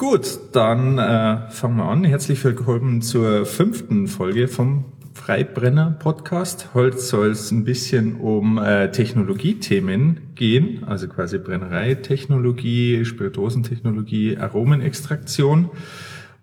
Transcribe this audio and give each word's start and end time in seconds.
Gut, 0.00 0.40
dann 0.52 0.96
äh, 0.96 1.50
fangen 1.50 1.76
wir 1.76 1.84
an. 1.84 2.04
Herzlich 2.04 2.42
willkommen 2.42 3.02
zur 3.02 3.44
fünften 3.44 4.08
Folge 4.08 4.48
vom 4.48 4.86
Freibrenner 5.12 5.90
Podcast. 5.90 6.70
Heute 6.72 6.96
soll 6.96 7.32
es 7.32 7.50
ein 7.50 7.64
bisschen 7.64 8.16
um 8.16 8.56
äh, 8.56 8.90
Technologiethemen 8.90 10.32
gehen, 10.34 10.84
also 10.84 11.06
quasi 11.06 11.36
Brennereitechnologie, 11.36 13.04
Spirituosentechnologie, 13.04 14.38
Aromenextraktion. 14.38 15.68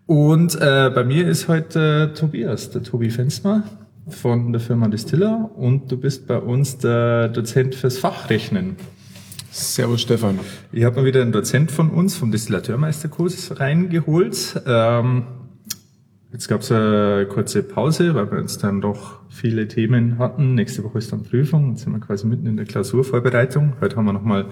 Und 0.05 0.53
äh, 0.61 0.91
bei 0.93 1.03
mir 1.03 1.27
ist 1.27 1.47
heute 1.47 2.13
Tobias, 2.13 2.69
der 2.69 2.83
Tobi 2.83 3.09
Fensmer 3.09 3.63
von 4.07 4.51
der 4.51 4.61
Firma 4.61 4.87
Distiller 4.87 5.49
und 5.55 5.91
du 5.91 5.97
bist 5.97 6.27
bei 6.27 6.37
uns 6.37 6.77
der 6.77 7.29
Dozent 7.29 7.73
fürs 7.73 7.97
Fachrechnen. 7.97 8.75
Servus 9.57 10.01
Stefan. 10.01 10.39
Ich 10.71 10.83
habe 10.83 10.97
mal 10.97 11.05
wieder 11.05 11.23
einen 11.23 11.31
Dozent 11.31 11.71
von 11.71 11.89
uns 11.89 12.15
vom 12.15 12.31
Distillateurmeisterkurs 12.31 13.59
reingeholt. 13.59 14.61
Ähm, 14.67 15.23
jetzt 16.31 16.47
gab 16.47 16.61
es 16.61 16.71
eine 16.71 17.25
kurze 17.27 17.63
Pause, 17.63 18.13
weil 18.13 18.31
wir 18.31 18.37
uns 18.37 18.59
dann 18.59 18.81
doch 18.81 19.19
viele 19.29 19.67
Themen 19.67 20.19
hatten. 20.19 20.53
Nächste 20.53 20.83
Woche 20.83 20.99
ist 20.99 21.11
dann 21.11 21.23
Prüfung. 21.23 21.71
Jetzt 21.71 21.83
sind 21.83 21.93
wir 21.93 21.99
quasi 21.99 22.27
mitten 22.27 22.45
in 22.45 22.55
der 22.55 22.67
Klausurvorbereitung. 22.67 23.73
Heute 23.81 23.95
haben 23.95 24.05
wir 24.05 24.13
nochmal 24.13 24.45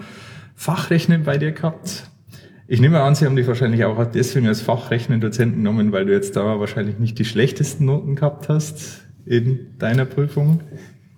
Fachrechnen 0.55 1.23
bei 1.23 1.37
dir 1.37 1.51
gehabt. 1.51 2.09
Ich 2.67 2.81
nehme 2.81 2.99
an, 3.01 3.13
Sie 3.13 3.27
haben 3.27 3.35
dich 3.35 3.47
wahrscheinlich 3.47 3.85
auch 3.85 4.03
deswegen 4.07 4.47
als 4.47 4.61
Fachrechnen-Dozenten 4.61 5.57
genommen, 5.57 5.91
weil 5.91 6.07
du 6.07 6.13
jetzt 6.13 6.35
da 6.35 6.59
wahrscheinlich 6.59 6.97
nicht 6.97 7.19
die 7.19 7.25
schlechtesten 7.25 7.85
Noten 7.85 8.15
gehabt 8.15 8.49
hast 8.49 9.03
in 9.27 9.77
deiner 9.77 10.05
Prüfung. 10.05 10.61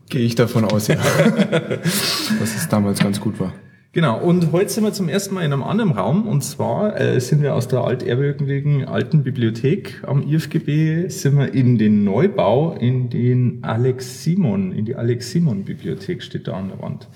Gehe 0.10 0.26
ich 0.26 0.36
davon 0.36 0.66
aus, 0.66 0.88
ja. 0.88 0.96
Dass 2.40 2.56
es 2.56 2.68
damals 2.68 3.00
ganz 3.00 3.22
gut 3.22 3.40
war. 3.40 3.54
Genau, 3.98 4.20
und 4.20 4.52
heute 4.52 4.70
sind 4.70 4.84
wir 4.84 4.94
zum 4.94 5.10
ersten 5.10 5.34
Mal 5.34 5.44
in 5.44 5.52
einem 5.52 5.64
anderen 5.64 5.90
Raum 5.90 6.28
und 6.28 6.44
zwar 6.44 7.02
äh, 7.02 7.20
sind 7.20 7.42
wir 7.42 7.56
aus 7.56 7.68
der 7.68 7.80
altehrwürdigen 7.80 8.86
alten 8.86 9.24
Bibliothek 9.24 10.04
am 10.06 10.22
IFGB, 10.22 11.10
sind 11.10 11.36
wir 11.36 11.52
in 11.52 11.80
den 11.80 12.04
Neubau, 12.04 12.74
in 12.74 13.10
den 13.10 13.64
Alex 13.64 14.24
Simon, 14.24 14.72
in 14.72 14.86
die 14.86 14.96
Alex 14.96 15.32
Simon 15.32 15.64
Bibliothek 15.64 16.22
steht 16.22 16.48
da 16.48 16.54
an 16.58 16.68
der 16.68 16.80
Wand. 16.80 17.08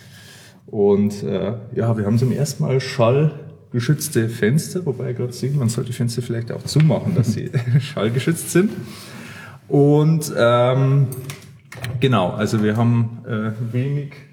Und 0.65 1.21
äh, 1.21 1.53
ja, 1.75 1.95
wir 1.95 2.03
haben 2.03 2.17
zum 2.17 2.31
ersten 2.31 2.63
Mal 2.63 2.79
schallgeschützte 2.79 4.27
Fenster, 4.27 4.83
wobei 4.83 5.11
ich 5.11 5.17
gerade 5.17 5.33
sehe, 5.33 5.51
man 5.51 5.69
sollte 5.69 5.91
die 5.91 5.95
Fenster 5.95 6.23
vielleicht 6.23 6.51
auch 6.51 6.63
zumachen, 6.63 7.13
dass 7.13 7.33
sie 7.33 7.51
schallgeschützt 7.79 8.49
sind. 8.49 8.71
Und 9.67 10.33
ähm, 10.35 11.09
genau, 11.99 12.31
also 12.31 12.63
wir 12.63 12.75
haben 12.75 13.19
äh, 13.27 13.51
wenig 13.71 14.30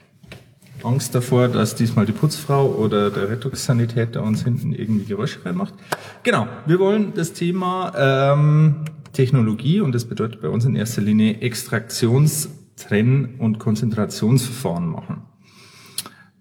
Angst 0.85 1.15
davor, 1.15 1.49
dass 1.49 1.75
diesmal 1.75 2.07
die 2.07 2.13
Putzfrau 2.13 2.67
oder 2.67 3.11
der 3.11 3.29
Rettungssanitäter 3.29 4.23
uns 4.23 4.45
hinten 4.45 4.73
irgendwie 4.73 5.05
Geräusche 5.05 5.45
reinmacht. 5.45 5.75
Genau, 6.23 6.47
wir 6.67 6.79
wollen 6.79 7.13
das 7.15 7.33
Thema 7.33 7.93
ähm, 7.97 8.85
Technologie 9.13 9.81
und 9.81 9.95
das 9.95 10.05
bedeutet 10.05 10.41
bei 10.41 10.49
uns 10.49 10.65
in 10.65 10.77
erster 10.77 11.03
Linie 11.03 11.41
Extraktions-, 11.41 12.49
Trenn- 12.77 13.37
und 13.39 13.59
Konzentrationsverfahren 13.59 14.89
machen. 14.89 15.23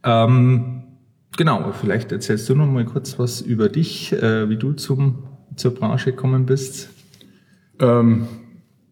Ähm, 0.04 0.84
genau, 1.36 1.72
vielleicht 1.72 2.12
erzählst 2.12 2.48
du 2.50 2.56
noch 2.56 2.68
mal 2.68 2.86
kurz 2.86 3.18
was 3.18 3.42
über 3.42 3.70
dich, 3.70 4.14
äh, 4.14 4.50
wie 4.50 4.58
du 4.58 4.74
zum, 4.74 5.24
zur 5.56 5.74
Branche 5.74 6.12
gekommen 6.12 6.46
bist. 6.46 6.90
Ähm, 7.80 8.28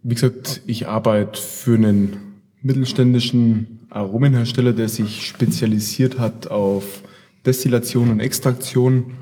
wie 0.03 0.15
gesagt, 0.15 0.61
ich 0.65 0.87
arbeite 0.87 1.39
für 1.39 1.75
einen 1.75 2.17
mittelständischen 2.61 3.84
Aromenhersteller, 3.95 4.73
der 4.73 4.89
sich 4.89 5.25
spezialisiert 5.25 6.19
hat 6.19 6.47
auf 6.51 7.01
Destillation 7.45 8.09
und 8.11 8.19
Extraktion 8.19 9.13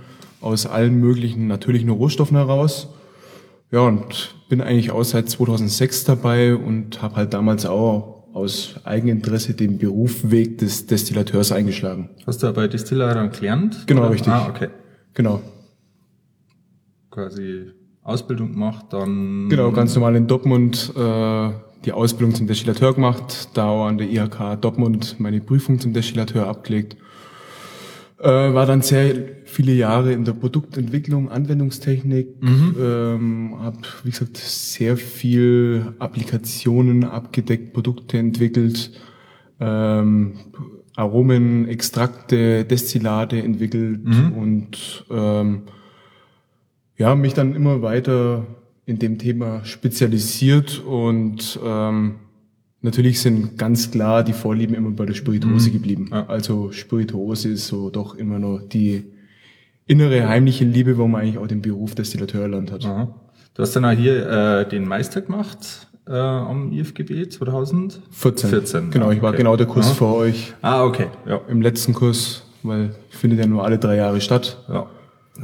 aus 0.41 0.66
allen 0.66 0.99
möglichen 0.99 1.47
natürlichen 1.47 1.89
Rohstoffen 1.89 2.38
heraus. 2.38 2.89
Ja, 3.71 3.81
und 3.81 4.35
bin 4.49 4.61
eigentlich 4.61 4.91
auch 4.91 5.03
seit 5.03 5.29
2006 5.29 6.05
dabei 6.05 6.55
und 6.55 7.01
habe 7.01 7.16
halt 7.16 7.33
damals 7.33 7.66
auch 7.66 8.23
aus 8.33 8.75
Eigeninteresse 8.84 9.53
den 9.53 9.78
Berufsweg 9.78 10.57
des 10.57 10.88
Destillateurs 10.88 11.51
eingeschlagen. 11.51 12.09
Hast 12.25 12.41
du 12.41 12.51
bei 12.51 12.67
Distiller 12.67 13.28
gelernt? 13.28 13.84
Genau, 13.85 14.01
oder? 14.01 14.11
richtig. 14.11 14.34
Ah, 14.34 14.47
okay. 14.50 14.69
Genau. 15.13 15.41
Quasi 17.11 17.72
Ausbildung 18.01 18.53
gemacht, 18.53 18.88
dann... 18.90 19.50
Genau, 19.50 19.72
ganz 19.72 19.94
normal 19.94 20.16
in 20.16 20.28
Dortmund 20.28 20.91
äh, 20.95 21.50
die 21.85 21.91
Ausbildung 21.91 22.35
zum 22.35 22.47
Destillateur 22.47 22.94
gemacht, 22.94 23.49
da 23.53 23.69
auch 23.69 23.85
an 23.85 23.97
der 23.97 24.09
IHK 24.09 24.61
Dortmund 24.61 25.16
meine 25.19 25.41
Prüfung 25.41 25.79
zum 25.79 25.94
Destillateur 25.94 26.47
abgelegt. 26.47 26.95
Äh, 28.19 28.53
war 28.53 28.66
dann 28.66 28.81
sehr 28.81 29.16
viele 29.44 29.73
Jahre 29.73 30.13
in 30.13 30.23
der 30.23 30.31
Produktentwicklung, 30.31 31.29
Anwendungstechnik, 31.29 32.41
mhm. 32.41 32.75
ähm, 32.79 33.55
habe, 33.59 33.79
wie 34.03 34.11
gesagt, 34.11 34.38
sehr 34.38 34.95
viel 34.95 35.93
Applikationen 35.99 37.03
abgedeckt, 37.03 37.73
Produkte 37.73 38.17
entwickelt, 38.17 38.91
ähm, 39.59 40.35
Aromen, 40.95 41.67
Extrakte, 41.67 42.63
Destillate 42.63 43.41
entwickelt 43.41 44.05
mhm. 44.05 44.31
und 44.33 45.05
ähm, 45.11 45.63
ja, 46.97 47.16
mich 47.16 47.33
dann 47.33 47.55
immer 47.55 47.81
weiter 47.81 48.45
in 48.85 48.99
dem 48.99 49.17
Thema 49.17 49.63
spezialisiert 49.63 50.83
und 50.85 51.59
ähm, 51.63 52.16
natürlich 52.81 53.21
sind 53.21 53.57
ganz 53.57 53.91
klar 53.91 54.23
die 54.23 54.33
Vorlieben 54.33 54.75
immer 54.75 54.91
bei 54.91 55.05
der 55.05 55.13
Spirituose 55.13 55.69
mhm. 55.69 55.73
geblieben. 55.73 56.09
Ja. 56.11 56.25
Also 56.27 56.71
Spirituose 56.71 57.49
ist 57.49 57.67
so 57.67 57.89
doch 57.89 58.16
immer 58.16 58.39
noch 58.39 58.59
die 58.59 59.05
innere 59.85 60.27
heimliche 60.27 60.66
Liebe, 60.66 60.97
wo 60.97 61.07
man 61.07 61.22
eigentlich 61.22 61.38
auch 61.38 61.47
den 61.47 61.61
Beruf 61.61 61.95
Destillateur 61.95 62.43
erlernt 62.43 62.72
hat. 62.72 62.85
Aha. 62.85 63.16
Du 63.53 63.61
hast 63.61 63.75
dann 63.75 63.85
auch 63.85 63.91
hier 63.91 64.27
äh, 64.27 64.67
den 64.67 64.88
Meister 64.88 65.22
gemacht 65.22 65.88
äh, 66.07 66.13
am 66.13 66.72
IFGB 66.72 67.29
2014. 67.29 68.49
14. 68.49 68.91
Genau, 68.91 69.11
ich 69.11 69.22
war 69.22 69.29
okay. 69.29 69.38
genau 69.38 69.55
der 69.55 69.67
Kurs 69.67 69.88
Aha. 69.88 69.93
vor 69.95 70.16
euch. 70.16 70.53
Ah, 70.61 70.83
okay. 70.83 71.07
Ja. 71.27 71.41
Im 71.47 71.61
letzten 71.61 71.93
Kurs, 71.93 72.43
weil 72.63 72.95
findet 73.09 73.39
ja 73.39 73.47
nur 73.47 73.63
alle 73.63 73.77
drei 73.77 73.95
Jahre 73.95 74.19
statt. 74.22 74.63
Ja. 74.67 74.89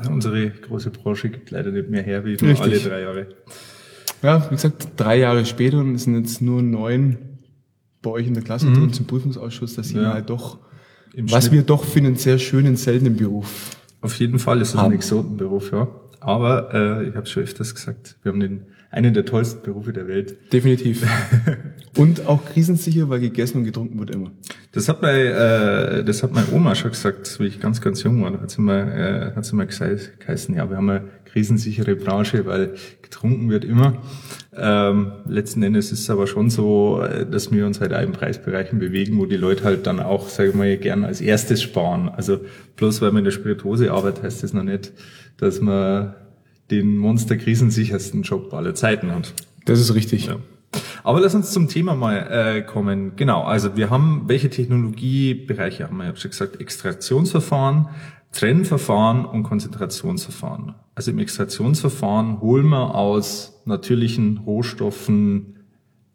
Unsere 0.09 0.51
große 0.51 0.91
Branche 0.91 1.29
gibt 1.29 1.51
leider 1.51 1.71
nicht 1.71 1.89
mehr 1.89 2.03
her 2.03 2.23
wie 2.23 2.37
nur 2.39 2.51
Richtig. 2.51 2.61
alle 2.61 2.79
drei 2.79 3.01
Jahre. 3.01 3.27
Ja, 4.21 4.45
wie 4.49 4.55
gesagt, 4.55 4.89
drei 4.97 5.17
Jahre 5.17 5.45
später 5.45 5.79
und 5.79 5.95
es 5.95 6.03
sind 6.03 6.15
jetzt 6.15 6.41
nur 6.41 6.61
neun 6.61 7.17
bei 8.01 8.11
euch 8.11 8.27
in 8.27 8.33
der 8.33 8.43
Klasse 8.43 8.67
mhm. 8.67 8.75
drin 8.75 8.93
zum 8.93 9.07
Prüfungsausschuss, 9.07 9.75
dass 9.75 9.91
ja. 9.91 10.13
halt 10.13 10.29
doch, 10.29 10.59
Im 11.13 11.31
was 11.31 11.45
Schnitt. 11.45 11.53
wir 11.53 11.63
doch 11.63 11.83
für 11.83 11.99
einen 11.99 12.15
sehr 12.15 12.37
schönen, 12.37 12.75
seltenen 12.75 13.15
Beruf. 13.15 13.77
Auf 14.01 14.15
jeden 14.19 14.39
Fall 14.39 14.61
ist 14.61 14.69
es 14.69 14.75
ein 14.75 14.91
Exotenberuf, 14.93 15.71
ja. 15.71 15.87
Aber 16.21 16.73
äh, 16.73 17.09
ich 17.09 17.15
habe 17.15 17.25
schon 17.25 17.43
öfters 17.43 17.73
gesagt, 17.73 18.17
wir 18.23 18.31
haben 18.31 18.39
den 18.39 18.67
einen 18.91 19.13
der 19.13 19.25
tollsten 19.25 19.61
Berufe 19.61 19.93
der 19.93 20.07
Welt. 20.07 20.51
Definitiv. 20.51 21.05
und 21.97 22.25
auch 22.25 22.45
krisensicher, 22.45 23.09
weil 23.09 23.19
gegessen 23.19 23.59
und 23.59 23.65
getrunken 23.65 23.99
wird 23.99 24.11
immer. 24.11 24.31
Das 24.71 24.89
hat 24.89 25.01
meine, 25.01 25.99
äh, 25.99 26.03
das 26.03 26.23
hat 26.23 26.33
meine 26.33 26.51
Oma 26.51 26.75
schon 26.75 26.91
gesagt, 26.91 27.39
wie 27.39 27.47
ich 27.47 27.59
ganz, 27.59 27.81
ganz 27.81 28.03
jung 28.03 28.23
war. 28.23 28.31
Da 28.31 28.41
hat 28.41 28.49
sie 28.49 28.61
mal, 28.61 29.31
äh, 29.31 29.35
hat 29.35 29.45
sie 29.45 29.55
mal 29.55 29.67
gesagt, 29.67 30.19
geheißen, 30.19 30.55
ja, 30.55 30.69
wir 30.69 30.77
haben 30.77 30.89
eine 30.89 31.07
krisensichere 31.25 31.95
Branche, 31.95 32.45
weil 32.45 32.73
getrunken 33.01 33.49
wird 33.49 33.63
immer. 33.63 34.01
Ähm, 34.55 35.11
letzten 35.27 35.61
Endes 35.61 35.91
ist 35.91 36.01
es 36.01 36.09
aber 36.09 36.27
schon 36.27 36.49
so, 36.49 37.01
äh, 37.01 37.25
dass 37.29 37.51
wir 37.51 37.65
uns 37.65 37.79
halt 37.81 37.91
in 37.91 38.11
Preisbereichen 38.11 38.79
bewegen, 38.79 39.17
wo 39.19 39.25
die 39.25 39.37
Leute 39.37 39.63
halt 39.63 39.85
dann 39.85 39.99
auch, 39.99 40.29
sage 40.29 40.49
ich 40.49 40.55
mal, 40.55 40.77
gern 40.77 41.03
als 41.03 41.21
erstes 41.21 41.61
sparen. 41.61 42.09
Also 42.09 42.39
bloß 42.75 43.01
weil 43.01 43.11
man 43.11 43.19
in 43.19 43.25
der 43.25 43.31
Spirituose 43.31 43.91
arbeitet, 43.91 44.23
heißt 44.23 44.43
das 44.43 44.53
noch 44.53 44.63
nicht, 44.63 44.91
dass 45.37 45.61
man 45.61 46.15
den 46.71 46.97
monsterkrisensichersten 46.97 48.23
Job 48.23 48.53
aller 48.53 48.75
Zeiten 48.75 49.11
hat. 49.11 49.33
Das 49.65 49.79
ist 49.79 49.93
richtig. 49.93 50.27
Ja. 50.27 50.37
Aber 51.03 51.19
lass 51.19 51.33
uns 51.35 51.51
zum 51.51 51.67
Thema 51.67 51.95
mal 51.95 52.17
äh, 52.17 52.61
kommen. 52.61 53.15
Genau, 53.15 53.43
also 53.43 53.75
wir 53.75 53.89
haben, 53.89 54.23
welche 54.27 54.49
Technologiebereiche 54.49 55.85
haben 55.85 55.97
wir? 55.97 56.03
Ich 56.03 56.09
habe 56.09 56.19
schon 56.19 56.31
gesagt, 56.31 56.61
Extraktionsverfahren, 56.61 57.89
Trennverfahren 58.31 59.25
und 59.25 59.43
Konzentrationsverfahren. 59.43 60.75
Also 60.93 61.11
im 61.11 61.19
Extraktionsverfahren 61.19 62.41
holen 62.41 62.67
wir 62.67 62.93
aus 62.93 63.61
natürlichen 63.65 64.37
Rohstoffen 64.45 65.55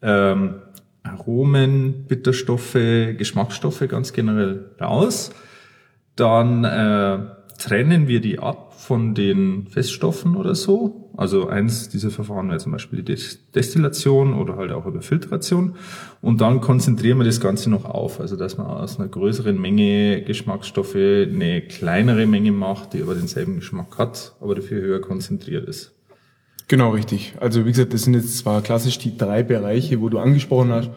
ähm, 0.03 0.57
Aromen, 1.03 2.07
Bitterstoffe, 2.07 2.75
Geschmacksstoffe 3.19 3.87
ganz 3.89 4.13
generell 4.13 4.71
raus. 4.81 5.31
Dann 6.17 6.65
äh, 6.65 7.19
trennen 7.59 8.09
wir 8.09 8.21
die 8.21 8.39
ab 8.39 8.64
von 8.77 9.15
den 9.15 9.67
Feststoffen 9.69 10.37
oder 10.37 10.55
so. 10.55 11.11
Also 11.17 11.49
eins 11.49 11.89
dieser 11.89 12.11
Verfahren 12.11 12.49
wäre 12.49 12.59
zum 12.59 12.73
Beispiel 12.73 13.03
die 13.03 13.17
Destillation 13.55 14.35
oder 14.35 14.57
halt 14.57 14.73
auch 14.73 14.87
über 14.87 15.01
Filtration. 15.01 15.77
Und 16.21 16.41
dann 16.41 16.61
konzentrieren 16.61 17.19
wir 17.19 17.25
das 17.25 17.41
Ganze 17.41 17.71
noch 17.71 17.85
auf. 17.85 18.21
Also 18.21 18.37
dass 18.37 18.59
man 18.59 18.67
aus 18.67 18.99
einer 18.99 19.09
größeren 19.09 19.61
Menge 19.61 20.23
Geschmacksstoffe 20.23 20.97
eine 20.97 21.63
kleinere 21.63 22.27
Menge 22.27 22.53
macht, 22.53 22.93
die 22.95 23.03
aber 23.03 23.15
denselben 23.15 23.57
Geschmack 23.57 23.97
hat, 23.99 24.35
aber 24.41 24.55
dafür 24.55 24.81
höher 24.81 25.01
konzentriert 25.01 25.69
ist. 25.69 25.93
Genau, 26.67 26.91
richtig. 26.91 27.35
Also 27.41 27.65
wie 27.65 27.71
gesagt, 27.71 27.93
das 27.95 28.03
sind 28.03 28.15
jetzt 28.15 28.39
zwar 28.39 28.63
klassisch 28.63 28.99
die 28.99 29.17
drei 29.17 29.43
Bereiche, 29.43 30.01
wo 30.01 30.09
du 30.09 30.19
angesprochen 30.19 30.73
hast, 30.73 30.91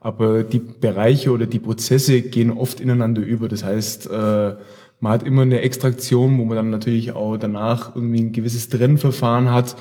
aber 0.00 0.42
die 0.42 0.58
Bereiche 0.58 1.30
oder 1.30 1.46
die 1.46 1.60
Prozesse 1.60 2.22
gehen 2.22 2.50
oft 2.50 2.80
ineinander 2.80 3.22
über. 3.22 3.48
Das 3.48 3.62
heißt, 3.62 4.10
äh, 4.10 4.54
man 5.02 5.12
hat 5.12 5.24
immer 5.24 5.42
eine 5.42 5.62
Extraktion, 5.62 6.38
wo 6.38 6.44
man 6.44 6.56
dann 6.56 6.70
natürlich 6.70 7.10
auch 7.10 7.36
danach 7.36 7.96
irgendwie 7.96 8.20
ein 8.20 8.32
gewisses 8.32 8.68
Trennverfahren 8.68 9.50
hat. 9.50 9.74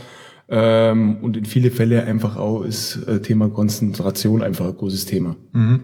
Ähm, 0.50 1.18
und 1.22 1.38
in 1.38 1.46
viele 1.46 1.70
Fälle 1.70 2.04
einfach 2.06 2.38
auch 2.38 2.64
ist 2.64 3.08
äh, 3.08 3.22
Thema 3.22 3.48
Konzentration 3.48 4.42
einfach 4.42 4.66
ein 4.66 4.76
großes 4.76 5.06
Thema. 5.06 5.36
Mhm. 5.54 5.82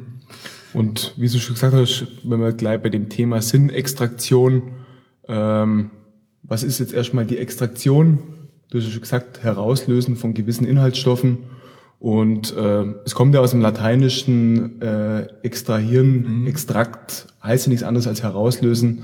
Und 0.74 1.14
wie 1.18 1.30
du 1.30 1.38
schon 1.38 1.54
gesagt 1.54 1.76
hast, 1.76 2.08
wenn 2.24 2.42
wir 2.42 2.52
gleich 2.52 2.82
bei 2.82 2.90
dem 2.90 3.10
Thema 3.10 3.40
Sinnextraktion, 3.44 4.64
ähm, 5.28 5.92
was 6.42 6.64
ist 6.64 6.80
jetzt 6.80 6.94
erstmal 6.94 7.26
die 7.26 7.38
Extraktion? 7.38 8.18
Du 8.72 8.80
hast 8.80 8.86
ja 8.86 8.92
schon 8.92 9.02
gesagt, 9.02 9.44
herauslösen 9.44 10.16
von 10.16 10.34
gewissen 10.34 10.66
Inhaltsstoffen. 10.66 11.38
Und 12.00 12.58
äh, 12.58 12.86
es 13.06 13.14
kommt 13.14 13.36
ja 13.36 13.42
aus 13.42 13.52
dem 13.52 13.62
Lateinischen 13.62 14.82
äh, 14.82 15.28
extrahieren, 15.44 16.42
mhm. 16.42 16.48
Extrakt 16.48 17.28
heißt 17.44 17.68
ja 17.68 17.70
nichts 17.70 17.84
anderes 17.84 18.08
als 18.08 18.24
herauslösen. 18.24 19.04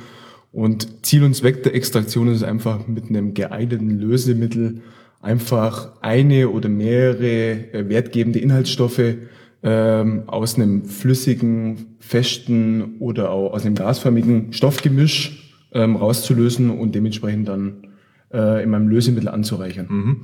Und 0.54 1.04
Ziel 1.04 1.24
und 1.24 1.36
Zweck 1.36 1.64
der 1.64 1.74
Extraktion 1.74 2.28
ist 2.28 2.44
einfach 2.44 2.88
mit 2.88 3.10
einem 3.10 3.34
geeigneten 3.34 4.00
Lösemittel 4.00 4.82
einfach 5.20 5.94
eine 6.02 6.50
oder 6.50 6.70
mehrere 6.70 7.74
äh, 7.74 7.90
wertgebende 7.90 8.40
Inhaltsstoffe 8.40 9.16
ähm, 9.64 10.24
aus 10.28 10.56
einem 10.56 10.86
flüssigen, 10.86 11.96
festen 12.00 12.98
oder 13.00 13.32
auch 13.32 13.54
aus 13.54 13.66
einem 13.66 13.76
gasförmigen 13.76 14.54
Stoffgemisch 14.54 15.56
ähm, 15.72 15.96
rauszulösen 15.96 16.70
und 16.70 16.94
dementsprechend 16.94 17.48
dann 17.48 17.88
äh, 18.32 18.62
in 18.64 18.70
meinem 18.70 18.90
Lösemittel 18.90 19.30
anzureichern. 19.30 19.88
Mhm. 19.90 20.22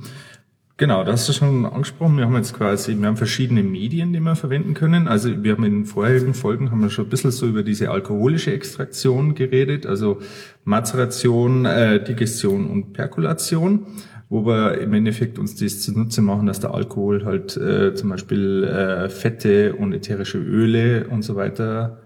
Genau, 0.80 1.04
das 1.04 1.20
hast 1.20 1.28
du 1.28 1.32
schon 1.34 1.66
angesprochen. 1.66 2.16
Wir 2.16 2.24
haben 2.24 2.36
jetzt 2.36 2.54
quasi, 2.54 2.98
wir 2.98 3.06
haben 3.06 3.18
verschiedene 3.18 3.62
Medien, 3.62 4.14
die 4.14 4.20
wir 4.20 4.34
verwenden 4.34 4.72
können. 4.72 5.08
Also 5.08 5.44
wir 5.44 5.52
haben 5.52 5.64
in 5.64 5.72
den 5.72 5.84
vorherigen 5.84 6.32
Folgen 6.32 6.70
haben 6.70 6.80
wir 6.80 6.88
schon 6.88 7.04
ein 7.04 7.10
bisschen 7.10 7.32
so 7.32 7.46
über 7.46 7.62
diese 7.62 7.90
alkoholische 7.90 8.50
Extraktion 8.54 9.34
geredet, 9.34 9.84
also 9.84 10.20
Mazeration, 10.64 11.66
äh, 11.66 12.02
Digestion 12.02 12.70
und 12.70 12.94
Perkulation, 12.94 13.88
wo 14.30 14.46
wir 14.46 14.80
im 14.80 14.94
Endeffekt 14.94 15.38
uns 15.38 15.54
das 15.54 15.82
zunutze 15.82 16.22
machen, 16.22 16.46
dass 16.46 16.60
der 16.60 16.72
Alkohol 16.72 17.26
halt 17.26 17.58
äh, 17.58 17.94
zum 17.94 18.08
Beispiel 18.08 18.64
äh, 18.64 19.10
Fette 19.10 19.74
und 19.74 19.92
ätherische 19.92 20.38
Öle 20.38 21.08
und 21.08 21.20
so 21.20 21.36
weiter 21.36 21.98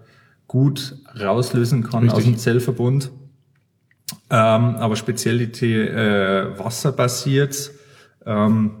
gut 0.47 0.97
rauslösen 1.17 1.81
kann 1.81 2.03
Richtig. 2.03 2.17
aus 2.17 2.23
dem 2.25 2.37
Zellverbund. 2.37 3.09
Ähm, 4.29 4.75
aber 4.75 4.97
Spezialität 4.97 5.91
äh, 5.91 6.59
wasserbasiert 6.59 7.71
ähm, 8.25 8.71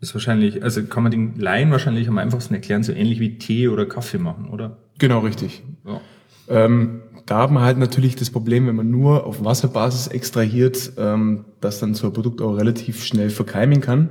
ist 0.00 0.14
wahrscheinlich, 0.14 0.62
also 0.62 0.82
kann 0.84 1.02
man 1.02 1.10
den 1.10 1.36
Laien 1.36 1.70
wahrscheinlich 1.70 2.08
am 2.08 2.18
einfachsten 2.18 2.54
erklären, 2.54 2.82
so 2.82 2.92
ähnlich 2.92 3.20
wie 3.20 3.38
Tee 3.38 3.68
oder 3.68 3.86
Kaffee 3.86 4.18
machen, 4.18 4.48
oder? 4.50 4.78
Genau, 4.98 5.20
richtig. 5.20 5.62
Ja. 5.84 6.00
Ähm, 6.48 7.02
da 7.26 7.42
hat 7.42 7.50
man 7.50 7.62
halt 7.62 7.78
natürlich 7.78 8.16
das 8.16 8.30
Problem, 8.30 8.66
wenn 8.66 8.76
man 8.76 8.90
nur 8.90 9.26
auf 9.26 9.44
Wasserbasis 9.44 10.06
extrahiert, 10.06 10.92
ähm, 10.96 11.44
dass 11.60 11.80
dann 11.80 11.94
so 11.94 12.06
ein 12.06 12.12
Produkt 12.12 12.40
auch 12.40 12.56
relativ 12.56 13.04
schnell 13.04 13.30
verkeimen 13.30 13.80
kann. 13.80 14.10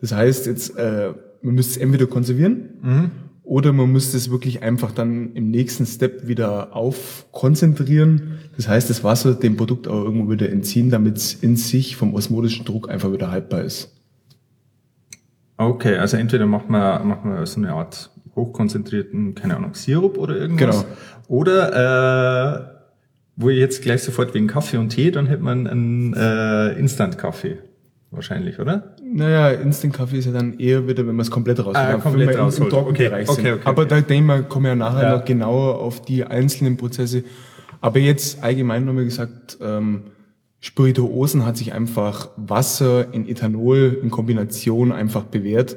Das 0.00 0.12
heißt, 0.12 0.46
jetzt 0.46 0.76
äh, 0.76 1.12
man 1.42 1.54
müsste 1.54 1.72
es 1.72 1.76
entweder 1.76 2.06
konservieren 2.06 2.70
mhm. 2.82 3.10
Oder 3.50 3.72
man 3.72 3.90
müsste 3.90 4.16
es 4.16 4.30
wirklich 4.30 4.62
einfach 4.62 4.92
dann 4.92 5.32
im 5.34 5.50
nächsten 5.50 5.84
Step 5.84 6.28
wieder 6.28 6.76
aufkonzentrieren. 6.76 8.38
Das 8.54 8.68
heißt, 8.68 8.88
das 8.88 9.02
Wasser 9.02 9.34
dem 9.34 9.56
Produkt 9.56 9.88
auch 9.88 10.04
irgendwo 10.04 10.30
wieder 10.30 10.48
entziehen, 10.50 10.88
damit 10.88 11.16
es 11.16 11.34
in 11.34 11.56
sich 11.56 11.96
vom 11.96 12.14
osmotischen 12.14 12.64
Druck 12.64 12.88
einfach 12.88 13.12
wieder 13.12 13.32
haltbar 13.32 13.62
ist. 13.62 13.92
Okay, 15.56 15.96
also 15.96 16.16
entweder 16.16 16.46
macht 16.46 16.70
man, 16.70 17.08
macht 17.08 17.24
man 17.24 17.44
so 17.44 17.58
eine 17.60 17.72
Art 17.72 18.10
hochkonzentrierten, 18.36 19.34
keine 19.34 19.56
Ahnung, 19.56 19.74
Sirup 19.74 20.16
oder 20.16 20.36
irgendwas. 20.36 20.84
Genau. 20.84 20.96
Oder 21.26 22.60
äh, 22.60 22.64
wo 23.34 23.48
ich 23.48 23.58
jetzt 23.58 23.82
gleich 23.82 24.04
sofort 24.04 24.32
wegen 24.32 24.46
Kaffee 24.46 24.76
und 24.76 24.90
Tee, 24.90 25.10
dann 25.10 25.26
hätte 25.26 25.42
man 25.42 25.66
einen 25.66 26.14
äh, 26.14 26.78
Instant-Kaffee. 26.78 27.58
Wahrscheinlich, 28.12 28.60
oder? 28.60 28.94
Naja, 29.12 29.50
Instant-Kaffee 29.50 30.18
ist 30.18 30.26
ja 30.26 30.32
dann 30.32 30.58
eher 30.58 30.86
wieder, 30.86 31.06
wenn 31.06 31.16
man 31.16 31.24
es 31.24 31.30
komplett 31.30 31.58
rausholt. 31.58 31.76
Ah, 31.76 31.94
komplett 31.94 32.38
rausholt. 32.38 32.72
Okay, 32.72 33.08
okay, 33.08 33.24
okay, 33.26 33.52
okay, 33.52 33.60
Aber 33.64 33.84
da 33.84 34.00
denke 34.00 34.38
ich 34.40 34.48
kommen 34.48 34.66
wir 34.66 34.76
nachher 34.76 35.02
ja. 35.02 35.16
noch 35.16 35.24
genauer 35.24 35.80
auf 35.80 36.02
die 36.02 36.24
einzelnen 36.24 36.76
Prozesse. 36.76 37.24
Aber 37.80 37.98
jetzt 37.98 38.42
allgemein 38.44 38.84
nochmal 38.84 39.04
gesagt, 39.04 39.58
ähm, 39.60 40.02
Spirituosen 40.60 41.46
hat 41.46 41.56
sich 41.56 41.72
einfach 41.72 42.28
Wasser 42.36 43.12
in 43.12 43.26
Ethanol 43.26 43.98
in 44.02 44.10
Kombination 44.10 44.92
einfach 44.92 45.24
bewährt. 45.24 45.76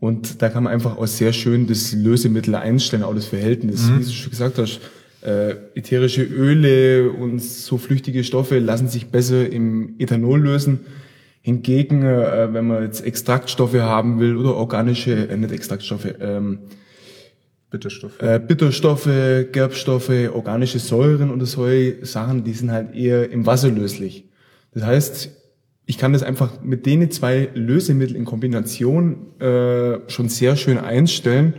Und 0.00 0.42
da 0.42 0.48
kann 0.48 0.64
man 0.64 0.72
einfach 0.72 0.98
auch 0.98 1.06
sehr 1.06 1.32
schön 1.32 1.66
das 1.66 1.92
Lösemittel 1.92 2.54
einstellen, 2.54 3.04
auch 3.04 3.14
das 3.14 3.26
Verhältnis. 3.26 3.86
Mhm. 3.86 4.00
Wie 4.00 4.04
du 4.04 4.10
schon 4.10 4.30
gesagt 4.30 4.58
hast, 4.58 4.80
äh, 5.22 5.54
ätherische 5.74 6.22
Öle 6.22 7.10
und 7.10 7.40
so 7.40 7.78
flüchtige 7.78 8.24
Stoffe 8.24 8.58
lassen 8.58 8.88
sich 8.88 9.08
besser 9.08 9.48
im 9.50 9.94
Ethanol 9.98 10.40
lösen. 10.40 10.80
Hingegen, 11.42 12.02
äh, 12.02 12.52
wenn 12.52 12.66
man 12.66 12.82
jetzt 12.82 13.04
Extraktstoffe 13.04 13.74
haben 13.74 14.20
will 14.20 14.36
oder 14.36 14.56
organische, 14.56 15.28
äh, 15.28 15.36
nicht 15.36 15.52
Extraktstoffe, 15.52 16.14
ähm, 16.20 16.58
Bitterstoffe. 17.70 18.20
Äh, 18.20 18.40
Bitterstoffe, 18.40 19.08
Gerbstoffe, 19.52 20.10
organische 20.34 20.78
Säuren 20.78 21.30
oder 21.30 21.46
solche 21.46 22.04
Sachen, 22.04 22.44
die 22.44 22.52
sind 22.52 22.72
halt 22.72 22.94
eher 22.94 23.30
im 23.30 23.46
Wasser 23.46 23.70
löslich. 23.70 24.28
Das 24.74 24.84
heißt, 24.84 25.30
ich 25.86 25.98
kann 25.98 26.12
das 26.12 26.22
einfach 26.22 26.62
mit 26.62 26.84
denen 26.84 27.10
zwei 27.10 27.48
Lösemittel 27.54 28.16
in 28.16 28.24
Kombination 28.24 29.40
äh, 29.40 29.98
schon 30.08 30.28
sehr 30.28 30.56
schön 30.56 30.78
einstellen, 30.78 31.54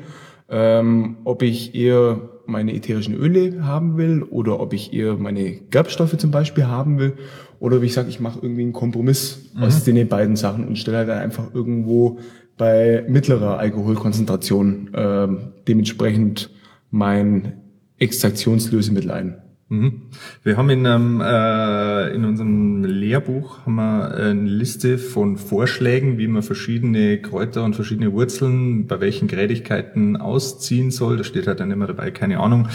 ähm, 0.49 1.17
ob 1.23 1.41
ich 1.41 1.75
eher 1.75 2.29
meine 2.45 2.73
ätherischen 2.73 3.15
Öle 3.15 3.65
haben 3.65 3.97
will 3.97 4.23
oder 4.23 4.59
ob 4.59 4.73
ich 4.73 4.93
eher 4.93 5.15
meine 5.15 5.51
Gerbstoffe 5.53 6.17
zum 6.17 6.31
Beispiel 6.31 6.67
haben 6.67 6.99
will 6.99 7.13
oder 7.61 7.77
ob 7.77 7.83
ich 7.83 7.93
sage, 7.93 8.09
ich 8.09 8.19
mache 8.19 8.39
irgendwie 8.41 8.63
einen 8.63 8.73
Kompromiss 8.73 9.51
mhm. 9.53 9.63
aus 9.63 9.83
den 9.83 10.07
beiden 10.07 10.35
Sachen 10.35 10.67
und 10.67 10.77
stelle 10.77 10.97
halt 10.97 11.09
einfach 11.11 11.53
irgendwo 11.53 12.17
bei 12.57 13.05
mittlerer 13.07 13.59
Alkoholkonzentration 13.59 14.93
äh, 14.95 15.27
dementsprechend 15.67 16.49
mein 16.89 17.53
Extraktionslösemittel 17.99 19.11
ein. 19.11 19.41
Mhm. 19.69 20.01
Wir 20.41 20.57
haben 20.57 20.71
in, 20.71 20.87
einem, 20.87 21.21
äh, 21.21 22.15
in 22.15 22.25
unserem 22.25 22.83
Lehrbuch 22.83 23.59
haben 23.65 23.75
wir 23.75 24.15
eine 24.15 24.49
Liste 24.49 24.97
von 24.97 25.37
Vorschlägen, 25.37 26.17
wie 26.17 26.27
man 26.27 26.41
verschiedene 26.41 27.21
Kräuter 27.21 27.63
und 27.63 27.75
verschiedene 27.75 28.11
Wurzeln 28.11 28.87
bei 28.87 28.99
welchen 28.99 29.27
Grädigkeiten 29.27 30.17
ausziehen 30.17 30.89
soll. 30.89 31.17
Da 31.17 31.23
steht 31.23 31.45
halt 31.45 31.59
dann 31.59 31.69
immer 31.69 31.85
dabei, 31.85 32.09
keine 32.09 32.39
Ahnung, 32.39 32.69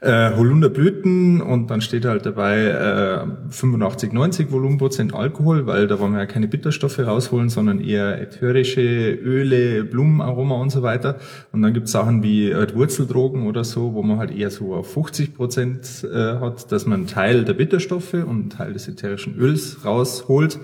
äh, 0.00 0.34
Holunderblüten 0.34 1.40
und 1.40 1.70
dann 1.70 1.80
steht 1.80 2.04
halt 2.04 2.26
dabei 2.26 2.66
äh, 2.66 3.26
85, 3.50 4.12
90 4.12 4.52
Volumenprozent 4.52 5.14
Alkohol, 5.14 5.66
weil 5.66 5.86
da 5.86 5.98
wollen 5.98 6.12
wir 6.12 6.20
ja 6.20 6.26
keine 6.26 6.48
Bitterstoffe 6.48 6.98
rausholen, 6.98 7.48
sondern 7.48 7.80
eher 7.80 8.20
ätherische 8.20 8.80
Öle, 8.80 9.84
Blumenaroma 9.84 10.56
und 10.56 10.70
so 10.70 10.82
weiter. 10.82 11.16
Und 11.52 11.62
dann 11.62 11.72
gibt's 11.72 11.92
Sachen 11.92 12.22
wie 12.22 12.54
halt 12.54 12.74
Wurzeldrogen 12.74 13.46
oder 13.46 13.64
so, 13.64 13.94
wo 13.94 14.02
man 14.02 14.18
halt 14.18 14.36
eher 14.36 14.50
so 14.50 14.74
auf 14.74 14.92
50 14.92 15.34
Prozent 15.34 16.04
äh, 16.04 16.38
hat, 16.38 16.70
dass 16.72 16.86
man 16.86 17.00
einen 17.00 17.06
Teil 17.06 17.44
der 17.44 17.54
Bitterstoffe 17.54 18.14
und 18.14 18.28
einen 18.28 18.50
Teil 18.50 18.72
des 18.72 18.88
ätherischen 18.88 19.36
Öls 19.38 19.84
rausholt. 19.84 20.58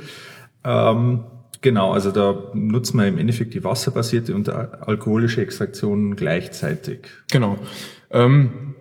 Ähm, 0.64 1.24
Genau, 1.62 1.92
also 1.92 2.10
da 2.10 2.50
nutzt 2.54 2.92
man 2.92 3.06
im 3.06 3.18
Endeffekt 3.18 3.54
die 3.54 3.62
wasserbasierte 3.62 4.34
und 4.34 4.48
alkoholische 4.48 5.40
Extraktion 5.40 6.16
gleichzeitig. 6.16 7.06
Genau. 7.30 7.56
Ähm, 8.10 8.71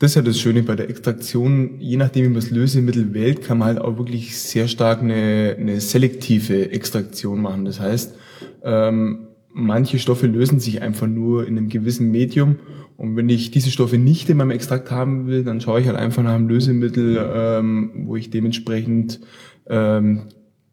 das 0.00 0.12
ist 0.12 0.14
ja 0.14 0.22
das 0.22 0.40
Schöne 0.40 0.62
bei 0.62 0.76
der 0.76 0.88
Extraktion. 0.88 1.78
Je 1.78 1.98
nachdem, 1.98 2.24
wie 2.24 2.28
man 2.28 2.36
das 2.36 2.50
Lösemittel 2.50 3.12
wählt, 3.12 3.42
kann 3.42 3.58
man 3.58 3.68
halt 3.68 3.78
auch 3.78 3.98
wirklich 3.98 4.36
sehr 4.38 4.66
stark 4.66 5.02
eine, 5.02 5.56
eine 5.60 5.78
selektive 5.78 6.72
Extraktion 6.72 7.42
machen. 7.42 7.66
Das 7.66 7.80
heißt, 7.80 8.16
ähm, 8.62 9.28
manche 9.52 9.98
Stoffe 9.98 10.26
lösen 10.26 10.58
sich 10.58 10.80
einfach 10.80 11.06
nur 11.06 11.46
in 11.46 11.58
einem 11.58 11.68
gewissen 11.68 12.10
Medium. 12.10 12.56
Und 12.96 13.14
wenn 13.14 13.28
ich 13.28 13.50
diese 13.50 13.70
Stoffe 13.70 13.98
nicht 13.98 14.30
in 14.30 14.38
meinem 14.38 14.52
Extrakt 14.52 14.90
haben 14.90 15.26
will, 15.26 15.44
dann 15.44 15.60
schaue 15.60 15.82
ich 15.82 15.86
halt 15.86 15.98
einfach 15.98 16.22
nach 16.22 16.34
einem 16.34 16.48
Lösemittel, 16.48 17.18
ähm, 17.34 17.90
wo 18.06 18.16
ich 18.16 18.30
dementsprechend 18.30 19.20
ähm, 19.68 20.22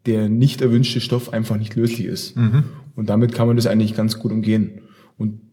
der 0.06 0.30
nicht 0.30 0.62
erwünschte 0.62 1.02
Stoff 1.02 1.34
einfach 1.34 1.58
nicht 1.58 1.76
löslich 1.76 2.06
ist. 2.06 2.34
Mhm. 2.34 2.64
Und 2.96 3.10
damit 3.10 3.34
kann 3.34 3.46
man 3.46 3.56
das 3.56 3.66
eigentlich 3.66 3.94
ganz 3.94 4.18
gut 4.18 4.32
umgehen. 4.32 4.80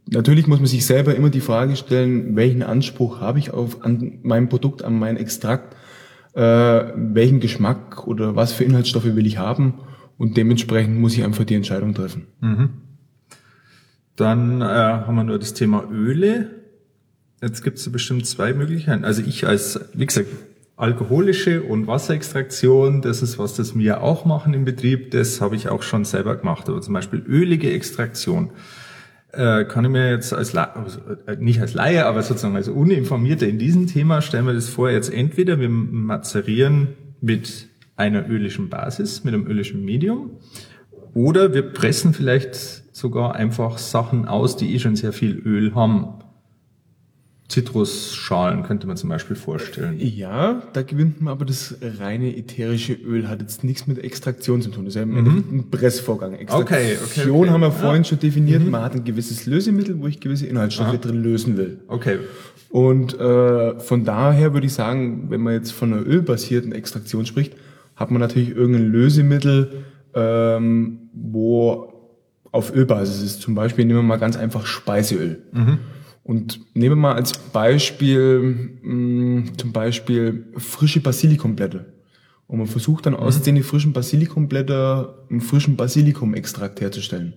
Natürlich 0.07 0.45
muss 0.47 0.59
man 0.59 0.67
sich 0.67 0.85
selber 0.85 1.15
immer 1.15 1.29
die 1.29 1.41
Frage 1.41 1.75
stellen, 1.75 2.35
welchen 2.35 2.61
Anspruch 2.61 3.21
habe 3.21 3.39
ich 3.39 3.51
auf 3.51 3.83
an 3.83 4.19
meinem 4.21 4.49
Produkt, 4.49 4.83
an 4.83 4.99
meinen 4.99 5.17
Extrakt, 5.17 5.75
äh, 6.33 6.41
welchen 6.41 7.39
Geschmack 7.39 8.07
oder 8.07 8.35
was 8.35 8.53
für 8.53 8.63
Inhaltsstoffe 8.63 9.05
will 9.05 9.25
ich 9.25 9.37
haben 9.37 9.75
und 10.17 10.37
dementsprechend 10.37 10.99
muss 10.99 11.15
ich 11.15 11.23
einfach 11.23 11.43
die 11.43 11.55
Entscheidung 11.55 11.93
treffen. 11.95 12.27
Mhm. 12.39 12.69
Dann 14.15 14.61
äh, 14.61 14.65
haben 14.65 15.15
wir 15.15 15.23
nur 15.23 15.39
das 15.39 15.53
Thema 15.53 15.89
Öle. 15.91 16.51
Jetzt 17.41 17.63
gibt 17.63 17.79
es 17.79 17.91
bestimmt 17.91 18.25
zwei 18.27 18.53
Möglichkeiten. 18.53 19.03
Also 19.03 19.23
ich 19.25 19.45
als, 19.45 19.79
wie 19.93 20.05
gesagt, 20.05 20.27
alkoholische 20.77 21.63
und 21.63 21.87
Wasserextraktion, 21.87 23.01
das 23.01 23.21
ist 23.21 23.39
was, 23.39 23.55
das 23.55 23.77
wir 23.77 24.01
auch 24.01 24.25
machen 24.25 24.53
im 24.53 24.65
Betrieb. 24.65 25.11
Das 25.11 25.41
habe 25.41 25.55
ich 25.55 25.69
auch 25.69 25.83
schon 25.83 26.05
selber 26.05 26.35
gemacht. 26.35 26.69
Aber 26.69 26.81
zum 26.81 26.93
Beispiel 26.93 27.23
ölige 27.27 27.71
Extraktion 27.71 28.51
äh, 29.35 29.65
kann 29.65 29.85
ich 29.85 29.91
mir 29.91 30.09
jetzt 30.09 30.33
als 30.33 30.53
La 30.53 30.63
also, 30.73 30.99
äh, 31.27 31.35
nicht 31.37 31.61
als 31.61 31.73
Laie, 31.73 32.05
aber 32.05 32.21
sozusagen 32.21 32.55
als 32.55 32.69
Uninformierter 32.69 33.47
in 33.47 33.59
diesem 33.59 33.87
Thema 33.87 34.21
stellen 34.21 34.45
wir 34.45 34.53
das 34.53 34.69
vor, 34.69 34.89
jetzt 34.89 35.13
entweder 35.13 35.59
wir 35.59 35.69
mazerieren 35.69 36.89
mit 37.21 37.67
einer 37.95 38.29
ölischen 38.29 38.69
Basis, 38.69 39.23
mit 39.23 39.33
einem 39.33 39.47
ölischen 39.47 39.83
Medium, 39.83 40.31
oder 41.13 41.53
wir 41.53 41.61
pressen 41.61 42.13
vielleicht 42.13 42.55
sogar 42.95 43.35
einfach 43.35 43.77
Sachen 43.77 44.27
aus, 44.27 44.57
die 44.57 44.73
eh 44.75 44.79
schon 44.79 44.95
sehr 44.95 45.13
viel 45.13 45.37
Öl 45.37 45.73
haben. 45.73 46.24
Zitrusschalen 47.47 48.63
könnte 48.63 48.87
man 48.87 48.97
zum 48.97 49.09
Beispiel 49.09 49.35
vorstellen. 49.35 49.99
Ja, 49.99 50.63
da 50.73 50.81
gewinnt 50.81 51.21
man 51.21 51.31
aber 51.31 51.45
das 51.45 51.75
reine 51.99 52.35
ätherische 52.35 52.93
Öl, 52.93 53.29
hat 53.29 53.41
jetzt 53.41 53.63
nichts 53.63 53.85
mit 53.85 54.03
Extraktion 54.03 54.63
zu 54.63 54.71
tun. 54.71 54.85
Das 54.85 54.95
ist 54.95 54.99
ja 54.99 55.05
mhm. 55.05 55.43
ein 55.51 55.69
Pressvorgang. 55.69 56.33
Extraktion 56.33 56.63
okay, 56.63 56.97
okay, 57.03 57.29
okay. 57.29 57.49
haben 57.49 57.61
wir 57.61 57.71
vorhin 57.71 58.03
schon 58.03 58.19
definiert. 58.19 58.63
Mhm. 58.63 58.71
Man 58.71 58.81
hat 58.81 58.95
ein 58.95 59.03
gewisses 59.03 59.45
Lösemittel, 59.45 59.99
wo 59.99 60.07
ich 60.07 60.19
gewisse 60.19 60.47
Inhaltsstoffe 60.47 60.87
Aha. 60.87 60.97
drin 60.97 61.21
lösen 61.21 61.55
will. 61.55 61.81
Okay. 61.87 62.17
Und 62.69 63.17
äh, 63.19 63.79
von 63.79 64.03
daher 64.03 64.53
würde 64.53 64.65
ich 64.65 64.73
sagen, 64.73 65.29
wenn 65.29 65.41
man 65.41 65.53
jetzt 65.53 65.71
von 65.71 65.93
einer 65.93 66.05
ölbasierten 66.05 66.71
Extraktion 66.71 67.27
spricht, 67.27 67.53
hat 67.95 68.09
man 68.09 68.21
natürlich 68.21 68.49
irgendein 68.49 68.87
Lösemittel, 68.87 69.83
ähm, 70.15 71.09
wo 71.13 71.93
auf 72.51 72.73
Ölbasis 72.73 73.21
ist. 73.21 73.41
Zum 73.41 73.53
Beispiel 73.53 73.85
nehmen 73.85 73.99
wir 73.99 74.03
mal 74.03 74.17
ganz 74.17 74.35
einfach 74.35 74.65
Speiseöl. 74.65 75.43
Mhm. 75.51 75.77
Und 76.25 76.59
nehmen 76.73 76.95
wir 76.95 77.01
mal 77.01 77.13
als 77.13 77.37
Beispiel 77.37 78.39
mh, 78.81 78.93
mm, 78.93 79.57
zum 79.57 79.71
Beispiel 79.71 80.47
frische 80.57 80.99
Basilikumblätter. 80.99 81.85
Und 82.47 82.57
man 82.57 82.67
versucht 82.67 83.05
dann 83.05 83.13
mhm. 83.13 83.19
aus 83.19 83.43
den 83.43 83.61
frischen 83.61 83.93
Basilikumblätter 83.93 85.19
einen 85.29 85.41
frischen 85.41 85.75
Basilikumextrakt 85.75 86.81
herzustellen. 86.81 87.33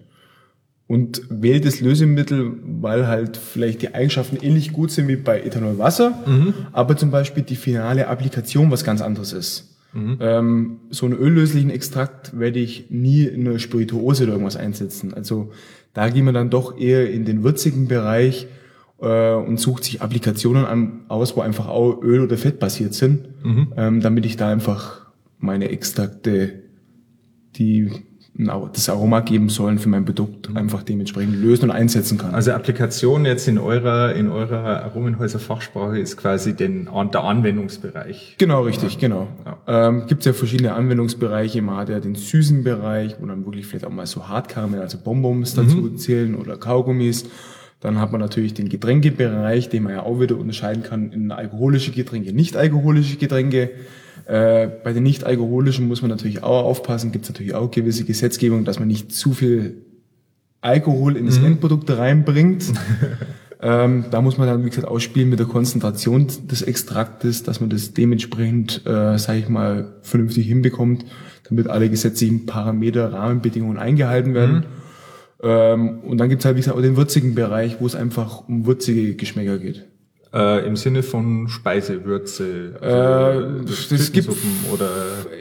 Und 0.86 1.20
wählt 1.28 1.66
das 1.66 1.82
Lösemittel, 1.82 2.54
weil 2.62 3.06
halt 3.06 3.36
vielleicht 3.36 3.82
die 3.82 3.94
Eigenschaften 3.94 4.38
ähnlich 4.40 4.72
gut 4.72 4.90
sind 4.90 5.06
wie 5.06 5.16
bei 5.16 5.42
Ethanolwasser, 5.42 6.14
mhm. 6.26 6.54
aber 6.72 6.96
zum 6.96 7.10
Beispiel 7.10 7.42
die 7.42 7.56
finale 7.56 8.08
Applikation 8.08 8.70
was 8.70 8.84
ganz 8.84 9.02
anderes 9.02 9.34
ist. 9.34 9.76
Mhm. 9.92 10.16
Ähm, 10.20 10.80
so 10.88 11.04
einen 11.04 11.18
öllöslichen 11.18 11.68
Extrakt 11.68 12.38
werde 12.38 12.58
ich 12.58 12.86
nie 12.88 13.24
in 13.24 13.46
eine 13.46 13.58
Spirituose 13.58 14.22
oder 14.22 14.32
irgendwas 14.32 14.56
einsetzen. 14.56 15.12
Also 15.12 15.52
da 15.92 16.08
gehen 16.08 16.24
wir 16.24 16.32
dann 16.32 16.48
doch 16.48 16.78
eher 16.78 17.10
in 17.10 17.26
den 17.26 17.44
würzigen 17.44 17.86
Bereich, 17.86 18.46
äh, 19.00 19.34
und 19.34 19.58
sucht 19.58 19.84
sich 19.84 20.02
Applikationen 20.02 20.64
an, 20.64 21.00
aus, 21.08 21.36
wo 21.36 21.40
einfach 21.40 21.68
auch 21.68 22.02
Öl- 22.02 22.22
oder 22.22 22.36
Fett 22.36 22.58
basiert 22.58 22.94
sind, 22.94 23.44
mhm. 23.44 23.72
ähm, 23.76 24.00
damit 24.00 24.26
ich 24.26 24.36
da 24.36 24.48
einfach 24.48 25.06
meine 25.38 25.68
Extrakte, 25.70 26.62
die 27.56 27.90
das 28.72 28.88
Aroma 28.88 29.18
geben 29.20 29.48
sollen 29.48 29.80
für 29.80 29.88
mein 29.88 30.04
Produkt, 30.04 30.54
einfach 30.56 30.84
dementsprechend 30.84 31.42
lösen 31.42 31.64
und 31.64 31.70
einsetzen 31.72 32.18
kann. 32.18 32.36
Also 32.36 32.52
Applikation 32.52 33.24
jetzt 33.24 33.48
in 33.48 33.58
eurer, 33.58 34.14
in 34.14 34.30
eurer 34.30 34.84
Aromenhäuser 34.84 35.40
Fachsprache 35.40 35.98
ist 35.98 36.16
quasi 36.16 36.54
den, 36.54 36.88
der 37.12 37.24
Anwendungsbereich. 37.24 38.36
Genau, 38.38 38.62
richtig, 38.62 38.94
ja. 38.94 39.00
genau. 39.00 39.26
Ja. 39.44 39.88
Ähm, 39.88 40.06
Gibt 40.06 40.24
ja 40.24 40.32
verschiedene 40.32 40.74
Anwendungsbereiche. 40.74 41.60
Man 41.62 41.78
hat 41.78 41.88
ja 41.88 41.98
den 41.98 42.14
süßen 42.14 42.62
Bereich, 42.62 43.16
wo 43.20 43.26
dann 43.26 43.44
wirklich 43.44 43.66
vielleicht 43.66 43.84
auch 43.84 43.90
mal 43.90 44.06
so 44.06 44.28
Hartkaramell, 44.28 44.82
also 44.82 44.98
Bonbons 44.98 45.54
dazu 45.54 45.78
mhm. 45.78 45.98
zählen 45.98 46.34
oder 46.36 46.56
Kaugummis. 46.56 47.24
Dann 47.80 48.00
hat 48.00 48.10
man 48.10 48.20
natürlich 48.20 48.54
den 48.54 48.68
Getränkebereich, 48.68 49.68
den 49.68 49.84
man 49.84 49.92
ja 49.92 50.02
auch 50.02 50.20
wieder 50.20 50.36
unterscheiden 50.36 50.82
kann 50.82 51.12
in 51.12 51.30
alkoholische 51.30 51.92
Getränke, 51.92 52.32
nicht 52.32 52.56
alkoholische 52.56 53.16
Getränke. 53.16 53.70
Äh, 54.26 54.68
bei 54.82 54.92
den 54.92 55.04
nicht 55.04 55.24
alkoholischen 55.24 55.86
muss 55.86 56.02
man 56.02 56.10
natürlich 56.10 56.42
auch 56.42 56.64
aufpassen, 56.64 57.12
gibt 57.12 57.24
es 57.24 57.30
natürlich 57.30 57.54
auch 57.54 57.70
gewisse 57.70 58.04
Gesetzgebung, 58.04 58.64
dass 58.64 58.78
man 58.78 58.88
nicht 58.88 59.12
zu 59.12 59.32
viel 59.32 59.84
Alkohol 60.60 61.16
in 61.16 61.26
das 61.26 61.38
mhm. 61.38 61.46
Endprodukt 61.46 61.88
reinbringt. 61.88 62.64
ähm, 63.62 64.06
da 64.10 64.20
muss 64.22 64.38
man 64.38 64.48
dann, 64.48 64.64
wie 64.64 64.70
gesagt, 64.70 64.88
ausspielen 64.88 65.30
mit 65.30 65.38
der 65.38 65.46
Konzentration 65.46 66.26
des 66.50 66.62
Extraktes, 66.62 67.44
dass 67.44 67.60
man 67.60 67.70
das 67.70 67.94
dementsprechend, 67.94 68.82
äh, 68.86 69.18
sage 69.18 69.38
ich 69.38 69.48
mal, 69.48 69.94
vernünftig 70.02 70.48
hinbekommt, 70.48 71.04
damit 71.48 71.68
alle 71.68 71.88
gesetzlichen 71.88 72.44
Parameter, 72.44 73.12
Rahmenbedingungen 73.12 73.78
eingehalten 73.78 74.34
werden. 74.34 74.56
Mhm. 74.56 74.77
Ähm, 75.42 76.00
und 76.00 76.18
dann 76.18 76.28
gibt's 76.28 76.44
halt, 76.44 76.56
wie 76.56 76.60
gesagt, 76.60 76.76
auch 76.76 76.82
den 76.82 76.96
würzigen 76.96 77.34
Bereich, 77.34 77.80
wo 77.80 77.86
es 77.86 77.94
einfach 77.94 78.48
um 78.48 78.66
würzige 78.66 79.14
Geschmäcker 79.14 79.58
geht. 79.58 79.86
Äh, 80.32 80.66
Im 80.66 80.76
Sinne 80.76 81.02
von 81.02 81.48
Speisewürze, 81.48 82.74
also 82.82 83.62
äh, 83.62 83.64
das 83.64 84.12
gibt 84.12 84.28
oder 84.70 84.90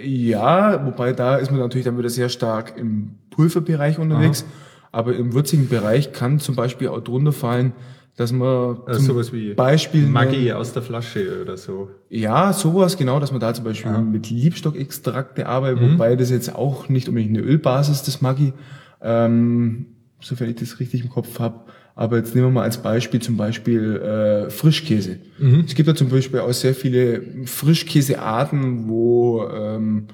ja, 0.01 0.86
wobei 0.86 1.12
da 1.12 1.36
ist 1.36 1.51
man 1.51 1.60
natürlich 1.60 1.84
dann 1.84 1.98
wieder 1.98 2.10
sehr 2.10 2.30
stark 2.30 2.77
im 2.77 3.16
Pulverbereich 3.32 4.00
unterwegs, 4.00 4.44
Aha. 4.44 5.00
aber 5.00 5.16
im 5.16 5.34
würzigen 5.34 5.68
Bereich 5.68 6.13
kann 6.13 6.39
zum 6.39 6.56
Beispiel 6.56 6.88
auch 6.88 7.01
drunter 7.01 7.34
fallen, 7.34 7.74
dass 8.16 8.32
man 8.32 8.77
äh, 8.88 8.94
zum 8.94 9.04
sowas 9.04 9.34
wie 9.34 9.56
Beispiel 9.56 10.08
Maggi 10.08 10.54
aus 10.54 10.72
der 10.72 10.84
Flasche 10.84 11.42
oder 11.42 11.58
so. 11.58 11.89
Ja, 12.10 12.54
sowas 12.54 12.96
genau, 12.98 13.20
dass 13.20 13.32
man 13.32 13.42
da 13.42 13.54
zum 13.54 13.66
Beispiel 13.66 13.92
Aha. 13.92 14.01
mit 14.01 14.30
Liebstockextrakte 14.30 15.48
arbeitet, 15.48 15.82
mhm. 15.82 15.94
wobei 15.94 16.16
das 16.16 16.32
jetzt 16.32 16.56
auch 16.56 16.88
nicht 16.88 17.10
unbedingt 17.10 17.38
eine 17.38 17.46
Ölbasis 17.46 18.04
das 18.04 18.22
Maggi, 18.22 18.54
ähm, 19.01 19.88
sofern 20.22 20.50
ich 20.50 20.56
das 20.56 20.80
richtig 20.80 21.04
im 21.04 21.10
Kopf 21.10 21.39
habe. 21.39 21.62
Aber 21.96 22.18
jetzt 22.18 22.36
nehmen 22.36 22.48
wir 22.48 22.51
mal 22.51 22.63
als 22.63 22.77
Beispiel 22.77 23.20
zum 23.20 23.38
Beispiel 23.38 23.96
äh, 23.96 24.50
Frischkäse. 24.51 25.18
Mhm. 25.39 25.63
Es 25.66 25.74
gibt 25.74 25.89
da 25.89 25.96
zum 25.96 26.10
Beispiel 26.10 26.39
auch 26.42 26.54
sehr 26.54 26.75
viele 26.75 27.24
Frischkäsearten, 27.46 28.88
wo 28.88 29.48
ähm, 29.50 30.06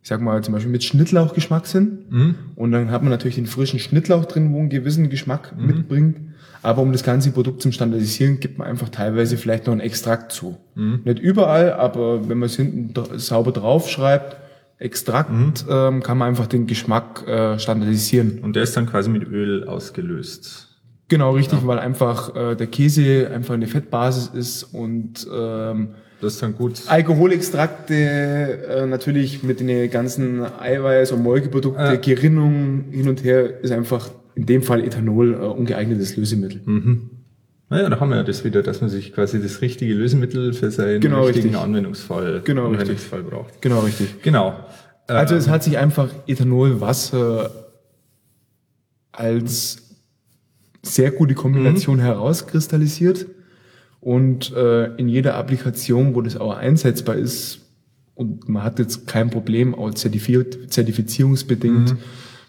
ich 0.00 0.08
sag 0.08 0.20
mal 0.20 0.44
zum 0.44 0.54
Beispiel 0.54 0.70
mit 0.70 0.84
Schnittlauchgeschmack 0.84 1.66
sind. 1.66 2.12
Mhm. 2.12 2.34
Und 2.54 2.70
dann 2.72 2.90
hat 2.90 3.02
man 3.02 3.10
natürlich 3.10 3.34
den 3.34 3.46
frischen 3.46 3.80
Schnittlauch 3.80 4.26
drin, 4.26 4.52
wo 4.52 4.60
einen 4.60 4.68
gewissen 4.68 5.10
Geschmack 5.10 5.54
mhm. 5.58 5.66
mitbringt. 5.66 6.16
Aber 6.62 6.82
um 6.82 6.92
das 6.92 7.02
ganze 7.02 7.30
Produkt 7.30 7.62
zum 7.62 7.72
Standardisieren, 7.72 8.38
gibt 8.38 8.58
man 8.58 8.68
einfach 8.68 8.88
teilweise 8.88 9.36
vielleicht 9.36 9.66
noch 9.66 9.72
einen 9.72 9.80
Extrakt 9.80 10.30
zu. 10.30 10.56
Mhm. 10.74 11.00
Nicht 11.04 11.18
überall, 11.18 11.72
aber 11.72 12.28
wenn 12.28 12.38
man 12.38 12.46
es 12.46 12.56
hinten 12.56 12.94
sauber 13.18 13.50
draufschreibt, 13.50 14.36
Extrakt 14.78 15.30
ähm, 15.68 16.02
kann 16.02 16.18
man 16.18 16.28
einfach 16.28 16.46
den 16.46 16.66
Geschmack 16.66 17.26
äh, 17.26 17.58
standardisieren. 17.58 18.40
Und 18.42 18.56
der 18.56 18.64
ist 18.64 18.76
dann 18.76 18.86
quasi 18.86 19.08
mit 19.08 19.26
Öl 19.26 19.64
ausgelöst. 19.68 20.74
Genau, 21.08 21.32
richtig, 21.32 21.60
ja. 21.60 21.66
weil 21.66 21.78
einfach 21.78 22.34
äh, 22.34 22.56
der 22.56 22.66
Käse 22.66 23.30
einfach 23.32 23.54
eine 23.54 23.66
Fettbasis 23.66 24.28
ist 24.28 24.62
und 24.64 25.26
ähm, 25.32 25.88
das 26.20 26.34
ist 26.34 26.42
dann 26.42 26.54
gut. 26.54 26.82
Alkoholextrakte 26.86 27.94
äh, 27.94 28.86
natürlich 28.86 29.42
mit 29.42 29.60
den 29.60 29.90
ganzen 29.90 30.42
Eiweiß- 30.42 31.12
und 31.12 31.22
Molkeprodukte, 31.22 31.82
ja. 31.82 31.96
Gerinnung 31.96 32.86
hin 32.90 33.08
und 33.08 33.22
her 33.22 33.60
ist 33.62 33.70
einfach 33.70 34.10
in 34.34 34.46
dem 34.46 34.62
Fall 34.62 34.82
Ethanol 34.82 35.34
äh, 35.34 35.36
ungeeignetes 35.36 36.16
Lösemittel. 36.16 36.62
Mhm. 36.64 37.10
Naja, 37.70 37.88
da 37.88 37.98
haben 37.98 38.10
wir 38.10 38.16
ja 38.16 38.22
das 38.22 38.44
wieder, 38.44 38.62
dass 38.62 38.82
man 38.82 38.90
sich 38.90 39.14
quasi 39.14 39.42
das 39.42 39.62
richtige 39.62 39.94
Lösemittel 39.94 40.52
für 40.52 40.70
seinen 40.70 41.00
genau, 41.00 41.24
richtigen 41.24 41.48
richtig. 41.48 41.62
Anwendungsfall, 41.62 42.42
genau, 42.44 42.66
Anwendungsfall 42.66 43.20
richtig. 43.20 43.38
braucht. 43.38 43.62
Genau, 43.62 43.80
richtig. 43.80 44.22
Genau. 44.22 44.54
Also 45.06 45.34
es 45.34 45.48
hat 45.48 45.64
sich 45.64 45.78
einfach 45.78 46.10
Ethanol-Wasser 46.26 47.50
als 49.12 49.78
sehr 50.82 51.10
gute 51.10 51.34
Kombination 51.34 51.96
mhm. 51.96 52.02
herauskristallisiert 52.02 53.26
und 54.00 54.52
äh, 54.52 54.94
in 54.96 55.08
jeder 55.08 55.36
Applikation, 55.36 56.14
wo 56.14 56.20
das 56.20 56.36
auch 56.36 56.54
einsetzbar 56.54 57.16
ist 57.16 57.60
und 58.14 58.46
man 58.48 58.62
hat 58.62 58.78
jetzt 58.78 59.06
kein 59.06 59.30
Problem, 59.30 59.74
auch 59.74 59.92
zertifizierungsbedingt, 59.92 61.92
mhm 61.92 61.98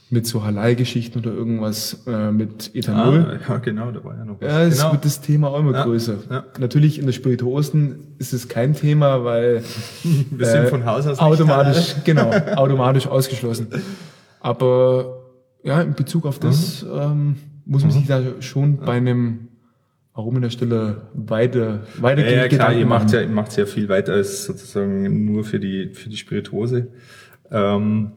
mit 0.10 0.28
so 0.28 0.44
Halal-Geschichten 0.44 1.20
oder 1.20 1.32
irgendwas 1.32 2.04
äh, 2.08 2.32
mit 2.32 2.76
Ethanol. 2.76 3.40
Ah, 3.42 3.54
ja, 3.54 3.58
genau, 3.58 3.92
da 3.92 4.04
war 4.04 4.16
ja 4.16 4.26
noch 4.26 4.40
was. 4.40 4.52
Ja, 4.52 4.62
es 4.64 4.78
genau. 4.78 4.92
wird 4.92 5.06
das 5.06 5.22
Thema 5.22 5.50
auch 5.50 5.60
immer 5.60 5.74
ja, 5.74 5.84
größer. 5.84 6.16
Ja. 6.30 6.44
Natürlich 6.60 7.00
in 7.00 7.06
der 7.06 7.14
Spirituosen 7.14 8.16
ist 8.20 8.32
es 8.32 8.48
kein 8.48 8.76
Thema, 8.76 9.24
weil 9.24 9.64
wir 10.04 10.46
sind 10.46 10.66
äh, 10.66 10.68
von 10.68 10.86
Haus 10.86 11.08
aus 11.08 11.20
automatisch, 11.20 11.96
genau, 12.04 12.32
automatisch 12.56 13.08
ausgeschlossen. 13.08 13.68
Aber 14.40 15.24
ja, 15.64 15.82
in 15.82 15.96
Bezug 15.96 16.26
auf 16.28 16.38
das 16.38 16.84
mhm. 16.84 16.90
ähm, 16.94 17.36
muss 17.66 17.84
man 17.84 17.92
mhm. 17.92 17.98
sich 17.98 18.08
da 18.08 18.22
schon 18.42 18.78
bei 18.78 18.94
einem 18.94 19.48
warum 20.14 20.38
in 20.38 20.44
der 20.44 20.50
Stelle 20.50 21.10
weiter, 21.14 21.82
weiter 21.98 22.26
ja, 22.26 22.44
ja, 22.44 22.48
klar, 22.48 22.74
ihr 22.74 22.86
macht 22.86 23.12
ja, 23.12 23.20
ihr 23.20 23.28
macht 23.28 23.58
ja 23.58 23.66
viel 23.66 23.90
weiter 23.90 24.14
als 24.14 24.46
sozusagen 24.46 25.26
nur 25.26 25.44
für 25.44 25.60
die, 25.60 25.90
für 25.94 26.08
die 26.08 26.16
Spirituose. 26.16 26.88
Ähm, 27.52 28.14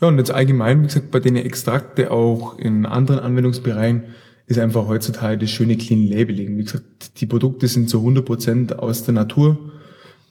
ja, 0.00 0.08
und 0.08 0.18
jetzt 0.18 0.30
allgemein, 0.30 0.82
wie 0.82 0.86
gesagt, 0.86 1.10
bei 1.10 1.20
den 1.20 1.36
Extrakte 1.36 2.10
auch 2.10 2.58
in 2.58 2.86
anderen 2.86 3.20
Anwendungsbereichen 3.20 4.04
ist 4.46 4.58
einfach 4.58 4.86
heutzutage 4.88 5.38
das 5.38 5.50
schöne 5.50 5.76
Clean 5.76 6.06
Labeling. 6.06 6.56
Wie 6.56 6.64
gesagt, 6.64 7.20
die 7.20 7.26
Produkte 7.26 7.68
sind 7.68 7.90
zu 7.90 7.98
100 7.98 8.24
Prozent 8.24 8.78
aus 8.78 9.02
der 9.04 9.14
Natur, 9.14 9.58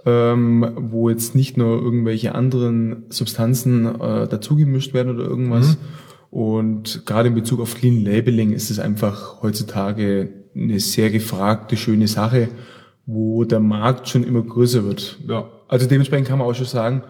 ähm, 0.06 0.72
wo 0.76 1.10
jetzt 1.10 1.36
nicht 1.36 1.58
nur 1.58 1.82
irgendwelche 1.82 2.34
anderen 2.34 3.04
Substanzen 3.10 3.86
äh, 3.86 4.28
dazugemischt 4.28 4.94
werden 4.94 5.14
oder 5.14 5.28
irgendwas. 5.28 5.72
Mhm. 5.72 5.76
Und 6.32 7.06
gerade 7.06 7.30
in 7.30 7.36
Bezug 7.36 7.60
auf 7.60 7.76
Clean 7.76 8.04
Labeling 8.04 8.54
ist 8.54 8.72
es 8.72 8.80
einfach 8.80 9.42
heutzutage 9.42 10.30
eine 10.56 10.80
sehr 10.80 11.10
gefragte, 11.10 11.78
schöne 11.78 12.08
Sache, 12.08 12.50
wo 13.06 13.44
der 13.44 13.60
Markt 13.60 14.10
schon 14.10 14.24
immer 14.24 14.42
größer 14.42 14.84
wird. 14.84 15.20
Ja. 15.28 15.50
Also 15.68 15.88
dementsprechend 15.88 16.28
kann 16.28 16.40
man 16.40 16.48
auch 16.48 16.56
schon 16.56 16.66
sagen, 16.66 17.04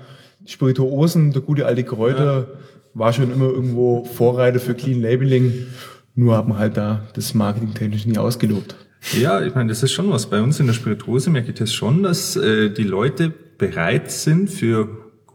Spirituosen, 0.47 1.33
der 1.33 1.41
gute 1.41 1.65
alte 1.65 1.83
Kräuter, 1.83 2.39
ja. 2.39 2.47
war 2.93 3.13
schon 3.13 3.31
immer 3.31 3.45
irgendwo 3.45 4.05
Vorreiter 4.05 4.59
für 4.59 4.73
Clean 4.73 5.01
Labeling. 5.01 5.67
Nur 6.15 6.35
haben 6.35 6.57
halt 6.57 6.77
da 6.77 7.07
das 7.13 7.35
marketingtechnisch 7.35 8.05
nie 8.05 8.17
ausgelobt. 8.17 8.75
Ja, 9.19 9.41
ich 9.41 9.53
meine, 9.53 9.69
das 9.69 9.83
ist 9.83 9.91
schon 9.91 10.09
was. 10.09 10.29
Bei 10.29 10.41
uns 10.41 10.59
in 10.59 10.65
der 10.65 10.73
Spirituose 10.73 11.29
merke 11.29 11.49
ich 11.49 11.59
das 11.59 11.73
schon, 11.73 12.01
dass 12.01 12.35
äh, 12.35 12.69
die 12.69 12.83
Leute 12.83 13.31
bereit 13.57 14.09
sind 14.09 14.49
für 14.49 14.89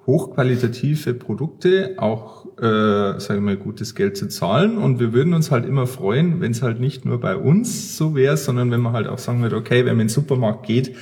hochqualitative 0.06 1.14
Produkte 1.14 1.94
auch, 1.98 2.46
äh, 2.58 3.20
sagen 3.20 3.34
wir 3.34 3.40
mal, 3.40 3.56
gutes 3.56 3.94
Geld 3.94 4.16
zu 4.16 4.28
zahlen. 4.28 4.78
Und 4.78 4.98
wir 4.98 5.12
würden 5.12 5.32
uns 5.32 5.50
halt 5.50 5.64
immer 5.64 5.86
freuen, 5.86 6.40
wenn 6.40 6.52
es 6.52 6.62
halt 6.62 6.80
nicht 6.80 7.04
nur 7.04 7.20
bei 7.20 7.36
uns 7.36 7.96
so 7.96 8.14
wäre, 8.14 8.36
sondern 8.36 8.70
wenn 8.70 8.80
man 8.80 8.92
halt 8.94 9.06
auch 9.06 9.18
sagen 9.18 9.42
würde, 9.42 9.56
okay, 9.56 9.80
wenn 9.80 9.96
man 9.96 10.00
in 10.02 10.06
den 10.06 10.08
Supermarkt 10.08 10.66
geht, 10.66 10.96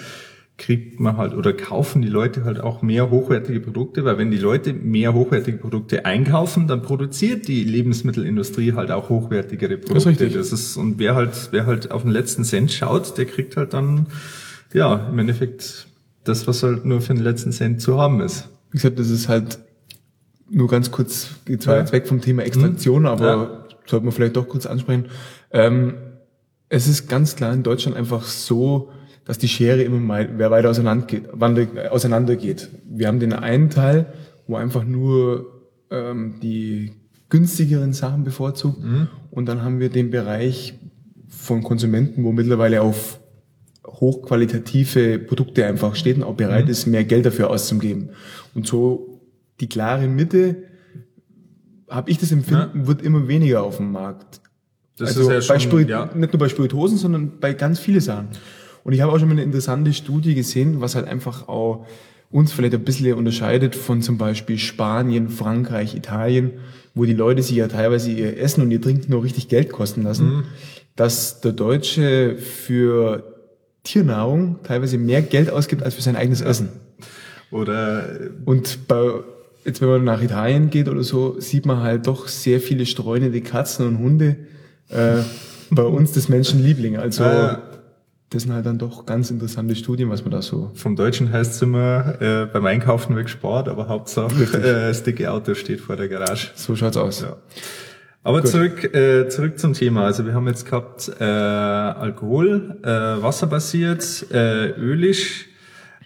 kriegt 0.61 1.00
man 1.00 1.17
halt 1.17 1.33
oder 1.35 1.55
kaufen 1.55 2.02
die 2.02 2.09
Leute 2.09 2.45
halt 2.45 2.61
auch 2.61 2.83
mehr 2.83 3.11
hochwertige 3.11 3.61
Produkte, 3.61 4.05
weil 4.05 4.19
wenn 4.19 4.31
die 4.31 4.37
Leute 4.37 4.75
mehr 4.75 5.14
hochwertige 5.14 5.57
Produkte 5.57 6.05
einkaufen, 6.05 6.69
dann 6.69 6.83
produziert 6.83 7.49
die 7.49 7.64
Lebensmittelindustrie 7.64 8.75
halt 8.75 8.90
auch 8.90 9.09
hochwertigere 9.09 9.79
Produkte. 9.79 9.95
Das 9.95 10.02
ist 10.02 10.09
richtig. 10.09 10.35
Das 10.35 10.52
ist, 10.52 10.76
und 10.76 10.99
wer 10.99 11.14
halt, 11.14 11.49
wer 11.50 11.64
halt 11.64 11.90
auf 11.90 12.02
den 12.02 12.11
letzten 12.11 12.45
Cent 12.45 12.71
schaut, 12.71 13.17
der 13.17 13.25
kriegt 13.25 13.57
halt 13.57 13.73
dann, 13.73 14.07
ja, 14.75 15.09
im 15.09 15.19
Endeffekt 15.19 15.87
das, 16.25 16.47
was 16.47 16.62
halt 16.62 16.85
nur 16.85 17.00
für 17.00 17.14
den 17.14 17.23
letzten 17.23 17.52
Cent 17.52 17.81
zu 17.81 17.99
haben 17.99 18.21
ist. 18.21 18.50
Wie 18.71 18.76
gesagt, 18.76 18.99
das 18.99 19.09
ist 19.09 19.29
halt 19.31 19.61
nur 20.50 20.69
ganz 20.69 20.90
kurz, 20.90 21.31
geht 21.47 21.62
zwar 21.62 21.76
ja. 21.76 21.81
jetzt 21.81 21.93
weg 21.93 22.07
vom 22.07 22.21
Thema 22.21 22.43
Extraktion, 22.43 23.02
mhm. 23.02 23.09
aber 23.09 23.26
ja. 23.26 23.64
sollte 23.87 24.05
man 24.05 24.12
vielleicht 24.12 24.37
doch 24.37 24.47
kurz 24.47 24.67
ansprechen. 24.67 25.07
Ähm, 25.52 25.95
es 26.69 26.87
ist 26.87 27.09
ganz 27.09 27.35
klar 27.35 27.50
in 27.55 27.62
Deutschland 27.62 27.97
einfach 27.97 28.25
so, 28.25 28.90
dass 29.30 29.38
die 29.38 29.46
Schere 29.46 29.84
immer 29.84 30.00
mal 30.00 30.28
wer 30.38 30.50
weiter 30.50 30.70
auseinander 30.70 31.06
geht, 31.06 31.30
auseinander 31.92 32.34
geht. 32.34 32.68
Wir 32.84 33.06
haben 33.06 33.20
den 33.20 33.32
einen 33.32 33.70
Teil, 33.70 34.12
wo 34.49 34.56
einfach 34.56 34.82
nur 34.82 35.68
ähm, 35.88 36.40
die 36.42 36.94
günstigeren 37.28 37.92
Sachen 37.92 38.25
bevorzugt 38.25 38.82
mhm. 38.82 39.06
und 39.30 39.46
dann 39.46 39.62
haben 39.62 39.78
wir 39.78 39.88
den 39.88 40.10
Bereich 40.10 40.75
von 41.28 41.62
Konsumenten, 41.62 42.25
wo 42.25 42.32
mittlerweile 42.32 42.82
auf 42.82 43.20
hochqualitative 43.87 45.20
Produkte 45.20 45.64
einfach 45.64 45.94
steht 45.94 46.16
und 46.16 46.25
auch 46.25 46.34
bereit 46.34 46.64
mhm. 46.64 46.72
ist, 46.72 46.87
mehr 46.88 47.04
Geld 47.04 47.25
dafür 47.25 47.50
auszugeben. 47.50 48.10
Und 48.56 48.66
so 48.66 49.20
die 49.60 49.68
klare 49.68 50.08
Mitte, 50.08 50.64
habe 51.88 52.10
ich 52.10 52.18
das 52.18 52.32
Empfinden, 52.32 52.80
ja. 52.80 52.87
wird 52.88 53.00
immer 53.02 53.28
weniger 53.28 53.62
auf 53.62 53.76
dem 53.76 53.92
Markt. 53.92 54.40
Das 54.96 55.10
also 55.10 55.20
ist 55.20 55.28
ja 55.28 55.40
schon, 55.40 55.60
Spirit, 55.60 55.88
ja. 55.88 56.10
nicht 56.16 56.32
nur 56.32 56.40
bei 56.40 56.49
Spiritosen, 56.49 56.99
sondern 56.99 57.38
bei 57.38 57.52
ganz 57.52 57.78
vielen 57.78 58.00
Sachen. 58.00 58.30
Und 58.84 58.92
ich 58.92 59.00
habe 59.00 59.12
auch 59.12 59.18
schon 59.18 59.28
mal 59.28 59.34
eine 59.34 59.42
interessante 59.42 59.92
Studie 59.92 60.34
gesehen, 60.34 60.80
was 60.80 60.94
halt 60.94 61.06
einfach 61.06 61.49
auch 61.49 61.87
uns 62.30 62.52
vielleicht 62.52 62.75
ein 62.75 62.84
bisschen 62.84 63.14
unterscheidet 63.14 63.75
von 63.75 64.02
zum 64.02 64.16
Beispiel 64.16 64.58
Spanien, 64.58 65.28
Frankreich, 65.28 65.94
Italien, 65.94 66.52
wo 66.94 67.04
die 67.04 67.14
Leute 67.14 67.42
sich 67.42 67.56
ja 67.56 67.68
teilweise 67.68 68.10
ihr 68.10 68.38
Essen 68.38 68.62
und 68.62 68.70
ihr 68.70 68.80
Trinken 68.80 69.10
nur 69.10 69.25
richtig 69.25 69.49
Geld 69.49 69.72
kosten 69.72 70.02
lassen, 70.02 70.28
mhm. 70.28 70.44
dass 70.96 71.40
der 71.40 71.52
Deutsche 71.52 72.37
für 72.37 73.25
Tiernahrung 73.82 74.60
teilweise 74.62 74.99
mehr 74.99 75.22
Geld 75.22 75.50
ausgibt 75.50 75.82
als 75.82 75.94
für 75.94 76.02
sein 76.02 76.16
eigenes. 76.16 76.40
Essen. 76.40 76.68
Oder 77.50 78.08
und 78.44 78.87
bei 78.87 79.12
jetzt 79.64 79.80
wenn 79.80 79.88
man 79.88 80.04
nach 80.04 80.22
Italien 80.22 80.70
geht 80.70 80.88
oder 80.88 81.02
so, 81.02 81.38
sieht 81.40 81.66
man 81.66 81.80
halt 81.80 82.06
doch 82.06 82.28
sehr 82.28 82.60
viele 82.60 82.87
streunende 82.87 83.40
Katzen 83.40 83.87
und 83.87 83.99
Hunde. 83.99 84.37
Äh, 84.88 85.22
bei 85.70 85.84
uns 85.84 86.12
des 86.12 86.28
Menschen 86.28 86.62
Lieblinge. 86.64 86.99
Also 86.99 87.22
ja, 87.22 87.62
das 88.30 88.44
sind 88.44 88.52
halt 88.52 88.64
dann 88.64 88.78
doch 88.78 89.06
ganz 89.06 89.30
interessante 89.30 89.75
Studien, 89.75 90.08
was 90.08 90.22
man 90.22 90.30
da 90.30 90.40
so. 90.40 90.70
Vom 90.75 90.94
Deutschen 90.94 91.32
heißt 91.32 91.52
es 91.52 91.62
immer, 91.62 92.20
äh, 92.20 92.46
beim 92.46 92.64
Einkaufen 92.64 93.16
weg 93.16 93.28
Sport, 93.28 93.68
aber 93.68 93.88
Hauptsache 93.88 94.44
äh, 94.56 94.88
das 94.88 95.02
dicke 95.02 95.30
Auto 95.30 95.54
steht 95.54 95.80
vor 95.80 95.96
der 95.96 96.08
Garage. 96.08 96.52
So 96.54 96.76
schaut's 96.76 96.96
aus. 96.96 97.22
Ja. 97.22 97.37
Aber 98.22 98.44
zurück, 98.44 98.94
äh, 98.94 99.28
zurück 99.28 99.58
zum 99.58 99.72
Thema. 99.72 100.04
Also 100.04 100.26
wir 100.26 100.34
haben 100.34 100.46
jetzt 100.46 100.64
gehabt 100.64 101.10
äh, 101.18 101.25
Alkohol, 101.25 102.78
äh, 102.84 102.88
wasserbasiert, 102.88 104.26
äh, 104.30 104.70
ölisch. 104.70 105.46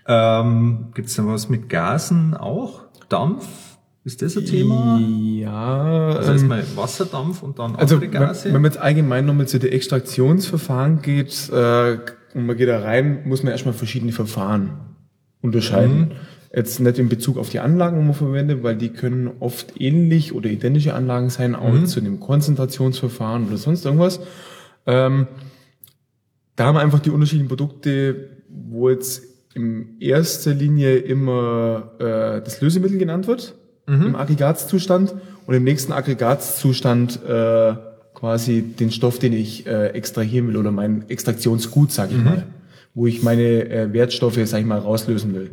Ähm, 0.07 0.93
Gibt 0.95 1.09
es 1.09 1.17
da 1.17 1.27
was 1.27 1.49
mit 1.49 1.69
Gasen 1.69 2.35
auch? 2.35 2.85
Dampf? 3.09 3.47
Ist 4.05 4.21
das 4.21 4.37
ein 4.37 4.45
Thema? 4.45 5.01
Ja. 5.01 6.09
Also 6.09 6.33
erstmal 6.33 6.61
ähm, 6.61 6.67
Wasserdampf 6.77 7.43
und 7.43 7.59
dann 7.59 7.75
also 7.77 7.95
andere 7.95 8.11
Gase? 8.11 8.45
Wenn, 8.45 8.55
wenn 8.55 8.63
man 8.63 8.71
jetzt 8.71 8.81
allgemein 8.81 9.25
nochmal 9.25 9.49
zu 9.49 9.59
den 9.59 9.73
Extraktionsverfahren 9.73 11.01
geht 11.01 11.49
äh, 11.51 11.97
und 12.35 12.47
man 12.47 12.57
geht 12.57 12.69
da 12.69 12.81
rein, 12.81 13.23
muss 13.25 13.43
man 13.43 13.53
erstmal 13.53 13.73
verschiedene 13.73 14.13
Verfahren 14.13 14.73
unterscheiden. 15.41 15.99
Mhm. 15.99 16.11
Jetzt 16.55 16.81
nicht 16.81 16.99
in 16.99 17.09
Bezug 17.09 17.39
auf 17.39 17.49
die 17.49 17.61
Anlagen, 17.61 17.99
die 17.99 18.05
man 18.05 18.15
verwendet, 18.15 18.63
weil 18.63 18.77
die 18.77 18.91
können 18.91 19.31
oft 19.41 19.81
ähnlich 19.81 20.35
oder 20.35 20.51
identische 20.51 20.95
Anlagen 20.95 21.31
sein, 21.31 21.55
auch 21.55 21.73
mhm. 21.73 21.87
zu 21.87 21.99
einem 21.99 22.21
Konzentrationsverfahren 22.21 23.49
oder 23.49 23.57
sonst 23.57 23.87
irgendwas. 23.87 24.21
Ähm, 24.87 25.27
da 26.57 26.67
haben 26.67 26.77
wir 26.77 26.83
einfach 26.83 27.01
die 27.01 27.11
unterschiedlichen 27.11 27.49
Produkte, 27.49 28.29
wo 28.49 28.91
jetzt 28.91 29.23
in 29.55 29.99
erster 29.99 30.53
Linie 30.53 30.97
immer 30.97 31.93
äh, 31.99 32.43
das 32.43 32.61
Lösemittel 32.61 32.99
genannt 32.99 33.27
wird, 33.27 33.55
mhm. 33.87 34.07
im 34.07 34.17
Aggregatzustand 34.17 35.15
und 35.47 35.55
im 35.55 35.65
nächsten 35.65 35.93
Aggregatzustand 35.93 37.21
äh, 37.25 37.75
quasi 38.15 38.63
den 38.63 38.91
Stoff, 38.91 39.19
den 39.19 39.33
ich 39.33 39.67
äh, 39.67 39.89
extrahieren 39.89 40.49
will 40.49 40.57
oder 40.57 40.71
mein 40.71 41.09
Extraktionsgut, 41.09 41.93
sage 41.93 42.13
ich 42.13 42.19
mhm. 42.19 42.25
mal, 42.25 42.47
wo 42.95 43.07
ich 43.07 43.23
meine 43.23 43.69
äh, 43.69 43.93
Wertstoffe, 43.93 44.39
sag 44.45 44.61
ich 44.61 44.67
mal, 44.67 44.79
rauslösen 44.79 45.35
will. 45.35 45.51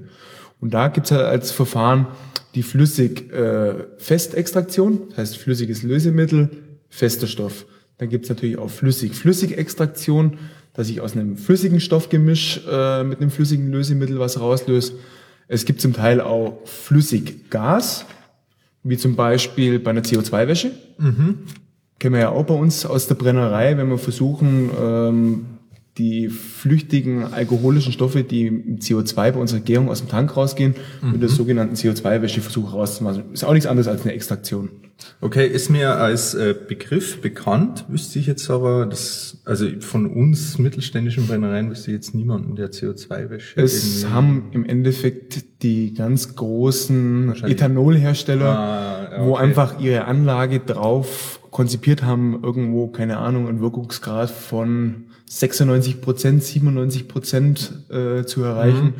Und 0.60 0.74
da 0.74 0.88
gibt's 0.88 1.12
halt 1.12 1.26
als 1.26 1.52
Verfahren 1.52 2.08
die 2.56 2.64
Flüssig-Festextraktion, 2.64 4.94
äh, 4.94 4.98
das 5.10 5.18
heißt 5.18 5.38
flüssiges 5.38 5.84
Lösemittel, 5.84 6.50
fester 6.90 7.28
Stoff. 7.28 7.66
Dann 7.98 8.10
gibt's 8.10 8.30
natürlich 8.30 8.58
auch 8.58 8.70
Flüssig-Flüssig-Extraktion, 8.70 10.38
dass 10.74 10.90
ich 10.90 11.02
aus 11.02 11.14
einem 11.14 11.38
flüssigen 11.38 11.80
Stoffgemisch 11.80 12.62
äh, 12.70 13.04
mit 13.04 13.20
einem 13.20 13.32
flüssigen 13.32 13.72
Lösemittel 13.72 14.20
was 14.20 14.40
rauslöse. 14.40 14.94
Es 15.48 15.66
gibt 15.66 15.82
zum 15.82 15.94
Teil 15.94 16.22
auch 16.22 16.60
Flüssiggas, 16.66 18.06
wie 18.84 18.98
zum 18.98 19.16
Beispiel 19.16 19.80
bei 19.80 19.92
einer 19.92 20.02
CO2-Wäsche. 20.02 20.72
Mhm. 20.98 21.40
Kennen 22.00 22.16
wir 22.16 22.22
ja 22.22 22.30
auch 22.30 22.46
bei 22.46 22.56
uns 22.56 22.86
aus 22.86 23.08
der 23.08 23.16
Brennerei, 23.16 23.78
wenn 23.78 23.90
wir 23.90 23.98
versuchen, 23.98 24.72
ähm, 24.82 25.46
die 26.02 26.30
flüchtigen 26.30 27.24
alkoholischen 27.32 27.94
Stoffe, 27.94 28.24
die 28.24 28.48
im 28.48 28.80
CO2 28.80 29.34
bei 29.34 29.40
unserer 29.40 29.60
Gärung 29.60 29.88
aus 29.90 30.00
dem 30.00 30.10
Tank 30.10 30.36
rausgehen, 30.36 30.74
mhm. 31.02 31.12
mit 31.12 31.22
der 31.22 31.30
sogenannten 31.30 31.76
CO2-Wäscheversuch 31.76 32.74
rauszumachen. 32.74 33.32
Ist 33.34 33.44
auch 33.44 33.54
nichts 33.54 33.68
anderes 33.68 33.88
als 33.88 34.02
eine 34.02 34.14
Extraktion. 34.14 34.70
Okay, 35.20 35.48
ist 35.48 35.70
mir 35.70 35.96
als 35.96 36.34
äh, 36.34 36.56
Begriff 36.68 37.22
bekannt, 37.22 37.86
wüsste 37.88 38.18
ich 38.18 38.26
jetzt 38.26 38.50
aber, 38.50 38.88
das, 38.88 39.42
also 39.46 39.68
von 39.80 40.08
uns 40.08 40.58
mittelständischen 40.58 41.28
Brennereien 41.28 41.70
wüsste 41.70 41.92
ich 41.92 41.96
jetzt 41.96 42.16
niemanden, 42.16 42.56
der 42.56 42.72
CO2-Wäsche. 42.72 43.62
Es 43.62 44.08
haben 44.10 44.50
im 44.52 44.66
Endeffekt 44.66 45.62
die 45.62 45.94
ganz 45.94 46.36
großen 46.36 47.44
Ethanolhersteller, 47.44 48.58
ah, 48.58 49.08
okay. 49.08 49.26
wo 49.26 49.36
einfach 49.36 49.80
ihre 49.80 50.06
Anlage 50.06 50.60
drauf 50.60 51.40
konzipiert 51.52 52.02
haben, 52.02 52.40
irgendwo, 52.42 52.88
keine 52.88 53.18
Ahnung, 53.18 53.48
einen 53.48 53.62
Wirkungsgrad 53.62 54.32
von 54.32 55.11
96 55.32 56.02
Prozent, 56.02 56.44
97 56.44 57.08
Prozent 57.08 57.72
äh, 57.90 58.26
zu 58.26 58.44
erreichen 58.44 58.84
mhm. 58.84 58.94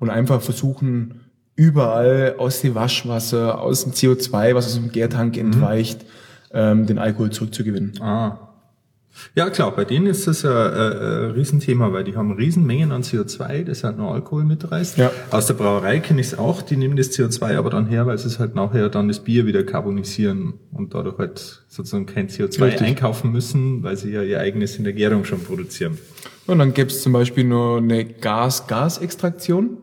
und 0.00 0.10
einfach 0.10 0.42
versuchen, 0.42 1.20
überall 1.54 2.34
aus 2.38 2.60
dem 2.60 2.74
Waschwasser, 2.74 3.60
aus 3.60 3.84
dem 3.84 3.92
CO2, 3.92 4.56
was 4.56 4.66
aus 4.66 4.74
dem 4.74 4.90
Gärtank 4.90 5.36
mhm. 5.36 5.52
entweicht, 5.52 6.02
mhm. 6.02 6.06
ähm, 6.52 6.86
den 6.86 6.98
Alkohol 6.98 7.30
zurückzugewinnen. 7.30 8.02
Ah. 8.02 8.45
Ja 9.34 9.50
klar, 9.50 9.74
bei 9.74 9.84
denen 9.84 10.06
ist 10.06 10.26
das 10.26 10.42
ja 10.42 10.50
äh, 10.50 11.26
ein 11.26 11.30
Riesenthema, 11.32 11.92
weil 11.92 12.04
die 12.04 12.16
haben 12.16 12.32
Riesenmengen 12.32 12.92
an 12.92 13.02
CO2, 13.02 13.64
das 13.64 13.84
halt 13.84 13.98
nur 13.98 14.12
Alkohol 14.12 14.44
mitreißt. 14.44 14.98
Ja. 14.98 15.10
Aus 15.30 15.46
der 15.46 15.54
Brauerei 15.54 16.00
kenne 16.00 16.20
ich 16.20 16.28
es 16.28 16.38
auch, 16.38 16.62
die 16.62 16.76
nehmen 16.76 16.96
das 16.96 17.10
CO2 17.10 17.56
aber 17.56 17.70
dann 17.70 17.86
her, 17.86 18.06
weil 18.06 18.18
sie 18.18 18.28
es 18.28 18.38
halt 18.38 18.54
nachher 18.54 18.88
dann 18.88 19.08
das 19.08 19.20
Bier 19.20 19.46
wieder 19.46 19.64
carbonisieren 19.64 20.54
und 20.72 20.94
dadurch 20.94 21.18
halt 21.18 21.64
sozusagen 21.68 22.06
kein 22.06 22.28
CO2 22.28 22.62
Richtig. 22.62 22.86
einkaufen 22.86 23.32
müssen, 23.32 23.82
weil 23.82 23.96
sie 23.96 24.10
ja 24.10 24.22
ihr 24.22 24.40
eigenes 24.40 24.76
in 24.76 24.84
der 24.84 24.92
Gärung 24.92 25.24
schon 25.24 25.42
produzieren. 25.42 25.98
Und 26.46 26.58
dann 26.58 26.74
gäbe 26.74 26.90
es 26.90 27.02
zum 27.02 27.12
Beispiel 27.12 27.44
nur 27.44 27.78
eine 27.78 28.04
Gas-Gas-Extraktion 28.04 29.78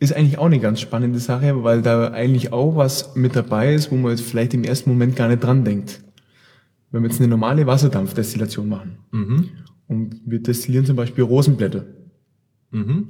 ist 0.00 0.16
eigentlich 0.16 0.38
auch 0.38 0.46
eine 0.46 0.58
ganz 0.58 0.80
spannende 0.80 1.18
Sache, 1.18 1.62
weil 1.62 1.82
da 1.82 2.08
eigentlich 2.08 2.54
auch 2.54 2.74
was 2.74 3.14
mit 3.14 3.36
dabei 3.36 3.74
ist, 3.74 3.92
wo 3.92 3.96
man 3.96 4.12
jetzt 4.12 4.22
vielleicht 4.22 4.54
im 4.54 4.64
ersten 4.64 4.88
Moment 4.88 5.14
gar 5.14 5.28
nicht 5.28 5.44
dran 5.44 5.62
denkt. 5.62 6.00
Wenn 6.90 7.02
wir 7.02 7.08
jetzt 7.08 7.20
eine 7.20 7.28
normale 7.28 7.66
Wasserdampfdestillation 7.66 8.68
machen 8.68 8.98
mhm. 9.12 9.48
und 9.86 10.20
wir 10.26 10.40
destillieren 10.40 10.86
zum 10.86 10.96
Beispiel 10.96 11.22
Rosenblätter, 11.22 11.84
mhm. 12.72 13.08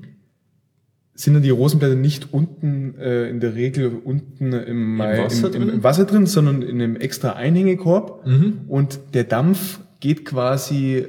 sind 1.14 1.34
dann 1.34 1.42
die 1.42 1.50
Rosenblätter 1.50 1.94
nicht 1.94 2.32
unten 2.32 2.94
äh, 2.98 3.28
in 3.30 3.40
der 3.40 3.54
Regel 3.54 3.88
unten 4.04 4.52
im, 4.52 4.66
Im, 4.66 4.98
Wasser, 4.98 5.54
im, 5.54 5.62
im, 5.62 5.68
im 5.70 5.82
Wasser, 5.82 6.04
drin, 6.04 6.26
sondern 6.26 6.62
in 6.62 6.80
einem 6.80 6.96
extra 6.96 7.32
Einhängekorb 7.32 8.26
mhm. 8.26 8.60
und 8.68 9.00
der 9.14 9.24
Dampf 9.24 9.80
geht 10.00 10.24
quasi, 10.24 11.06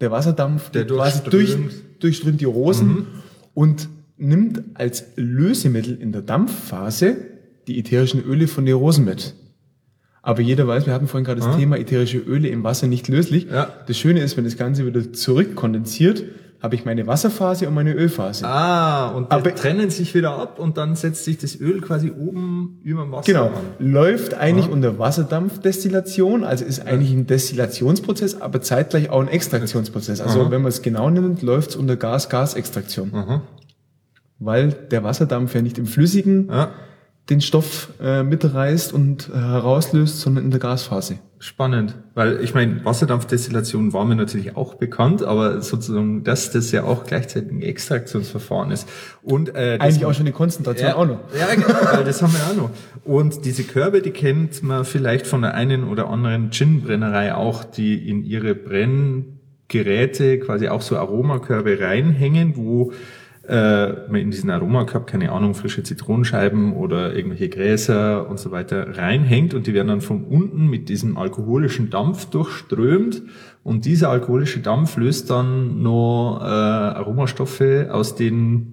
der 0.00 0.10
Wasserdampf 0.10 0.70
der 0.70 0.86
quasi 0.86 1.22
durch, 1.28 1.56
durchströmt 2.00 2.40
die 2.40 2.46
Rosen 2.46 2.88
mhm. 2.88 3.06
und 3.52 3.88
nimmt 4.16 4.62
als 4.74 5.04
Lösemittel 5.16 6.00
in 6.00 6.12
der 6.12 6.22
Dampfphase 6.22 7.16
die 7.66 7.78
ätherischen 7.78 8.22
Öle 8.22 8.46
von 8.46 8.64
der 8.64 8.76
Rosen 8.76 9.04
mit. 9.04 9.34
Aber 10.26 10.40
jeder 10.42 10.66
weiß, 10.66 10.86
wir 10.86 10.92
hatten 10.92 11.06
vorhin 11.06 11.24
gerade 11.24 11.38
das 11.40 11.50
Ja. 11.50 11.56
Thema 11.56 11.78
ätherische 11.78 12.18
Öle 12.18 12.48
im 12.48 12.64
Wasser 12.64 12.88
nicht 12.88 13.06
löslich. 13.06 13.46
Ja. 13.48 13.68
Das 13.86 13.96
Schöne 13.96 14.18
ist, 14.20 14.36
wenn 14.36 14.42
das 14.42 14.56
Ganze 14.56 14.84
wieder 14.84 15.12
zurückkondensiert, 15.12 16.24
habe 16.60 16.74
ich 16.74 16.84
meine 16.84 17.06
Wasserphase 17.06 17.68
und 17.68 17.74
meine 17.74 17.92
Ölphase. 17.92 18.44
Ah, 18.44 19.10
und 19.10 19.30
die 19.30 19.36
Aber- 19.36 19.54
trennen 19.54 19.88
sich 19.90 20.16
wieder 20.16 20.32
ab 20.36 20.58
und 20.58 20.78
dann 20.78 20.96
setzt 20.96 21.24
sich 21.26 21.38
das 21.38 21.60
Öl 21.60 21.80
quasi 21.80 22.10
oben 22.10 22.80
über 22.82 23.02
dem 23.02 23.12
Wasser 23.12 23.32
Genau. 23.32 23.44
an. 23.46 23.52
Läuft 23.78 24.34
eigentlich 24.34 24.68
unter 24.68 24.98
Wasserdampfdestillation, 24.98 26.42
also 26.42 26.64
ist 26.64 26.84
eigentlich 26.84 27.12
ein 27.12 27.28
Destillationsprozess, 27.28 28.40
aber 28.40 28.60
zeitgleich 28.62 29.10
auch 29.10 29.20
ein 29.20 29.28
Extraktionsprozess. 29.28 30.20
Also 30.20 30.40
Aha. 30.40 30.50
wenn 30.50 30.62
man 30.62 30.70
es 30.70 30.82
genau 30.82 31.08
nimmt, 31.08 31.42
läuft 31.42 31.70
es 31.70 31.76
unter 31.76 31.94
Gas-Gas-Extraktion. 31.94 33.12
Weil 34.40 34.72
der 34.90 35.04
Wasserdampf 35.04 35.54
ja 35.54 35.62
nicht 35.62 35.78
im 35.78 35.86
Flüssigen 35.86 36.48
Ja, 36.50 36.70
den 37.30 37.40
Stoff 37.40 37.88
äh, 38.00 38.22
mitreißt 38.22 38.92
und 38.92 39.28
äh, 39.28 39.36
herauslöst, 39.36 40.20
sondern 40.20 40.44
in 40.44 40.50
der 40.52 40.60
Gasphase. 40.60 41.18
spannend. 41.38 41.96
Weil 42.14 42.40
ich 42.40 42.54
meine, 42.54 42.84
Wasserdampfdestillation 42.84 43.92
war 43.92 44.04
mir 44.04 44.14
natürlich 44.14 44.56
auch 44.56 44.74
bekannt, 44.74 45.22
aber 45.24 45.60
sozusagen, 45.60 46.22
dass 46.22 46.50
das 46.52 46.70
ja 46.70 46.84
auch 46.84 47.04
gleichzeitig 47.04 47.50
ein 47.50 47.62
Extraktionsverfahren 47.62 48.70
ist. 48.70 48.88
Und 49.22 49.54
äh, 49.54 49.78
Eigentlich 49.80 50.04
auch 50.04 50.14
schon 50.14 50.26
eine 50.26 50.32
Konzentration 50.32 50.88
ja, 50.88 50.96
auch 50.96 51.06
noch. 51.06 51.18
Ja, 51.38 51.52
genau, 51.54 51.68
weil 51.92 52.04
das 52.04 52.22
haben 52.22 52.32
wir 52.32 52.40
auch 52.50 52.56
noch. 52.56 52.70
Und 53.04 53.44
diese 53.44 53.64
Körbe, 53.64 54.02
die 54.02 54.12
kennt 54.12 54.62
man 54.62 54.84
vielleicht 54.84 55.26
von 55.26 55.42
der 55.42 55.54
einen 55.54 55.84
oder 55.84 56.08
anderen 56.08 56.50
Gin-Brennerei 56.52 57.34
auch, 57.34 57.64
die 57.64 58.08
in 58.08 58.24
ihre 58.24 58.54
Brenngeräte 58.54 60.38
quasi 60.38 60.68
auch 60.68 60.80
so 60.80 60.96
Aromakörbe 60.96 61.80
reinhängen, 61.80 62.56
wo 62.56 62.92
äh, 63.48 64.20
in 64.20 64.30
diesen 64.30 64.50
Aromakorb, 64.50 65.06
keine 65.06 65.32
Ahnung, 65.32 65.54
frische 65.54 65.82
Zitronenscheiben 65.82 66.72
oder 66.74 67.14
irgendwelche 67.14 67.48
Gräser 67.48 68.28
und 68.28 68.38
so 68.40 68.50
weiter 68.50 68.96
reinhängt 68.96 69.54
und 69.54 69.66
die 69.66 69.74
werden 69.74 69.88
dann 69.88 70.00
von 70.00 70.24
unten 70.24 70.66
mit 70.68 70.88
diesem 70.88 71.16
alkoholischen 71.16 71.90
Dampf 71.90 72.26
durchströmt 72.26 73.22
und 73.62 73.84
dieser 73.84 74.10
alkoholische 74.10 74.60
Dampf 74.60 74.96
löst 74.96 75.30
dann 75.30 75.82
noch 75.82 76.40
äh, 76.42 76.44
Aromastoffe 76.46 77.88
aus 77.90 78.14
den 78.14 78.72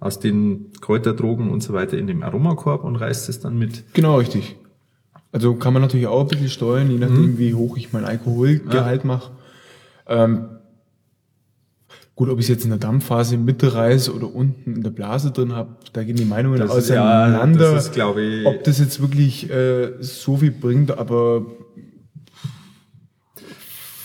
aus 0.00 0.20
den 0.20 0.66
Kräuterdrogen 0.82 1.50
und 1.50 1.62
so 1.62 1.72
weiter 1.72 1.96
in 1.96 2.06
dem 2.06 2.22
Aromakorb 2.22 2.84
und 2.84 2.96
reißt 2.96 3.28
es 3.30 3.40
dann 3.40 3.58
mit. 3.58 3.84
Genau, 3.94 4.18
richtig. 4.18 4.54
Also 5.32 5.54
kann 5.54 5.72
man 5.72 5.80
natürlich 5.80 6.06
auch 6.06 6.20
ein 6.20 6.28
bisschen 6.28 6.50
steuern, 6.50 6.90
je 6.90 6.96
Mhm. 6.96 7.00
nachdem, 7.00 7.38
wie 7.38 7.54
hoch 7.54 7.76
ich 7.78 7.92
mein 7.94 8.04
Alkoholgehalt 8.04 9.04
mache. 9.06 9.30
Ähm, 10.06 10.44
gut, 12.16 12.28
ob 12.28 12.38
ich 12.38 12.44
es 12.44 12.48
jetzt 12.48 12.64
in 12.64 12.70
der 12.70 12.78
Dampfphase 12.78 13.36
mitreiße 13.36 14.14
oder 14.14 14.32
unten 14.32 14.74
in 14.76 14.82
der 14.82 14.90
Blase 14.90 15.30
drin 15.32 15.52
habe, 15.52 15.70
da 15.92 16.02
gehen 16.04 16.16
die 16.16 16.24
Meinungen 16.24 16.58
Das 16.58 16.70
ist- 16.70 16.90
auseinander. 16.92 17.70
ja, 17.70 17.74
das 17.74 17.88
ist, 17.88 17.96
ich- 17.96 18.46
ob 18.46 18.62
das 18.64 18.78
jetzt 18.78 19.00
wirklich 19.00 19.50
äh, 19.50 19.92
so 20.00 20.36
viel 20.36 20.52
bringt, 20.52 20.96
aber 20.96 21.44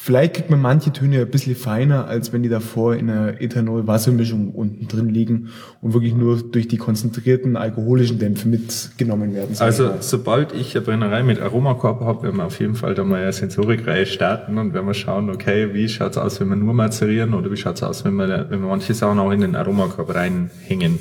vielleicht 0.09 0.33
kriegt 0.33 0.49
man 0.49 0.59
manche 0.59 0.91
Töne 0.91 1.19
ein 1.19 1.29
bisschen 1.29 1.55
feiner, 1.55 2.07
als 2.07 2.33
wenn 2.33 2.41
die 2.41 2.49
davor 2.49 2.95
in 2.95 3.11
einer 3.11 3.39
Ethanol-Wassermischung 3.39 4.55
unten 4.55 4.87
drin 4.87 5.07
liegen 5.07 5.49
und 5.83 5.93
wirklich 5.93 6.15
nur 6.15 6.41
durch 6.41 6.67
die 6.67 6.77
konzentrierten 6.77 7.55
alkoholischen 7.55 8.17
Dämpfe 8.17 8.47
mitgenommen 8.47 9.35
werden. 9.35 9.55
Also 9.59 9.91
sobald 9.99 10.51
ich 10.51 10.75
eine 10.75 10.83
Brennerei 10.83 11.21
mit 11.21 11.39
Aromakorb 11.39 12.01
habe, 12.01 12.23
werden 12.23 12.37
wir 12.37 12.45
auf 12.45 12.59
jeden 12.59 12.73
Fall 12.73 12.95
da 12.95 13.03
mal 13.03 13.21
eine 13.21 13.31
Sensorikreihe 13.31 14.07
starten 14.07 14.57
und 14.57 14.73
werden 14.73 14.87
wir 14.87 14.95
schauen, 14.95 15.29
okay, 15.29 15.75
wie 15.75 15.87
schaut's 15.87 16.17
aus, 16.17 16.39
wenn 16.39 16.49
wir 16.49 16.55
nur 16.55 16.73
mazerieren 16.73 17.35
oder 17.35 17.51
wie 17.51 17.57
schaut's 17.57 17.83
aus, 17.83 18.03
wenn 18.03 18.15
wir, 18.15 18.47
wenn 18.49 18.61
wir 18.61 18.67
manche 18.67 18.95
Sachen 18.95 19.19
auch 19.19 19.29
in 19.29 19.41
den 19.41 19.55
Aromakorb 19.55 20.15
reinhängen. 20.15 20.97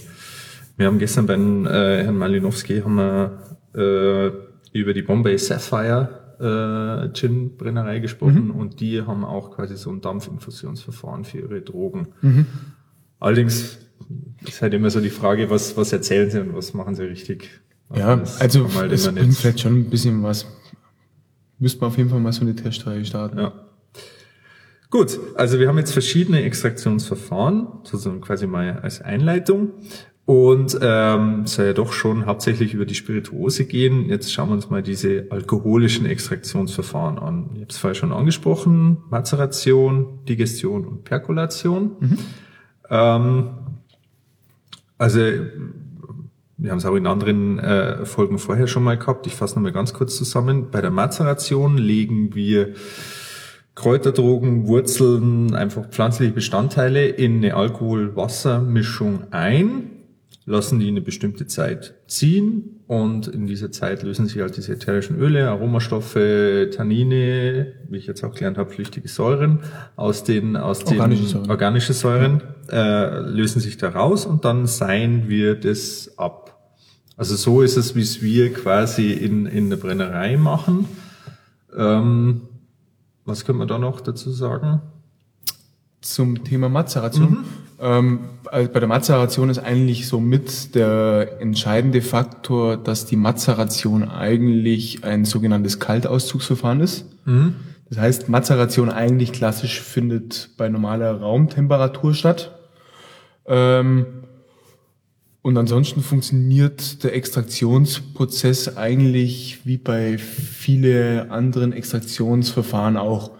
Wir 0.76 0.86
haben 0.86 0.98
gestern 0.98 1.24
beim 1.24 1.64
äh, 1.64 2.04
Herrn 2.04 2.18
Malinowski 2.18 2.82
haben 2.82 2.96
wir 2.96 3.38
äh, 3.74 4.78
über 4.78 4.92
die 4.92 5.00
Bombay 5.00 5.38
Sapphire 5.38 6.27
äh, 6.40 7.12
Gin 7.12 7.56
Brennerei 7.56 7.98
gesprochen 7.98 8.50
und 8.50 8.80
die 8.80 9.02
haben 9.02 9.24
auch 9.24 9.50
quasi 9.50 9.76
so 9.76 9.90
ein 9.90 10.00
Dampfinfusionsverfahren 10.00 11.24
für 11.24 11.38
ihre 11.38 11.60
Drogen. 11.60 12.08
Allerdings 13.20 13.78
ist 14.46 14.62
halt 14.62 14.74
immer 14.74 14.90
so 14.90 15.00
die 15.00 15.10
Frage, 15.10 15.50
was, 15.50 15.76
was 15.76 15.92
erzählen 15.92 16.30
sie 16.30 16.40
und 16.40 16.54
was 16.54 16.74
machen 16.74 16.94
sie 16.94 17.04
richtig. 17.04 17.60
Ja, 17.94 18.22
also 18.38 18.64
man 18.64 18.74
halt 18.74 18.92
es 18.92 19.08
bringt 19.12 19.34
vielleicht 19.34 19.60
schon 19.60 19.80
ein 19.80 19.90
bisschen 19.90 20.22
was. 20.22 20.46
Müsste 21.58 21.80
man 21.80 21.90
auf 21.90 21.96
jeden 21.96 22.10
Fall 22.10 22.20
mal 22.20 22.32
so 22.32 22.42
eine 22.42 22.54
Testreihe 22.54 23.04
starten. 23.04 23.38
Ja. 23.38 23.52
Gut, 24.90 25.18
also 25.34 25.58
wir 25.58 25.68
haben 25.68 25.78
jetzt 25.78 25.92
verschiedene 25.92 26.42
Extraktionsverfahren, 26.42 27.66
sozusagen 27.84 28.20
quasi 28.20 28.46
mal 28.46 28.78
als 28.80 29.02
Einleitung. 29.02 29.72
Und 30.28 30.78
ähm, 30.82 31.46
soll 31.46 31.64
ja 31.68 31.72
doch 31.72 31.94
schon 31.94 32.26
hauptsächlich 32.26 32.74
über 32.74 32.84
die 32.84 32.94
Spirituose 32.94 33.64
gehen. 33.64 34.10
Jetzt 34.10 34.30
schauen 34.30 34.50
wir 34.50 34.56
uns 34.56 34.68
mal 34.68 34.82
diese 34.82 35.24
alkoholischen 35.30 36.04
Extraktionsverfahren 36.04 37.18
an. 37.18 37.48
Ich 37.54 37.60
habe 37.62 37.70
es 37.70 37.78
vorher 37.78 37.94
schon 37.94 38.12
angesprochen, 38.12 38.98
Mazeration, 39.08 40.18
Digestion 40.28 40.84
und 40.84 41.04
Perkulation. 41.04 41.92
Ähm, 42.90 43.48
also 44.98 45.18
wir 45.18 46.70
haben 46.72 46.78
es 46.78 46.84
auch 46.84 46.94
in 46.94 47.06
anderen 47.06 47.58
äh, 47.58 48.04
Folgen 48.04 48.38
vorher 48.38 48.66
schon 48.66 48.84
mal 48.84 48.98
gehabt. 48.98 49.26
Ich 49.26 49.34
fasse 49.34 49.54
nochmal 49.54 49.72
ganz 49.72 49.94
kurz 49.94 50.18
zusammen. 50.18 50.70
Bei 50.70 50.82
der 50.82 50.90
Mazeration 50.90 51.78
legen 51.78 52.34
wir 52.34 52.74
Kräuterdrogen, 53.74 54.66
Wurzeln, 54.66 55.54
einfach 55.54 55.88
pflanzliche 55.88 56.32
Bestandteile 56.32 57.06
in 57.06 57.38
eine 57.38 57.54
Alkohol-Wasser-Mischung 57.54 59.28
ein, 59.30 59.92
lassen 60.48 60.80
die 60.80 60.88
eine 60.88 61.02
bestimmte 61.02 61.46
Zeit 61.46 61.94
ziehen 62.06 62.80
und 62.86 63.28
in 63.28 63.46
dieser 63.46 63.70
Zeit 63.70 64.02
lösen 64.02 64.26
sich 64.26 64.40
halt 64.40 64.56
diese 64.56 64.72
ätherischen 64.72 65.18
Öle, 65.18 65.48
Aromastoffe, 65.50 66.70
Tannine, 66.74 67.74
wie 67.88 67.98
ich 67.98 68.06
jetzt 68.06 68.24
auch 68.24 68.34
gelernt 68.34 68.56
habe, 68.56 68.70
flüchtige 68.70 69.08
Säuren 69.08 69.60
aus 69.96 70.24
den 70.24 70.56
aus 70.56 70.84
den 70.84 70.98
Organische 70.98 71.26
Säuren. 71.26 71.50
organische 71.50 71.92
Säuren 71.92 72.42
äh, 72.70 73.20
lösen 73.20 73.60
sich 73.60 73.76
da 73.76 73.90
raus 73.90 74.24
und 74.24 74.44
dann 74.46 74.66
seien 74.66 75.28
wir 75.28 75.54
das 75.54 76.14
ab. 76.16 76.72
Also 77.16 77.36
so 77.36 77.60
ist 77.60 77.76
es, 77.76 77.94
wie 77.94 78.02
es 78.02 78.22
wir 78.22 78.52
quasi 78.52 79.12
in, 79.12 79.44
in 79.44 79.68
der 79.68 79.76
Brennerei 79.76 80.36
machen. 80.36 80.88
Ähm, 81.76 82.42
was 83.26 83.44
können 83.44 83.58
wir 83.58 83.66
da 83.66 83.78
noch 83.78 84.00
dazu 84.00 84.30
sagen? 84.30 84.80
Zum 86.00 86.42
Thema 86.44 86.70
Mazeration. 86.70 87.44
Ähm, 87.80 88.20
also 88.46 88.70
bei 88.70 88.80
der 88.80 88.88
Mazeration 88.88 89.50
ist 89.50 89.58
eigentlich 89.58 90.08
so 90.08 90.20
mit 90.20 90.74
der 90.74 91.38
entscheidende 91.40 92.02
Faktor, 92.02 92.76
dass 92.76 93.06
die 93.06 93.16
Mazeration 93.16 94.08
eigentlich 94.08 95.04
ein 95.04 95.24
sogenanntes 95.24 95.78
Kaltauszugsverfahren 95.78 96.80
ist. 96.80 97.04
Das 97.88 97.98
heißt, 97.98 98.28
Mazeration 98.28 98.90
eigentlich 98.90 99.32
klassisch 99.32 99.80
findet 99.80 100.50
bei 100.56 100.68
normaler 100.68 101.20
Raumtemperatur 101.20 102.14
statt. 102.14 102.54
Ähm, 103.46 104.06
und 105.40 105.56
ansonsten 105.56 106.02
funktioniert 106.02 107.02
der 107.04 107.14
Extraktionsprozess 107.14 108.76
eigentlich 108.76 109.60
wie 109.64 109.78
bei 109.78 110.18
viele 110.18 111.30
anderen 111.30 111.72
Extraktionsverfahren 111.72 112.96
auch. 112.96 113.30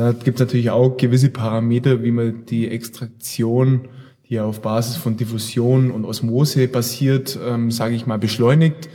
Da 0.00 0.12
gibt 0.12 0.40
es 0.40 0.46
natürlich 0.46 0.70
auch 0.70 0.96
gewisse 0.96 1.28
Parameter, 1.28 2.02
wie 2.02 2.10
man 2.10 2.46
die 2.46 2.70
Extraktion, 2.70 3.82
die 4.26 4.36
ja 4.36 4.44
auf 4.44 4.62
Basis 4.62 4.96
von 4.96 5.18
Diffusion 5.18 5.90
und 5.90 6.06
Osmose 6.06 6.68
basiert, 6.68 7.38
ähm, 7.46 7.70
sage 7.70 7.96
ich 7.96 8.06
mal, 8.06 8.18
beschleunigt. 8.18 8.88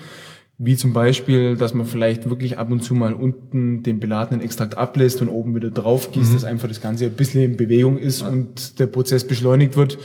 Wie 0.58 0.76
zum 0.76 0.94
Beispiel, 0.94 1.58
dass 1.58 1.76
man 1.76 1.86
vielleicht 1.86 2.28
wirklich 2.28 2.58
ab 2.58 2.72
und 2.72 2.84
zu 2.84 2.96
mal 2.96 3.13
unten 3.13 3.84
den 3.84 4.00
beladenen 4.00 4.41
Extrakt 4.41 4.80
ablässt 4.80 5.22
und 5.22 5.30
oben 5.30 5.54
wieder 5.54 5.70
drauf 5.70 6.12
gießt, 6.12 6.34
dass 6.34 6.44
einfach 6.44 6.70
das 6.70 6.82
Ganze 6.82 7.06
ein 7.06 7.12
bisschen 7.12 7.44
in 7.44 7.56
Bewegung 7.56 8.00
ist 8.00 8.24
und 8.24 8.80
der 8.80 8.88
Prozess 8.88 9.28
beschleunigt 9.28 9.78
wird 9.78 10.00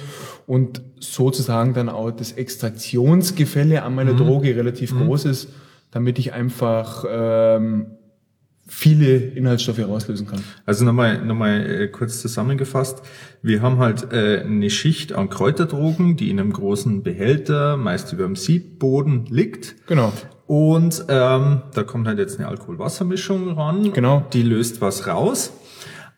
und 0.47 0.83
sozusagen 0.99 1.73
dann 1.73 1.89
auch 1.89 2.11
das 2.11 2.33
Extraktionsgefälle 2.33 3.85
an 3.85 3.95
meiner 3.95 4.13
Droge 4.13 4.55
relativ 4.55 4.95
groß 4.95 5.25
ist, 5.25 5.49
damit 5.93 6.19
ich 6.19 6.35
einfach 6.35 7.07
ähm, 7.09 7.87
viele 8.71 9.17
Inhaltsstoffe 9.17 9.79
herauslösen 9.79 10.29
kann. 10.29 10.45
Also 10.65 10.85
nochmal 10.85 11.25
nochmal 11.25 11.67
äh, 11.69 11.89
kurz 11.89 12.21
zusammengefasst. 12.21 13.03
Wir 13.43 13.63
haben 13.63 13.79
halt 13.79 14.13
äh, 14.13 14.43
eine 14.47 14.71
Schicht 14.71 15.13
an 15.13 15.29
Kräuterdrogen, 15.29 16.17
die 16.17 16.31
in 16.31 16.39
einem 16.39 16.53
großen 16.53 17.03
Behälter, 17.03 17.77
meist 17.77 18.13
über 18.13 18.25
dem 18.25 18.37
Siebboden 18.37 19.27
liegt. 19.27 19.75
Genau. 19.89 20.13
Und 20.47 21.05
ähm, 21.09 21.63
da 21.75 21.83
kommt 21.83 22.07
halt 22.07 22.19
jetzt 22.19 22.39
eine 22.39 22.49
Alkohol-Wasser-Mischung 22.49 23.51
ran. 23.59 23.93
Genau. 23.93 24.25
Die 24.33 24.43
löst 24.43 24.81
was 24.81 25.07
raus. 25.07 25.53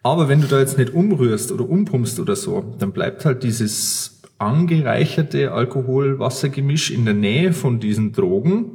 Aber 0.03 0.29
wenn 0.29 0.43
du 0.43 0.47
da 0.47 0.59
jetzt 0.59 0.77
nicht 0.77 0.93
umrührst 0.93 1.53
oder 1.53 1.69
umpumpst 1.69 2.21
oder 2.21 2.37
so, 2.37 2.75
dann 2.79 2.93
bleibt 2.93 3.25
halt 3.25 3.45
dieses 3.45 4.21
angereicherte 4.37 5.53
Alkohol-Wasser-Gemisch 5.53 6.91
in 6.91 7.07
der 7.07 7.15
Nähe 7.15 7.53
von 7.53 7.81
diesen 7.81 8.13
Drogen. 8.13 8.72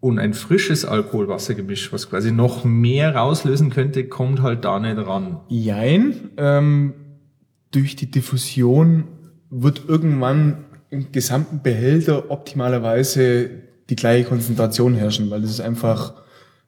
Und 0.00 0.18
ein 0.20 0.32
frisches 0.32 0.84
Alkohol-Wasser-Gemisch, 0.84 1.92
was 1.92 2.08
quasi 2.08 2.30
noch 2.30 2.64
mehr 2.64 3.16
rauslösen 3.16 3.70
könnte, 3.70 4.04
kommt 4.04 4.42
halt 4.42 4.64
da 4.64 4.78
nicht 4.78 4.96
ran. 4.98 5.40
Jein. 5.48 6.30
Ähm, 6.36 6.94
durch 7.72 7.96
die 7.96 8.10
Diffusion 8.10 9.04
wird 9.50 9.82
irgendwann 9.88 10.64
im 10.90 11.10
gesamten 11.10 11.62
Behälter 11.62 12.30
optimalerweise 12.30 13.50
die 13.90 13.96
gleiche 13.96 14.28
Konzentration 14.28 14.94
herrschen, 14.94 15.30
weil 15.30 15.42
es 15.42 15.50
ist 15.50 15.60
einfach 15.60 16.14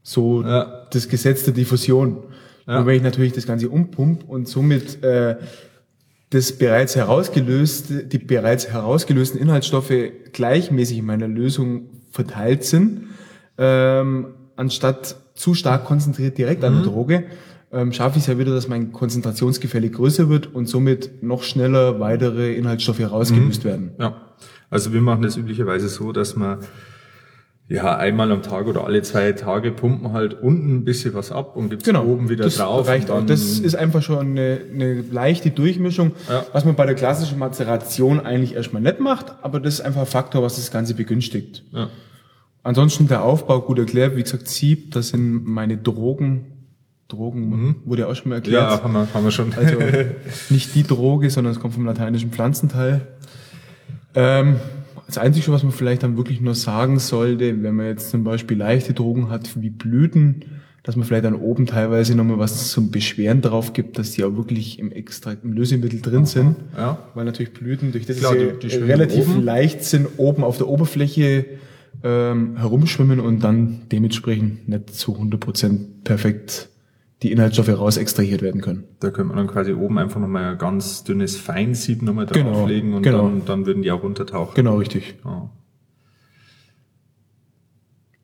So 0.03 0.43
Ja. 0.43 0.87
das 0.91 1.09
Gesetz 1.09 1.45
der 1.45 1.53
Diffusion. 1.55 2.25
Ja. 2.67 2.81
Und 2.81 2.87
wenn 2.87 2.97
ich 2.97 3.03
natürlich 3.03 3.33
das 3.33 3.47
Ganze 3.47 3.69
umpump 3.69 4.29
und 4.29 4.49
somit 4.49 5.05
äh, 5.05 5.37
das 6.31 6.53
bereits 6.53 6.97
herausgelöste, 6.97 8.05
die 8.05 8.19
bereits 8.19 8.69
herausgelösten 8.69 9.39
Inhaltsstoffe 9.41 9.93
gleichmäßig 10.33 10.99
in 10.99 11.05
meiner 11.07 11.29
Lösung 11.29 11.91
verteilt 12.11 12.65
sind, 12.65 13.03
ähm, 13.61 14.27
anstatt 14.57 15.15
zu 15.35 15.55
stark 15.55 15.85
konzentriert 15.85 16.37
direkt 16.39 16.65
an 16.65 16.75
der 16.75 16.83
Droge, 16.83 17.25
ähm, 17.73 17.93
schaffe 17.93 18.17
ich 18.19 18.25
es 18.25 18.27
ja 18.27 18.37
wieder, 18.39 18.53
dass 18.53 18.67
mein 18.67 18.91
Konzentrationsgefälle 18.93 19.91
größer 19.91 20.29
wird 20.29 20.53
und 20.53 20.67
somit 20.69 21.23
noch 21.23 21.45
schneller 21.45 22.01
weitere 22.01 22.55
Inhaltsstoffe 22.57 22.99
herausgelöst 22.99 23.65
werden. 23.65 23.93
Ja. 24.01 24.17
Also 24.71 24.93
wir 24.93 25.01
machen 25.01 25.23
das 25.23 25.37
üblicherweise 25.37 25.89
so, 25.89 26.11
dass 26.13 26.35
wir 26.37 26.59
ja 27.69 27.97
einmal 27.97 28.33
am 28.33 28.43
Tag 28.43 28.67
oder 28.67 28.85
alle 28.85 29.01
zwei 29.03 29.31
Tage 29.33 29.71
pumpen 29.71 30.13
halt 30.13 30.35
unten 30.43 30.75
ein 30.79 30.85
bisschen 30.85 31.15
was 31.15 31.31
ab 31.31 31.55
und 31.57 31.71
gibt's 31.71 31.89
oben 31.89 32.29
wieder 32.29 32.43
Genau. 32.43 32.45
das 32.45 32.57
drauf. 32.57 32.89
Reicht 32.89 33.11
und 33.11 33.17
auch. 33.17 33.27
Das 33.27 33.41
ist 33.61 33.77
einfach 33.77 34.03
schon 34.03 34.19
eine, 34.19 34.59
eine 34.75 35.03
leichte 35.03 35.51
Durchmischung, 35.53 36.13
Ja. 36.29 36.45
was 36.53 36.65
man 36.65 36.75
bei 36.75 36.87
der 36.87 36.97
klassischen 36.97 37.39
Mazeration 37.39 38.19
eigentlich 38.19 38.57
erstmal 38.57 38.83
nicht 38.83 38.99
macht, 38.99 39.27
aber 39.43 39.61
das 39.61 39.75
ist 39.75 39.81
einfach 39.83 40.01
ein 40.01 40.07
Faktor, 40.09 40.43
was 40.43 40.57
das 40.57 40.73
Ganze 40.73 40.95
begünstigt. 40.95 41.63
ja. 41.73 41.89
Ansonsten 42.63 43.09
der 43.09 43.23
Aufbau 43.23 43.61
gut 43.63 43.79
erklärt, 43.79 44.17
wie 44.17 44.23
gesagt, 44.23 44.47
Sieb, 44.49 44.91
das 44.93 45.09
sind 45.09 45.47
meine 45.47 45.77
Drogen. 45.79 46.47
Drogen 47.09 47.77
wurde 47.87 48.03
ja 48.03 48.09
auch 48.09 48.15
schon 48.15 48.29
mal 48.29 48.37
erklärt. 48.37 48.63
Mhm. 48.63 48.77
ja, 48.77 48.83
haben 48.85 48.93
wir, 48.93 49.09
haben 49.15 49.25
wir 49.25 49.31
schon. 49.31 49.53
Also 49.55 49.77
nicht 50.51 50.75
die 50.75 50.83
Droge, 50.85 51.31
sondern 51.31 51.53
es 51.53 51.59
kommt 51.61 51.75
vom 51.75 51.85
lateinischen 51.87 52.31
Pflanzenteil. 52.31 53.09
Ähm, 54.15 54.57
das 55.07 55.19
Einzige, 55.19 55.51
was 55.53 55.63
man 55.65 55.73
vielleicht 55.73 56.03
dann 56.05 56.17
wirklich 56.17 56.41
nur 56.41 56.55
sagen 56.55 56.99
sollte, 57.01 57.63
wenn 57.63 57.75
man 57.75 57.87
jetzt 57.87 58.11
zum 58.11 58.23
Beispiel 58.23 58.57
leichte 58.57 58.93
Drogen 58.95 59.29
hat 59.31 59.61
wie 59.61 59.71
Blüten, 59.71 60.45
dass 60.85 60.95
man 60.97 61.05
vielleicht 61.05 61.25
dann 61.25 61.35
oben 61.35 61.67
teilweise 61.67 62.15
nochmal 62.15 62.39
was 62.39 62.71
zum 62.71 62.91
Beschweren 62.91 63.41
drauf 63.43 63.73
gibt, 63.73 63.99
dass 63.99 64.13
die 64.13 64.23
auch 64.25 64.37
wirklich 64.37 64.79
im 64.79 64.93
Extrakt, 64.93 65.45
im 65.45 65.53
Lösemittel 65.53 66.01
drin 66.01 66.27
sind. 66.27 66.57
ja. 66.77 66.99
Weil 67.15 67.25
natürlich 67.25 67.53
Blüten, 67.53 67.91
durch 67.93 68.07
das 68.07 68.19
Klar, 68.19 68.35
die- 68.35 68.69
die 68.69 68.77
relativ 68.77 69.29
oben. 69.31 69.43
leicht 69.43 69.83
sind, 69.85 70.07
oben 70.17 70.45
auf 70.45 70.59
der 70.59 70.69
Oberfläche 70.69 71.45
ähm, 72.03 72.57
herumschwimmen 72.57 73.21
und 73.21 73.41
dann 73.45 73.83
dementsprechend 73.93 74.69
nicht 74.69 74.95
zu 74.95 75.17
100% 75.17 76.03
perfekt 76.05 76.69
die 77.23 77.33
Inhaltsstoffe 77.33 77.69
raus 77.79 77.99
extrahiert 77.99 78.41
werden 78.41 78.63
können. 78.63 78.85
Da 79.01 79.11
könnte 79.11 79.29
man 79.35 79.37
dann 79.37 79.47
quasi 79.47 79.75
oben 79.75 79.99
einfach 79.99 80.21
nochmal 80.21 80.53
ein 80.53 80.59
ganz 80.59 81.05
dünnes 81.05 81.37
Feinsieb 81.37 82.01
nochmal 82.03 82.27
Genau, 82.27 82.53
drauflegen 82.53 82.95
und 82.95 83.03
genau. 83.03 83.25
dann, 83.29 83.45
dann 83.45 83.67
würden 83.67 83.83
die 83.83 83.91
auch 83.91 84.03
runtertauchen. 84.03 84.55
Genau, 84.55 84.77
richtig. 84.77 85.17
Ja. 85.25 85.51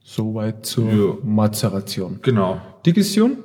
Soweit 0.03 0.65
zur 0.65 0.91
Ja. 0.91 1.15
Mazeration. 1.23 2.21
Genau. 2.23 2.61
Digestion? 2.87 3.39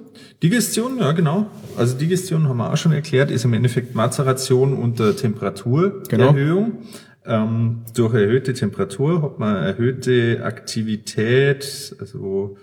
Digestion, 0.44 0.98
ja 1.00 1.12
genau. 1.12 1.48
Also 1.76 1.98
Digestion 1.98 2.48
haben 2.48 2.58
wir 2.58 2.72
auch 2.72 2.78
schon 2.78 2.91
erklärt, 2.91 3.30
ist 3.32 3.44
im 3.46 3.54
Endeffekt 3.54 3.94
Mazeration 3.96 4.74
unter 4.74 5.15
Temperaturerhöhung. 5.15 6.78
Ähm, 7.25 7.81
durch 7.93 8.13
erhöhte 8.13 8.53
Temperatur 8.53 9.21
hat 9.21 9.39
man 9.39 9.55
erhöhte 9.55 10.41
Aktivität, 10.43 11.95
also 11.99 12.57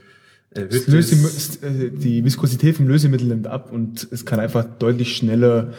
erhöhtes... 0.50 0.88
Löse, 0.88 1.90
die 1.90 2.24
Viskosität 2.24 2.76
vom 2.76 2.88
Lösemittel 2.88 3.28
nimmt 3.28 3.46
ab 3.46 3.72
und 3.72 4.08
es 4.10 4.26
kann 4.26 4.40
einfach 4.40 4.64
deutlich 4.64 5.16
schneller 5.16 5.72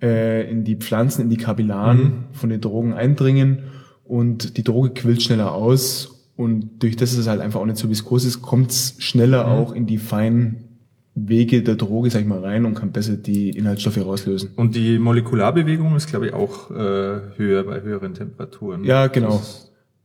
äh, 0.00 0.50
in 0.50 0.64
die 0.64 0.76
Pflanzen, 0.76 1.22
in 1.22 1.30
die 1.30 1.36
Kapillaren 1.36 2.24
von 2.32 2.48
den 2.48 2.60
Drogen 2.60 2.94
eindringen 2.94 3.64
und 4.04 4.56
die 4.56 4.64
Droge 4.64 4.90
quillt 4.90 5.22
schneller 5.22 5.52
aus 5.52 6.30
und 6.36 6.82
durch 6.82 6.96
das 6.96 7.10
dass 7.10 7.18
es 7.18 7.28
halt 7.28 7.40
einfach 7.40 7.60
auch 7.60 7.66
nicht 7.66 7.76
so 7.76 7.90
viskos 7.90 8.24
ist, 8.24 8.40
kommt 8.40 8.70
es 8.70 8.94
schneller 8.98 9.46
auch 9.46 9.72
in 9.72 9.86
die 9.86 9.98
feinen 9.98 10.71
Wege 11.14 11.62
der 11.62 11.76
Droge, 11.76 12.10
sag 12.10 12.22
ich 12.22 12.26
mal, 12.26 12.40
rein 12.40 12.64
und 12.64 12.74
kann 12.74 12.92
besser 12.92 13.16
die 13.16 13.50
Inhaltsstoffe 13.50 13.98
rauslösen. 13.98 14.50
Und 14.56 14.74
die 14.74 14.98
Molekularbewegung 14.98 15.94
ist, 15.94 16.08
glaube 16.08 16.28
ich, 16.28 16.32
auch 16.32 16.70
äh, 16.70 16.74
höher 17.36 17.64
bei 17.64 17.82
höheren 17.82 18.14
Temperaturen. 18.14 18.84
Ja, 18.84 19.08
genau. 19.08 19.42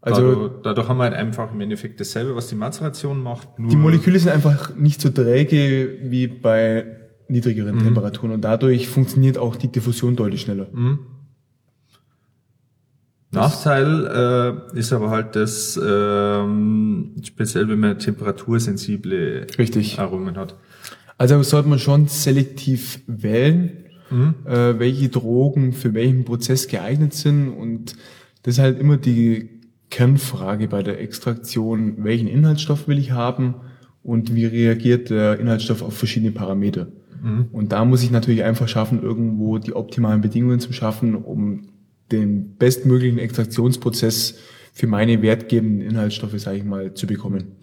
Also 0.02 0.22
dadurch, 0.22 0.52
dadurch 0.64 0.88
haben 0.90 0.98
wir 0.98 1.04
halt 1.04 1.14
einfach 1.14 1.54
im 1.54 1.62
Endeffekt 1.62 2.00
dasselbe, 2.00 2.36
was 2.36 2.48
die 2.48 2.56
Mazeration 2.56 3.22
macht. 3.22 3.58
Nur 3.58 3.70
Die 3.70 3.76
Moleküle 3.76 4.20
sind 4.20 4.32
einfach 4.32 4.76
nicht 4.76 5.02
so 5.02 5.10
träge 5.10 5.98
wie 6.04 6.28
bei 6.28 6.86
niedrigeren 7.30 7.80
Temperaturen 7.80 8.32
und 8.32 8.42
dadurch 8.42 8.88
funktioniert 8.88 9.38
auch 9.38 9.56
die 9.58 9.68
Diffusion 9.70 10.16
deutlich 10.16 10.42
schneller. 10.42 10.68
Nachteil 13.32 14.64
äh, 14.74 14.80
ist 14.80 14.94
aber 14.94 15.10
halt, 15.10 15.36
dass 15.36 15.78
ähm, 15.84 17.16
speziell 17.24 17.68
wenn 17.68 17.80
man 17.80 18.00
temperatursensible 18.00 19.48
Richtig. 19.58 20.00
Aromen 20.00 20.38
hat. 20.38 20.56
Also 21.18 21.42
sollte 21.44 21.70
man 21.70 21.80
schon 21.80 22.08
selektiv 22.08 23.02
wählen, 23.08 23.86
äh, 24.46 24.80
welche 24.80 25.10
Drogen 25.10 25.74
für 25.74 25.94
welchen 25.94 26.26
Prozess 26.26 26.68
geeignet 26.68 27.14
sind 27.14 27.50
und 27.50 27.96
das 28.44 28.56
ist 28.56 28.60
halt 28.60 28.80
immer 28.80 28.98
die 28.98 29.50
Kernfrage 29.90 30.68
bei 30.68 30.84
der 30.84 31.00
Extraktion, 31.02 32.04
welchen 32.04 32.28
Inhaltsstoff 32.28 32.88
will 32.88 33.00
ich 33.00 33.12
haben 33.12 33.56
und 34.04 34.36
wie 34.36 34.46
reagiert 34.46 35.10
der 35.10 35.40
Inhaltsstoff 35.40 35.82
auf 35.82 35.98
verschiedene 35.98 36.32
Parameter. 36.32 36.88
Und 37.52 37.72
da 37.72 37.84
muss 37.84 38.04
ich 38.04 38.12
natürlich 38.12 38.44
einfach 38.44 38.68
schaffen, 38.68 39.02
irgendwo 39.02 39.58
die 39.58 39.74
optimalen 39.74 40.22
Bedingungen 40.22 40.60
zu 40.60 40.72
schaffen, 40.72 41.16
um 41.16 41.70
den 42.12 42.56
bestmöglichen 42.56 43.20
Extraktionsprozess 43.20 44.38
für 44.72 44.88
meine 44.88 45.22
wertgebenden 45.22 45.82
Inhaltsstoffe, 45.82 46.40
sage 46.40 46.58
ich 46.58 46.64
mal, 46.64 46.94
zu 46.94 47.08
bekommen. 47.08 47.56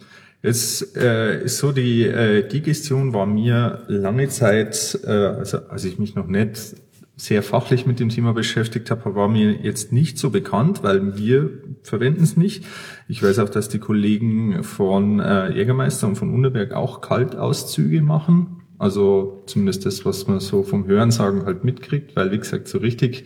Jetzt 0.44 0.94
äh, 0.98 1.42
ist 1.42 1.56
so, 1.56 1.72
die 1.72 2.02
äh, 2.02 2.46
Digestion 2.46 3.14
war 3.14 3.24
mir 3.24 3.82
lange 3.88 4.28
Zeit, 4.28 4.98
äh, 5.02 5.08
also 5.08 5.60
als 5.70 5.86
ich 5.86 5.98
mich 5.98 6.16
noch 6.16 6.26
nicht 6.26 6.76
sehr 7.16 7.42
fachlich 7.42 7.86
mit 7.86 7.98
dem 7.98 8.10
Thema 8.10 8.34
beschäftigt 8.34 8.90
habe, 8.90 9.14
war 9.14 9.26
mir 9.26 9.52
jetzt 9.52 9.90
nicht 9.90 10.18
so 10.18 10.28
bekannt, 10.28 10.82
weil 10.82 11.16
wir 11.16 11.48
verwenden 11.82 12.24
es 12.24 12.36
nicht. 12.36 12.66
Ich 13.08 13.22
weiß 13.22 13.38
auch, 13.38 13.48
dass 13.48 13.70
die 13.70 13.78
Kollegen 13.78 14.62
von 14.64 15.18
äh, 15.18 15.50
Jägermeister 15.50 16.08
und 16.08 16.16
von 16.16 16.34
Unterberg 16.34 16.74
auch 16.74 17.00
Kaltauszüge 17.00 18.02
machen. 18.02 18.64
Also 18.76 19.44
zumindest 19.46 19.86
das, 19.86 20.04
was 20.04 20.26
man 20.26 20.40
so 20.40 20.62
vom 20.62 20.86
Hörensagen 20.86 21.46
halt 21.46 21.64
mitkriegt, 21.64 22.16
weil 22.16 22.32
wie 22.32 22.38
gesagt, 22.38 22.68
so 22.68 22.76
richtig 22.76 23.24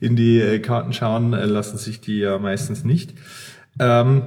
in 0.00 0.16
die 0.16 0.38
äh, 0.38 0.58
Karten 0.58 0.92
schauen 0.92 1.32
äh, 1.32 1.46
lassen 1.46 1.78
sich 1.78 2.02
die 2.02 2.18
ja 2.18 2.38
meistens 2.38 2.84
nicht. 2.84 3.14
Ähm, 3.80 4.22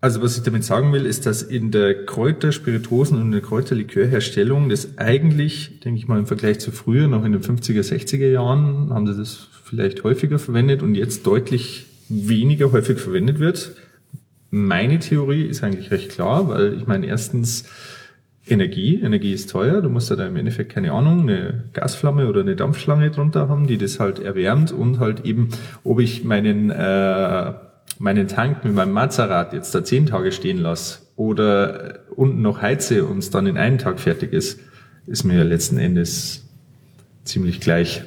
also 0.00 0.22
was 0.22 0.36
ich 0.36 0.44
damit 0.44 0.64
sagen 0.64 0.92
will, 0.92 1.06
ist, 1.06 1.26
dass 1.26 1.42
in 1.42 1.72
der 1.72 2.06
Kräuter, 2.06 2.52
Spirituosen 2.52 3.20
und 3.20 3.32
der 3.32 3.40
Kräuterlikörherstellung 3.40 4.68
das 4.68 4.96
eigentlich, 4.96 5.80
denke 5.80 5.98
ich 5.98 6.06
mal, 6.06 6.18
im 6.18 6.26
Vergleich 6.26 6.60
zu 6.60 6.70
früher, 6.70 7.08
noch 7.08 7.24
in 7.24 7.32
den 7.32 7.42
50er, 7.42 7.82
60er 7.82 8.28
Jahren, 8.28 8.90
haben 8.92 9.06
sie 9.06 9.16
das 9.16 9.48
vielleicht 9.64 10.04
häufiger 10.04 10.38
verwendet 10.38 10.82
und 10.82 10.94
jetzt 10.94 11.26
deutlich 11.26 11.86
weniger 12.08 12.70
häufig 12.70 12.98
verwendet 12.98 13.40
wird. 13.40 13.72
Meine 14.50 14.98
Theorie 15.00 15.42
ist 15.42 15.64
eigentlich 15.64 15.90
recht 15.90 16.10
klar, 16.10 16.48
weil 16.48 16.74
ich 16.74 16.86
meine, 16.86 17.06
erstens 17.06 17.64
Energie, 18.46 19.00
Energie 19.02 19.32
ist 19.32 19.50
teuer, 19.50 19.82
du 19.82 19.90
musst 19.90 20.10
da 20.10 20.26
im 20.26 20.36
Endeffekt 20.36 20.72
keine 20.72 20.92
Ahnung, 20.92 21.22
eine 21.22 21.64
Gasflamme 21.74 22.28
oder 22.28 22.40
eine 22.40 22.56
Dampfschlange 22.56 23.10
drunter 23.10 23.48
haben, 23.48 23.66
die 23.66 23.76
das 23.76 24.00
halt 24.00 24.20
erwärmt 24.20 24.72
und 24.72 25.00
halt 25.00 25.26
eben, 25.26 25.48
ob 25.84 26.00
ich 26.00 26.24
meinen 26.24 26.70
äh, 26.70 27.52
meinen 27.98 28.28
Tank 28.28 28.64
mit 28.64 28.74
meinem 28.74 28.92
Mazerat 28.92 29.52
jetzt 29.52 29.74
da 29.74 29.84
zehn 29.84 30.06
Tage 30.06 30.32
stehen 30.32 30.58
lasse 30.58 31.00
oder 31.16 32.00
unten 32.14 32.42
noch 32.42 32.62
heize 32.62 33.04
und 33.04 33.18
es 33.18 33.30
dann 33.30 33.46
in 33.46 33.56
einem 33.56 33.78
Tag 33.78 34.00
fertig 34.00 34.32
ist, 34.32 34.60
ist 35.06 35.24
mir 35.24 35.42
letzten 35.44 35.78
Endes 35.78 36.44
ziemlich 37.24 37.60
gleich. 37.60 38.02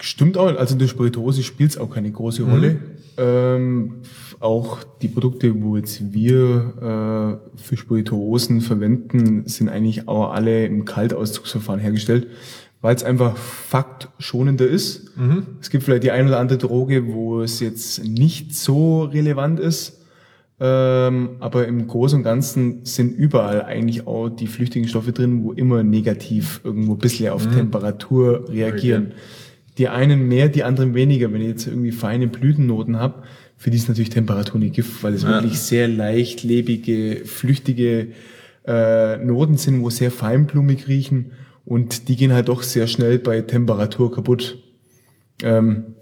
Stimmt 0.00 0.38
auch, 0.38 0.56
also 0.56 0.74
in 0.74 0.78
der 0.78 0.88
Spirituose 0.88 1.42
spielt 1.42 1.70
es 1.70 1.78
auch 1.78 1.90
keine 1.90 2.10
große 2.10 2.44
Rolle. 2.44 2.78
Ähm, 3.18 3.96
auch 4.38 4.82
die 5.02 5.08
Produkte, 5.08 5.62
wo 5.62 5.76
jetzt 5.76 6.12
wir 6.12 7.40
äh, 7.56 7.60
für 7.60 7.76
Spirituosen 7.76 8.62
verwenden, 8.62 9.46
sind 9.46 9.68
eigentlich 9.68 10.08
auch 10.08 10.32
alle 10.32 10.64
im 10.64 10.86
Kaltauszugsverfahren 10.86 11.80
hergestellt, 11.80 12.28
weil 12.82 12.94
es 12.94 13.04
einfach 13.04 13.36
faktschonender 13.36 14.66
ist. 14.66 15.10
Es 15.60 15.70
gibt 15.70 15.84
vielleicht 15.84 16.02
die 16.04 16.10
ein 16.10 16.26
oder 16.26 16.38
andere 16.38 16.58
Droge, 16.58 17.06
wo 17.12 17.42
es 17.42 17.60
jetzt 17.60 18.04
nicht 18.04 18.54
so 18.54 19.02
relevant 19.04 19.60
ist, 19.60 20.00
ähm, 20.62 21.30
aber 21.40 21.66
im 21.66 21.86
Großen 21.86 22.18
und 22.18 22.22
Ganzen 22.22 22.84
sind 22.84 23.14
überall 23.16 23.62
eigentlich 23.62 24.06
auch 24.06 24.28
die 24.28 24.46
flüchtigen 24.46 24.88
Stoffe 24.88 25.12
drin, 25.12 25.42
wo 25.42 25.52
immer 25.52 25.82
negativ 25.82 26.60
irgendwo 26.64 26.92
ein 26.92 26.98
bisschen 26.98 27.32
auf 27.32 27.46
Temperatur 27.46 28.48
reagieren. 28.50 29.12
Die 29.78 29.88
einen 29.88 30.28
mehr, 30.28 30.48
die 30.48 30.62
anderen 30.64 30.94
weniger. 30.94 31.32
Wenn 31.32 31.40
ich 31.40 31.48
jetzt 31.48 31.66
irgendwie 31.66 31.92
feine 31.92 32.26
Blütennoten 32.28 32.98
habe, 32.98 33.22
für 33.56 33.70
die 33.70 33.78
ist 33.78 33.88
natürlich 33.88 34.10
Temperatur 34.10 34.60
nicht 34.60 34.74
Gift, 34.74 35.02
weil 35.02 35.14
es 35.14 35.22
Ja. 35.22 35.30
wirklich 35.30 35.58
sehr 35.58 35.88
leicht 35.88 36.42
lebige, 36.42 37.22
flüchtige 37.24 38.08
äh, 38.66 39.16
Noten 39.18 39.56
sind, 39.56 39.80
wo 39.80 39.88
sehr 39.88 40.10
feinblumig 40.10 40.88
riechen 40.88 41.32
und 41.70 42.08
die 42.08 42.16
gehen 42.16 42.32
halt 42.32 42.48
doch 42.48 42.64
sehr 42.64 42.88
schnell 42.88 43.20
bei 43.20 43.42
Temperatur 43.42 44.10
kaputt. 44.12 44.58
Ähm, 45.40 45.94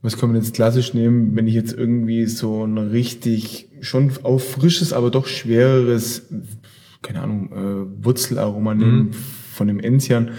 was 0.00 0.16
kann 0.16 0.30
man 0.32 0.40
jetzt 0.40 0.54
klassisch 0.54 0.94
nehmen, 0.94 1.36
wenn 1.36 1.46
ich 1.46 1.52
jetzt 1.54 1.74
irgendwie 1.74 2.24
so 2.26 2.62
einen 2.62 2.78
richtig 2.78 3.68
schon 3.82 4.10
auf 4.22 4.52
frisches, 4.52 4.94
aber 4.94 5.10
doch 5.10 5.26
schwereres, 5.26 6.22
keine 7.02 7.20
Ahnung, 7.20 7.52
äh, 7.52 8.04
Wurzelaroma 8.04 8.74
nehmen 8.74 9.08
Mhm. 9.08 9.12
von 9.12 9.66
dem 9.68 9.80
Enzian, 9.80 10.30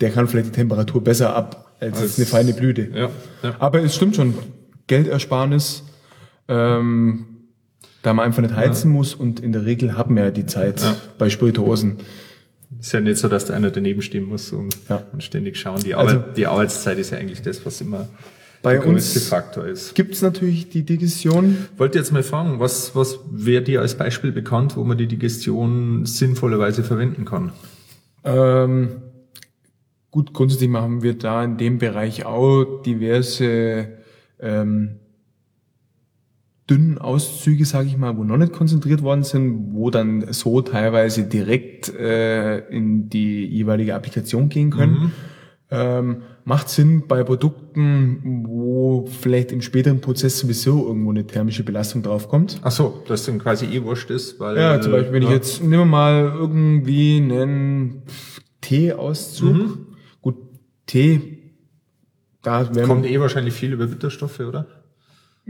der 0.00 0.10
kann 0.10 0.28
vielleicht 0.28 0.46
die 0.50 0.52
Temperatur 0.52 1.02
besser 1.02 1.34
ab 1.34 1.74
als, 1.80 1.98
Als- 2.00 2.16
eine 2.16 2.26
feine 2.26 2.52
Blüte. 2.54 2.88
Ja, 2.94 3.10
ja. 3.42 3.56
Aber 3.58 3.82
es 3.82 3.96
stimmt 3.96 4.14
schon, 4.14 4.34
Geldersparnis, 4.86 5.82
ähm, 6.48 7.26
da 8.02 8.14
man 8.14 8.24
einfach 8.26 8.42
nicht 8.42 8.54
heizen 8.54 8.92
muss 8.92 9.14
und 9.14 9.40
in 9.40 9.50
der 9.52 9.66
Regel 9.66 9.96
haben 9.96 10.14
wir 10.14 10.24
ja 10.26 10.30
die 10.30 10.46
Zeit 10.46 10.80
Ja. 10.80 10.96
bei 11.18 11.28
Spirituosen. 11.28 11.96
Ist 12.78 12.92
ja 12.92 13.00
nicht 13.00 13.18
so, 13.18 13.28
dass 13.28 13.46
da 13.46 13.54
einer 13.54 13.70
daneben 13.70 14.00
stehen 14.00 14.24
muss 14.24 14.52
und, 14.52 14.74
Ja. 14.88 15.02
und 15.12 15.22
ständig 15.24 15.56
schauen. 15.56 15.82
Die, 15.82 15.94
Also- 15.94 16.16
Arbeit, 16.18 16.36
die 16.36 16.46
Arbeitszeit 16.46 16.98
ist 16.98 17.10
ja 17.10 17.18
eigentlich 17.18 17.42
das, 17.42 17.64
was 17.66 17.80
immer 17.80 18.08
Bei 18.62 18.74
der 18.74 18.82
größte 18.82 19.18
uns 19.18 19.28
Faktor 19.28 19.66
ist. 19.66 19.94
gibt 19.94 20.14
es 20.14 20.22
natürlich 20.22 20.68
die 20.70 20.84
Digestion. 20.84 21.56
Wollte 21.76 21.98
jetzt 21.98 22.12
mal 22.12 22.22
fragen, 22.22 22.60
was, 22.60 22.94
was 22.94 23.18
wäre 23.30 23.62
dir 23.62 23.80
als 23.80 23.96
Beispiel 23.96 24.30
bekannt, 24.32 24.76
wo 24.76 24.84
man 24.84 24.96
die 24.98 25.06
Digestion 25.08 26.06
sinnvollerweise 26.06 26.84
verwenden 26.84 27.24
kann? 27.24 27.52
Ähm, 28.22 29.02
gut, 30.10 30.32
grundsätzlich 30.32 30.68
machen 30.70 31.02
wir 31.02 31.14
da 31.14 31.42
in 31.42 31.56
dem 31.56 31.78
Bereich 31.78 32.24
auch 32.24 32.82
diverse 32.84 33.88
ähm, 34.38 34.96
dünnen 36.70 36.98
Auszüge, 36.98 37.64
sage 37.64 37.88
ich 37.88 37.96
mal, 37.98 38.16
wo 38.16 38.22
noch 38.24 38.36
nicht 38.36 38.52
konzentriert 38.52 39.02
worden 39.02 39.24
sind, 39.24 39.74
wo 39.74 39.90
dann 39.90 40.32
so 40.32 40.62
teilweise 40.62 41.24
direkt 41.24 41.92
äh, 41.94 42.58
in 42.68 43.08
die 43.08 43.44
jeweilige 43.44 43.94
Applikation 43.94 44.48
gehen 44.48 44.70
können. 44.70 45.12
Ähm, 45.72 46.22
macht 46.44 46.68
Sinn 46.68 47.04
bei 47.06 47.22
Produkten, 47.22 48.44
wo 48.46 49.06
vielleicht 49.06 49.52
im 49.52 49.62
späteren 49.62 50.00
Prozess 50.00 50.38
sowieso 50.38 50.86
irgendwo 50.86 51.10
eine 51.10 51.26
thermische 51.26 51.62
Belastung 51.62 52.02
draufkommt. 52.02 52.60
Ach 52.62 52.72
so, 52.72 53.02
dass 53.06 53.26
dann 53.26 53.38
quasi 53.38 53.66
eh 53.66 53.82
wurscht 53.84 54.10
ist, 54.10 54.40
weil 54.40 54.56
Ja, 54.56 54.80
zum 54.80 54.92
Beispiel, 54.92 55.12
wenn 55.12 55.22
ich 55.22 55.28
ja. 55.28 55.34
jetzt, 55.34 55.60
nehmen 55.62 55.82
wir 55.82 55.84
mal 55.84 56.32
irgendwie 56.34 57.18
einen 57.18 58.02
Teeauszug. 58.60 59.54
Mhm. 59.54 59.86
Gut, 60.20 60.36
Tee, 60.86 61.54
da 62.42 62.64
kommt 62.64 63.06
eh 63.06 63.20
wahrscheinlich 63.20 63.54
viel 63.54 63.72
über 63.72 63.86
Bitterstoffe, 63.86 64.40
oder? 64.40 64.66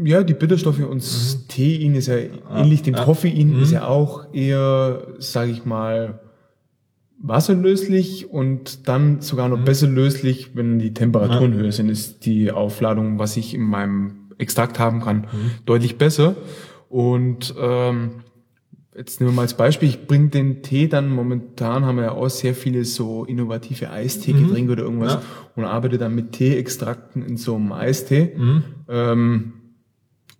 Ja, 0.04 0.22
die 0.22 0.34
Bitterstoffe 0.34 0.80
und 0.80 1.02
das 1.02 1.46
Tein 1.48 1.94
ist 1.94 2.06
ja 2.08 2.16
ähnlich 2.54 2.82
dem 2.82 2.94
Mhm. 2.94 3.00
Mhm. 3.00 3.04
Koffein, 3.04 3.60
ist 3.60 3.70
ja 3.72 3.86
auch 3.86 4.32
eher, 4.32 5.02
sage 5.18 5.50
ich 5.50 5.64
mal, 5.64 6.20
wasserlöslich 7.22 8.30
und 8.30 8.88
dann 8.88 9.20
sogar 9.20 9.48
Mhm. 9.48 9.54
noch 9.56 9.64
besser 9.64 9.86
löslich, 9.88 10.50
wenn 10.56 10.78
die 10.78 10.94
Temperaturen 10.94 11.52
höher 11.54 11.72
sind, 11.72 11.88
ist 11.90 12.24
die 12.24 12.50
Aufladung, 12.50 13.18
was 13.18 13.36
ich 13.36 13.54
in 13.54 13.62
meinem 13.62 14.12
Extrakt 14.38 14.78
haben 14.78 15.00
kann, 15.00 15.18
Mhm. 15.32 15.50
deutlich 15.66 15.98
besser. 15.98 16.34
Und 16.88 17.54
ähm, 17.60 18.10
jetzt 18.96 19.20
nehmen 19.20 19.32
wir 19.32 19.36
mal 19.36 19.42
als 19.42 19.54
Beispiel, 19.54 19.88
ich 19.90 20.06
bringe 20.06 20.28
den 20.28 20.62
Tee 20.62 20.88
dann, 20.88 21.10
momentan 21.10 21.84
haben 21.84 21.96
wir 21.96 22.04
ja 22.04 22.12
auch 22.12 22.28
sehr 22.30 22.54
viele 22.54 22.84
so 22.86 23.24
innovative 23.26 23.90
Eistee-Getränke 23.90 24.72
oder 24.72 24.82
irgendwas 24.84 25.16
Mhm. 25.16 25.20
Ja. 25.20 25.26
und 25.56 25.64
arbeite 25.64 25.98
dann 25.98 26.14
mit 26.14 26.32
Teeextrakten 26.32 27.22
in 27.22 27.36
so 27.36 27.54
einem 27.54 27.72
Eistee. 27.72 28.32
Mhm. 28.36 28.62
Ähm, 28.88 29.52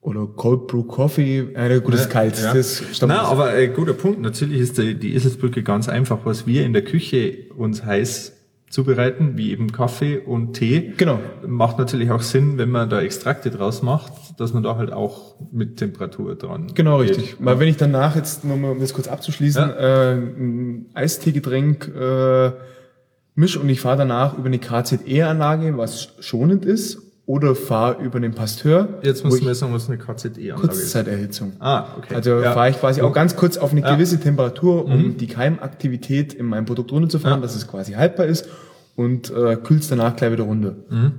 oder 0.02 0.26
Cold 0.26 0.66
Brew 0.66 0.82
Coffee, 0.84 1.40
äh, 1.54 1.80
gut, 1.80 1.92
das 1.94 2.02
ist 2.02 2.10
kalt. 2.10 2.40
Ja. 2.42 2.54
Das 2.54 2.82
Na, 3.06 3.22
aber 3.22 3.54
äh, 3.56 3.68
guter 3.68 3.92
Punkt. 3.92 4.20
Natürlich 4.20 4.60
ist 4.60 4.78
die, 4.78 4.94
die 4.94 5.14
Eselsbrücke 5.14 5.62
ganz 5.62 5.88
einfach. 5.88 6.20
Was 6.24 6.46
wir 6.46 6.64
in 6.64 6.72
der 6.72 6.82
Küche 6.82 7.36
uns 7.56 7.84
heiß 7.84 8.36
zubereiten, 8.70 9.36
wie 9.36 9.50
eben 9.50 9.72
Kaffee 9.72 10.16
und 10.18 10.52
Tee, 10.54 10.92
Genau. 10.96 11.18
macht 11.44 11.78
natürlich 11.78 12.12
auch 12.12 12.22
Sinn, 12.22 12.56
wenn 12.56 12.70
man 12.70 12.88
da 12.88 13.00
Extrakte 13.02 13.50
draus 13.50 13.82
macht, 13.82 14.12
dass 14.38 14.54
man 14.54 14.62
da 14.62 14.76
halt 14.76 14.92
auch 14.92 15.34
mit 15.50 15.76
Temperatur 15.76 16.36
dran 16.36 16.68
Genau, 16.74 16.98
geht. 17.00 17.10
richtig. 17.18 17.36
Weil 17.40 17.58
wenn 17.58 17.66
ich 17.68 17.76
danach 17.78 18.14
jetzt, 18.14 18.44
nur 18.44 18.56
mal, 18.56 18.70
um 18.70 18.78
das 18.80 18.94
kurz 18.94 19.08
abzuschließen, 19.08 19.70
äh, 19.70 20.12
ein 20.14 20.86
Eisteegetränk 20.94 21.88
äh, 21.94 22.52
misch 23.34 23.56
und 23.56 23.68
ich 23.68 23.80
fahre 23.80 23.98
danach 23.98 24.38
über 24.38 24.46
eine 24.46 24.60
KZE-Anlage, 24.60 25.76
was 25.76 26.14
schonend 26.20 26.64
ist, 26.64 27.02
oder 27.26 27.54
fahre 27.54 28.02
über 28.02 28.16
einen 28.16 28.33
Pasteur, 28.35 28.88
Jetzt 29.02 29.24
muss 29.24 29.38
ich 29.38 29.44
man 29.44 29.54
sagen, 29.54 29.72
was 29.72 29.88
eine 29.88 29.98
KZE-Anlage 29.98 30.50
ist. 30.52 30.61
Kurzzeiterhitzung. 30.61 31.52
Ah, 31.61 31.85
okay. 31.98 32.14
Also 32.14 32.40
Ja. 32.40 32.52
fahre 32.52 32.70
ich 32.70 32.78
quasi 32.80 33.02
auch 33.02 33.12
ganz 33.12 33.37
kurz 33.37 33.56
auf 33.56 33.70
eine 33.72 33.83
Ja. 33.83 33.92
Mhm. 33.92 33.96
gewisse 33.96 34.18
Temperatur, 34.18 34.85
um 34.87 35.16
die 35.16 35.26
Keimaktivität 35.26 36.33
in 36.35 36.46
meinem 36.46 36.64
Produkt 36.66 36.90
runterzufahren, 36.92 37.38
Ja. 37.38 37.42
dass 37.42 37.54
es 37.54 37.66
quasi 37.68 37.92
haltbar 37.92 38.26
ist 38.26 38.48
und 38.96 39.30
äh, 39.30 39.56
kühlt 39.56 39.83
es 39.83 39.88
danach 39.88 40.16
gleich 40.16 40.33
wieder 40.33 40.44
runter. 40.44 40.74
Mhm. 40.88 41.12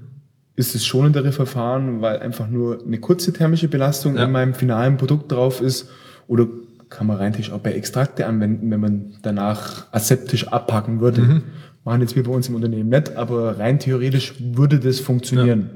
Ist 0.57 0.75
es 0.75 0.85
schonendere 0.85 1.31
Verfahren, 1.31 2.01
weil 2.01 2.19
einfach 2.19 2.49
nur 2.49 2.83
eine 2.85 2.99
kurze 2.99 3.31
thermische 3.31 3.69
Belastung 3.69 4.17
Ja. 4.17 4.25
in 4.25 4.31
meinem 4.31 4.53
finalen 4.53 4.97
Produkt 4.97 5.31
drauf 5.31 5.61
ist 5.61 5.89
oder 6.27 6.45
kann 6.89 7.07
man 7.07 7.15
rein 7.17 7.33
auch 7.53 7.59
bei 7.59 7.71
Extrakte 7.71 8.25
anwenden, 8.25 8.69
wenn 8.69 8.79
man 8.81 9.13
danach 9.21 9.85
aseptisch 9.93 10.49
abpacken 10.49 10.99
würde. 10.99 11.21
Mhm. 11.21 11.43
Machen 11.85 12.01
jetzt 12.01 12.15
wir 12.17 12.23
bei 12.23 12.31
uns 12.31 12.49
im 12.49 12.55
Unternehmen 12.55 12.89
nicht, 12.89 13.15
aber 13.15 13.57
rein 13.57 13.79
theoretisch 13.79 14.33
würde 14.39 14.77
das 14.77 14.99
funktionieren. 14.99 15.69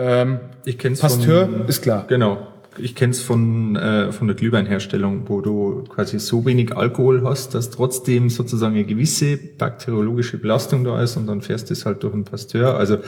Ähm, 0.00 0.40
Ich 0.64 0.78
kenn's 0.78 1.00
Pasteur 1.00 1.46
von, 1.46 1.68
ist 1.68 1.82
klar. 1.82 2.06
Genau. 2.08 2.46
Ich 2.78 2.94
kenn's 2.94 3.20
von, 3.20 3.76
äh, 3.76 4.12
von 4.12 4.28
der 4.28 4.36
Glühweinherstellung, 4.36 5.28
wo 5.28 5.40
du 5.42 5.84
quasi 5.88 6.18
so 6.18 6.46
wenig 6.46 6.74
Alkohol 6.76 7.22
hast, 7.24 7.54
dass 7.54 7.68
trotzdem 7.70 8.30
sozusagen 8.30 8.74
eine 8.76 8.84
gewisse 8.84 9.36
bakteriologische 9.36 10.38
Belastung 10.38 10.84
da 10.84 11.02
ist 11.02 11.16
und 11.16 11.26
dann 11.26 11.42
fährst 11.42 11.68
du 11.68 11.74
es 11.74 11.84
halt 11.84 12.02
durch 12.02 12.14
einen 12.14 12.24
Pasteur, 12.24 12.76
also 12.76 12.98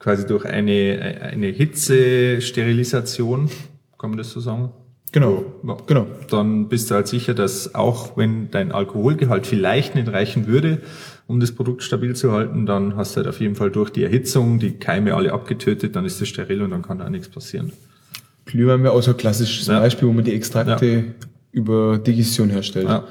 quasi 0.00 0.26
durch 0.26 0.44
eine, 0.44 1.18
eine 1.22 1.46
Hitzesterilisation, 1.46 3.48
kann 3.98 4.10
man 4.10 4.18
das 4.18 4.30
so 4.30 4.40
sagen? 4.40 4.70
Genau, 5.12 5.44
Ja. 5.66 5.76
genau. 5.86 6.06
Dann 6.30 6.68
bist 6.68 6.90
du 6.90 6.96
halt 6.96 7.06
sicher, 7.06 7.32
dass 7.32 7.74
auch 7.74 8.18
wenn 8.18 8.50
dein 8.50 8.70
Alkoholgehalt 8.72 9.46
vielleicht 9.46 9.94
nicht 9.94 10.12
reichen 10.12 10.46
würde, 10.46 10.80
um 11.26 11.40
das 11.40 11.52
Produkt 11.52 11.82
stabil 11.82 12.14
zu 12.14 12.32
halten, 12.32 12.66
dann 12.66 12.96
hast 12.96 13.12
du 13.12 13.18
halt 13.18 13.28
auf 13.28 13.40
jeden 13.40 13.54
Fall 13.56 13.70
durch 13.70 13.90
die 13.90 14.04
Erhitzung 14.04 14.58
die 14.58 14.72
Keime 14.72 15.14
alle 15.14 15.32
abgetötet, 15.32 15.96
dann 15.96 16.04
ist 16.04 16.20
es 16.20 16.28
steril 16.28 16.62
und 16.62 16.70
dann 16.70 16.82
kann 16.82 16.98
da 16.98 17.10
nichts 17.10 17.28
passieren. 17.28 17.72
Glühwein 18.44 18.82
wäre 18.84 18.92
auch 18.92 19.02
so 19.02 19.10
ein 19.10 19.16
klassisches 19.16 19.66
Ja. 19.66 19.80
Beispiel, 19.80 20.06
wo 20.08 20.12
man 20.12 20.24
die 20.24 20.34
Extrakte 20.34 21.04
über 21.50 21.98
Digestion 21.98 22.48
herstellt. 22.50 22.88
Ja. 22.88 23.04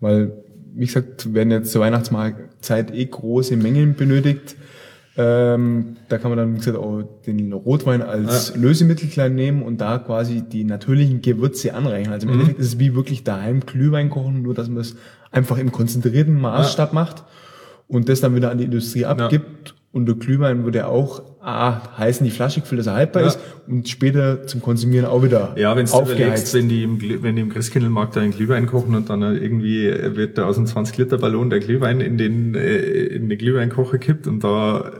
Weil, 0.00 0.32
wie 0.74 0.86
gesagt, 0.86 1.32
werden 1.32 1.50
jetzt 1.52 1.70
zur 1.70 1.82
Weihnachtsmarktzeit 1.82 2.92
eh 2.92 3.04
große 3.06 3.56
Mengen 3.56 3.94
benötigt. 3.94 4.56
Ähm, 5.16 5.96
da 6.08 6.18
kann 6.18 6.30
man 6.30 6.38
dann, 6.38 6.54
wie 6.54 6.58
gesagt, 6.58 6.78
auch 6.78 7.02
den 7.26 7.52
Rotwein 7.52 8.00
als 8.00 8.56
Lösemittel 8.56 9.08
klein 9.08 9.34
nehmen 9.34 9.62
und 9.62 9.80
da 9.80 9.98
quasi 9.98 10.42
die 10.42 10.64
natürlichen 10.64 11.20
Gewürze 11.20 11.74
anreichen. 11.74 12.12
Also 12.12 12.26
im 12.26 12.32
Mhm. 12.32 12.40
Endeffekt 12.40 12.60
ist 12.60 12.66
es 12.66 12.78
wie 12.78 12.94
wirklich 12.94 13.22
daheim 13.22 13.60
Glühwein 13.60 14.08
kochen, 14.08 14.42
nur 14.42 14.54
dass 14.54 14.68
man 14.68 14.78
es 14.78 14.96
einfach 15.30 15.58
im 15.58 15.70
konzentrierten 15.72 16.40
Maßstab 16.40 16.92
macht 16.92 17.24
und 17.90 18.08
das 18.08 18.20
dann 18.20 18.34
wieder 18.34 18.50
an 18.50 18.58
die 18.58 18.64
Industrie 18.64 19.04
abgibt. 19.04 19.74
Und 19.92 20.06
der 20.06 20.14
Glühwein 20.14 20.64
würde 20.64 20.86
auch 20.86 21.20
A, 21.42 21.98
heißen 21.98 22.22
die 22.24 22.30
Flasche 22.30 22.60
gefüllt, 22.60 22.78
dass 22.78 22.86
er 22.86 22.94
haltbar 22.94 23.22
Ja. 23.22 23.28
ist 23.28 23.40
und 23.66 23.88
später 23.88 24.46
zum 24.46 24.62
Konsumieren 24.62 25.06
auch 25.06 25.22
wieder 25.24 25.52
Ja, 25.56 25.74
wenn 25.74 25.86
du 25.86 26.00
überlegst, 26.00 26.54
wenn 26.54 26.68
die 26.68 26.84
im, 26.84 27.00
wenn 27.22 27.34
die 27.34 27.42
im 27.42 27.48
Christkindlmarkt 27.48 28.14
da 28.14 28.20
einen 28.20 28.30
Glühwein 28.32 28.66
kochen 28.66 28.94
und 28.94 29.10
dann 29.10 29.22
irgendwie 29.22 29.92
wird 30.14 30.38
da 30.38 30.44
aus 30.46 30.58
einem 30.58 30.66
20-Liter-Ballon 30.66 31.50
der 31.50 31.58
Glühwein 31.58 32.00
in 32.00 32.18
den, 32.18 32.54
äh, 32.54 32.76
in 32.76 33.28
den 33.28 33.36
Glühweinkocher 33.38 33.98
kippt 33.98 34.28
und 34.28 34.44
da 34.44 34.92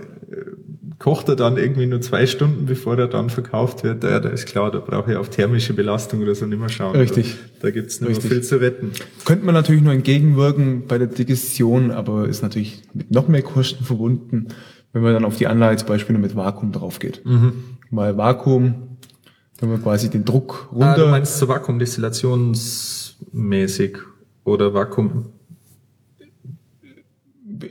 kocht 1.01 1.29
er 1.31 1.35
dann 1.35 1.57
irgendwie 1.57 1.87
nur 1.87 2.03
zwei 2.03 2.27
Stunden, 2.27 2.67
bevor 2.67 2.99
er 2.99 3.09
dann 3.09 3.31
verkauft 3.31 3.85
wird, 3.85 4.05
ja, 4.05 4.21
da 4.21 4.29
ist 4.29 4.45
klar, 4.47 4.71
da 4.71 4.81
brauche 4.81 5.11
ich 5.11 5.17
auf 5.17 5.31
thermische 5.31 5.73
Belastung 5.73 6.21
oder 6.21 6.35
so 6.35 6.45
nicht 6.45 6.61
mehr 6.61 6.69
schauen. 6.69 6.95
Richtig. 6.95 7.37
Da, 7.61 7.69
da 7.69 7.71
gibt's 7.71 8.03
nicht 8.03 8.23
mehr 8.23 8.31
viel 8.31 8.43
zu 8.43 8.61
retten. 8.61 8.93
Könnte 9.25 9.47
man 9.47 9.55
natürlich 9.55 9.81
nur 9.83 9.95
entgegenwirken 9.95 10.87
bei 10.87 10.99
der 10.99 11.07
Digestion, 11.07 11.91
aber 11.91 12.29
ist 12.29 12.43
natürlich 12.43 12.83
mit 12.93 13.11
noch 13.11 13.29
mehr 13.29 13.41
Kosten 13.41 13.83
verbunden, 13.83 14.49
wenn 14.93 15.01
man 15.03 15.15
dann 15.15 15.25
auf 15.25 15.37
die 15.37 15.47
Anlage 15.47 15.79
zum 15.79 15.89
Beispiel 15.89 16.13
nur 16.13 16.21
mit 16.21 16.37
Vakuum 16.37 16.71
drauf 16.71 16.99
geht. 16.99 17.25
Mhm. 17.25 17.55
Weil 17.91 18.19
Vakuum, 18.19 18.99
wenn 19.59 19.71
man 19.71 19.83
quasi 19.83 20.11
den 20.11 20.27
Druck 20.27 20.69
Ah, 20.71 20.75
du 20.75 20.81
runter, 20.85 21.07
meinst 21.11 21.39
so 21.39 21.49
Vakuumdestillationsmäßig 21.49 23.97
oder 24.45 24.75
Vakuum? 24.75 25.31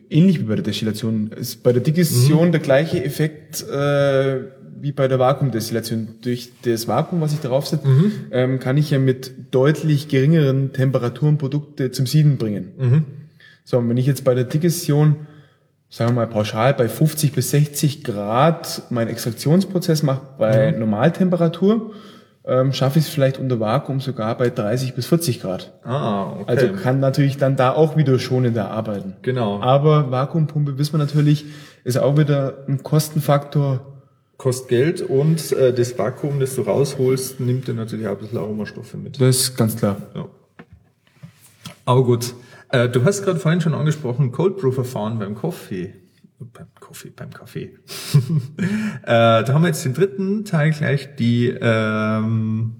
Ähnlich 0.10 0.39
wie 0.39 0.43
bei 0.43 0.56
der 0.56 0.63
Destillation, 0.63 1.32
ist 1.32 1.63
bei 1.63 1.71
der 1.73 1.82
Digestion 1.82 2.47
Mhm. 2.47 2.52
der 2.52 2.62
gleiche 2.62 3.04
Effekt 3.04 3.64
äh, 3.68 4.39
wie 4.82 4.91
bei 4.93 5.07
der 5.07 5.20
Vakuumdestillation. 5.20 6.07
Durch 6.22 6.51
das 6.64 6.88
Vakuum, 6.88 7.20
was 7.22 7.34
ich 7.34 7.39
darauf 7.39 7.68
setze, 7.68 7.88
Mhm. 7.88 8.11
ähm, 8.32 8.59
kann 8.59 8.78
ich 8.78 8.91
ja 8.91 8.99
mit 8.99 9.32
deutlich 9.51 10.07
geringeren 10.07 10.72
Temperaturen 10.74 11.38
Produkte 11.38 11.91
zum 11.91 12.05
Sieden 12.05 12.38
bringen. 12.38 12.72
Mhm. 12.78 13.03
So, 13.66 13.78
und 13.78 13.89
wenn 13.89 13.97
ich 13.97 14.05
jetzt 14.05 14.24
bei 14.24 14.34
der 14.36 14.45
Digestion, 14.45 15.16
sagen 15.89 16.11
wir 16.11 16.16
mal 16.16 16.28
pauschal, 16.28 16.74
bei 16.74 16.88
50 16.88 17.34
bis 17.34 17.51
60 17.51 18.03
Grad 18.03 18.84
meinen 18.89 19.09
Extraktionsprozess 19.09 20.01
mache 20.03 20.22
bei 20.38 20.72
Mhm. 20.72 20.80
Normaltemperatur, 20.80 21.91
ähm, 22.46 22.74
schaffe 22.74 23.00
ich 23.00 23.06
es 23.06 23.12
vielleicht 23.12 23.38
unter 23.38 23.60
Vakuum 23.60 24.00
sogar 24.00 24.38
bei 24.38 24.50
30 24.50 24.96
bis 24.96 25.08
40 25.08 25.42
Grad. 25.42 25.74
Ah, 25.84 26.32
okay. 26.34 26.44
Also 26.48 26.74
kann 26.74 27.00
natürlich 27.00 27.38
dann 27.38 27.56
da 27.56 27.74
auch 27.74 27.98
wieder 27.98 28.18
schonender 28.20 28.72
arbeiten. 28.72 29.16
Genau. 29.22 29.62
Aber 29.62 30.12
Vakuumpumpe, 30.12 30.78
wissen 30.78 30.94
wir 30.94 31.00
natürlich, 31.00 31.46
ist 31.84 31.98
auch 31.98 32.18
wieder 32.18 32.66
ein 32.68 32.84
Kostenfaktor 32.84 33.86
kostet 34.40 34.70
Geld 34.70 35.02
und 35.02 35.52
äh, 35.52 35.74
das 35.74 35.98
Vakuum, 35.98 36.40
das 36.40 36.56
du 36.56 36.62
rausholst, 36.62 37.42
nimmt 37.42 37.68
dir 37.68 37.74
natürlich 37.74 38.08
auch 38.08 38.14
ein 38.14 38.20
bisschen 38.20 38.38
Aromastoffe 38.38 38.96
mit. 38.96 39.20
Das 39.20 39.36
ist 39.36 39.58
ganz 39.58 39.76
klar. 39.76 39.98
Ja. 40.16 40.30
Aber 41.86 42.04
gut. 42.04 42.34
Äh, 42.70 42.88
du 42.88 43.04
hast 43.04 43.24
gerade 43.24 43.40
vorhin 43.40 43.62
schon 43.62 43.74
angesprochen, 43.74 44.32
Cold 44.32 44.58
Brew 44.58 44.72
Verfahren 44.72 45.20
beim 45.20 45.36
Kaffee. 45.36 45.94
Beim 46.40 46.68
Kaffee, 46.80 47.12
beim 47.14 47.32
Kaffee. 47.32 47.64
äh, 49.04 49.04
da 49.04 49.46
haben 49.50 49.62
wir 49.62 49.68
jetzt 49.68 49.84
den 49.84 49.94
dritten 49.94 50.46
Teil 50.46 50.72
gleich, 50.72 51.16
die 51.18 51.48
ähm, 51.50 52.76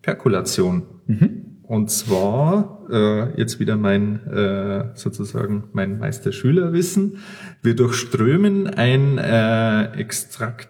Perkulation. 0.00 0.82
Mhm. 1.06 1.52
Und 1.62 1.90
zwar 1.90 2.86
äh, 2.90 3.38
jetzt 3.38 3.60
wieder 3.60 3.76
mein 3.76 4.26
äh, 4.26 4.90
sozusagen 4.94 5.64
mein 5.72 5.98
Meister-Schüler-Wissen. 5.98 7.18
Wir 7.62 7.76
durchströmen 7.76 8.66
ein 8.66 9.18
äh, 9.18 9.92
Extrakt 9.98 10.68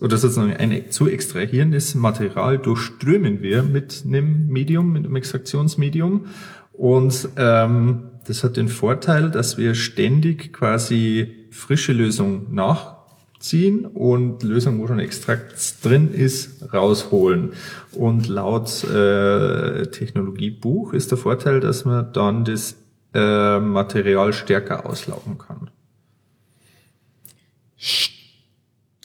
oder 0.00 0.16
sozusagen 0.16 0.54
ein 0.54 0.90
zu 0.90 1.08
extrahierendes 1.08 1.94
Material 1.94 2.58
durchströmen 2.58 3.42
wir 3.42 3.62
mit 3.62 4.02
einem 4.06 4.48
Medium, 4.48 4.92
mit 4.92 5.04
einem 5.04 5.16
Extraktionsmedium. 5.16 6.26
Und 6.72 7.28
ähm, 7.36 8.10
das 8.26 8.44
hat 8.44 8.56
den 8.56 8.68
Vorteil, 8.68 9.30
dass 9.30 9.58
wir 9.58 9.74
ständig 9.74 10.52
quasi 10.52 11.41
frische 11.52 11.92
Lösung 11.92 12.52
nachziehen 12.52 13.86
und 13.86 14.42
Lösung, 14.42 14.80
wo 14.80 14.86
schon 14.86 14.98
Extrakt 14.98 15.84
drin 15.84 16.12
ist, 16.12 16.72
rausholen. 16.72 17.52
Und 17.92 18.28
laut 18.28 18.84
äh, 18.84 19.86
Technologiebuch 19.86 20.92
ist 20.92 21.10
der 21.10 21.18
Vorteil, 21.18 21.60
dass 21.60 21.84
man 21.84 22.12
dann 22.12 22.44
das 22.44 22.76
äh, 23.14 23.58
Material 23.60 24.32
stärker 24.32 24.86
auslaufen 24.86 25.38
kann. 25.38 25.70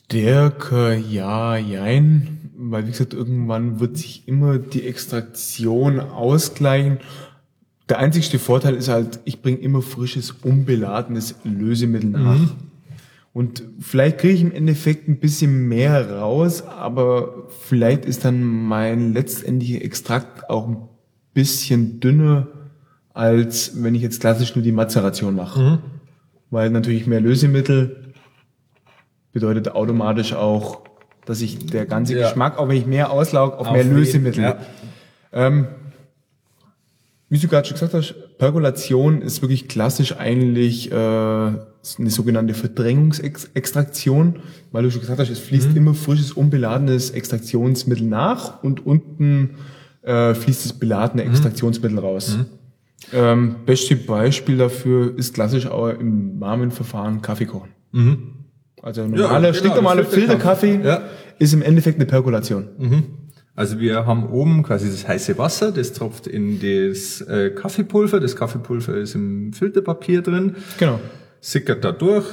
Stärker, 0.10 0.93
ja, 0.95 1.58
jein. 1.58 2.52
Weil, 2.56 2.88
wie 2.88 2.91
gesagt, 2.91 3.14
irgendwann 3.14 3.80
wird 3.80 3.98
sich 3.98 4.28
immer 4.28 4.58
die 4.58 4.88
Extraktion 4.88 6.00
ausgleichen. 6.00 7.00
Der 7.90 8.00
einzigste 8.00 8.38
Vorteil 8.40 8.76
ist 8.76 8.90
halt, 8.90 9.20
ich 9.24 9.42
bringe 9.42 9.60
immer 9.60 9.82
frisches, 9.82 10.32
unbeladenes 10.32 11.36
Lösemittel 11.44 12.10
nach. 12.10 12.38
Mhm. 12.38 12.50
Und 13.34 13.64
vielleicht 13.80 14.18
kriege 14.18 14.34
ich 14.34 14.42
im 14.42 14.52
Endeffekt 14.52 15.08
ein 15.08 15.20
bisschen 15.20 15.68
mehr 15.68 16.20
raus, 16.20 16.64
aber 16.64 17.48
vielleicht 17.62 18.06
ist 18.06 18.26
dann 18.26 18.44
mein 18.44 19.14
letztendlicher 19.14 19.84
Extrakt 19.84 20.50
auch 20.50 20.68
ein 20.68 20.78
bisschen 21.34 22.00
dünner, 22.00 22.48
als 23.14 23.84
wenn 23.84 23.96
ich 23.96 24.02
jetzt 24.02 24.22
klassisch 24.22 24.56
nur 24.56 24.64
die 24.64 24.72
Mazeration 24.72 25.36
mache. 25.36 25.62
Mhm. 25.62 25.78
Weil 26.50 26.70
natürlich 26.72 27.08
mehr 27.08 27.22
Lösemittel 27.22 28.14
bedeutet 29.34 29.70
automatisch 29.70 30.34
auch, 30.34 30.82
dass 31.26 31.42
ich 31.42 31.68
der 31.68 31.86
ganze 31.86 32.18
ja. 32.18 32.28
Geschmack, 32.28 32.58
auch 32.58 32.68
wenn 32.70 32.78
ich 32.78 32.88
mehr 32.88 33.12
auslaug, 33.12 33.54
auf, 33.54 33.68
auf 33.68 33.74
mehr 33.74 33.84
Lösemittel. 33.84 34.44
Ja. 34.44 34.58
Ähm, 35.32 35.68
wie 37.30 37.38
du 37.38 37.47
gerade 37.47 37.67
schon 37.67 37.75
gesagt 37.75 37.93
hast, 37.93 38.38
Perkolation 38.38 39.21
ist 39.21 39.41
wirklich 39.41 39.67
klassisch 39.67 40.15
eigentlich 40.15 40.91
äh, 40.91 40.95
eine 40.95 42.09
sogenannte 42.09 42.53
Verdrängungsextraktion, 42.53 44.39
weil 44.71 44.84
du 44.84 44.91
schon 44.91 45.01
gesagt 45.01 45.19
hast, 45.19 45.30
es 45.30 45.39
fließt 45.39 45.71
mhm. 45.71 45.78
immer 45.78 45.93
frisches, 45.93 46.32
unbeladenes 46.32 47.11
Extraktionsmittel 47.11 48.05
nach 48.05 48.63
und 48.63 48.86
unten 48.86 49.55
äh, 50.03 50.34
fließt 50.34 50.65
das 50.65 50.73
beladene 50.73 51.23
mhm. 51.23 51.32
Extraktionsmittel 51.32 51.99
raus. 51.99 52.38
Mhm. 52.38 52.45
Ähm, 53.13 53.55
beste 53.65 53.95
Beispiel 53.95 54.57
dafür 54.57 55.17
ist 55.17 55.34
klassisch 55.34 55.67
auch 55.67 55.89
im 55.89 56.39
warmen 56.39 56.71
Verfahren 56.71 57.21
Kaffee 57.21 57.45
kochen. 57.45 57.69
Mhm. 57.91 58.34
Also 58.82 59.01
normaler, 59.01 59.32
ja, 59.32 59.39
genau, 59.39 59.53
stinknormaler 59.53 60.05
Filterkaffee 60.05 60.80
ja. 60.84 61.01
ist 61.39 61.53
im 61.53 61.61
Endeffekt 61.61 61.97
eine 61.97 62.05
Perkolation. 62.05 62.67
Also 63.58 63.80
wir 63.80 64.05
haben 64.05 64.30
oben 64.30 64.62
quasi 64.62 64.88
das 64.88 65.08
heiße 65.08 65.39
Wasser, 65.39 65.72
das 65.72 65.91
tropft 65.91 66.28
in 66.28 66.60
das 66.60 67.22
äh, 67.22 67.49
Kaffeepulver. 67.49 68.20
Das 68.20 68.36
Kaffeepulver 68.36 68.95
ist 68.95 69.16
im 69.16 69.51
Filterpapier 69.51 70.22
drin. 70.22 70.58
Genau. 70.78 70.99
Sickert 71.41 71.84
da 71.84 71.91
durch, 71.91 72.28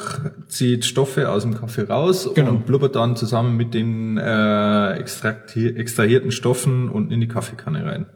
zieht 0.48 0.84
Stoffe 0.84 1.30
aus 1.30 1.44
dem 1.44 1.54
Kaffee 1.54 1.84
raus 1.84 2.28
genau. 2.34 2.50
und 2.50 2.66
blubbert 2.66 2.94
dann 2.96 3.16
zusammen 3.16 3.56
mit 3.56 3.72
den 3.72 4.18
äh, 4.18 4.98
extrahierten 4.98 6.30
Stoffen 6.30 6.90
unten 6.90 7.10
in 7.10 7.22
die 7.22 7.28
Kaffeekanne 7.28 7.86
rein. 7.86 8.06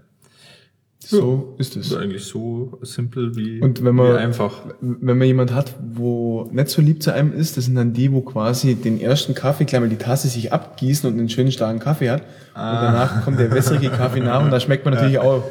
So 1.11 1.55
ja, 1.57 1.61
ist 1.61 1.75
es. 1.75 1.87
Ist 1.87 1.97
eigentlich 1.97 2.23
so 2.23 2.79
simpel 2.83 3.35
wie, 3.35 3.63
und 3.63 3.83
wenn 3.83 3.95
man, 3.95 4.17
einfach. 4.17 4.61
Wenn 4.83 5.17
man 5.17 5.27
jemand 5.27 5.55
hat, 5.55 5.75
wo 5.95 6.47
nicht 6.53 6.69
so 6.69 6.83
lieb 6.83 7.03
zu 7.03 7.15
einem 7.15 7.33
ist, 7.33 7.57
das 7.57 7.65
sind 7.65 7.77
dann 7.77 7.95
die, 7.95 8.13
wo 8.13 8.21
quasi 8.21 8.75
den 8.75 9.01
ersten 9.01 9.35
Kaffee 9.35 9.65
gleich 9.65 9.81
mal 9.81 9.89
die 9.89 9.97
Tasse 9.97 10.29
sich 10.29 10.53
abgießen 10.53 11.11
und 11.11 11.19
einen 11.19 11.31
schönen 11.31 11.51
starken 11.51 11.79
Kaffee 11.79 12.11
hat. 12.11 12.25
Ah. 12.53 12.73
Und 12.73 12.83
danach 12.83 13.25
kommt 13.25 13.39
der 13.39 13.51
wässrige 13.51 13.89
Kaffee 13.89 14.21
nach 14.21 14.45
und 14.45 14.51
da 14.51 14.61
schmeckt 14.61 14.85
man 14.85 14.93
natürlich 14.93 15.15
ja. 15.15 15.23
auch, 15.23 15.45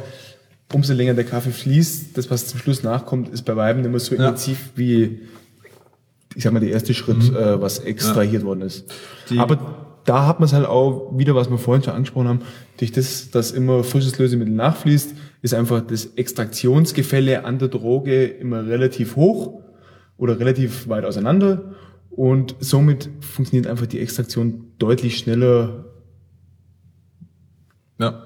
umso 0.74 0.94
länger 0.94 1.16
der 1.16 1.24
Kaffee 1.24 1.50
fließt, 1.50 2.16
das, 2.16 2.30
was 2.30 2.46
zum 2.46 2.60
Schluss 2.60 2.84
nachkommt, 2.84 3.30
ist 3.30 3.42
bei 3.42 3.56
Weiben 3.56 3.84
immer 3.84 3.98
so 3.98 4.14
ja. 4.14 4.28
intensiv 4.28 4.70
wie, 4.76 5.22
ich 6.36 6.44
sag 6.44 6.54
mal, 6.54 6.60
der 6.60 6.70
erste 6.70 6.94
Schritt, 6.94 7.32
mhm. 7.32 7.36
äh, 7.36 7.60
was 7.60 7.80
extrahiert 7.80 8.46
worden 8.46 8.62
ist. 8.62 8.94
Die 9.32 9.40
Aber 9.40 9.58
da 10.06 10.28
hat 10.28 10.40
man 10.40 10.46
es 10.46 10.54
halt 10.54 10.68
auch 10.68 11.12
wieder, 11.18 11.34
was 11.34 11.50
wir 11.50 11.58
vorhin 11.58 11.84
schon 11.84 11.94
angesprochen 11.94 12.28
haben, 12.28 12.42
durch 12.78 12.92
das, 12.92 13.32
dass 13.32 13.52
immer 13.52 13.84
frisches 13.84 14.20
Lösemittel 14.20 14.54
nachfließt, 14.54 15.16
ist 15.42 15.54
einfach 15.54 15.82
das 15.82 16.06
Extraktionsgefälle 16.16 17.46
an 17.46 17.60
der 17.60 17.68
Droge 17.68 18.26
immer 18.26 18.66
relativ 18.66 19.16
hoch 19.16 19.62
oder 20.18 20.40
relativ 20.40 20.88
weit 20.90 21.06
auseinander 21.06 21.76
und 22.18 22.56
somit 22.60 23.10
funktioniert 23.22 23.68
einfach 23.68 23.86
die 23.86 24.00
Extraktion 24.00 24.72
deutlich 24.80 25.20
schneller. 25.20 25.86
Ja. 28.00 28.24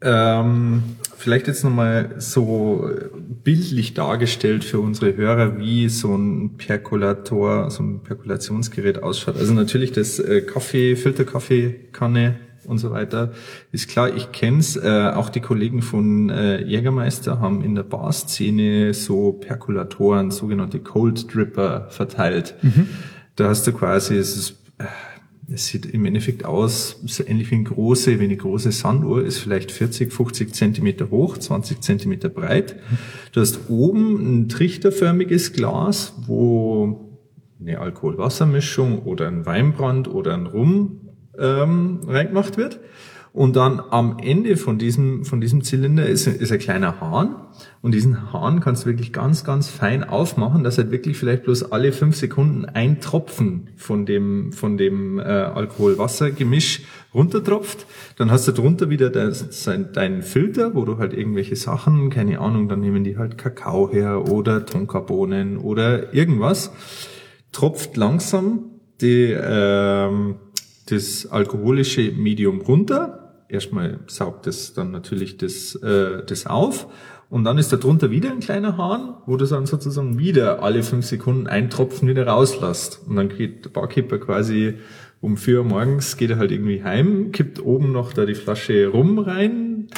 Ähm, 0.00 0.82
vielleicht 1.16 1.48
jetzt 1.48 1.64
nochmal 1.64 2.14
so 2.18 2.88
bildlich 3.44 3.92
dargestellt 3.92 4.64
für 4.64 4.80
unsere 4.80 5.16
Hörer, 5.16 5.58
wie 5.58 5.90
so 5.90 6.16
ein 6.16 6.56
Perkulator, 6.56 7.70
so 7.70 7.82
ein 7.82 8.02
Perkulationsgerät 8.02 9.02
ausschaut. 9.02 9.36
Also 9.36 9.52
natürlich 9.52 9.92
das 9.92 10.18
äh, 10.18 10.40
Kaffee, 10.40 10.96
Filterkaffeekanne 10.96 12.36
und 12.68 12.78
so 12.78 12.90
weiter. 12.90 13.32
Ist 13.72 13.88
klar, 13.88 14.14
ich 14.14 14.30
kenn's. 14.32 14.76
Äh, 14.76 15.12
auch 15.14 15.30
die 15.30 15.40
Kollegen 15.40 15.82
von 15.82 16.30
äh, 16.30 16.62
Jägermeister 16.62 17.40
haben 17.40 17.64
in 17.64 17.74
der 17.74 17.82
Barszene 17.82 18.94
so 18.94 19.32
Perkulatoren, 19.32 20.30
sogenannte 20.30 20.78
Cold 20.78 21.34
Dripper 21.34 21.88
verteilt. 21.90 22.54
Mhm. 22.62 22.88
Da 23.36 23.48
hast 23.48 23.66
du 23.66 23.72
quasi, 23.72 24.16
es 24.16 24.36
ist, 24.36 24.50
äh, 24.78 24.84
es 25.50 25.66
sieht 25.66 25.86
im 25.86 26.04
Endeffekt 26.04 26.44
aus, 26.44 27.00
so 27.06 27.24
ähnlich 27.26 27.50
wie 27.50 27.54
eine 27.54 27.64
große, 27.64 28.20
wie 28.20 28.24
eine 28.24 28.36
große 28.36 28.70
Sanduhr, 28.70 29.24
ist 29.24 29.38
vielleicht 29.38 29.72
40, 29.72 30.12
50 30.12 30.54
Zentimeter 30.54 31.10
hoch, 31.10 31.38
20 31.38 31.80
Zentimeter 31.80 32.28
breit. 32.28 32.76
Du 33.32 33.40
hast 33.40 33.70
oben 33.70 34.42
ein 34.42 34.48
trichterförmiges 34.50 35.54
Glas, 35.54 36.12
wo 36.26 37.08
eine 37.60 37.78
Alkohol-Wasser-Mischung 37.78 39.02
oder 39.02 39.26
ein 39.26 39.46
Weinbrand 39.46 40.08
oder 40.08 40.34
ein 40.34 40.46
Rum 40.46 41.07
ähm, 41.38 42.00
reingemacht 42.06 42.56
wird. 42.56 42.80
Und 43.32 43.56
dann 43.56 43.80
am 43.90 44.18
Ende 44.18 44.56
von 44.56 44.78
diesem, 44.78 45.24
von 45.24 45.40
diesem 45.40 45.62
Zylinder 45.62 46.06
ist, 46.06 46.26
ist 46.26 46.50
ein 46.50 46.58
kleiner 46.58 47.00
Hahn. 47.00 47.36
Und 47.82 47.92
diesen 47.92 48.32
Hahn 48.32 48.60
kannst 48.60 48.84
du 48.84 48.86
wirklich 48.88 49.12
ganz, 49.12 49.44
ganz 49.44 49.68
fein 49.68 50.02
aufmachen, 50.02 50.64
dass 50.64 50.78
halt 50.78 50.90
wirklich 50.90 51.18
vielleicht 51.18 51.44
bloß 51.44 51.70
alle 51.70 51.92
fünf 51.92 52.16
Sekunden 52.16 52.64
ein 52.64 53.00
Tropfen 53.00 53.68
von 53.76 54.06
dem, 54.06 54.52
von 54.52 54.76
dem 54.76 55.18
äh, 55.18 55.22
Alkohol-Wasser-Gemisch 55.22 56.82
runtertropft. 57.14 57.86
Dann 58.16 58.30
hast 58.30 58.48
du 58.48 58.52
drunter 58.52 58.90
wieder 58.90 59.10
deinen 59.10 60.22
Filter, 60.22 60.74
wo 60.74 60.84
du 60.84 60.98
halt 60.98 61.12
irgendwelche 61.12 61.56
Sachen, 61.56 62.10
keine 62.10 62.40
Ahnung, 62.40 62.68
dann 62.68 62.80
nehmen 62.80 63.04
die 63.04 63.18
halt 63.18 63.38
Kakao 63.38 63.90
her 63.92 64.28
oder 64.28 64.64
Tonkabohnen 64.66 65.58
oder 65.58 66.14
irgendwas. 66.14 66.72
Tropft 67.52 67.96
langsam 67.96 68.64
die, 69.00 69.32
ähm, 69.32 70.36
das 70.90 71.26
alkoholische 71.30 72.12
Medium 72.12 72.60
runter. 72.60 73.44
Erstmal 73.48 74.00
saugt 74.06 74.46
es 74.46 74.74
dann 74.74 74.90
natürlich 74.90 75.36
das, 75.36 75.74
äh, 75.76 76.24
das 76.26 76.46
auf. 76.46 76.86
Und 77.30 77.44
dann 77.44 77.58
ist 77.58 77.72
da 77.72 77.76
drunter 77.76 78.10
wieder 78.10 78.30
ein 78.30 78.40
kleiner 78.40 78.78
Hahn, 78.78 79.14
wo 79.26 79.36
du 79.36 79.44
dann 79.44 79.66
sozusagen 79.66 80.18
wieder 80.18 80.62
alle 80.62 80.82
fünf 80.82 81.04
Sekunden 81.04 81.46
ein 81.46 81.68
Tropfen 81.68 82.08
wieder 82.08 82.26
rauslässt. 82.26 83.02
Und 83.06 83.16
dann 83.16 83.28
geht 83.28 83.66
der 83.66 83.70
Barkeeper 83.70 84.18
quasi 84.18 84.74
um 85.20 85.36
vier 85.36 85.58
Uhr 85.58 85.64
morgens, 85.64 86.16
geht 86.16 86.30
er 86.30 86.38
halt 86.38 86.52
irgendwie 86.52 86.82
heim, 86.82 87.32
kippt 87.32 87.60
oben 87.60 87.92
noch 87.92 88.12
da 88.12 88.24
die 88.24 88.34
Flasche 88.34 88.86
rum 88.86 89.18
rein, 89.18 89.88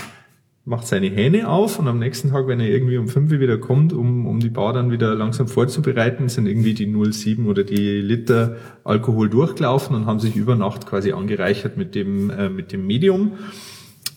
macht 0.70 0.86
seine 0.86 1.08
Hähne 1.08 1.48
auf 1.48 1.80
und 1.80 1.88
am 1.88 1.98
nächsten 1.98 2.30
Tag, 2.30 2.46
wenn 2.46 2.60
er 2.60 2.68
irgendwie 2.68 2.96
um 2.96 3.08
fünf 3.08 3.32
wieder 3.32 3.58
kommt, 3.58 3.92
um, 3.92 4.24
um 4.24 4.38
die 4.38 4.50
Bar 4.50 4.72
dann 4.72 4.92
wieder 4.92 5.16
langsam 5.16 5.48
vorzubereiten, 5.48 6.28
sind 6.28 6.46
irgendwie 6.46 6.74
die 6.74 6.86
0,7 6.86 7.46
oder 7.46 7.64
die 7.64 8.00
Liter 8.00 8.56
Alkohol 8.84 9.28
durchgelaufen 9.28 9.96
und 9.96 10.06
haben 10.06 10.20
sich 10.20 10.36
über 10.36 10.54
Nacht 10.54 10.86
quasi 10.86 11.10
angereichert 11.10 11.76
mit 11.76 11.96
dem, 11.96 12.30
äh, 12.30 12.48
mit 12.48 12.70
dem 12.70 12.86
Medium. 12.86 13.32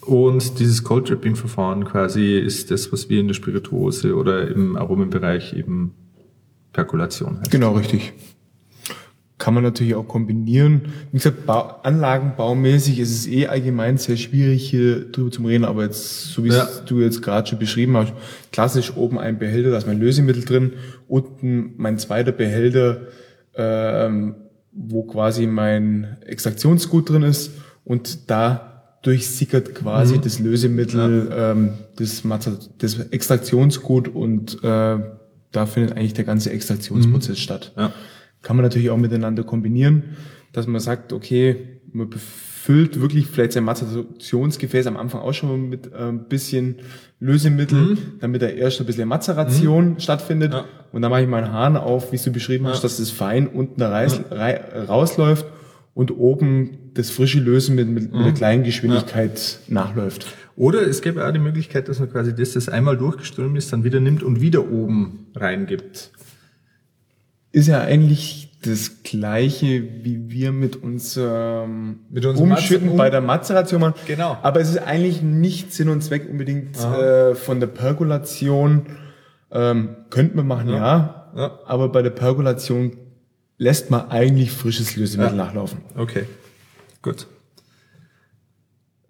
Und 0.01 0.59
dieses 0.59 0.83
Cold 0.83 1.09
Dripping 1.09 1.35
Verfahren 1.35 1.85
quasi 1.85 2.37
ist 2.37 2.69
das, 2.69 2.91
was 2.91 3.09
wir 3.09 3.19
in 3.19 3.27
der 3.27 3.33
Spirituose 3.33 4.15
oder 4.15 4.47
im 4.47 4.75
Aromenbereich 4.75 5.53
eben 5.53 5.95
Perkulation 6.71 7.39
heißt. 7.39 7.49
Genau, 7.49 7.71
richtig. 7.71 8.13
Kann 9.43 9.53
man 9.53 9.63
natürlich 9.63 9.93
auch 9.95 10.07
kombinieren. 10.07 10.83
Wie 11.11 11.17
gesagt, 11.17 11.45
Bau, 11.45 11.81
anlagenbaumäßig 11.83 12.97
ist 12.99 13.11
es 13.11 13.27
eh 13.27 13.47
allgemein 13.47 13.97
sehr 13.97 14.15
schwierig, 14.15 14.69
hier 14.69 15.11
drüber 15.11 15.31
zu 15.31 15.43
reden, 15.43 15.65
aber 15.65 15.83
jetzt, 15.83 16.31
so 16.31 16.45
wie 16.45 16.47
ja. 16.47 16.65
du 16.85 17.01
jetzt 17.01 17.21
gerade 17.21 17.45
schon 17.45 17.59
beschrieben 17.59 17.97
hast, 17.97 18.13
klassisch 18.53 18.95
oben 18.95 19.19
ein 19.19 19.39
Behälter, 19.39 19.71
da 19.71 19.77
ist 19.77 19.85
mein 19.85 19.99
Lösemittel 19.99 20.45
drin, 20.45 20.71
unten 21.09 21.73
mein 21.75 21.97
zweiter 21.97 22.31
Behälter, 22.31 23.01
ähm, 23.55 24.35
wo 24.71 25.03
quasi 25.03 25.45
mein 25.45 26.15
Extraktionsgut 26.25 27.09
drin 27.09 27.23
ist 27.23 27.51
und 27.83 28.31
da 28.31 28.95
durchsickert 29.01 29.75
quasi 29.75 30.15
mhm. 30.15 30.21
das 30.21 30.39
Lösemittel, 30.39 31.27
ja. 31.29 31.51
ähm, 31.51 31.73
das, 31.97 32.23
das 32.77 32.97
Extraktionsgut 32.97 34.07
und 34.07 34.63
äh, 34.63 34.99
da 35.51 35.65
findet 35.65 35.97
eigentlich 35.97 36.13
der 36.13 36.23
ganze 36.23 36.49
Extraktionsprozess 36.49 37.37
mhm. 37.37 37.41
statt. 37.41 37.73
Ja. 37.75 37.91
Kann 38.43 38.57
man 38.57 38.63
natürlich 38.63 38.91
auch 38.91 38.97
miteinander 38.97 39.43
kombinieren, 39.43 40.03
dass 40.51 40.67
man 40.67 40.79
sagt, 40.79 41.13
okay, 41.13 41.79
man 41.93 42.09
befüllt 42.09 42.99
wirklich 42.99 43.27
vielleicht 43.27 43.53
sein 43.53 43.63
Mazerationsgefäß 43.63 44.87
am 44.87 44.97
Anfang 44.97 45.21
auch 45.21 45.33
schon 45.33 45.49
mal 45.49 45.57
mit 45.57 45.91
äh, 45.91 46.09
ein 46.09 46.27
bisschen 46.27 46.75
Lösemittel, 47.19 47.79
mhm. 47.79 47.97
damit 48.19 48.41
da 48.41 48.47
erst 48.47 48.79
ein 48.79 48.85
bisschen 48.85 49.07
Mazeration 49.07 49.91
mhm. 49.91 49.99
stattfindet. 49.99 50.53
Ja. 50.53 50.65
Und 50.91 51.01
dann 51.01 51.09
mache 51.09 51.21
ich 51.21 51.27
meinen 51.27 51.51
Hahn 51.51 51.77
auf, 51.77 52.11
wie 52.11 52.17
du 52.17 52.31
beschrieben 52.31 52.67
hast, 52.67 52.83
dass 52.83 52.97
das 52.97 53.09
fein 53.09 53.47
unten 53.47 53.79
da 53.79 53.89
reis, 53.89 54.19
ja. 54.29 54.83
rausläuft 54.83 55.45
und 55.93 56.11
oben 56.11 56.91
das 56.93 57.09
frische 57.09 57.39
Lösemittel 57.39 57.91
mit, 57.91 58.03
mit 58.11 58.13
einer 58.13 58.29
mhm. 58.31 58.35
kleinen 58.35 58.63
Geschwindigkeit 58.63 59.59
nachläuft. 59.67 60.27
Oder 60.55 60.81
es 60.81 61.01
gäbe 61.01 61.25
auch 61.25 61.31
die 61.31 61.39
Möglichkeit, 61.39 61.87
dass 61.87 61.99
man 61.99 62.11
quasi 62.11 62.35
das, 62.35 62.53
das 62.53 62.69
einmal 62.69 62.97
durchgeströmt 62.97 63.57
ist, 63.57 63.71
dann 63.73 63.83
wieder 63.83 63.99
nimmt 63.99 64.21
und 64.21 64.41
wieder 64.41 64.69
oben 64.69 65.27
reingibt 65.35 66.11
ist 67.53 67.67
ja 67.67 67.79
eigentlich 67.79 68.49
das 68.63 69.03
gleiche, 69.03 69.83
wie 70.03 70.29
wir 70.29 70.51
mit 70.51 70.75
unserem 70.75 71.99
mit 72.09 72.25
unserem 72.25 72.51
Umschütten 72.51 72.89
um 72.89 72.97
bei 72.97 73.09
der 73.09 73.21
Mazeration 73.21 73.81
machen. 73.81 73.93
Genau. 74.07 74.37
Aber 74.41 74.59
es 74.59 74.69
ist 74.69 74.79
eigentlich 74.79 75.21
nicht 75.21 75.73
Sinn 75.73 75.89
und 75.89 76.01
Zweck 76.01 76.27
unbedingt 76.29 76.77
äh, 76.77 77.35
von 77.35 77.59
der 77.59 77.67
Perkulation. 77.67 78.87
Ähm, 79.51 79.97
könnte 80.09 80.35
man 80.35 80.47
machen, 80.47 80.69
ja. 80.69 80.75
ja. 80.75 81.31
ja. 81.35 81.59
Aber 81.65 81.89
bei 81.89 82.01
der 82.01 82.09
Perkulation 82.09 82.97
lässt 83.57 83.91
man 83.91 84.09
eigentlich 84.09 84.51
frisches 84.51 84.95
Lösemittel 84.95 85.37
ja. 85.37 85.45
nachlaufen. 85.45 85.79
Okay, 85.95 86.25
gut. 87.01 87.27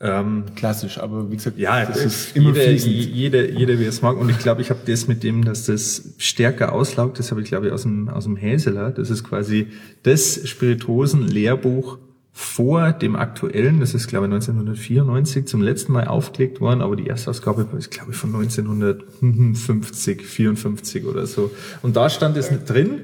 Ähm, 0.05 0.43
Klassisch, 0.55 0.97
aber 0.97 1.31
wie 1.31 1.37
gesagt, 1.37 1.57
ja, 1.57 1.85
das 1.85 2.03
ist 2.03 2.35
immer 2.35 2.53
jeder, 2.53 2.73
jeder, 2.73 3.49
jeder, 3.49 3.79
wie 3.79 3.85
es 3.85 4.01
mag. 4.01 4.17
Und 4.17 4.27
ich 4.29 4.37
glaube, 4.37 4.61
ich 4.61 4.69
habe 4.69 4.81
das 4.85 5.07
mit 5.07 5.23
dem, 5.23 5.45
dass 5.45 5.65
das 5.65 6.15
stärker 6.17 6.73
auslaugt, 6.73 7.19
das 7.19 7.31
habe 7.31 7.41
ich 7.41 7.47
glaube 7.47 7.67
ich 7.67 7.71
aus 7.71 7.83
dem 7.83 8.09
aus 8.09 8.25
dem 8.25 8.35
Häseler. 8.35 8.91
Das 8.91 9.09
ist 9.09 9.23
quasi 9.23 9.67
das 10.03 10.41
Spirituosen-Lehrbuch 10.45 11.99
vor 12.33 12.91
dem 12.91 13.15
aktuellen. 13.15 13.79
Das 13.79 13.93
ist 13.93 14.09
glaube 14.09 14.25
ich 14.25 14.33
1994 14.33 15.47
zum 15.47 15.61
letzten 15.61 15.93
Mal 15.93 16.05
aufgelegt 16.09 16.59
worden, 16.59 16.81
aber 16.81 16.97
die 16.97 17.07
erste 17.07 17.29
Ausgabe 17.29 17.65
ist 17.77 17.89
glaube 17.89 18.11
ich 18.11 18.17
von 18.17 18.35
1950, 18.35 20.21
54 20.21 21.05
oder 21.05 21.25
so. 21.27 21.49
Und 21.81 21.95
da 21.95 22.09
stand 22.09 22.35
es 22.35 22.51
nicht 22.51 22.69
drin. 22.69 22.99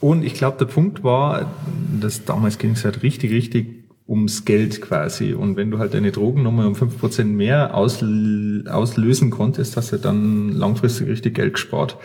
Und 0.00 0.24
ich 0.24 0.32
glaube, 0.34 0.56
der 0.58 0.64
Punkt 0.64 1.04
war, 1.04 1.52
dass 2.00 2.24
damals 2.24 2.56
ging 2.58 2.70
es 2.72 2.84
halt 2.84 3.02
richtig, 3.04 3.30
richtig 3.30 3.81
ums 4.06 4.44
Geld 4.44 4.80
quasi. 4.80 5.32
Und 5.32 5.56
wenn 5.56 5.70
du 5.70 5.78
halt 5.78 5.94
deine 5.94 6.12
Drogennummer 6.12 6.66
um 6.66 6.74
fünf 6.74 6.98
Prozent 6.98 7.34
mehr 7.34 7.74
auslösen 7.74 9.30
konntest, 9.30 9.76
hast 9.76 9.92
du 9.92 9.96
dann 9.96 10.50
langfristig 10.50 11.08
richtig 11.08 11.34
Geld 11.34 11.54
gespart. 11.54 11.96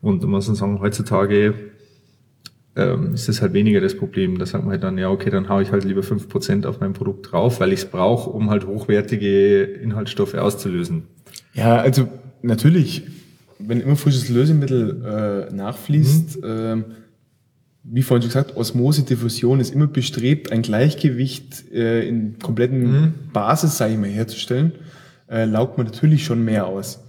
Und 0.00 0.22
da 0.22 0.26
muss 0.26 0.46
man 0.46 0.56
sagen, 0.56 0.80
heutzutage 0.80 1.54
ähm, 2.74 3.14
ist 3.14 3.28
das 3.28 3.42
halt 3.42 3.52
weniger 3.52 3.80
das 3.80 3.96
Problem. 3.96 4.38
Da 4.38 4.46
sagt 4.46 4.64
man 4.64 4.72
halt 4.72 4.82
dann, 4.82 4.98
ja, 4.98 5.10
okay, 5.10 5.30
dann 5.30 5.48
haue 5.48 5.62
ich 5.62 5.72
halt 5.72 5.84
lieber 5.84 6.02
fünf 6.02 6.28
Prozent 6.28 6.66
auf 6.66 6.80
mein 6.80 6.92
Produkt 6.92 7.32
drauf, 7.32 7.60
weil 7.60 7.72
ich 7.72 7.80
es 7.80 7.86
brauche, 7.86 8.30
um 8.30 8.50
halt 8.50 8.66
hochwertige 8.66 9.62
Inhaltsstoffe 9.62 10.34
auszulösen. 10.34 11.04
Ja, 11.54 11.76
also 11.76 12.08
natürlich, 12.40 13.02
wenn 13.58 13.80
immer 13.80 13.96
frisches 13.96 14.28
Lösemittel 14.28 15.48
äh, 15.50 15.54
nachfließt, 15.54 16.42
mhm. 16.42 16.48
ähm, 16.48 16.84
wie 17.84 18.02
vorhin 18.02 18.22
schon 18.22 18.28
gesagt, 18.28 18.56
Osmose, 18.56 19.02
Diffusion 19.02 19.60
ist 19.60 19.74
immer 19.74 19.86
bestrebt, 19.86 20.52
ein 20.52 20.62
Gleichgewicht 20.62 21.70
äh, 21.72 22.06
in 22.06 22.38
kompletten 22.38 22.82
mhm. 22.82 23.14
Basis, 23.32 23.76
sage 23.76 23.94
ich 23.94 23.98
mal, 23.98 24.08
herzustellen, 24.08 24.72
äh, 25.28 25.44
laugt 25.44 25.78
man 25.78 25.86
natürlich 25.86 26.24
schon 26.24 26.44
mehr 26.44 26.66
aus. 26.66 27.00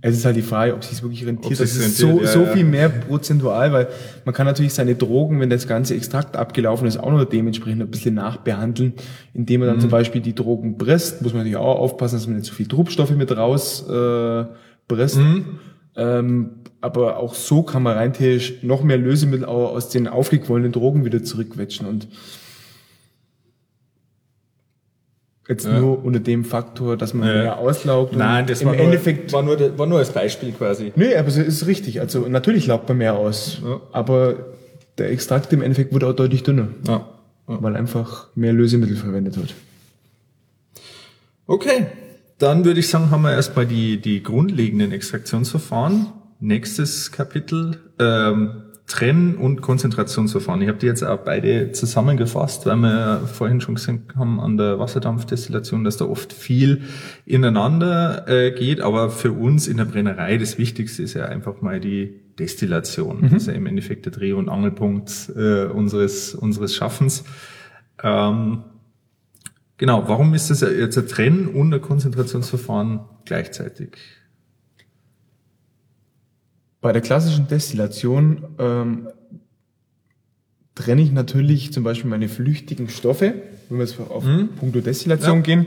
Es 0.00 0.16
ist 0.16 0.24
halt 0.24 0.36
die 0.36 0.42
Frage, 0.42 0.74
ob 0.74 0.82
es 0.82 0.90
sich 0.90 1.02
wirklich 1.02 1.26
rentiert. 1.26 1.58
Das 1.58 1.74
ist 1.74 1.98
so, 1.98 2.20
ja, 2.20 2.28
so 2.28 2.46
viel 2.46 2.64
mehr 2.64 2.88
prozentual, 2.88 3.72
weil 3.72 3.88
man 4.24 4.32
kann 4.32 4.46
natürlich 4.46 4.72
seine 4.72 4.94
Drogen, 4.94 5.40
wenn 5.40 5.50
das 5.50 5.66
ganze 5.66 5.96
Extrakt 5.96 6.36
abgelaufen 6.36 6.86
ist, 6.86 6.98
auch 6.98 7.10
noch 7.10 7.24
dementsprechend 7.24 7.82
ein 7.82 7.90
bisschen 7.90 8.14
nachbehandeln, 8.14 8.94
indem 9.34 9.60
man 9.60 9.68
dann 9.68 9.78
mhm. 9.78 9.82
zum 9.82 9.90
Beispiel 9.90 10.20
die 10.20 10.36
Drogen 10.36 10.78
presst. 10.78 11.22
Muss 11.22 11.32
man 11.32 11.40
natürlich 11.40 11.56
auch 11.56 11.80
aufpassen, 11.80 12.14
dass 12.14 12.28
man 12.28 12.36
nicht 12.36 12.46
so 12.46 12.54
viel 12.54 12.68
Druckstoffe 12.68 13.10
mit 13.10 13.36
raus 13.36 13.88
äh, 13.88 14.44
presst. 14.86 15.16
Mhm. 15.16 15.44
Ähm, 15.96 16.50
aber 16.80 17.16
auch 17.16 17.34
so 17.34 17.62
kann 17.62 17.82
man 17.82 17.96
rein 17.96 18.12
theoretisch 18.12 18.62
noch 18.62 18.82
mehr 18.82 18.98
Lösemittel 18.98 19.44
aus 19.44 19.88
den 19.88 20.08
aufgequollenen 20.08 20.72
Drogen 20.72 21.04
wieder 21.04 21.22
zurückquetschen 21.22 21.86
und 21.86 22.08
jetzt 25.48 25.66
ja. 25.66 25.80
nur 25.80 26.04
unter 26.04 26.20
dem 26.20 26.44
Faktor, 26.44 26.96
dass 26.96 27.14
man 27.14 27.28
ja. 27.28 27.34
mehr 27.34 27.58
auslaugt. 27.58 28.14
Nein, 28.14 28.46
das 28.46 28.60
im 28.60 28.68
war, 28.68 28.76
Endeffekt 28.76 29.32
nur, 29.32 29.46
war, 29.46 29.56
nur, 29.56 29.78
war 29.78 29.86
nur 29.86 29.98
als 29.98 30.10
Beispiel 30.10 30.52
quasi. 30.52 30.92
Nee, 30.94 31.16
aber 31.16 31.28
es 31.28 31.36
ist 31.36 31.66
richtig. 31.66 32.00
Also 32.00 32.28
natürlich 32.28 32.66
laugt 32.66 32.88
man 32.88 32.98
mehr 32.98 33.14
aus, 33.14 33.60
ja. 33.64 33.80
aber 33.92 34.36
der 34.98 35.10
Extrakt 35.10 35.52
im 35.52 35.62
Endeffekt 35.62 35.92
wurde 35.92 36.06
auch 36.06 36.12
deutlich 36.12 36.42
dünner, 36.42 36.68
ja. 36.86 37.08
weil 37.46 37.76
einfach 37.76 38.28
mehr 38.34 38.52
Lösemittel 38.52 38.96
verwendet 38.96 39.36
wird. 39.36 39.54
Okay, 41.46 41.86
dann 42.38 42.64
würde 42.64 42.80
ich 42.80 42.88
sagen, 42.88 43.10
haben 43.10 43.22
wir 43.22 43.32
erstmal 43.32 43.66
die, 43.66 44.00
die 44.00 44.22
grundlegenden 44.22 44.92
Extraktionsverfahren 44.92 46.08
nächstes 46.40 47.12
Kapitel, 47.12 47.78
ähm, 47.98 48.62
Trenn- 48.88 49.36
und 49.36 49.60
Konzentrationsverfahren. 49.60 50.62
Ich 50.62 50.68
habe 50.68 50.78
die 50.78 50.86
jetzt 50.86 51.02
auch 51.04 51.18
beide 51.18 51.72
zusammengefasst, 51.72 52.64
weil 52.64 52.76
wir 52.76 53.20
vorhin 53.26 53.60
schon 53.60 53.74
gesehen 53.74 54.04
haben 54.16 54.40
an 54.40 54.56
der 54.56 54.78
Wasserdampfdestillation, 54.78 55.84
dass 55.84 55.98
da 55.98 56.06
oft 56.06 56.32
viel 56.32 56.82
ineinander 57.26 58.26
äh, 58.26 58.50
geht, 58.50 58.80
aber 58.80 59.10
für 59.10 59.32
uns 59.32 59.68
in 59.68 59.76
der 59.76 59.84
Brennerei 59.84 60.38
das 60.38 60.56
Wichtigste 60.56 61.02
ist 61.02 61.12
ja 61.12 61.26
einfach 61.26 61.60
mal 61.60 61.80
die 61.80 62.18
Destillation. 62.38 63.18
Mhm. 63.18 63.22
Das 63.24 63.32
ist 63.42 63.48
ja 63.48 63.52
im 63.52 63.66
Endeffekt 63.66 64.06
der 64.06 64.12
Dreh- 64.12 64.32
und 64.32 64.48
Angelpunkt 64.48 65.32
äh, 65.36 65.66
unseres, 65.66 66.34
unseres 66.34 66.74
Schaffens. 66.74 67.24
Ähm, 68.02 68.64
genau, 69.76 70.08
warum 70.08 70.32
ist 70.32 70.48
das 70.48 70.62
jetzt 70.62 70.96
ein 70.96 71.08
Trenn- 71.08 71.46
und 71.48 71.74
ein 71.74 71.82
Konzentrationsverfahren 71.82 73.00
gleichzeitig? 73.26 73.98
Bei 76.80 76.92
der 76.92 77.02
klassischen 77.02 77.48
Destillation 77.48 78.44
ähm, 78.58 79.08
trenne 80.76 81.02
ich 81.02 81.12
natürlich 81.12 81.72
zum 81.72 81.82
Beispiel 81.82 82.08
meine 82.08 82.28
flüchtigen 82.28 82.88
Stoffe, 82.88 83.34
wenn 83.68 83.78
wir 83.78 83.84
jetzt 83.84 83.98
auf 83.98 84.24
mhm. 84.24 84.50
Punkto 84.58 84.80
Destillation 84.80 85.38
ja. 85.38 85.42
gehen, 85.42 85.66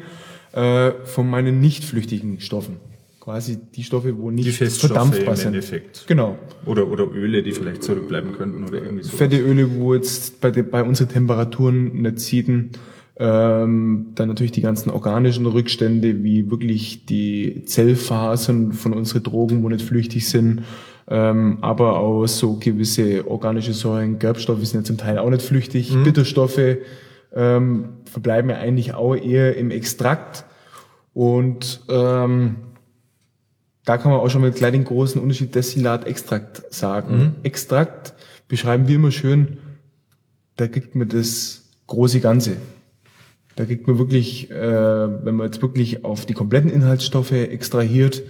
äh, 0.54 0.92
von 1.04 1.30
meinen 1.30 1.60
nicht 1.60 1.84
flüchtigen 1.84 2.40
Stoffen. 2.40 2.78
Quasi 3.20 3.60
die 3.76 3.84
Stoffe, 3.84 4.18
wo 4.18 4.32
nicht 4.32 4.48
die 4.48 4.66
verdampfbar 4.66 5.36
sind. 5.36 5.48
Endeffekt. 5.48 6.06
Genau. 6.08 6.40
Oder, 6.66 6.88
oder 6.88 7.12
Öle, 7.12 7.44
die 7.44 7.52
vielleicht 7.52 7.84
zurückbleiben 7.84 8.32
könnten 8.34 8.64
oder 8.64 8.82
irgendwie 8.82 9.04
so. 9.04 9.16
Fette 9.16 9.38
Öle, 9.38 9.76
wo 9.76 9.94
jetzt 9.94 10.42
bei, 10.42 10.50
de, 10.50 10.64
bei 10.64 10.82
unseren 10.82 11.10
Temperaturen 11.10 12.02
nicht 12.02 12.20
sieden. 12.20 12.72
Ähm, 13.18 14.08
dann 14.16 14.30
natürlich 14.30 14.54
die 14.54 14.62
ganzen 14.62 14.90
organischen 14.90 15.46
Rückstände, 15.46 16.24
wie 16.24 16.50
wirklich 16.50 17.06
die 17.06 17.64
Zellphasen 17.66 18.72
von 18.72 18.94
unseren 18.94 19.22
Drogen, 19.22 19.62
wo 19.62 19.70
nicht 19.70 19.86
flüchtig 19.86 20.28
sind 20.28 20.64
ähm, 21.12 21.58
aber 21.60 22.00
auch 22.00 22.26
so 22.26 22.54
gewisse 22.54 23.28
organische 23.30 23.74
Säuren, 23.74 24.18
Gerbstoffe 24.18 24.66
sind 24.66 24.80
ja 24.80 24.84
zum 24.86 24.98
Teil 24.98 25.18
auch 25.18 25.30
nicht 25.30 25.42
flüchtig, 25.42 25.94
mhm. 25.94 26.06
Bitterstoffe 26.06 26.78
ähm, 27.36 27.90
verbleiben 28.06 28.50
ja 28.50 28.58
eigentlich 28.58 28.94
auch 28.94 29.16
eher 29.16 29.58
im 29.58 29.72
Extrakt 29.72 30.46
und 31.14 31.82
ähm, 31.90 32.56
da 33.84 33.98
kann 33.98 34.12
man 34.12 34.22
auch 34.22 34.30
schon 34.30 34.40
mal 34.40 34.52
gleich 34.52 34.72
den 34.72 34.86
großen 34.86 35.22
Unterschied 35.22 35.54
Destillat-Extrakt 35.54 36.74
sagen. 36.74 37.18
Mhm. 37.18 37.36
Extrakt 37.44 38.14
beschreiben 38.48 38.88
wir 38.88 38.96
immer 38.96 39.12
schön, 39.12 39.58
da 40.56 40.70
kriegt 40.70 40.96
man 40.96 41.10
das 41.10 41.64
große 41.88 42.22
Ganze. 42.22 42.56
Da 43.58 43.66
kriegt 43.66 43.86
man 43.86 43.98
wirklich, 43.98 44.50
äh, 44.50 44.56
wenn 45.26 45.36
man 45.36 45.48
jetzt 45.48 45.62
wirklich 45.62 46.06
auf 46.06 46.26
die 46.26 46.34
kompletten 46.34 46.72
Inhaltsstoffe 46.72 47.34
extrahiert, 47.34 48.24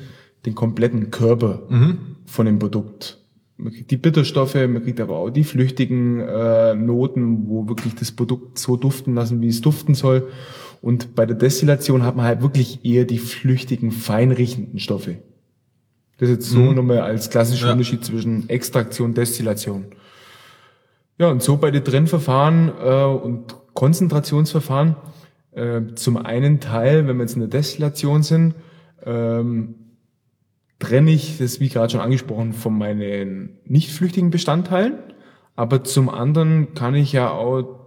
den 0.47 0.55
kompletten 0.55 1.11
Körper. 1.11 1.61
Mhm 1.69 2.11
von 2.31 2.45
dem 2.45 2.59
Produkt. 2.59 3.19
Man 3.57 3.73
kriegt 3.73 3.91
die 3.91 3.97
Bitterstoffe, 3.97 4.55
man 4.55 4.81
kriegt 4.81 4.99
aber 4.99 5.17
auch 5.17 5.29
die 5.29 5.43
flüchtigen 5.43 6.19
äh, 6.19 6.73
Noten, 6.73 7.47
wo 7.47 7.67
wirklich 7.67 7.93
das 7.93 8.11
Produkt 8.11 8.57
so 8.57 8.77
duften 8.77 9.13
lassen, 9.13 9.41
wie 9.41 9.49
es 9.49 9.61
duften 9.61 9.93
soll. 9.93 10.29
Und 10.81 11.13
bei 11.13 11.25
der 11.27 11.35
Destillation 11.35 12.03
hat 12.03 12.15
man 12.15 12.25
halt 12.25 12.41
wirklich 12.41 12.83
eher 12.83 13.05
die 13.05 13.19
flüchtigen, 13.19 13.91
feinriechenden 13.91 14.79
Stoffe. 14.79 15.17
Das 16.17 16.29
ist 16.29 16.35
jetzt 16.35 16.49
so 16.49 16.59
mhm. 16.59 16.75
nochmal 16.75 17.01
als 17.01 17.29
klassischer 17.29 17.67
ja. 17.67 17.73
Unterschied 17.73 18.03
zwischen 18.03 18.49
Extraktion 18.49 19.09
und 19.09 19.17
Destillation. 19.17 19.87
Ja, 21.19 21.29
und 21.29 21.43
so 21.43 21.57
bei 21.57 21.69
den 21.69 21.83
Trennverfahren 21.83 22.71
äh, 22.81 23.03
und 23.03 23.55
Konzentrationsverfahren, 23.73 24.95
äh, 25.51 25.81
zum 25.95 26.17
einen 26.17 26.61
Teil, 26.61 27.07
wenn 27.07 27.17
wir 27.17 27.23
jetzt 27.23 27.35
in 27.35 27.41
der 27.41 27.49
Destillation 27.49 28.23
sind, 28.23 28.55
ähm, 29.05 29.75
trenne 30.81 31.11
ich 31.11 31.37
das, 31.37 31.59
wie 31.61 31.69
gerade 31.69 31.91
schon 31.91 32.01
angesprochen, 32.01 32.51
von 32.53 32.77
meinen 32.77 33.57
nicht 33.65 33.91
flüchtigen 33.91 34.29
Bestandteilen. 34.31 34.95
Aber 35.55 35.83
zum 35.83 36.09
anderen 36.09 36.73
kann 36.73 36.95
ich 36.95 37.13
ja 37.13 37.29
auch 37.31 37.79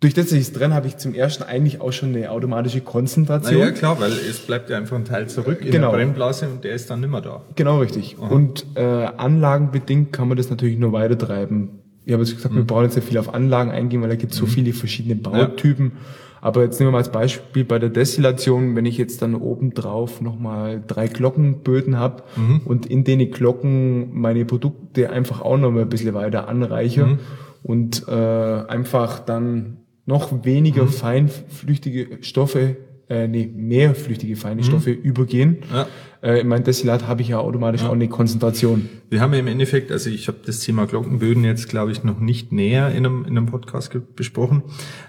durch 0.00 0.14
das, 0.14 0.26
dass 0.26 0.34
ich 0.34 0.42
es 0.42 0.52
trenne, 0.52 0.74
habe 0.74 0.86
ich 0.86 0.96
zum 0.96 1.12
ersten 1.12 1.42
eigentlich 1.42 1.80
auch 1.80 1.90
schon 1.92 2.14
eine 2.14 2.30
automatische 2.30 2.80
Konzentration. 2.80 3.58
Ja, 3.60 3.72
klar, 3.72 3.98
weil 3.98 4.12
es 4.12 4.38
bleibt 4.38 4.70
ja 4.70 4.76
einfach 4.76 4.96
ein 4.96 5.04
Teil 5.04 5.28
zurück 5.28 5.60
in 5.60 5.72
Genau. 5.72 5.90
der 5.90 5.96
Brennblase 5.96 6.48
und 6.48 6.62
der 6.62 6.74
ist 6.74 6.88
dann 6.88 7.00
nimmer 7.00 7.20
da. 7.20 7.42
Genau 7.56 7.80
richtig. 7.80 8.16
Und 8.16 8.64
äh, 8.76 8.80
anlagenbedingt 8.80 10.12
kann 10.12 10.28
man 10.28 10.36
das 10.36 10.50
natürlich 10.50 10.78
nur 10.78 10.92
weiter 10.92 11.18
treiben. 11.18 11.80
Ich 12.04 12.12
habe 12.12 12.22
jetzt 12.22 12.36
gesagt, 12.36 12.54
wir 12.54 12.62
brauchen 12.64 12.84
jetzt 12.84 12.94
nicht 12.94 13.08
viel 13.08 13.18
auf 13.18 13.34
Anlagen 13.34 13.70
eingehen, 13.72 14.00
weil 14.00 14.08
da 14.08 14.14
gibt 14.14 14.32
es 14.32 14.38
so 14.38 14.46
viele 14.46 14.72
verschiedene 14.72 15.16
Bautypen. 15.16 15.92
Aber 16.40 16.62
jetzt 16.62 16.78
nehmen 16.78 16.88
wir 16.88 16.92
mal 16.92 16.98
als 16.98 17.12
Beispiel 17.12 17.64
bei 17.64 17.78
der 17.78 17.88
Destillation, 17.88 18.76
wenn 18.76 18.86
ich 18.86 18.98
jetzt 18.98 19.22
dann 19.22 19.34
oben 19.34 19.74
drauf 19.74 20.20
nochmal 20.20 20.82
drei 20.86 21.08
Glockenböden 21.08 21.98
habe 21.98 22.22
und 22.64 22.86
in 22.86 23.04
denen 23.04 23.30
Glocken 23.30 24.18
meine 24.18 24.44
Produkte 24.44 25.10
einfach 25.10 25.40
auch 25.42 25.56
nochmal 25.56 25.82
ein 25.82 25.88
bisschen 25.88 26.14
weiter 26.14 26.48
anreiche 26.48 27.18
und 27.62 28.06
äh, 28.08 28.12
einfach 28.12 29.18
dann 29.20 29.78
noch 30.06 30.44
weniger 30.44 30.86
feinflüchtige 30.86 32.18
Stoffe, 32.22 32.76
äh, 33.08 33.26
nee, 33.26 33.46
mehr 33.54 33.94
flüchtige 33.94 34.36
feine 34.36 34.62
Stoffe 34.62 34.90
übergehen. 34.90 35.58
Ja. 35.72 35.86
Äh, 36.20 36.40
in 36.40 36.48
meinem 36.48 36.64
Destillat 36.64 37.06
habe 37.06 37.22
ich 37.22 37.28
ja 37.28 37.38
automatisch 37.38 37.82
auch 37.84 37.92
eine 37.92 38.08
Konzentration. 38.08 38.88
Wir 39.08 39.20
haben 39.20 39.32
ja 39.32 39.38
im 39.38 39.46
Endeffekt, 39.46 39.90
also 39.92 40.10
ich 40.10 40.28
habe 40.28 40.38
das 40.44 40.60
Thema 40.60 40.86
Glockenböden 40.86 41.44
jetzt, 41.44 41.68
glaube 41.68 41.92
ich, 41.92 42.04
noch 42.04 42.18
nicht 42.20 42.52
näher 42.52 42.90
in 42.90 43.06
einem, 43.06 43.24
in 43.24 43.36
einem 43.36 43.46
Podcast 43.46 43.96
besprochen, 44.16 44.62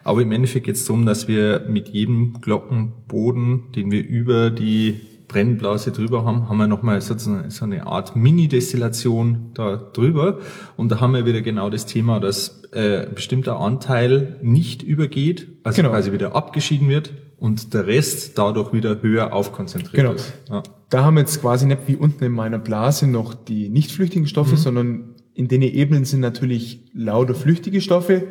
aber 0.04 0.22
im 0.22 0.32
Endeffekt 0.32 0.66
geht 0.68 0.76
es 0.76 0.86
darum, 0.86 1.06
dass 1.06 1.28
wir 1.28 1.66
mit 1.68 1.90
jedem 1.90 2.40
Glockenboden, 2.42 3.72
den 3.76 3.92
wir 3.92 4.06
über 4.08 4.50
die 4.50 5.02
Brennblase 5.28 5.92
drüber 5.92 6.26
haben, 6.26 6.50
haben 6.50 6.58
wir 6.58 6.68
nochmal 6.68 7.02
sozusagen 7.02 7.50
so 7.52 7.66
eine 7.66 7.86
Art 7.86 8.16
Mini-Destillation 8.16 9.52
da 9.54 9.76
drüber. 9.78 10.40
Und 10.76 10.92
da 10.92 11.00
haben 11.02 11.14
wir 11.14 11.26
wieder 11.26 11.42
genau 11.42 11.70
das 11.70 11.86
Thema, 11.86 12.20
dass 12.20 12.64
äh, 12.74 13.08
ein 13.08 13.14
bestimmter 13.16 13.60
Anteil 13.60 14.38
nicht 14.42 14.82
übergeht, 14.84 15.48
also 15.64 15.78
Genau. 15.82 15.90
quasi 15.92 16.12
wieder 16.12 16.36
abgeschieden 16.36 16.90
wird 16.90 17.12
und 17.40 17.74
der 17.74 17.88
Rest 17.88 18.38
dadurch 18.38 18.74
wieder 18.74 19.02
höher 19.02 19.34
aufkonzentriert 19.34 19.94
Genau. 19.96 20.14
ist. 20.14 20.34
Ja. 20.50 20.64
Da 20.90 21.04
haben 21.04 21.16
wir 21.16 21.22
jetzt 21.22 21.42
quasi 21.42 21.66
nicht 21.66 21.82
wie 21.88 21.96
unten 21.96 22.24
in 22.24 22.32
meiner 22.32 22.60
Blase 22.60 23.08
noch 23.08 23.34
die 23.34 23.70
nicht 23.70 23.92
flüchtigen 23.92 24.28
Stoffe, 24.28 24.58
sondern 24.58 25.16
in 25.34 25.48
den 25.48 25.62
Ebenen 25.62 26.04
sind 26.06 26.20
natürlich 26.20 26.82
lauter 26.94 27.36
flüchtige 27.36 27.80
Stoffe, 27.80 28.24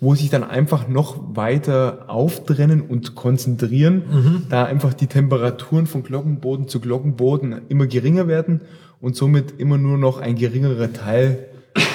wo 0.00 0.14
sich 0.14 0.28
dann 0.30 0.42
einfach 0.44 0.88
noch 0.88 1.36
weiter 1.36 2.04
auftrennen 2.08 2.80
und 2.82 3.14
konzentrieren, 3.14 4.44
da 4.48 4.64
einfach 4.64 4.92
die 4.94 5.06
Temperaturen 5.06 5.86
von 5.86 6.02
Glockenboden 6.02 6.68
zu 6.68 6.80
Glockenboden 6.80 7.62
immer 7.68 7.86
geringer 7.86 8.26
werden 8.28 8.62
und 9.00 9.14
somit 9.16 9.54
immer 9.58 9.78
nur 9.78 9.96
noch 9.98 10.18
ein 10.18 10.36
geringerer 10.36 10.92
Teil 10.92 11.46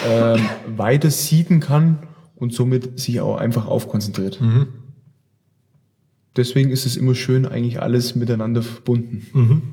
ähm, 0.10 0.40
weiter 0.78 1.10
sieden 1.10 1.60
kann 1.60 2.00
und 2.36 2.54
somit 2.54 3.00
sich 3.00 3.22
auch 3.22 3.38
einfach 3.38 3.68
aufkonzentriert. 3.68 4.40
Deswegen 6.36 6.70
ist 6.70 6.86
es 6.86 6.98
immer 6.98 7.16
schön, 7.16 7.46
eigentlich 7.46 7.82
alles 7.82 8.16
miteinander 8.16 8.62
verbunden. 8.62 9.72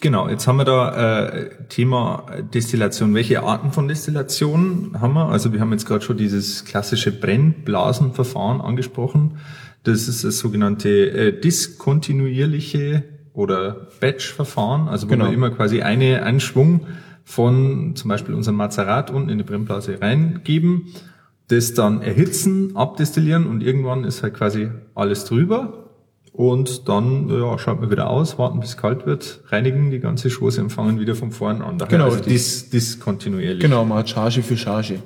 Genau, 0.00 0.28
jetzt 0.28 0.48
haben 0.48 0.56
wir 0.56 0.64
da 0.64 1.28
äh, 1.28 1.50
Thema 1.68 2.26
Destillation. 2.52 3.14
Welche 3.14 3.42
Arten 3.44 3.70
von 3.70 3.86
Destillation 3.86 4.96
haben 5.00 5.14
wir? 5.14 5.26
Also 5.28 5.52
wir 5.52 5.60
haben 5.60 5.70
jetzt 5.70 5.86
gerade 5.86 6.04
schon 6.04 6.16
dieses 6.16 6.64
klassische 6.64 7.12
Brennblasenverfahren 7.12 8.60
angesprochen. 8.60 9.38
Das 9.84 10.08
ist 10.08 10.24
das 10.24 10.38
sogenannte 10.38 10.88
äh, 10.88 11.40
diskontinuierliche 11.40 13.04
oder 13.32 13.88
Batch-Verfahren, 14.00 14.88
also 14.88 15.06
wo 15.06 15.12
Genau. 15.12 15.26
wir 15.26 15.32
immer 15.32 15.50
quasi 15.50 15.82
eine, 15.82 16.22
einen 16.24 16.40
Schwung 16.40 16.86
von 17.24 17.94
zum 17.94 18.08
Beispiel 18.08 18.34
unserem 18.34 18.56
Mazerat 18.56 19.10
unten 19.10 19.28
in 19.28 19.38
die 19.38 19.44
Brennblase 19.44 20.00
reingeben, 20.00 20.86
das 21.48 21.74
dann 21.74 22.02
erhitzen, 22.02 22.76
abdestillieren 22.76 23.46
und 23.46 23.62
irgendwann 23.62 24.04
ist 24.04 24.22
halt 24.22 24.34
quasi 24.34 24.70
alles 24.94 25.24
drüber. 25.24 25.90
Und 26.32 26.88
dann 26.88 27.28
ja, 27.28 27.58
schaut 27.58 27.80
man 27.80 27.90
wieder 27.90 28.08
aus, 28.08 28.38
warten 28.38 28.58
bis 28.60 28.70
es 28.70 28.76
kalt 28.78 29.04
wird, 29.04 29.40
reinigen 29.48 29.90
die 29.90 30.00
ganze 30.00 30.30
Schoße 30.30 30.62
und 30.62 30.70
fangen 30.70 30.98
wieder 30.98 31.14
von 31.14 31.30
vorne 31.30 31.62
an. 31.62 31.76
Daher 31.76 31.90
Genau, 31.90 32.04
also 32.06 32.20
dis, 32.20 32.70
diskontinuierlich. 32.70 33.60
Genau, 33.60 33.84
man 33.84 33.98
hat 33.98 34.08
Charge 34.08 34.42
für 34.42 34.56
Charge. 34.56 35.02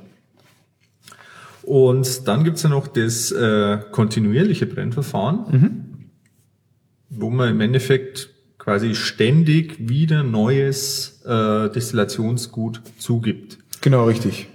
Und 1.62 2.28
dann 2.28 2.45
gibt's 2.45 2.62
ja 2.62 2.68
noch 2.68 2.87
das 2.87 3.32
äh, 3.32 3.78
kontinuierliche 3.91 4.66
Brennverfahren, 4.66 6.11
wo 7.11 7.28
man 7.28 7.49
im 7.51 7.61
Endeffekt 7.61 8.30
quasi 8.57 8.95
ständig 8.95 9.89
wieder 9.89 10.22
neues 10.22 11.22
äh, 11.24 11.68
Destillationsgut 11.70 12.82
zugibt. 12.99 13.59
Genau, 13.80 14.05
richtig. 14.05 14.49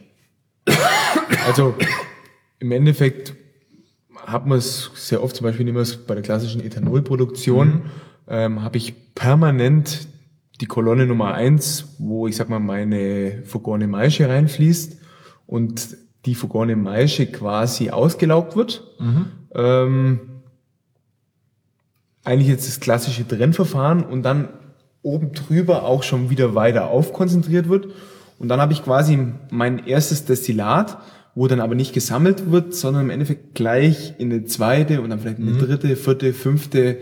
Also 1.45 1.75
im 2.59 2.71
Endeffekt 2.71 3.33
hat 4.15 4.45
man 4.45 4.57
es 4.57 4.91
sehr 4.95 5.23
oft, 5.23 5.35
zum 5.35 5.45
Beispiel 5.45 5.65
nehmen 5.65 5.77
wir 5.77 5.81
es 5.81 5.97
bei 5.97 6.13
der 6.13 6.23
klassischen 6.23 6.61
Ethanolproduktion, 6.61 7.83
ähm, 8.27 8.61
habe 8.61 8.77
ich 8.77 9.15
permanent 9.15 10.07
die 10.61 10.67
Kolonne 10.67 11.07
Nummer 11.07 11.33
eins, 11.33 11.95
wo 11.97 12.27
ich 12.27 12.35
sag 12.35 12.49
mal 12.49 12.59
meine 12.59 13.41
vergorene 13.43 13.87
Maische 13.87 14.29
reinfließt 14.29 14.97
und 15.47 15.97
die 16.25 16.35
vergorene 16.35 16.75
Maische 16.75 17.25
quasi 17.25 17.89
ausgelaugt 17.89 18.55
wird. 18.55 18.83
Ähm, 19.55 20.19
eigentlich 22.23 22.47
jetzt 22.47 22.67
das 22.67 22.79
klassische 22.79 23.27
Trennverfahren 23.27 24.03
und 24.03 24.21
dann 24.21 24.49
oben 25.01 25.33
drüber 25.33 25.83
auch 25.83 26.03
schon 26.03 26.29
wieder 26.29 26.53
weiter 26.53 26.89
aufkonzentriert 26.89 27.67
wird. 27.69 27.87
Und 28.37 28.47
dann 28.49 28.61
habe 28.61 28.73
ich 28.73 28.83
quasi 28.83 29.17
mein 29.49 29.85
erstes 29.87 30.25
Destillat, 30.25 30.99
wo 31.35 31.47
dann 31.47 31.61
aber 31.61 31.75
nicht 31.75 31.93
gesammelt 31.93 32.51
wird, 32.51 32.73
sondern 32.75 33.03
im 33.03 33.09
Endeffekt 33.09 33.55
gleich 33.55 34.13
in 34.17 34.31
eine 34.31 34.43
zweite 34.45 35.01
und 35.01 35.09
dann 35.09 35.19
vielleicht 35.19 35.39
in 35.39 35.47
eine 35.49 35.57
dritte, 35.57 35.95
vierte, 35.95 36.33
fünfte 36.33 36.97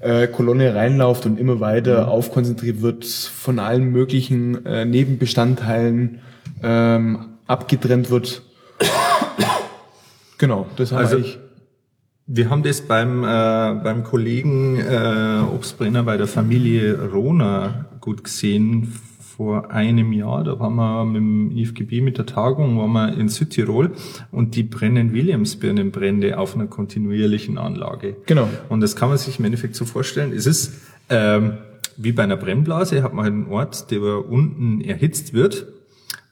äh, 0.00 0.26
Kolonne 0.28 0.74
reinlauft 0.74 1.26
und 1.26 1.38
immer 1.38 1.60
weiter 1.60 2.08
aufkonzentriert 2.08 2.80
wird, 2.82 3.04
von 3.04 3.58
allen 3.58 3.90
möglichen 3.90 4.64
äh, 4.64 4.84
Nebenbestandteilen 4.84 6.20
ähm, 6.62 7.18
abgetrennt 7.46 8.10
wird. 8.10 8.42
genau, 10.38 10.66
das 10.76 10.92
haben 10.92 10.98
Also- 10.98 11.18
wir 11.18 11.24
eigentlich. 11.24 11.38
Wir 12.28 12.50
haben 12.50 12.64
das 12.64 12.80
beim, 12.80 13.22
äh, 13.22 13.26
beim 13.26 14.02
Kollegen 14.02 14.80
äh, 14.80 15.42
Obstbrenner 15.54 16.02
bei 16.02 16.16
der 16.16 16.26
Familie 16.26 17.00
Rohner 17.12 17.84
gut 18.00 18.24
gesehen 18.24 18.92
vor 19.36 19.70
einem 19.70 20.12
Jahr. 20.12 20.44
Da 20.44 20.58
waren 20.58 20.74
wir 20.76 21.04
mit 21.04 21.16
dem 21.16 21.50
IFGB 21.56 22.00
mit 22.00 22.18
der 22.18 22.26
Tagung, 22.26 22.78
waren 22.78 22.92
wir 22.92 23.18
in 23.18 23.28
Südtirol 23.28 23.92
und 24.30 24.56
die 24.56 24.62
brennen 24.62 25.12
Williamsbirnenbrände 25.12 26.38
auf 26.38 26.54
einer 26.54 26.66
kontinuierlichen 26.66 27.58
Anlage. 27.58 28.16
Genau. 28.26 28.48
Und 28.68 28.80
das 28.80 28.96
kann 28.96 29.10
man 29.10 29.18
sich 29.18 29.38
im 29.38 29.44
Endeffekt 29.44 29.74
so 29.74 29.84
vorstellen. 29.84 30.32
Es 30.32 30.46
ist 30.46 30.80
ähm, 31.10 31.58
wie 31.96 32.12
bei 32.12 32.22
einer 32.22 32.36
Brennblase, 32.36 33.02
hat 33.02 33.14
man 33.14 33.24
halt 33.24 33.34
einen 33.34 33.46
Ort, 33.48 33.90
der 33.90 34.28
unten 34.28 34.80
erhitzt 34.80 35.32
wird. 35.32 35.66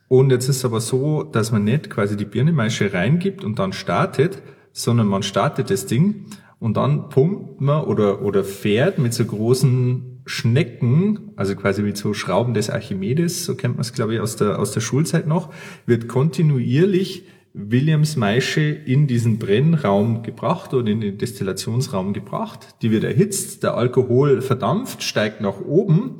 Und 0.08 0.30
jetzt 0.30 0.48
ist 0.48 0.58
es 0.58 0.64
aber 0.64 0.80
so, 0.80 1.22
dass 1.22 1.50
man 1.50 1.64
nicht 1.64 1.90
quasi 1.90 2.16
die 2.16 2.24
Birnemeische 2.24 2.92
reingibt 2.92 3.44
und 3.44 3.58
dann 3.58 3.72
startet, 3.72 4.42
sondern 4.72 5.06
man 5.06 5.22
startet 5.22 5.70
das 5.70 5.86
Ding 5.86 6.26
und 6.58 6.76
dann 6.76 7.08
pumpt 7.08 7.60
man 7.60 7.84
oder, 7.84 8.22
oder 8.22 8.44
fährt 8.44 8.98
mit 8.98 9.14
so 9.14 9.24
großen 9.24 10.13
Schnecken, 10.26 11.32
also 11.36 11.54
quasi 11.54 11.84
wie 11.84 11.94
so 11.94 12.14
Schrauben 12.14 12.54
des 12.54 12.70
Archimedes, 12.70 13.44
so 13.44 13.54
kennt 13.54 13.74
man 13.74 13.82
es 13.82 13.92
glaube 13.92 14.14
ich 14.14 14.20
aus 14.20 14.36
der, 14.36 14.58
aus 14.58 14.72
der 14.72 14.80
Schulzeit 14.80 15.26
noch, 15.26 15.52
wird 15.86 16.08
kontinuierlich 16.08 17.24
Williams 17.52 18.16
Maische 18.16 18.62
in 18.62 19.06
diesen 19.06 19.38
Brennraum 19.38 20.22
gebracht 20.22 20.74
oder 20.74 20.90
in 20.90 21.00
den 21.00 21.18
Destillationsraum 21.18 22.12
gebracht. 22.12 22.74
Die 22.82 22.90
wird 22.90 23.04
erhitzt, 23.04 23.62
der 23.62 23.76
Alkohol 23.76 24.42
verdampft, 24.42 25.04
steigt 25.04 25.40
nach 25.40 25.60
oben 25.60 26.16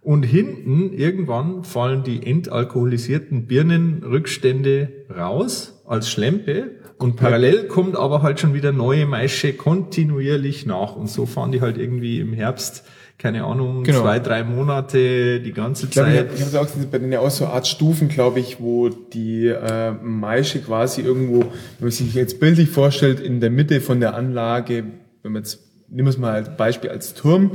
und 0.00 0.24
hinten 0.24 0.92
irgendwann 0.92 1.62
fallen 1.62 2.02
die 2.02 2.26
entalkoholisierten 2.26 3.46
Birnenrückstände 3.46 5.06
raus 5.16 5.82
als 5.86 6.10
Schlempe 6.10 6.72
und 6.98 7.16
parallel 7.16 7.68
kommt 7.68 7.96
aber 7.96 8.22
halt 8.22 8.40
schon 8.40 8.54
wieder 8.54 8.72
neue 8.72 9.06
Maische 9.06 9.52
kontinuierlich 9.52 10.66
nach 10.66 10.96
und 10.96 11.08
so 11.08 11.26
fahren 11.26 11.52
die 11.52 11.60
halt 11.60 11.78
irgendwie 11.78 12.18
im 12.18 12.32
Herbst, 12.32 12.84
keine 13.22 13.44
Ahnung, 13.44 13.84
Genau. 13.84 14.00
zwei, 14.02 14.18
drei 14.18 14.42
Monate 14.42 15.38
die 15.40 15.52
ganze 15.52 15.84
Ich 15.86 15.92
glaube, 15.92 16.10
ich 16.10 16.16
Zeit. 16.16 16.30
habe 16.46 16.56
hab 16.58 16.62
auch 16.62 16.72
gesehen, 16.74 16.88
bei 16.90 16.98
denen 16.98 17.12
ja 17.12 17.20
auch 17.20 17.30
so 17.30 17.44
eine 17.44 17.54
Art 17.54 17.68
Stufen, 17.68 18.08
glaube 18.08 18.40
ich, 18.40 18.60
wo 18.60 18.88
die 18.88 19.46
äh, 19.46 19.92
Maische 20.02 20.58
quasi 20.60 21.02
irgendwo, 21.02 21.40
wenn 21.40 21.50
man 21.80 21.90
sich 21.92 22.12
jetzt 22.14 22.40
bildlich 22.40 22.68
vorstellt, 22.68 23.20
in 23.20 23.40
der 23.40 23.50
Mitte 23.50 23.80
von 23.80 24.00
der 24.00 24.14
Anlage, 24.14 24.84
wenn 25.22 25.32
man 25.32 25.42
jetzt, 25.42 25.60
nehmen 25.88 26.06
wir 26.06 26.10
es 26.10 26.18
mal 26.18 26.32
als 26.32 26.56
Beispiel 26.56 26.90
als 26.90 27.14
Turm, 27.14 27.52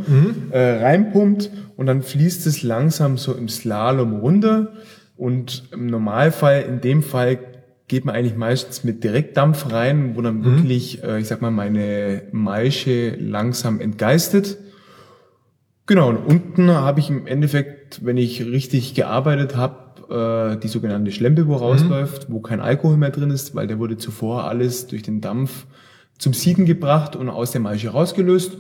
äh, 0.51 0.57
reinpumpt 0.59 1.51
und 1.76 1.86
dann 1.86 2.01
fließt 2.01 2.47
es 2.47 2.63
langsam 2.63 3.18
so 3.18 3.34
im 3.34 3.49
Slalom 3.49 4.13
runter, 4.22 4.72
Und 5.20 5.63
im 5.74 5.88
Normalfall, 5.88 6.61
in 6.70 6.80
dem 6.80 7.01
Fall, 7.01 7.39
geht 7.88 8.05
man 8.05 8.13
eigentlich 8.15 8.36
meistens 8.38 8.84
mit 8.84 9.03
Direktdampf 9.03 9.72
rein, 9.72 10.11
wo 10.15 10.22
dann 10.22 10.45
wirklich, 10.45 11.03
äh, 11.03 11.20
ich 11.20 11.28
sag 11.28 11.41
mal, 11.41 11.49
meine 11.51 12.22
Maische 12.32 13.15
langsam 13.20 13.82
entgeistet. 13.82 14.57
Genau, 15.88 16.09
und 16.09 16.17
unten 16.17 16.69
habe 16.69 16.99
ich 16.99 17.09
im 17.09 17.25
Endeffekt, 17.27 18.05
wenn 18.05 18.17
ich 18.17 18.45
richtig 18.45 18.93
gearbeitet 18.93 19.55
habe, 19.55 20.53
äh, 20.55 20.59
die 20.59 20.67
sogenannte 20.67 21.11
Schlempe, 21.11 21.47
wo 21.47 21.55
rausläuft, 21.55 22.27
wo 22.29 22.39
kein 22.41 22.59
Alkohol 22.59 22.97
mehr 22.97 23.09
drin 23.09 23.31
ist, 23.31 23.55
weil 23.55 23.67
der 23.67 23.79
wurde 23.79 23.97
zuvor 23.97 24.43
alles 24.43 24.88
durch 24.88 25.01
den 25.01 25.21
Dampf 25.21 25.65
zum 26.17 26.33
Sieden 26.33 26.65
gebracht 26.65 27.15
und 27.15 27.29
aus 27.29 27.51
der 27.51 27.61
Maische 27.61 27.89
rausgelöst. 27.89 28.57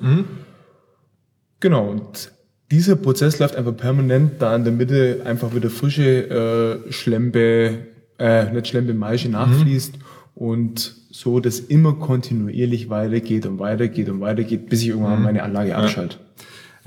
Genau, 1.59 1.89
und 1.89 2.31
dieser 2.71 2.95
Prozess 2.95 3.39
läuft 3.39 3.55
einfach 3.55 3.75
permanent 3.75 4.41
da 4.41 4.55
in 4.55 4.63
der 4.63 4.73
Mitte 4.73 5.21
einfach 5.25 5.53
wieder 5.55 5.69
frische 5.69 6.83
äh, 6.87 6.91
Schlempe, 6.91 7.87
äh, 8.19 8.51
nicht 8.53 8.67
Schlempe, 8.67 8.93
Maische 8.93 9.29
nachfließt 9.29 9.95
und 10.35 10.95
so, 11.11 11.39
dass 11.39 11.59
immer 11.59 11.93
kontinuierlich 11.93 12.89
weitergeht 12.89 13.45
und 13.45 13.59
weitergeht 13.59 14.07
und 14.09 14.19
weitergeht, 14.21 14.69
bis 14.69 14.81
ich 14.83 14.89
irgendwann 14.89 15.23
meine 15.23 15.43
Anlage 15.43 15.75
abschalte. 15.75 16.17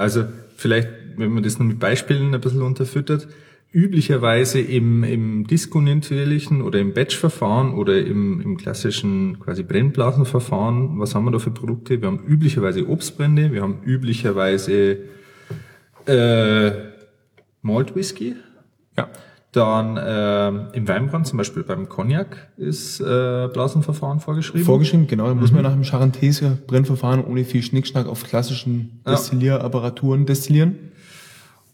Also 0.01 0.25
vielleicht, 0.57 0.89
wenn 1.17 1.31
man 1.31 1.43
das 1.43 1.59
noch 1.59 1.67
mit 1.67 1.79
Beispielen 1.79 2.35
ein 2.35 2.41
bisschen 2.41 2.63
unterfüttert, 2.63 3.29
üblicherweise 3.71 4.59
im, 4.59 5.05
im 5.05 5.47
diskontinuierlichen 5.47 6.63
oder 6.63 6.81
im 6.81 6.95
Batch-Verfahren 6.95 7.75
oder 7.75 8.01
im, 8.01 8.41
im 8.41 8.57
klassischen 8.57 9.39
quasi 9.39 9.63
Brennblasenverfahren, 9.63 10.99
was 10.99 11.15
haben 11.15 11.27
wir 11.27 11.33
da 11.33 11.39
für 11.39 11.51
Produkte? 11.51 12.01
Wir 12.01 12.09
haben 12.09 12.25
üblicherweise 12.27 12.89
Obstbrände, 12.89 13.53
wir 13.53 13.61
haben 13.61 13.83
üblicherweise 13.85 15.01
äh, 16.07 16.71
Malt 17.61 17.95
Whisky. 17.95 18.37
Ja. 18.97 19.11
Dann 19.53 19.97
äh, 19.97 20.77
im 20.77 20.87
Weinbrand, 20.87 21.27
zum 21.27 21.37
Beispiel 21.39 21.65
beim 21.65 21.89
Cognac, 21.89 22.51
ist 22.57 23.01
äh, 23.01 23.49
Blasenverfahren 23.53 24.21
vorgeschrieben. 24.21 24.65
Vorgeschrieben, 24.65 25.09
genau. 25.09 25.27
Da 25.27 25.35
muss 25.35 25.51
man 25.51 25.65
nach 25.65 25.73
dem 25.73 25.83
Charentese 25.83 26.59
Brennverfahren 26.69 27.25
ohne 27.25 27.45
viel 27.45 27.63
Schnickschnack 27.63 28.07
auf 28.07 28.23
klassischen 28.23 29.01
Ja. 29.05 29.13
Destillierapparaturen 29.13 30.25
destillieren. 30.25 30.77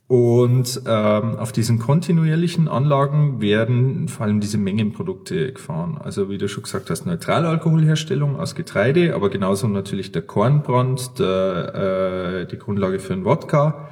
Und 0.08 0.82
ähm, 0.86 1.36
auf 1.36 1.50
diesen 1.50 1.80
kontinuierlichen 1.80 2.68
Anlagen 2.68 3.40
werden 3.40 4.06
vor 4.06 4.24
allem 4.24 4.40
diese 4.40 4.56
Mengenprodukte 4.56 5.52
gefahren. 5.52 5.98
Also 6.02 6.30
wie 6.30 6.38
du 6.38 6.48
schon 6.48 6.62
gesagt 6.62 6.90
hast, 6.90 7.06
Neutralalkoholherstellung 7.06 8.38
aus 8.38 8.54
Getreide, 8.54 9.16
aber 9.16 9.30
genauso 9.30 9.66
natürlich 9.66 10.12
der 10.12 10.22
Kornbrand, 10.22 11.18
der, 11.18 12.44
äh, 12.44 12.46
die 12.46 12.56
Grundlage 12.56 13.00
für 13.00 13.14
einen 13.14 13.24
Wodka. 13.24 13.88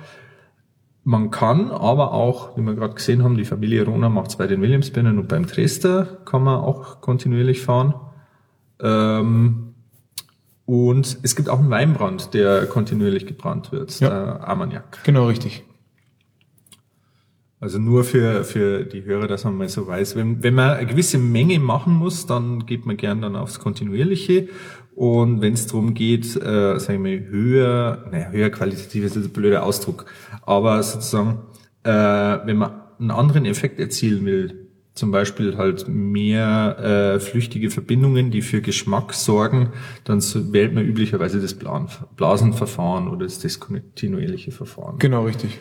Man 1.06 1.30
kann 1.30 1.70
aber 1.70 2.12
auch, 2.12 2.56
wie 2.56 2.62
wir 2.62 2.74
gerade 2.74 2.94
gesehen 2.94 3.22
haben, 3.22 3.36
die 3.36 3.44
Familie 3.44 3.84
Rona 3.84 4.08
macht 4.08 4.30
es 4.30 4.36
bei 4.36 4.46
den 4.46 4.62
Williamsbirnen 4.62 5.18
und 5.18 5.28
beim 5.28 5.46
Dresder 5.46 6.04
kann 6.24 6.42
man 6.42 6.60
auch 6.60 7.02
kontinuierlich 7.02 7.60
fahren. 7.60 7.94
Ähm, 8.80 9.74
und 10.64 11.18
es 11.22 11.36
gibt 11.36 11.50
auch 11.50 11.58
einen 11.58 11.68
Weinbrand, 11.68 12.32
der 12.32 12.64
kontinuierlich 12.66 13.26
gebrannt 13.26 13.70
wird, 13.70 14.00
Ja. 14.00 14.08
der 14.08 14.48
Armagnac. 14.48 15.00
Genau, 15.04 15.26
richtig. 15.26 15.64
Also 17.60 17.78
nur 17.78 18.04
für, 18.04 18.44
für 18.44 18.84
die 18.84 19.04
Hörer, 19.04 19.26
dass 19.26 19.44
man 19.44 19.56
mal 19.56 19.68
so 19.68 19.86
weiß, 19.86 20.16
wenn, 20.16 20.42
wenn 20.42 20.54
man 20.54 20.70
eine 20.76 20.86
gewisse 20.86 21.18
Menge 21.18 21.58
machen 21.58 21.94
muss, 21.94 22.26
dann 22.26 22.66
geht 22.66 22.84
man 22.84 22.96
gern 22.96 23.22
dann 23.22 23.36
aufs 23.36 23.58
Kontinuierliche. 23.58 24.48
Und 24.94 25.40
wenn 25.40 25.54
es 25.54 25.66
darum 25.66 25.94
geht, 25.94 26.36
äh, 26.36 26.78
sagen 26.78 27.04
wir 27.04 27.20
höher, 27.26 28.06
naja, 28.12 28.30
höher 28.30 28.50
qualitativ 28.50 29.04
ist 29.04 29.16
jetzt 29.16 29.26
ein 29.26 29.32
blöder 29.32 29.64
Ausdruck, 29.64 30.06
aber 30.42 30.82
sozusagen, 30.82 31.38
äh, 31.82 31.90
wenn 31.90 32.56
man 32.56 32.82
einen 33.00 33.10
anderen 33.10 33.44
Effekt 33.44 33.80
erzielen 33.80 34.24
will, 34.24 34.68
zum 34.94 35.10
Beispiel 35.10 35.56
halt 35.56 35.88
mehr 35.88 36.78
äh, 37.16 37.20
flüchtige 37.20 37.70
Verbindungen, 37.70 38.30
die 38.30 38.42
für 38.42 38.60
Geschmack 38.60 39.12
sorgen, 39.12 39.70
dann 40.04 40.22
wählt 40.52 40.72
man 40.72 40.84
üblicherweise 40.86 41.40
das 41.40 41.54
Blasenverfahren 41.54 43.08
oder 43.08 43.24
das 43.24 43.40
diskontinuierliche 43.40 44.52
Verfahren. 44.52 44.98
Genau, 45.00 45.24
richtig. 45.24 45.58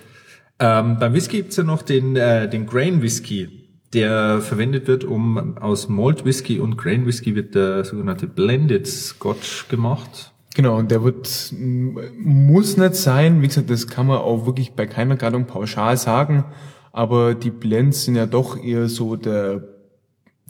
Ähm, 0.59 0.97
beim 0.99 1.13
Whisky 1.13 1.37
gibt's 1.37 1.57
ja 1.57 1.63
noch 1.63 1.81
den, 1.81 2.15
äh, 2.15 2.47
den 2.47 2.67
Grain 2.67 3.01
Whisky, 3.01 3.62
der 3.93 4.41
verwendet 4.41 4.87
wird, 4.87 5.03
um 5.03 5.57
aus 5.57 5.89
Malt 5.89 6.25
Whisky 6.25 6.59
und 6.59 6.77
Grain 6.77 7.05
Whisky 7.05 7.35
wird 7.35 7.55
der 7.55 7.83
sogenannte 7.85 8.27
Blended 8.27 8.87
Scotch 8.87 9.67
gemacht. 9.69 10.31
Genau, 10.55 10.77
und 10.77 10.91
der 10.91 11.03
wird, 11.03 11.51
m- 11.51 11.97
muss 12.19 12.77
nicht 12.77 12.95
sein. 12.95 13.41
Wie 13.41 13.47
gesagt, 13.47 13.69
das 13.69 13.87
kann 13.87 14.07
man 14.07 14.17
auch 14.17 14.45
wirklich 14.45 14.73
bei 14.73 14.85
keiner 14.85 15.15
Gattung 15.15 15.45
pauschal 15.45 15.97
sagen. 15.97 16.45
Aber 16.91 17.33
die 17.33 17.49
Blends 17.49 18.05
sind 18.05 18.15
ja 18.15 18.27
doch 18.27 18.61
eher 18.63 18.87
so 18.87 19.15
der, 19.15 19.63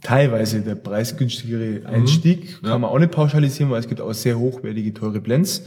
teilweise 0.02 0.62
der 0.62 0.76
preisgünstigere 0.76 1.86
Einstieg. 1.86 2.62
Kann 2.62 2.82
man 2.82 2.90
auch 2.90 3.00
nicht 3.00 3.12
pauschalisieren, 3.12 3.72
weil 3.72 3.80
es 3.80 3.88
gibt 3.88 4.02
auch 4.02 4.14
sehr 4.14 4.38
hochwertige, 4.38 4.94
teure 4.94 5.22
Blends. 5.22 5.64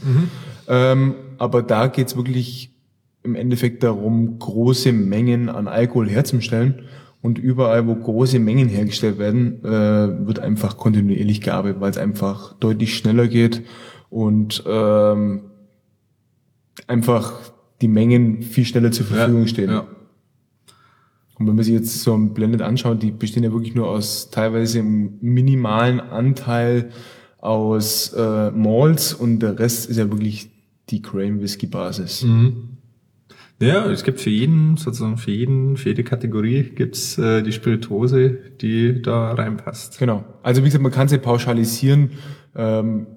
Ähm, 0.67 1.15
aber 1.39 1.63
da 1.63 1.87
geht's 1.87 2.15
wirklich 2.15 2.71
im 3.23 3.33
Endeffekt 3.35 3.81
darum, 3.83 4.37
große 4.37 4.91
Mengen 4.91 5.49
an 5.49 5.67
Alkohol 5.67 6.07
herzustellen. 6.09 6.83
Und 7.21 7.39
überall, 7.39 7.87
wo 7.87 7.95
große 7.95 8.39
Mengen 8.39 8.69
hergestellt 8.69 9.17
werden, 9.17 9.63
äh, 9.63 10.27
wird 10.27 10.39
einfach 10.39 10.77
kontinuierlich 10.77 11.41
gearbeitet, 11.41 11.81
weil 11.81 11.91
es 11.91 11.97
einfach 11.97 12.53
deutlich 12.53 12.95
schneller 12.95 13.27
geht 13.27 13.63
und 14.09 14.63
ähm, 14.67 15.41
einfach 16.85 17.33
die 17.81 17.87
Mengen 17.87 18.41
viel 18.43 18.65
schneller 18.65 18.91
zur 18.91 19.05
Verfügung 19.07 19.47
stehen. 19.47 19.71
Ja. 19.71 19.87
Und 21.39 21.47
wenn 21.47 21.55
man 21.55 21.63
sich 21.63 21.73
jetzt 21.73 22.01
so 22.01 22.15
ein 22.15 22.33
Blended 22.33 22.61
anschaut, 22.61 23.03
die 23.03 23.11
bestehen 23.11 23.43
ja 23.43 23.51
wirklich 23.51 23.75
nur 23.75 23.89
aus 23.89 24.29
teilweise 24.31 24.79
einem 24.79 25.17
minimalen 25.21 25.99
Anteil 25.99 26.89
aus 27.39 28.13
äh, 28.13 28.51
Malts 28.51 29.13
und 29.13 29.39
der 29.39 29.59
Rest 29.59 29.89
ist 29.89 29.97
ja 29.97 30.09
wirklich 30.09 30.49
die 30.89 31.01
Grain 31.01 31.41
Whisky 31.41 31.67
Basis. 31.67 32.23
Ja, 33.59 33.89
es 33.89 34.03
gibt 34.03 34.21
für 34.21 34.29
jeden, 34.29 34.77
sozusagen 34.77 35.17
für 35.17 35.31
jeden, 35.31 35.77
für 35.77 35.89
jede 35.89 36.03
Kategorie 36.03 36.63
gibt's 36.63 37.17
äh, 37.17 37.41
die 37.41 37.51
Spirituose, 37.51 38.37
die 38.61 39.01
da 39.01 39.31
reinpasst. 39.31 39.97
Genau. 39.97 40.23
Also 40.43 40.61
wie 40.61 40.65
gesagt, 40.65 40.83
man 40.83 40.91
kann 40.91 41.07
sie 41.07 41.17
pauschalisieren. 41.17 42.11
Ähm, 42.55 43.07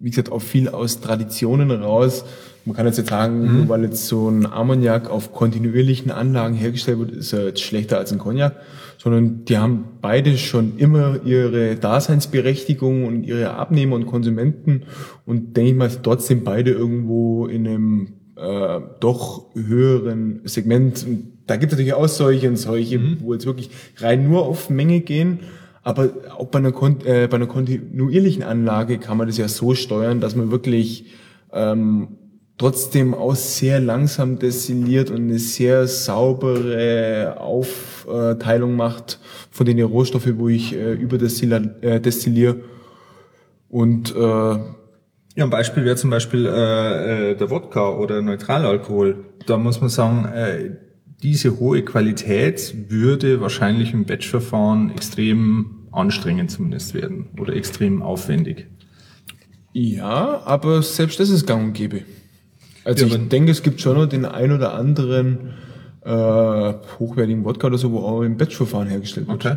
wie 0.00 0.10
gesagt, 0.10 0.32
auch 0.32 0.40
viel 0.40 0.68
aus 0.68 1.00
Traditionen 1.00 1.70
raus. 1.70 2.24
Man 2.64 2.74
kann 2.74 2.86
jetzt 2.86 2.96
nicht 2.96 3.10
sagen, 3.10 3.56
nur 3.58 3.68
weil 3.68 3.84
jetzt 3.84 4.06
so 4.06 4.28
ein 4.28 4.46
Ammoniak 4.46 5.10
auf 5.10 5.32
kontinuierlichen 5.32 6.10
Anlagen 6.10 6.54
hergestellt 6.54 6.98
wird, 6.98 7.10
ist 7.10 7.34
er 7.34 7.44
jetzt 7.46 7.60
schlechter 7.60 7.98
als 7.98 8.10
ein 8.10 8.18
Cognac, 8.18 8.56
sondern 8.96 9.44
die 9.44 9.58
haben 9.58 9.84
beide 10.00 10.38
schon 10.38 10.78
immer 10.78 11.20
ihre 11.24 11.76
Daseinsberechtigung 11.76 13.06
und 13.06 13.24
ihre 13.24 13.50
Abnehmer 13.50 13.96
und 13.96 14.06
Konsumenten 14.06 14.84
und 15.26 15.56
denke 15.58 15.70
ich 15.70 15.76
mal, 15.76 15.90
trotzdem 16.02 16.42
beide 16.42 16.70
irgendwo 16.70 17.46
in 17.46 17.68
einem 17.68 18.08
äh, 18.36 18.80
doch 19.00 19.54
höheren 19.54 20.40
Segment. 20.44 21.04
Und 21.06 21.32
da 21.46 21.56
gibt 21.56 21.72
es 21.72 21.78
natürlich 21.78 21.94
auch 21.94 22.08
solche 22.08 22.48
und 22.48 22.56
solche, 22.56 23.00
wo 23.20 23.32
jetzt 23.32 23.46
wirklich 23.46 23.70
rein 23.98 24.28
nur 24.28 24.46
auf 24.46 24.70
Menge 24.70 25.00
gehen. 25.00 25.40
Aber 25.82 26.10
auch 26.36 26.46
bei 26.46 26.58
einer, 26.58 26.72
äh, 27.04 27.28
bei 27.28 27.36
einer 27.36 27.46
kontinuierlichen 27.46 28.42
Anlage 28.42 28.98
kann 28.98 29.18
man 29.18 29.26
das 29.26 29.36
ja 29.36 29.48
so 29.48 29.74
steuern, 29.74 30.20
dass 30.20 30.34
man 30.34 30.50
wirklich 30.50 31.12
ähm, 31.52 32.08
trotzdem 32.56 33.14
auch 33.14 33.34
sehr 33.34 33.80
langsam 33.80 34.38
destilliert 34.38 35.10
und 35.10 35.16
eine 35.16 35.38
sehr 35.38 35.86
saubere 35.86 37.36
Aufteilung 37.38 38.76
macht 38.76 39.18
von 39.50 39.66
den 39.66 39.80
Rohstoffen, 39.82 40.38
wo 40.38 40.48
ich 40.48 40.74
äh, 40.74 40.94
über 40.94 41.16
äh, 41.16 42.00
destilliere. 42.00 42.56
Und 43.68 44.14
äh, 44.14 44.56
Ja, 45.36 45.44
ein 45.44 45.50
Beispiel 45.50 45.84
wäre 45.84 45.96
zum 45.96 46.10
Beispiel 46.10 46.46
äh, 46.46 47.32
äh, 47.32 47.36
der 47.36 47.50
Wodka 47.50 47.90
oder 47.90 48.22
Neutralalkohol. 48.22 49.24
Da 49.46 49.58
muss 49.58 49.80
man 49.80 49.90
sagen, 49.90 50.26
äh, 50.26 50.70
diese 51.22 51.58
hohe 51.58 51.82
Qualität 51.82 52.74
würde 52.88 53.40
wahrscheinlich 53.40 53.92
im 53.92 54.04
Batchverfahren 54.04 54.90
extrem 54.90 55.88
anstrengend 55.90 56.50
zumindest 56.50 56.94
werden 56.94 57.30
oder 57.38 57.54
extrem 57.54 58.02
aufwendig. 58.02 58.66
Ja, 59.72 60.42
aber 60.44 60.82
selbst 60.82 61.18
das 61.18 61.30
ist 61.30 61.46
gang 61.46 61.64
und 61.64 61.72
gäbe. 61.72 62.02
Also 62.84 63.06
Ja, 63.06 63.16
ich 63.16 63.28
denke, 63.28 63.50
es 63.50 63.62
gibt 63.62 63.80
schon 63.80 63.96
noch 63.96 64.06
den 64.06 64.24
ein 64.24 64.52
oder 64.52 64.74
anderen 64.74 65.54
äh, 66.02 66.10
hochwertigen 66.98 67.44
Wodka 67.44 67.66
oder 67.66 67.78
so, 67.78 67.90
wo 67.90 67.98
auch 68.00 68.22
im 68.22 68.36
Batchverfahren 68.36 68.88
hergestellt 68.88 69.26
wird. 69.26 69.44
Okay. 69.44 69.56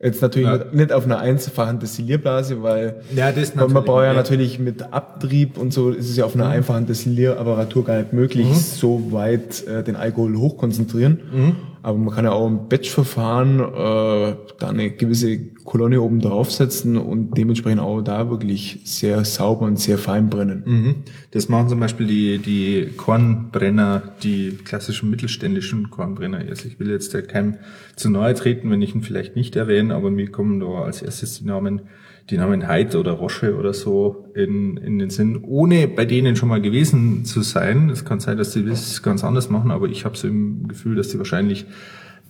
Jetzt 0.00 0.22
natürlich 0.22 0.48
Ja. 0.48 0.60
nicht, 0.70 0.92
auf 0.92 1.04
einer 1.06 1.18
einfachen 1.18 1.80
Destillierblase, 1.80 2.62
weil 2.62 3.00
Ja, 3.14 3.32
man 3.56 3.84
braucht 3.84 4.04
ja 4.04 4.12
natürlich 4.14 4.60
mit 4.60 4.92
Abtrieb 4.92 5.58
und 5.58 5.72
so 5.72 5.90
ist 5.90 6.08
es 6.08 6.16
ja 6.16 6.24
auf 6.24 6.36
einer 6.36 6.46
einfachen 6.48 6.86
Destillieraparatur 6.86 7.84
gar 7.84 7.98
nicht 7.98 8.12
möglich, 8.12 8.46
so 8.64 9.10
weit 9.10 9.66
äh, 9.66 9.82
den 9.82 9.96
Alkohol 9.96 10.36
hochkonzentrieren. 10.36 11.56
Aber 11.82 11.98
man 11.98 12.14
kann 12.14 12.24
ja 12.24 12.32
auch 12.32 12.46
im 12.46 12.68
Batch-Verfahren 12.68 13.60
äh, 13.60 14.36
da 14.58 14.68
eine 14.68 14.90
gewisse 14.90 15.38
Kolonne 15.64 16.00
oben 16.00 16.20
draufsetzen 16.20 16.96
und 16.96 17.36
dementsprechend 17.36 17.80
auch 17.80 18.00
da 18.02 18.30
wirklich 18.30 18.80
sehr 18.84 19.24
sauber 19.24 19.66
und 19.66 19.78
sehr 19.78 19.98
fein 19.98 20.30
brennen. 20.30 20.62
Mhm. 20.66 20.94
Das 21.30 21.48
machen 21.48 21.68
zum 21.68 21.80
Beispiel 21.80 22.06
die, 22.06 22.38
die 22.38 22.90
Kornbrenner, 22.96 24.14
die 24.22 24.58
klassischen 24.64 25.10
mittelständischen 25.10 25.90
Kornbrenner. 25.90 26.38
Also 26.38 26.68
ich 26.68 26.80
will 26.80 26.90
jetzt 26.90 27.16
keinem 27.28 27.56
zu 27.96 28.10
nahe 28.10 28.34
treten, 28.34 28.70
wenn 28.70 28.82
ich 28.82 28.94
ihn 28.94 29.02
vielleicht 29.02 29.36
nicht 29.36 29.56
erwähne, 29.56 29.94
aber 29.94 30.10
mir 30.10 30.30
kommen 30.30 30.60
da 30.60 30.82
als 30.82 31.02
erstes 31.02 31.38
die 31.38 31.46
Namen 31.46 31.82
die 32.30 32.36
Namen 32.36 32.68
Heid 32.68 32.94
oder 32.94 33.12
Roche 33.12 33.56
oder 33.56 33.72
so 33.72 34.26
in, 34.34 34.76
in 34.76 34.98
den 34.98 35.10
Sinn, 35.10 35.42
ohne 35.42 35.88
bei 35.88 36.04
denen 36.04 36.36
schon 36.36 36.48
mal 36.48 36.60
gewesen 36.60 37.24
zu 37.24 37.42
sein. 37.42 37.88
Es 37.88 38.04
kann 38.04 38.20
sein, 38.20 38.36
dass 38.36 38.52
die 38.52 38.64
das 38.64 39.02
ganz 39.02 39.24
anders 39.24 39.48
machen, 39.48 39.70
aber 39.70 39.86
ich 39.86 40.04
habe 40.04 40.16
so 40.16 40.28
im 40.28 40.68
Gefühl, 40.68 40.96
dass 40.96 41.08
die 41.08 41.18
wahrscheinlich 41.18 41.64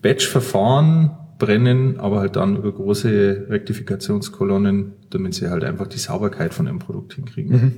Batch-Verfahren 0.00 1.10
brennen, 1.38 1.98
aber 1.98 2.20
halt 2.20 2.36
dann 2.36 2.56
über 2.56 2.72
große 2.72 3.46
Rektifikationskolonnen, 3.48 4.92
damit 5.10 5.34
sie 5.34 5.50
halt 5.50 5.64
einfach 5.64 5.88
die 5.88 5.98
Sauberkeit 5.98 6.54
von 6.54 6.66
dem 6.66 6.78
Produkt 6.78 7.14
hinkriegen. 7.14 7.52
Mhm. 7.52 7.72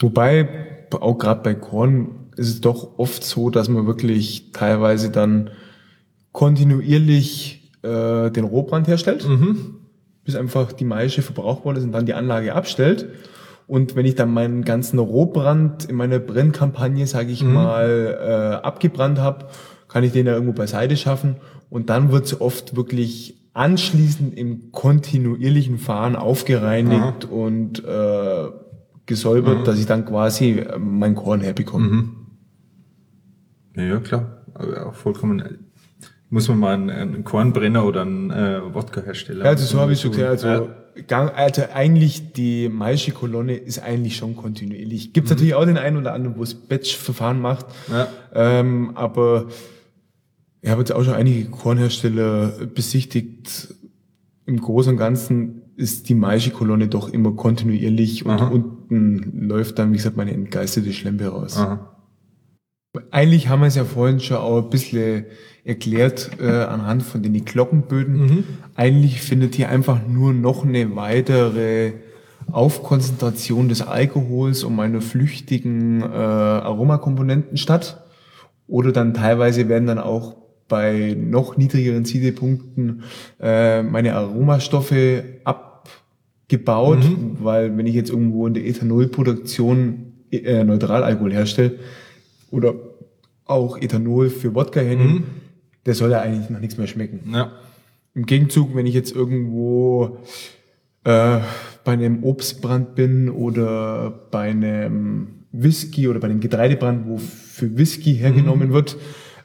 Wobei, 0.00 0.86
auch 0.90 1.18
gerade 1.18 1.42
bei 1.42 1.54
Korn 1.54 2.26
ist 2.36 2.48
es 2.48 2.60
doch 2.60 2.98
oft 2.98 3.22
so, 3.22 3.50
dass 3.50 3.68
man 3.68 3.86
wirklich 3.86 4.50
teilweise 4.52 5.10
dann 5.10 5.50
kontinuierlich 6.32 7.72
äh, 7.82 8.30
den 8.30 8.44
Rohbrand 8.44 8.88
herstellt. 8.88 9.26
Mhm 9.26 9.85
bis 10.26 10.36
einfach 10.36 10.72
die 10.72 10.84
Maische 10.84 11.22
verbrauchbar 11.22 11.76
ist 11.76 11.84
und 11.84 11.92
dann 11.92 12.04
die 12.04 12.14
Anlage 12.14 12.54
abstellt. 12.54 13.08
Und 13.66 13.96
wenn 13.96 14.06
ich 14.06 14.14
dann 14.14 14.32
meinen 14.32 14.64
ganzen 14.64 14.98
Rohbrand 14.98 15.86
in 15.86 15.96
meiner 15.96 16.18
Brennkampagne, 16.18 17.06
sage 17.06 17.32
ich 17.32 17.42
mhm. 17.42 17.54
mal, 17.54 18.18
äh, 18.20 18.64
abgebrannt 18.64 19.18
habe, 19.18 19.46
kann 19.88 20.04
ich 20.04 20.12
den 20.12 20.26
ja 20.26 20.34
irgendwo 20.34 20.52
beiseite 20.52 20.96
schaffen. 20.96 21.36
Und 21.70 21.88
dann 21.88 22.12
wird 22.12 22.26
es 22.26 22.40
oft 22.40 22.76
wirklich 22.76 23.42
anschließend 23.54 24.36
im 24.36 24.70
kontinuierlichen 24.70 25.78
Fahren 25.78 26.14
aufgereinigt 26.14 27.26
Aha. 27.26 27.32
und 27.32 27.82
äh, 27.84 28.48
gesäubert, 29.06 29.60
mhm. 29.60 29.64
dass 29.64 29.78
ich 29.78 29.86
dann 29.86 30.04
quasi 30.04 30.62
mein 30.78 31.14
Korn 31.14 31.40
herbekomme. 31.40 31.88
Mhm. 31.88 32.16
Ja, 33.76 33.82
ja, 33.82 34.00
klar. 34.00 34.42
Aber 34.54 34.86
auch 34.86 34.94
vollkommen 34.94 35.65
muss 36.28 36.48
man 36.48 36.58
mal 36.58 36.74
einen, 36.74 36.90
einen 36.90 37.24
Kornbrenner 37.24 37.84
oder 37.84 38.02
einen 38.02 38.30
äh, 38.30 38.60
Wodka-Hersteller. 38.74 39.44
Ja, 39.44 39.50
also 39.50 39.64
so 39.64 39.80
habe 39.80 39.92
ich 39.92 40.00
schon 40.00 40.10
gesagt. 40.10 40.44
Also, 40.44 40.70
ja. 41.08 41.32
also 41.32 41.62
eigentlich 41.72 42.32
die 42.32 42.68
Maische-Kolonne 42.68 43.54
ist 43.54 43.78
eigentlich 43.78 44.16
schon 44.16 44.36
kontinuierlich. 44.36 45.12
Gibt 45.12 45.26
es 45.26 45.30
mhm. 45.30 45.36
natürlich 45.36 45.54
auch 45.54 45.64
den 45.64 45.78
einen 45.78 45.96
oder 45.96 46.14
anderen, 46.14 46.36
wo 46.36 46.42
es 46.42 46.54
Batch-Verfahren 46.54 47.40
macht. 47.40 47.66
Ja. 47.90 48.08
Ähm, 48.34 48.92
aber 48.96 49.46
ich 50.62 50.70
habe 50.70 50.80
jetzt 50.80 50.92
auch 50.92 51.04
schon 51.04 51.14
einige 51.14 51.48
Kornhersteller 51.48 52.48
besichtigt. 52.74 53.74
Im 54.46 54.60
Großen 54.60 54.92
und 54.92 54.98
Ganzen 54.98 55.62
ist 55.76 56.08
die 56.08 56.14
Maische-Kolonne 56.14 56.88
doch 56.88 57.08
immer 57.08 57.32
kontinuierlich 57.32 58.24
und 58.24 58.32
Aha. 58.32 58.48
unten 58.48 59.46
läuft 59.46 59.78
dann, 59.78 59.92
wie 59.92 59.96
gesagt, 59.96 60.16
meine 60.16 60.32
entgeistete 60.32 60.92
Schlempe 60.92 61.28
raus. 61.28 61.56
Aha. 61.56 61.92
Eigentlich 63.10 63.48
haben 63.48 63.60
wir 63.60 63.66
es 63.66 63.74
ja 63.76 63.84
vorhin 63.84 64.20
schon 64.20 64.38
auch 64.38 64.64
ein 64.64 64.70
bisschen 64.70 65.26
erklärt 65.66 66.30
äh, 66.40 66.46
anhand 66.46 67.02
von 67.02 67.22
den 67.22 67.44
Glockenböden. 67.44 68.16
Mhm. 68.16 68.44
Eigentlich 68.76 69.20
findet 69.20 69.56
hier 69.56 69.68
einfach 69.68 69.98
nur 70.06 70.32
noch 70.32 70.64
eine 70.64 70.94
weitere 70.94 71.92
Aufkonzentration 72.52 73.68
des 73.68 73.82
Alkohols 73.82 74.62
und 74.62 74.76
meine 74.76 75.00
flüchtigen 75.00 76.02
äh, 76.02 76.04
Aromakomponenten 76.04 77.56
statt. 77.56 78.04
Oder 78.68 78.92
dann 78.92 79.12
teilweise 79.12 79.68
werden 79.68 79.88
dann 79.88 79.98
auch 79.98 80.36
bei 80.68 81.16
noch 81.18 81.56
niedrigeren 81.56 82.04
Siedepunkten 82.04 83.02
äh, 83.40 83.82
meine 83.82 84.14
Aromastoffe 84.14 85.24
abgebaut, 85.42 87.04
mhm. 87.04 87.38
weil 87.40 87.76
wenn 87.76 87.86
ich 87.86 87.94
jetzt 87.94 88.10
irgendwo 88.10 88.46
in 88.46 88.54
der 88.54 88.64
Ethanolproduktion 88.66 90.12
äh, 90.30 90.62
Neutralalkohol 90.62 91.32
herstelle 91.32 91.78
oder 92.52 92.74
auch 93.44 93.78
Ethanol 93.78 94.30
für 94.30 94.54
Wodka 94.54 94.80
hernehme, 94.80 95.10
mhm 95.10 95.24
der 95.86 95.94
soll 95.94 96.10
ja 96.10 96.20
eigentlich 96.20 96.50
noch 96.50 96.60
nichts 96.60 96.76
mehr 96.76 96.86
schmecken. 96.86 97.32
Ja. 97.32 97.52
Im 98.14 98.26
Gegenzug, 98.26 98.74
wenn 98.74 98.86
ich 98.86 98.94
jetzt 98.94 99.14
irgendwo 99.14 100.18
äh, 101.04 101.38
bei 101.84 101.92
einem 101.92 102.24
Obstbrand 102.24 102.94
bin 102.94 103.30
oder 103.30 104.10
bei 104.30 104.50
einem 104.50 105.28
Whisky 105.52 106.08
oder 106.08 106.18
bei 106.18 106.28
einem 106.28 106.40
Getreidebrand, 106.40 107.06
wo 107.06 107.18
für 107.18 107.78
Whisky 107.78 108.16
hergenommen 108.16 108.68
mhm. 108.68 108.72
wird, 108.72 108.96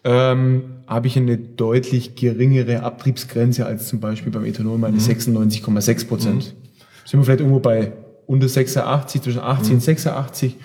ähm, 0.04 0.64
habe 0.88 1.08
ich 1.08 1.16
eine 1.16 1.38
deutlich 1.38 2.16
geringere 2.16 2.84
Abtriebsgrenze 2.84 3.66
als 3.66 3.88
zum 3.88 4.00
Beispiel 4.00 4.32
beim 4.32 4.46
Ethanol 4.46 4.78
meine 4.78 4.98
mhm. 4.98 5.02
96,6 5.02 6.08
Prozent. 6.08 6.36
Mhm. 6.36 7.08
Sind 7.08 7.20
wir 7.20 7.24
vielleicht 7.24 7.42
irgendwo 7.42 7.60
bei 7.60 7.94
unter 8.26 8.48
86, 8.48 9.22
zwischen 9.22 9.40
80 9.40 9.70
mhm. 9.70 9.76
und 9.76 9.82
86 9.82 10.56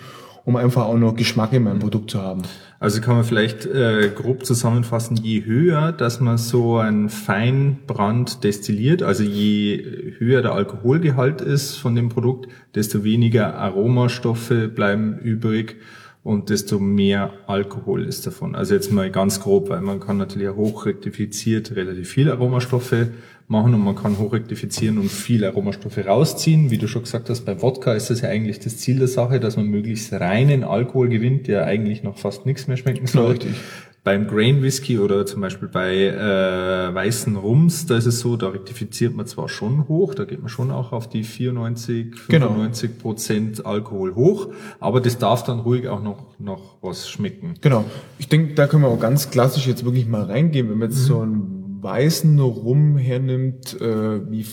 um 0.47 0.55
einfach 0.55 0.85
auch 0.85 0.97
noch 0.97 1.13
Geschmack 1.13 1.51
in 1.51 1.63
meinem 1.63 1.79
Produkt 1.79 2.09
zu 2.09 2.21
haben. 2.21 2.43
Also 2.79 3.01
kann 3.01 3.15
man 3.15 3.23
vielleicht 3.23 3.65
äh, 3.65 4.11
grob 4.13 4.45
zusammenfassen, 4.45 5.17
je 5.17 5.43
höher, 5.45 5.91
dass 5.91 6.19
man 6.19 6.37
so 6.37 6.77
ein 6.77 7.09
Feinbrand 7.09 8.43
destilliert, 8.43 9.01
also 9.01 9.23
je 9.23 10.13
höher 10.19 10.43
der 10.43 10.53
Alkoholgehalt 10.53 11.41
ist 11.41 11.77
von 11.77 11.95
dem 11.95 12.09
Produkt, 12.09 12.49
desto 12.75 13.03
weniger 13.03 13.55
Aromastoffe 13.55 14.67
bleiben 14.67 15.17
übrig 15.17 15.77
und 16.21 16.49
desto 16.49 16.77
mehr 16.77 17.33
Alkohol 17.47 18.03
ist 18.03 18.27
davon. 18.27 18.53
Also 18.53 18.75
jetzt 18.75 18.91
mal 18.91 19.09
ganz 19.09 19.39
grob, 19.39 19.69
weil 19.69 19.81
man 19.81 19.99
kann 19.99 20.17
natürlich 20.17 20.49
auch 20.49 20.57
hochrektifiziert 20.57 21.75
relativ 21.75 22.09
viel 22.09 22.29
Aromastoffe 22.29 23.07
machen 23.47 23.73
und 23.73 23.83
man 23.83 23.95
kann 23.95 24.17
hochrektifizieren 24.17 24.97
und 24.97 25.09
viel 25.09 25.45
Aromastoffe 25.45 26.05
rausziehen. 26.05 26.69
Wie 26.69 26.77
du 26.77 26.87
schon 26.87 27.03
gesagt 27.03 27.29
hast, 27.29 27.45
bei 27.45 27.61
Wodka 27.61 27.93
ist 27.93 28.09
das 28.09 28.21
ja 28.21 28.29
eigentlich 28.29 28.59
das 28.59 28.77
Ziel 28.77 28.99
der 28.99 29.07
Sache, 29.07 29.39
dass 29.39 29.55
man 29.55 29.67
möglichst 29.67 30.11
reinen 30.13 30.63
Alkohol 30.63 31.07
gewinnt, 31.07 31.47
der 31.47 31.65
eigentlich 31.65 32.03
noch 32.03 32.17
fast 32.17 32.45
nichts 32.45 32.67
mehr 32.67 32.77
schmecken 32.77 33.07
soll. 33.07 33.31
Richtig. 33.31 33.55
Beim 34.03 34.27
Grain 34.27 34.61
Whisky 34.61 34.99
oder 34.99 35.25
zum 35.25 35.41
Beispiel 35.41 35.67
bei 35.67 35.93
äh, 35.93 36.93
weißen 36.93 37.35
Rums, 37.35 37.87
da 37.87 37.97
ist 37.97 38.05
es 38.05 38.21
so, 38.21 38.37
da 38.37 38.47
rektifiziert 38.47 39.13
man 39.13 39.25
zwar 39.25 39.49
schon 39.49 39.89
hoch, 39.89 40.15
da 40.15 40.23
geht 40.23 40.39
man 40.39 40.47
schon 40.47 40.71
auch 40.71 40.93
auf 40.93 41.09
die 41.09 41.23
94, 41.23 42.15
95 42.15 42.89
genau. 42.89 43.01
Prozent 43.01 43.65
Alkohol 43.65 44.15
hoch, 44.15 44.47
aber 44.79 45.01
das 45.01 45.17
darf 45.17 45.43
dann 45.43 45.59
ruhig 45.59 45.89
auch 45.89 46.01
noch, 46.01 46.39
noch 46.39 46.77
was 46.81 47.09
schmecken. 47.09 47.55
Genau. 47.59 47.83
Ich 48.17 48.29
denke, 48.29 48.53
da 48.53 48.67
können 48.67 48.83
wir 48.83 48.89
auch 48.89 48.99
ganz 48.99 49.29
klassisch 49.29 49.67
jetzt 49.67 49.83
wirklich 49.83 50.07
mal 50.07 50.23
reingehen, 50.23 50.69
wenn 50.69 50.77
wir 50.77 50.85
jetzt 50.85 50.99
mhm. 50.99 51.05
so 51.05 51.25
ein 51.25 51.56
weißen 51.81 52.39
Rum 52.39 52.97
hernimmt, 52.97 53.79
äh, 53.79 54.29
wie 54.29 54.45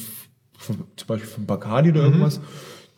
von, 0.57 0.77
zum 0.97 1.07
Beispiel 1.07 1.29
von 1.29 1.47
Bacardi 1.47 1.91
oder 1.91 2.03
mhm. 2.03 2.07
irgendwas, 2.07 2.41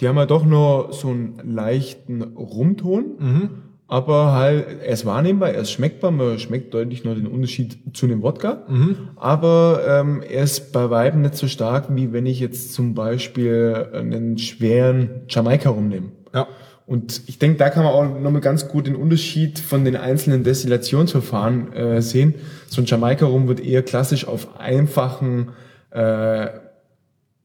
die 0.00 0.08
haben 0.08 0.16
ja 0.16 0.26
doch 0.26 0.44
nur 0.44 0.92
so 0.92 1.08
einen 1.08 1.40
leichten 1.44 2.22
Rumton, 2.22 3.04
mhm. 3.18 3.50
aber 3.88 4.32
halt, 4.32 4.66
er 4.82 4.92
ist 4.92 5.06
wahrnehmbar, 5.06 5.50
er 5.50 5.62
ist 5.62 5.70
schmeckbar, 5.70 6.10
man 6.10 6.38
schmeckt 6.38 6.74
deutlich 6.74 7.04
nur 7.04 7.14
den 7.14 7.26
Unterschied 7.26 7.78
zu 7.96 8.06
dem 8.06 8.22
Wodka, 8.22 8.64
mhm. 8.68 8.96
aber 9.16 9.80
ähm, 9.88 10.22
er 10.22 10.44
ist 10.44 10.72
bei 10.72 10.90
Weiben 10.90 11.22
nicht 11.22 11.36
so 11.36 11.48
stark, 11.48 11.94
wie 11.94 12.12
wenn 12.12 12.26
ich 12.26 12.40
jetzt 12.40 12.72
zum 12.74 12.94
Beispiel 12.94 13.88
einen 13.92 14.38
schweren 14.38 15.22
Jamaika 15.28 15.70
rumnehme. 15.70 16.12
Ja. 16.34 16.46
Und 16.86 17.22
ich 17.26 17.40
denke, 17.40 17.58
da 17.58 17.68
kann 17.68 17.82
man 17.82 17.92
auch 17.92 18.20
nochmal 18.20 18.40
ganz 18.40 18.68
gut 18.68 18.86
den 18.86 18.94
Unterschied 18.94 19.58
von 19.58 19.84
den 19.84 19.96
einzelnen 19.96 20.44
Destillationsverfahren 20.44 21.72
äh, 21.72 22.00
sehen. 22.00 22.34
So 22.68 22.80
ein 22.80 22.86
Jamaika-Rum 22.86 23.48
wird 23.48 23.58
eher 23.58 23.82
klassisch 23.82 24.26
auf 24.26 24.60
einfachen, 24.60 25.48
äh, 25.90 26.46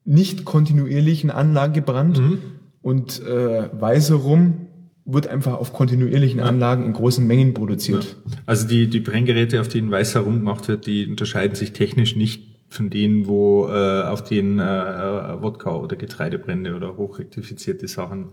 nicht 0.05 0.45
kontinuierlichen 0.45 1.31
Anlagen 1.31 1.73
gebrannt 1.73 2.19
mhm. 2.19 2.39
und 2.83 3.21
äh, 3.25 3.69
weißer 3.71 4.15
Rum 4.15 4.67
wird 5.05 5.27
einfach 5.27 5.53
auf 5.53 5.73
kontinuierlichen 5.73 6.39
Anlagen 6.39 6.85
in 6.85 6.93
großen 6.93 7.25
Mengen 7.25 7.55
produziert. 7.55 8.03
Ja. 8.03 8.37
Also 8.45 8.67
die, 8.67 8.87
die 8.87 8.99
Brenngeräte, 8.99 9.59
auf 9.59 9.67
denen 9.67 9.89
weißer 9.89 10.19
Rum 10.19 10.39
gemacht 10.39 10.67
wird, 10.67 10.85
die 10.85 11.07
unterscheiden 11.07 11.55
sich 11.55 11.73
technisch 11.73 12.15
nicht 12.15 12.51
von 12.69 12.89
denen, 12.89 13.27
wo 13.27 13.67
äh, 13.67 14.03
auf 14.03 14.23
den 14.23 14.59
äh, 14.59 14.63
Wodka 14.63 15.75
oder 15.75 15.97
Getreidebrände 15.97 16.73
oder 16.73 16.95
hochrektifizierte 16.95 17.87
Sachen 17.87 18.29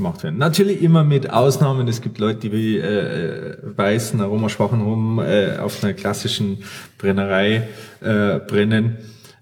gemacht 0.00 0.22
werden. 0.22 0.38
Natürlich 0.38 0.82
immer 0.82 1.04
mit 1.04 1.30
Ausnahmen. 1.30 1.86
Es 1.86 2.00
gibt 2.00 2.18
Leute, 2.18 2.48
die 2.48 2.78
äh, 2.78 3.58
weißen, 3.62 4.20
aromaschwachen 4.20 4.80
rum 4.80 5.20
äh, 5.20 5.58
auf 5.58 5.84
einer 5.84 5.92
klassischen 5.92 6.58
Brennerei 6.98 7.68
äh, 8.00 8.38
brennen. 8.38 8.96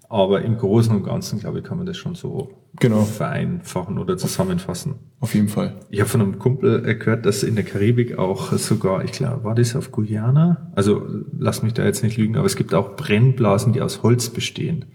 Aber 0.09 0.41
im 0.41 0.57
Großen 0.57 0.93
und 0.95 1.03
Ganzen, 1.03 1.39
glaube 1.39 1.59
ich, 1.59 1.63
kann 1.63 1.77
man 1.77 1.85
das 1.85 1.95
schon 1.95 2.15
so 2.15 2.49
genau. 2.79 3.03
vereinfachen 3.03 3.99
oder 3.99 4.17
zusammenfassen. 4.17 4.95
Auf 5.19 5.35
jeden 5.35 5.49
Fall. 5.49 5.75
Ich 5.91 5.99
habe 5.99 6.09
von 6.09 6.21
einem 6.21 6.39
Kumpel 6.39 6.81
gehört, 6.97 7.25
dass 7.25 7.43
in 7.43 7.55
der 7.55 7.63
Karibik 7.63 8.17
auch 8.17 8.51
sogar, 8.53 9.03
ich 9.03 9.11
glaube, 9.11 9.43
war 9.43 9.55
das 9.55 9.75
auf 9.75 9.91
Guyana? 9.91 10.71
Also 10.75 11.03
lass 11.37 11.61
mich 11.61 11.73
da 11.73 11.85
jetzt 11.85 12.03
nicht 12.03 12.17
lügen, 12.17 12.37
aber 12.37 12.47
es 12.47 12.55
gibt 12.55 12.73
auch 12.73 12.95
Brennblasen, 12.95 13.71
die 13.71 13.81
aus 13.81 14.01
Holz 14.01 14.29
bestehen. 14.29 14.85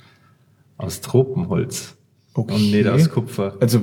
Aus 0.77 1.01
Tropenholz. 1.01 1.97
Okay. 2.35 2.55
Und 2.55 2.71
nicht 2.73 2.89
aus 2.89 3.09
Kupfer. 3.11 3.55
Also 3.61 3.83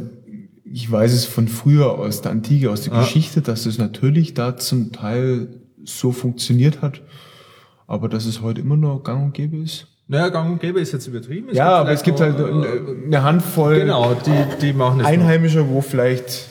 ich 0.73 0.89
weiß 0.89 1.11
es 1.13 1.25
von 1.25 1.47
früher 1.47 1.91
aus 1.97 2.21
der 2.21 2.31
Antike, 2.31 2.71
aus 2.71 2.83
der 2.83 2.93
ah. 2.93 3.01
Geschichte, 3.01 3.41
dass 3.41 3.65
es 3.65 3.77
natürlich 3.77 4.33
da 4.33 4.57
zum 4.57 4.91
Teil 4.91 5.47
so 5.83 6.11
funktioniert 6.11 6.81
hat. 6.81 7.01
aber 7.87 8.07
dass 8.07 8.25
es 8.25 8.41
heute 8.41 8.61
immer 8.61 8.77
noch 8.77 9.03
gang 9.03 9.25
und 9.25 9.33
gäbe 9.33 9.57
ist. 9.57 9.87
Naja, 10.07 10.29
gang 10.29 10.51
und 10.51 10.61
gäbe 10.61 10.79
ist 10.79 10.93
jetzt 10.93 11.07
übertrieben. 11.07 11.49
Es 11.49 11.57
ja, 11.57 11.69
aber 11.71 11.91
es 11.91 12.03
gibt 12.03 12.21
halt 12.21 12.37
eine 12.37 13.23
Handvoll 13.23 13.79
genau, 13.79 14.13
die, 14.13 14.59
die 14.61 14.73
machen 14.73 15.01
Einheimische, 15.01 15.67
wo 15.69 15.81
vielleicht 15.81 16.47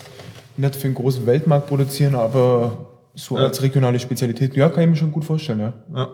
nicht 0.58 0.76
für 0.76 0.86
einen 0.86 0.94
großen 0.94 1.24
Weltmarkt 1.24 1.68
produzieren, 1.68 2.14
aber 2.14 2.88
so 3.14 3.36
ja. 3.38 3.44
als 3.44 3.62
regionale 3.62 3.98
Spezialität, 3.98 4.54
ja, 4.54 4.68
kann 4.68 4.84
ich 4.84 4.90
mir 4.90 4.96
schon 4.96 5.12
gut 5.12 5.24
vorstellen, 5.24 5.60
ja. 5.60 5.72
ja. 5.94 6.08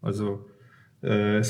Also, 0.00 0.44
äh, 1.06 1.42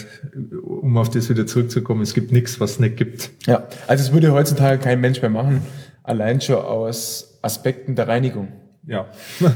um 0.62 0.96
auf 0.98 1.08
das 1.08 1.30
wieder 1.30 1.46
zurückzukommen, 1.46 2.02
es 2.02 2.12
gibt 2.12 2.30
nichts, 2.30 2.60
was 2.60 2.72
es 2.72 2.80
nicht 2.80 2.96
gibt. 2.96 3.30
Ja, 3.46 3.66
also 3.86 4.04
es 4.04 4.12
würde 4.12 4.32
heutzutage 4.32 4.78
kein 4.78 5.00
Mensch 5.00 5.22
mehr 5.22 5.30
machen, 5.30 5.62
allein 6.02 6.40
schon 6.40 6.56
aus 6.56 7.38
Aspekten 7.40 7.94
der 7.94 8.06
Reinigung. 8.06 8.48
Ja. 8.86 9.06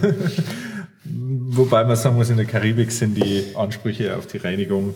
Wobei 1.05 1.85
man 1.85 1.97
sagen 1.97 2.17
muss, 2.17 2.31
in 2.31 2.37
der 2.37 2.47
Karibik 2.47 2.93
sind 2.93 3.15
die 3.15 3.55
Ansprüche 3.55 4.17
auf 4.17 4.27
die 4.27 4.39
Reinigung, 4.39 4.95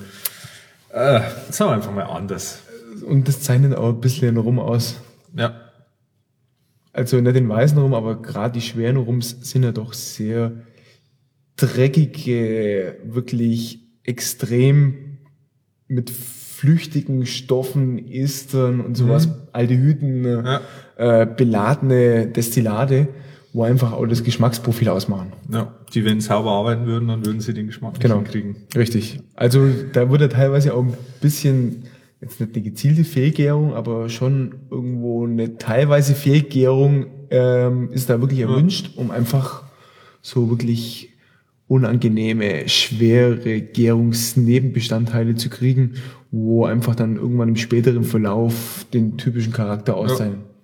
äh, 0.91 1.21
sagen 1.51 1.71
wir 1.71 1.75
einfach 1.75 1.93
mal 1.93 2.05
anders. 2.05 2.61
Und 3.07 3.29
das 3.29 3.41
zeichnet 3.41 3.77
auch 3.77 3.91
ein 3.91 4.01
bisschen 4.01 4.37
Rum 4.37 4.59
aus. 4.59 4.97
Ja. 5.37 5.61
Also 6.93 7.21
nicht 7.21 7.37
den 7.37 7.49
weißen 7.49 7.77
Rum, 7.77 7.93
aber 7.93 8.23
gerade 8.23 8.55
die 8.55 8.61
schweren 8.61 8.97
Rums 8.97 9.37
sind 9.43 9.65
ja 9.65 9.73
doch 9.73 9.93
sehr 9.93 10.53
dreckige, 11.57 12.99
wirklich 13.05 13.84
extrem 14.05 15.19
mit 15.89 16.11
flüchtigen 16.11 17.27
Stoffen, 17.27 18.07
Estern 18.09 18.81
und 18.81 18.97
sowas, 18.97 19.27
mhm. 19.27 19.35
Aldehyden, 19.53 20.25
ja. 20.25 20.61
äh, 20.97 21.27
beladene 21.27 22.27
Destillate 22.29 23.09
wo 23.55 23.63
einfach 23.63 23.93
auch 23.93 24.05
das 24.07 24.25
Geschmacksprofil 24.25 24.89
ausmachen. 24.89 25.33
Ja, 25.51 25.73
die 25.95 26.05
wenn 26.05 26.21
sauber 26.21 26.51
arbeiten 26.51 26.87
würden, 26.87 27.07
dann 27.07 27.25
würden 27.25 27.41
sie 27.41 27.55
den 27.55 27.69
Geschmack 27.69 28.01
genau. 28.01 28.19
nicht 28.19 28.33
kriegen. 28.33 28.57
Richtig. 28.77 29.21
Also 29.37 29.69
da 29.93 30.11
wurde 30.11 30.29
teilweise 30.29 30.75
auch 30.75 30.83
ein 30.83 30.95
bisschen, 31.21 31.85
jetzt 32.21 32.41
nicht 32.41 32.53
eine 32.57 32.65
gezielte 32.65 33.05
Fehlgärung, 33.05 33.73
aber 33.73 34.09
schon 34.09 34.57
irgendwo 34.73 35.25
eine 35.25 35.57
teilweise 35.57 36.17
Fehlgärung 36.17 37.07
ähm, 37.31 37.93
ist 37.93 38.11
da 38.11 38.21
wirklich 38.21 38.41
erwünscht, 38.41 38.91
ja. 38.97 39.01
um 39.01 39.13
einfach 39.13 39.63
so 40.21 40.51
wirklich 40.51 41.14
unangenehme, 41.67 42.69
schwere 42.69 43.61
Gärungsnebenbestandteile 43.61 45.35
zu 45.35 45.49
kriegen, 45.49 45.95
wo 46.31 46.65
einfach 46.65 46.95
dann 46.95 47.17
irgendwann 47.17 47.49
im 47.51 47.57
späteren 47.57 48.05
Verlauf 48.05 48.87
den 48.93 49.17
typischen 49.17 49.53
Charakter 49.53 49.97
auszeichnen. 49.97 50.41
Ja. 50.41 50.55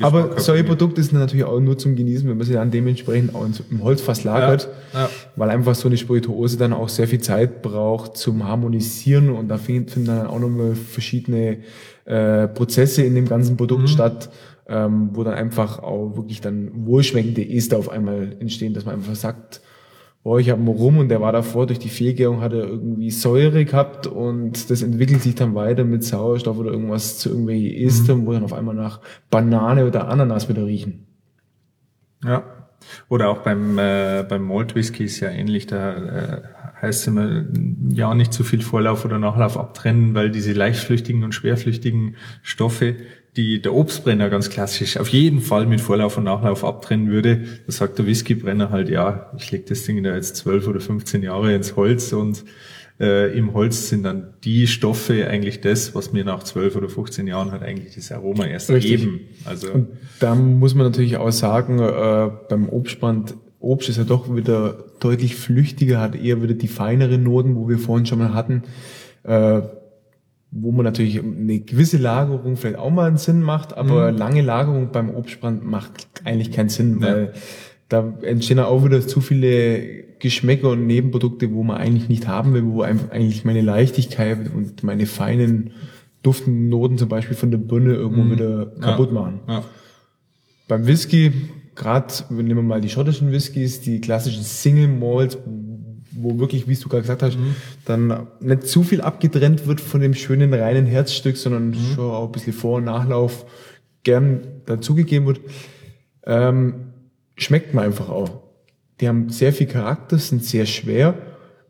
Aber 0.00 0.40
solche 0.40 0.64
Produkte 0.64 1.02
sind 1.02 1.18
natürlich 1.18 1.44
auch 1.44 1.60
nur 1.60 1.76
zum 1.76 1.94
Genießen, 1.94 2.26
wenn 2.28 2.38
man 2.38 2.46
sie 2.46 2.54
dann 2.54 2.70
dementsprechend 2.70 3.34
auch 3.34 3.46
im 3.70 3.82
Holzfass 3.82 4.24
lagert, 4.24 4.68
ja, 4.94 5.00
ja. 5.00 5.10
weil 5.36 5.50
einfach 5.50 5.74
so 5.74 5.88
eine 5.88 5.98
Spirituose 5.98 6.56
dann 6.56 6.72
auch 6.72 6.88
sehr 6.88 7.06
viel 7.06 7.20
Zeit 7.20 7.60
braucht 7.60 8.16
zum 8.16 8.44
Harmonisieren 8.44 9.28
und 9.28 9.48
da 9.48 9.58
finden 9.58 10.06
dann 10.06 10.26
auch 10.26 10.38
nochmal 10.38 10.74
verschiedene 10.74 11.58
äh, 12.06 12.48
Prozesse 12.48 13.02
in 13.02 13.14
dem 13.14 13.28
ganzen 13.28 13.58
Produkt 13.58 13.82
mhm. 13.82 13.88
statt, 13.88 14.30
ähm, 14.68 15.10
wo 15.12 15.22
dann 15.22 15.34
einfach 15.34 15.80
auch 15.80 16.16
wirklich 16.16 16.40
dann 16.40 16.70
wohlschmeckende 16.86 17.46
Ester 17.46 17.76
auf 17.76 17.90
einmal 17.90 18.36
entstehen, 18.40 18.72
dass 18.72 18.86
man 18.86 18.94
einfach 18.94 19.16
sagt, 19.16 19.60
boah, 20.28 20.38
ich 20.38 20.50
habe 20.50 20.60
einen 20.60 20.68
Rum 20.68 20.98
und 20.98 21.08
der 21.08 21.22
war 21.22 21.32
davor 21.32 21.66
durch 21.66 21.78
die 21.78 21.88
Fehlgärung, 21.88 22.42
hat 22.42 22.52
er 22.52 22.64
irgendwie 22.64 23.10
Säure 23.10 23.64
gehabt 23.64 24.06
und 24.06 24.68
das 24.68 24.82
entwickelt 24.82 25.22
sich 25.22 25.34
dann 25.34 25.54
weiter 25.54 25.84
mit 25.84 26.04
Sauerstoff 26.04 26.58
oder 26.58 26.70
irgendwas 26.70 27.18
zu 27.18 27.30
irgendwelchen 27.30 27.72
Estern, 27.72 28.18
mhm. 28.18 28.26
wo 28.26 28.34
dann 28.34 28.44
auf 28.44 28.52
einmal 28.52 28.74
nach 28.74 29.00
Banane 29.30 29.86
oder 29.86 30.08
Ananas 30.08 30.50
wieder 30.50 30.66
riechen. 30.66 31.06
Ja. 32.22 32.42
Oder 33.08 33.30
auch 33.30 33.38
beim, 33.38 33.78
äh, 33.78 34.22
beim 34.28 34.42
Malt 34.42 34.74
Whisky 34.74 35.04
ist 35.04 35.18
ja 35.20 35.30
ähnlich, 35.30 35.66
da 35.66 35.94
äh, 35.94 36.42
heißt 36.82 37.00
es 37.00 37.06
immer, 37.06 37.46
ja, 37.88 38.14
nicht 38.14 38.34
zu 38.34 38.44
viel 38.44 38.60
Vorlauf 38.60 39.06
oder 39.06 39.18
Nachlauf 39.18 39.56
abtrennen, 39.56 40.14
weil 40.14 40.30
diese 40.30 40.52
leichtflüchtigen 40.52 41.24
und 41.24 41.32
schwerflüchtigen 41.32 42.16
Stoffe 42.42 42.96
die 43.38 43.62
der 43.62 43.72
Obstbrenner 43.72 44.30
ganz 44.30 44.50
klassisch 44.50 44.96
auf 44.96 45.08
jeden 45.08 45.40
Fall 45.40 45.64
mit 45.64 45.80
Vorlauf 45.80 46.18
und 46.18 46.24
Nachlauf 46.24 46.64
abtrennen 46.64 47.08
würde, 47.08 47.44
da 47.66 47.72
sagt 47.72 47.96
der 47.98 48.06
Whiskybrenner 48.06 48.70
halt, 48.70 48.88
ja, 48.88 49.30
ich 49.38 49.52
leg 49.52 49.64
das 49.66 49.84
Ding 49.84 50.02
da 50.02 50.12
jetzt 50.14 50.34
zwölf 50.34 50.66
oder 50.66 50.80
15 50.80 51.22
Jahre 51.22 51.54
ins 51.54 51.76
Holz 51.76 52.12
und 52.12 52.44
äh, 52.98 53.32
im 53.38 53.54
Holz 53.54 53.90
sind 53.90 54.02
dann 54.02 54.34
die 54.42 54.66
Stoffe 54.66 55.28
eigentlich 55.28 55.60
das, 55.60 55.94
was 55.94 56.12
mir 56.12 56.24
nach 56.24 56.42
zwölf 56.42 56.74
oder 56.74 56.88
15 56.88 57.28
Jahren 57.28 57.52
halt 57.52 57.62
eigentlich 57.62 57.94
das 57.94 58.10
Aroma 58.10 58.44
erst 58.44 58.70
Richtig. 58.70 59.02
geben. 59.02 59.20
Also 59.44 59.70
und 59.70 59.88
da 60.18 60.34
muss 60.34 60.74
man 60.74 60.86
natürlich 60.86 61.16
auch 61.16 61.30
sagen, 61.30 61.78
äh, 61.78 62.30
beim 62.48 62.68
Obstbrand 62.68 63.36
Obst 63.60 63.88
ist 63.88 63.98
ja 63.98 64.04
doch 64.04 64.34
wieder 64.34 64.84
deutlich 64.98 65.36
flüchtiger, 65.36 66.00
hat 66.00 66.16
eher 66.16 66.42
wieder 66.42 66.54
die 66.54 66.68
feineren 66.68 67.22
Noten, 67.22 67.54
wo 67.54 67.68
wir 67.68 67.78
vorhin 67.78 68.06
schon 68.06 68.18
mal 68.18 68.34
hatten. 68.34 68.64
Äh, 69.22 69.62
wo 70.50 70.72
man 70.72 70.84
natürlich 70.84 71.20
eine 71.20 71.60
gewisse 71.60 71.98
Lagerung 71.98 72.56
vielleicht 72.56 72.78
auch 72.78 72.90
mal 72.90 73.06
einen 73.06 73.18
Sinn 73.18 73.42
macht, 73.42 73.76
aber 73.76 74.10
mhm. 74.10 74.18
lange 74.18 74.42
Lagerung 74.42 74.90
beim 74.92 75.14
Obstbrand 75.14 75.64
macht 75.64 76.08
eigentlich 76.24 76.52
keinen 76.52 76.70
Sinn, 76.70 77.02
weil 77.02 77.32
ja. 77.34 77.40
da 77.88 78.14
entstehen 78.22 78.58
auch 78.58 78.84
wieder 78.84 79.06
zu 79.06 79.20
viele 79.20 80.08
Geschmäcker 80.18 80.70
und 80.70 80.86
Nebenprodukte, 80.86 81.52
wo 81.52 81.62
man 81.62 81.76
eigentlich 81.76 82.08
nicht 82.08 82.26
haben 82.26 82.54
will, 82.54 82.64
wo 82.64 82.82
eigentlich 82.82 83.44
meine 83.44 83.60
Leichtigkeit 83.60 84.52
und 84.52 84.82
meine 84.82 85.06
feinen 85.06 85.72
duftenden 86.22 86.68
Noten 86.68 86.98
zum 86.98 87.08
Beispiel 87.08 87.36
von 87.36 87.50
der 87.50 87.58
Birne 87.58 87.94
irgendwo 87.94 88.22
mhm. 88.22 88.32
wieder 88.32 88.66
kaputt 88.80 89.12
machen. 89.12 89.40
Ja. 89.46 89.64
Beim 90.66 90.86
Whisky, 90.86 91.32
gerade 91.74 92.12
nehmen 92.30 92.56
wir 92.56 92.62
mal 92.62 92.80
die 92.80 92.88
schottischen 92.88 93.30
Whiskys, 93.32 93.80
die 93.80 94.00
klassischen 94.00 94.42
Single 94.42 94.88
Malls, 94.88 95.38
wo 96.22 96.38
wirklich, 96.38 96.68
wie 96.68 96.74
du 96.74 96.88
gerade 96.88 97.02
gesagt 97.02 97.22
hast, 97.22 97.38
mhm. 97.38 97.54
dann 97.84 98.26
nicht 98.40 98.64
zu 98.64 98.82
viel 98.82 99.00
abgetrennt 99.00 99.66
wird 99.66 99.80
von 99.80 100.00
dem 100.00 100.14
schönen 100.14 100.52
reinen 100.52 100.86
Herzstück, 100.86 101.36
sondern 101.36 101.70
mhm. 101.70 101.94
schon 101.94 102.10
auch 102.10 102.26
ein 102.26 102.32
bisschen 102.32 102.52
Vor- 102.52 102.78
und 102.78 102.84
Nachlauf 102.84 103.46
gern 104.02 104.40
dazugegeben 104.66 105.26
wird, 105.26 105.40
ähm, 106.24 106.92
schmeckt 107.36 107.74
man 107.74 107.84
einfach 107.84 108.08
auch. 108.08 108.42
Die 109.00 109.08
haben 109.08 109.28
sehr 109.30 109.52
viel 109.52 109.66
Charakter, 109.66 110.18
sind 110.18 110.44
sehr 110.44 110.66
schwer, 110.66 111.14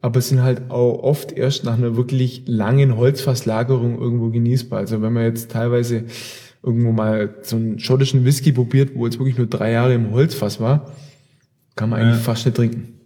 aber 0.00 0.20
sind 0.20 0.42
halt 0.42 0.70
auch 0.70 1.02
oft 1.02 1.32
erst 1.32 1.64
nach 1.64 1.76
einer 1.76 1.96
wirklich 1.96 2.44
langen 2.46 2.96
Holzfasslagerung 2.96 3.98
irgendwo 3.98 4.30
genießbar. 4.30 4.80
Also 4.80 5.02
wenn 5.02 5.12
man 5.12 5.24
jetzt 5.24 5.50
teilweise 5.50 6.04
irgendwo 6.62 6.92
mal 6.92 7.34
so 7.42 7.56
einen 7.56 7.78
schottischen 7.78 8.24
Whisky 8.24 8.52
probiert, 8.52 8.90
wo 8.94 9.06
jetzt 9.06 9.18
wirklich 9.18 9.38
nur 9.38 9.46
drei 9.46 9.72
Jahre 9.72 9.94
im 9.94 10.12
Holzfass 10.12 10.60
war, 10.60 10.92
kann 11.76 11.90
man 11.90 12.00
eigentlich 12.00 12.16
ja. 12.16 12.22
fast 12.22 12.46
nicht 12.46 12.56
trinken. 12.56 12.97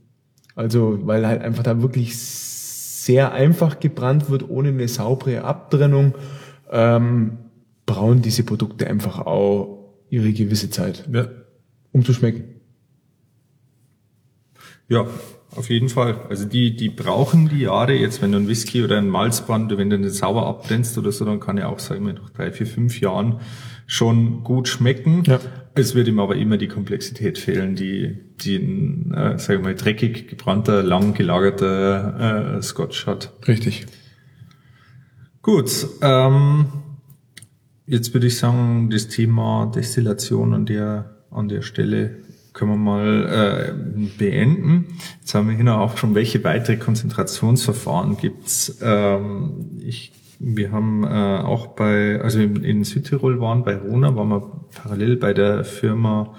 Also, 0.55 0.99
weil 1.07 1.27
halt 1.27 1.43
einfach 1.43 1.63
da 1.63 1.81
wirklich 1.83 2.17
sehr 2.19 3.33
einfach 3.33 3.81
gebrannt 3.81 4.31
wird, 4.31 4.49
ohne 4.49 4.69
eine 4.69 4.89
saubere 4.89 5.43
Abtrennung, 5.45 6.15
ähm, 6.71 7.39
brauchen 7.87 8.23
diese 8.23 8.45
Produkte 8.45 8.87
einfach 8.87 9.21
auch 9.21 9.95
ihre 10.09 10.33
gewisse 10.33 10.71
Zeit, 10.71 11.09
ja. 11.13 11.27
um 11.91 12.05
zu 12.05 12.13
schmecken. 12.13 12.45
Ja, 14.89 15.07
auf 15.55 15.69
jeden 15.69 15.89
Fall. 15.89 16.21
Also 16.29 16.45
die, 16.45 16.77
die 16.77 16.89
brauchen 16.89 17.49
die 17.49 17.61
Jahre 17.61 17.95
jetzt, 17.95 18.23
wenn 18.23 18.33
du 18.33 18.39
ein 18.39 18.49
Whisky 18.49 18.85
oder 18.85 18.99
ein 18.99 19.09
Malzbrand, 19.09 19.77
wenn 19.77 19.91
du 19.91 19.99
den 19.99 20.11
sauber 20.11 20.47
abbrennst 20.47 20.97
oder 20.99 21.13
so, 21.13 21.25
dann 21.25 21.41
kann 21.41 21.59
ja 21.59 21.69
auch, 21.69 21.79
sagen 21.79 22.07
wir, 22.07 22.15
nach 22.15 22.31
drei, 22.31 22.53
vier, 22.53 22.67
fünf 22.67 23.01
Jahren 23.01 23.41
schon 23.87 24.45
gut 24.45 24.69
schmecken. 24.69 25.23
Ja. 25.25 25.41
Es 25.75 25.95
wird 25.95 26.09
ihm 26.09 26.21
aber 26.21 26.37
immer 26.37 26.59
die 26.59 26.69
Komplexität 26.69 27.39
fehlen, 27.39 27.75
die, 27.75 28.19
die 28.41 28.57
ein, 28.57 29.15
äh, 29.15 29.39
sag 29.39 29.57
ich 29.57 29.63
mal, 29.63 29.75
dreckig 29.75 30.29
gebrannter, 30.29 30.83
lang 30.83 31.15
gelagerter 31.15 32.57
äh, 32.59 32.63
Scotch 32.63 33.07
hat. 33.07 33.33
Richtig. 33.49 33.87
Gut, 35.41 35.87
ähm, 36.03 36.67
jetzt 37.87 38.13
würde 38.13 38.27
ich 38.27 38.37
sagen, 38.37 38.91
das 38.91 39.09
Thema 39.09 39.73
Destillation 39.75 40.53
an 40.55 40.67
der, 40.67 41.25
an 41.31 41.49
der 41.49 41.63
Stelle 41.63 42.19
können 42.53 42.73
wir 42.73 42.77
mal 42.77 43.73
äh, 43.75 44.09
beenden. 44.19 44.99
Jetzt 45.21 45.35
haben 45.35 45.49
wir 45.49 45.57
hier 45.57 45.65
noch 45.65 45.79
auch 45.79 45.97
schon, 45.97 46.15
welche 46.15 46.45
weitere 46.45 46.77
Konzentrationsverfahren 46.77 48.19
gibt's. 48.19 48.79
Ähm, 48.83 49.81
ich 49.81 50.13
wir 50.45 50.73
haben 50.73 51.05
äh, 51.05 51.09
auch 51.09 51.69
bei, 51.69 52.21
also 52.21 52.41
in, 52.41 52.65
in 52.65 52.85
Südtirol 52.85 53.41
waren, 53.41 53.63
bei 53.63 53.77
Rona, 53.77 54.17
waren 54.17 54.29
wir 54.29 54.51
parallel 54.75 55.17
bei 55.17 55.33
der 55.33 55.65
Firma 55.65 56.35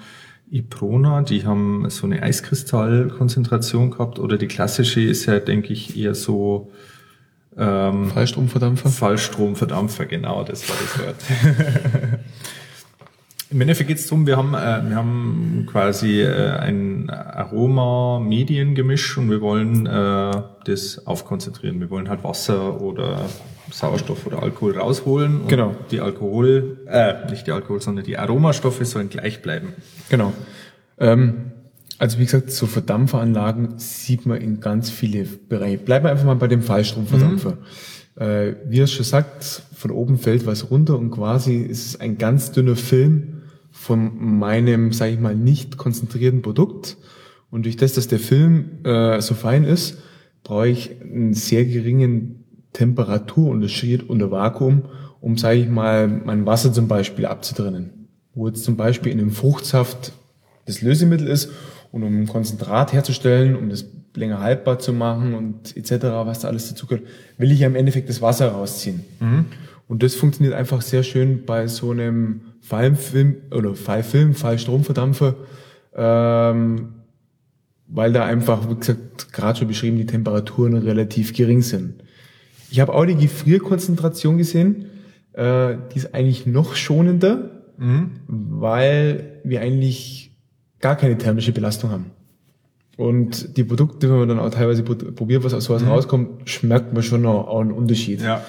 Iprona, 0.50 1.22
die 1.22 1.46
haben 1.46 1.88
so 1.88 2.06
eine 2.06 2.22
Eiskristallkonzentration 2.22 3.90
gehabt 3.90 4.18
oder 4.18 4.36
die 4.36 4.46
klassische 4.46 5.00
ist 5.00 5.26
ja, 5.26 5.40
denke 5.40 5.72
ich, 5.72 5.98
eher 5.98 6.14
so 6.14 6.70
ähm, 7.56 8.10
Fallstromverdampfer? 8.10 8.90
Fallstromverdampfer, 8.90 10.06
genau, 10.06 10.44
das 10.44 10.68
war 10.68 10.76
das 10.80 10.98
Wort. 10.98 12.20
Im 13.54 13.60
Endeffekt 13.60 13.86
geht 13.86 13.98
es 13.98 14.08
darum, 14.08 14.26
wir 14.26 14.36
haben, 14.36 14.52
äh, 14.52 14.82
wir 14.88 14.96
haben 14.96 15.64
quasi 15.70 16.22
äh, 16.22 16.56
ein 16.56 17.08
Aroma-Medien-Gemisch 17.08 19.16
und 19.16 19.30
wir 19.30 19.40
wollen 19.40 19.86
äh, 19.86 20.32
das 20.64 21.06
aufkonzentrieren. 21.06 21.78
Wir 21.78 21.88
wollen 21.88 22.08
halt 22.08 22.24
Wasser 22.24 22.80
oder 22.80 23.26
Sauerstoff 23.70 24.26
oder 24.26 24.42
Alkohol 24.42 24.76
rausholen. 24.76 25.42
Und 25.42 25.48
genau. 25.48 25.76
Die 25.92 26.00
Alkohol, 26.00 26.78
äh, 26.88 27.30
nicht 27.30 27.46
die 27.46 27.52
Alkohol, 27.52 27.80
sondern 27.80 28.04
die 28.04 28.18
Aromastoffe 28.18 28.84
sollen 28.84 29.08
gleich 29.08 29.40
bleiben. 29.40 29.68
Genau. 30.08 30.32
Ähm, 30.98 31.52
Also 31.98 32.18
wie 32.18 32.24
gesagt, 32.24 32.50
so 32.50 32.66
Verdampferanlagen 32.66 33.78
sieht 33.78 34.26
man 34.26 34.40
in 34.40 34.58
ganz 34.58 34.90
viele 34.90 35.22
Bereiche. 35.24 35.78
Bleiben 35.78 36.06
wir 36.06 36.10
einfach 36.10 36.24
mal 36.24 36.34
bei 36.34 36.48
dem 36.48 36.62
Fallstromverdampfer. 36.62 37.58
Mhm. 38.16 38.20
Äh, 38.20 38.56
wie 38.68 38.80
er 38.80 38.88
schon 38.88 39.04
sagt, 39.04 39.62
von 39.76 39.92
oben 39.92 40.18
fällt 40.18 40.44
was 40.44 40.72
runter 40.72 40.98
und 40.98 41.12
quasi 41.12 41.58
ist 41.58 41.86
es 41.86 42.00
ein 42.00 42.18
ganz 42.18 42.50
dünner 42.50 42.74
Film 42.74 43.33
von 43.84 44.38
meinem, 44.38 44.92
sage 44.92 45.12
ich 45.12 45.20
mal, 45.20 45.36
nicht 45.36 45.76
konzentrierten 45.76 46.40
Produkt. 46.40 46.96
Und 47.50 47.66
durch 47.66 47.76
das, 47.76 47.92
dass 47.92 48.08
der 48.08 48.18
Film 48.18 48.82
äh, 48.84 49.20
so 49.20 49.34
fein 49.34 49.64
ist, 49.64 49.98
brauche 50.42 50.68
ich 50.68 51.02
einen 51.02 51.34
sehr 51.34 51.66
geringen 51.66 52.44
Temperaturunterschied 52.72 54.08
unter 54.08 54.30
Vakuum, 54.30 54.86
um, 55.20 55.36
sage 55.36 55.58
ich 55.58 55.68
mal, 55.68 56.08
mein 56.08 56.46
Wasser 56.46 56.72
zum 56.72 56.88
Beispiel 56.88 57.26
abzutrennen. 57.26 58.08
Wo 58.34 58.48
jetzt 58.48 58.64
zum 58.64 58.76
Beispiel 58.76 59.12
in 59.12 59.20
einem 59.20 59.30
Fruchtsaft 59.30 60.12
das 60.64 60.80
Lösemittel 60.80 61.28
ist 61.28 61.50
und 61.92 62.02
um 62.04 62.22
ein 62.22 62.26
Konzentrat 62.26 62.94
herzustellen, 62.94 63.54
um 63.54 63.68
das 63.68 63.84
länger 64.14 64.40
haltbar 64.40 64.78
zu 64.78 64.94
machen 64.94 65.34
und 65.34 65.76
etc., 65.76 66.04
was 66.24 66.40
da 66.40 66.48
alles 66.48 66.70
dazu 66.70 66.86
gehört, 66.86 67.06
will 67.36 67.52
ich 67.52 67.60
ja 67.60 67.66
im 67.66 67.76
Endeffekt 67.76 68.08
das 68.08 68.22
Wasser 68.22 68.48
rausziehen. 68.48 69.04
Mhm. 69.20 69.44
Und 69.88 70.02
das 70.02 70.14
funktioniert 70.14 70.54
einfach 70.54 70.80
sehr 70.80 71.02
schön 71.02 71.44
bei 71.44 71.66
so 71.66 71.90
einem 71.90 72.40
Fallfilm 72.64 73.36
oder 73.50 73.74
Fallfilm, 73.74 74.34
Fallstromverdampfer, 74.34 75.34
ähm, 75.94 76.94
weil 77.86 78.12
da 78.12 78.24
einfach, 78.24 78.70
wie 78.70 78.76
gesagt, 78.76 79.32
gerade 79.32 79.58
schon 79.58 79.68
beschrieben, 79.68 79.98
die 79.98 80.06
Temperaturen 80.06 80.74
relativ 80.74 81.34
gering 81.34 81.60
sind. 81.60 82.02
Ich 82.70 82.80
habe 82.80 82.94
auch 82.94 83.04
die 83.04 83.16
Gefrierkonzentration 83.16 84.38
gesehen, 84.38 84.86
äh, 85.34 85.76
die 85.92 85.98
ist 85.98 86.14
eigentlich 86.14 86.46
noch 86.46 86.74
schonender, 86.74 87.50
mhm. 87.76 88.12
weil 88.26 89.40
wir 89.44 89.60
eigentlich 89.60 90.34
gar 90.80 90.96
keine 90.96 91.18
thermische 91.18 91.52
Belastung 91.52 91.90
haben. 91.90 92.06
Und 92.96 93.58
die 93.58 93.64
Produkte, 93.64 94.08
wenn 94.08 94.20
man 94.20 94.28
dann 94.28 94.38
auch 94.38 94.50
teilweise 94.50 94.82
probiert, 94.84 95.44
was 95.44 95.52
aus 95.52 95.64
sowas 95.64 95.82
mhm. 95.82 95.88
rauskommt, 95.88 96.48
schmeckt 96.48 96.94
man 96.94 97.02
schon 97.02 97.22
noch 97.22 97.46
auch 97.46 97.60
einen 97.60 97.72
Unterschied. 97.72 98.22
Ja. 98.22 98.42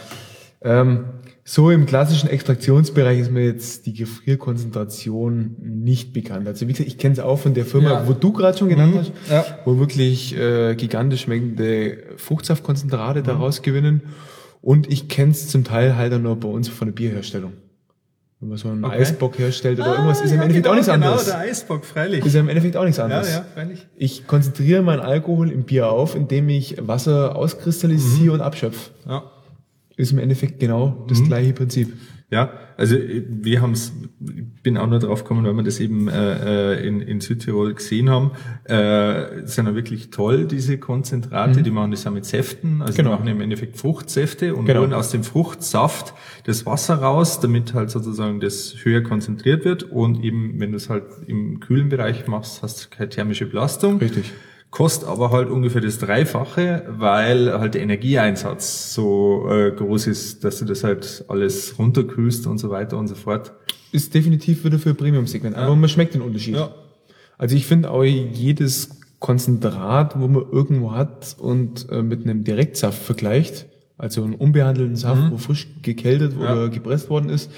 Ähm, 0.61 1.05
so 1.48 1.70
im 1.70 1.86
klassischen 1.86 2.28
Extraktionsbereich 2.28 3.20
ist 3.20 3.32
mir 3.32 3.46
jetzt 3.46 3.86
die 3.86 3.93
Gefrierkonzentration 3.93 5.56
nicht 5.62 6.12
bekannt. 6.12 6.48
Also 6.48 6.68
wie 6.68 6.72
gesagt, 6.72 6.89
ich 6.89 6.98
kenne 6.98 7.14
es 7.14 7.20
auch 7.20 7.38
von 7.38 7.54
der 7.54 7.66
Firma, 7.66 7.91
ja. 7.91 8.08
wo 8.08 8.14
du 8.14 8.34
gerade 8.34 8.58
schon 8.58 8.68
genannt 8.68 8.96
mhm. 8.96 9.00
hast, 9.00 9.12
ja. 9.30 9.46
wo 9.64 9.78
wirklich 9.78 10.36
äh, 10.36 10.74
gigantisch 10.74 11.22
schmeckende 11.22 11.98
Fruchtsaftkonzentrate 12.18 13.20
mhm. 13.20 13.26
daraus 13.26 13.62
gewinnen. 13.62 14.02
Und 14.64 14.91
ich 14.91 15.08
kenne 15.08 15.34
es 15.34 15.48
zum 15.48 15.64
Teil 15.64 15.96
halt 15.96 16.16
auch 16.16 16.20
noch 16.20 16.36
bei 16.36 16.48
uns 16.48 16.68
von 16.68 16.88
der 16.88 16.93
Bierherstellung. 16.93 17.54
Wenn 18.39 18.50
man 18.50 18.58
so 18.58 18.70
einen 18.70 18.84
okay. 18.84 18.96
Eisbock 18.96 19.38
herstellt 19.38 19.80
oder 19.80 19.89
ah, 19.89 19.93
irgendwas, 19.93 20.22
ist 20.22 20.32
ja, 20.32 20.38
im 20.38 20.41
Endeffekt 20.41 20.64
genau, 20.64 20.72
auch 20.72 20.76
nichts 20.78 20.91
genau, 20.91 21.06
anderes. 21.06 21.26
Genau, 21.26 21.38
der 21.38 21.48
Eisbock, 21.52 21.86
freilich. 21.86 22.26
Ist 22.26 22.34
ja 22.34 22.39
im 22.39 22.50
Endeffekt 22.50 22.76
auch 22.76 22.84
nichts 22.84 23.00
anderes. 23.00 23.30
Ja, 23.30 23.36
ja, 23.38 23.46
freilich. 23.54 23.86
Ich 23.96 24.26
konzentriere 24.26 24.82
meinen 24.82 25.00
Alkohol 25.00 25.52
im 25.52 25.64
Bier 25.64 25.91
auf, 25.91 26.16
indem 26.16 26.50
ich 26.50 26.76
Wasser 26.80 27.36
auskristallisiere 27.36 28.26
mhm. 28.26 28.34
und 28.34 28.41
abschöpfe. 28.41 28.89
Ja 29.08 29.32
ist 29.98 30.12
im 30.12 30.20
Endeffekt 30.20 30.60
genau 30.60 31.06
das 31.08 31.20
mhm. 31.20 31.26
gleiche 31.26 31.54
Prinzip. 31.54 31.93
Ja, 32.32 32.54
also 32.76 32.96
wir 32.98 33.62
haben 33.62 33.74
es, 33.74 33.93
bin 34.64 34.78
auch 34.78 34.88
nur 34.88 34.98
drauf 34.98 35.24
gekommen, 35.24 35.46
weil 35.46 35.54
wir 35.54 35.64
das 35.64 35.80
eben 35.80 36.08
äh, 36.08 36.74
äh, 36.74 36.88
in, 36.88 37.00
in 37.00 37.22
Südtirol 37.22 37.76
gesehen 37.76 38.10
haben. 38.10 38.32
Äh, 38.64 39.46
sind 39.46 39.68
ja 39.68 39.76
wirklich 39.76 40.10
toll, 40.10 40.46
diese 40.46 40.80
Konzentrate, 40.80 41.60
mhm. 41.60 41.64
die 41.64 41.70
machen 41.70 41.91
das 41.91 42.04
ja 42.04 42.10
mit 42.10 42.26
Säften, 42.26 42.82
also 42.82 42.98
genau. 42.98 43.12
die 43.12 43.16
machen 43.18 43.28
im 43.28 43.41
Endeffekt 43.41 43.78
Fruchtsäfte 43.78 44.56
und 44.56 44.66
genau. 44.66 44.82
holen 44.82 44.93
aus 44.93 45.12
dem 45.12 45.24
Fruchtsaft 45.24 46.16
das 46.46 46.66
Wasser 46.66 46.96
raus, 46.96 47.39
damit 47.41 47.76
halt 47.76 47.91
sozusagen 47.91 48.39
das 48.39 48.76
höher 48.84 49.02
konzentriert 49.02 49.64
wird 49.64 49.84
und 49.84 50.24
eben, 50.24 50.60
wenn 50.60 50.72
du 50.72 50.78
es 50.78 50.89
halt 50.89 51.04
im 51.28 51.60
kühlen 51.60 51.89
Bereich 51.89 52.26
machst, 52.28 52.64
hast 52.64 52.86
du 52.86 52.89
keine 52.89 53.10
thermische 53.10 53.46
Belastung. 53.46 54.00
Richtig 54.00 54.34
kostet 54.76 55.08
aber 55.08 55.32
halt 55.32 55.50
ungefähr 55.50 55.80
das 55.80 56.00
Dreifache, 56.00 56.84
weil 56.90 57.58
halt 57.58 57.76
der 57.76 57.82
Energieeinsatz 57.82 58.94
so 58.94 59.48
äh, 59.50 59.72
groß 59.72 60.08
ist, 60.08 60.44
dass 60.44 60.60
du 60.60 60.66
das 60.66 60.84
halt 60.84 61.24
alles 61.30 61.80
runterkühlst 61.80 62.46
und 62.46 62.58
so 62.58 62.70
weiter 62.70 62.98
und 62.98 63.08
so 63.08 63.16
fort. 63.16 63.54
Ist 63.94 64.14
definitiv 64.14 64.66
wieder 64.66 64.78
für 64.78 64.94
Premium-Segment, 64.94 65.56
aber 65.56 65.78
man 65.78 65.88
schmeckt 65.88 66.14
den 66.14 66.22
Unterschied. 66.22 66.56
Ja. 66.56 66.76
Also 67.38 67.56
ich 67.56 67.66
finde 67.66 67.90
auch 67.90 68.04
jedes 68.04 68.90
Konzentrat, 69.20 70.20
wo 70.20 70.28
man 70.28 70.44
irgendwo 70.52 70.92
hat 70.92 71.38
und 71.40 71.90
äh, 71.90 72.04
mit 72.04 72.26
einem 72.26 72.44
Direktsaft 72.44 73.02
vergleicht, 73.02 73.68
also 73.98 74.26
einen 74.26 74.36
unbehandelten 74.36 74.98
Saft, 74.98 75.22
mhm. 75.22 75.32
wo 75.32 75.38
frisch 75.38 75.70
gekältet 75.84 76.34
ja. 76.34 76.52
oder 76.52 76.68
gepresst 76.68 77.10
worden 77.10 77.30
ist, 77.30 77.50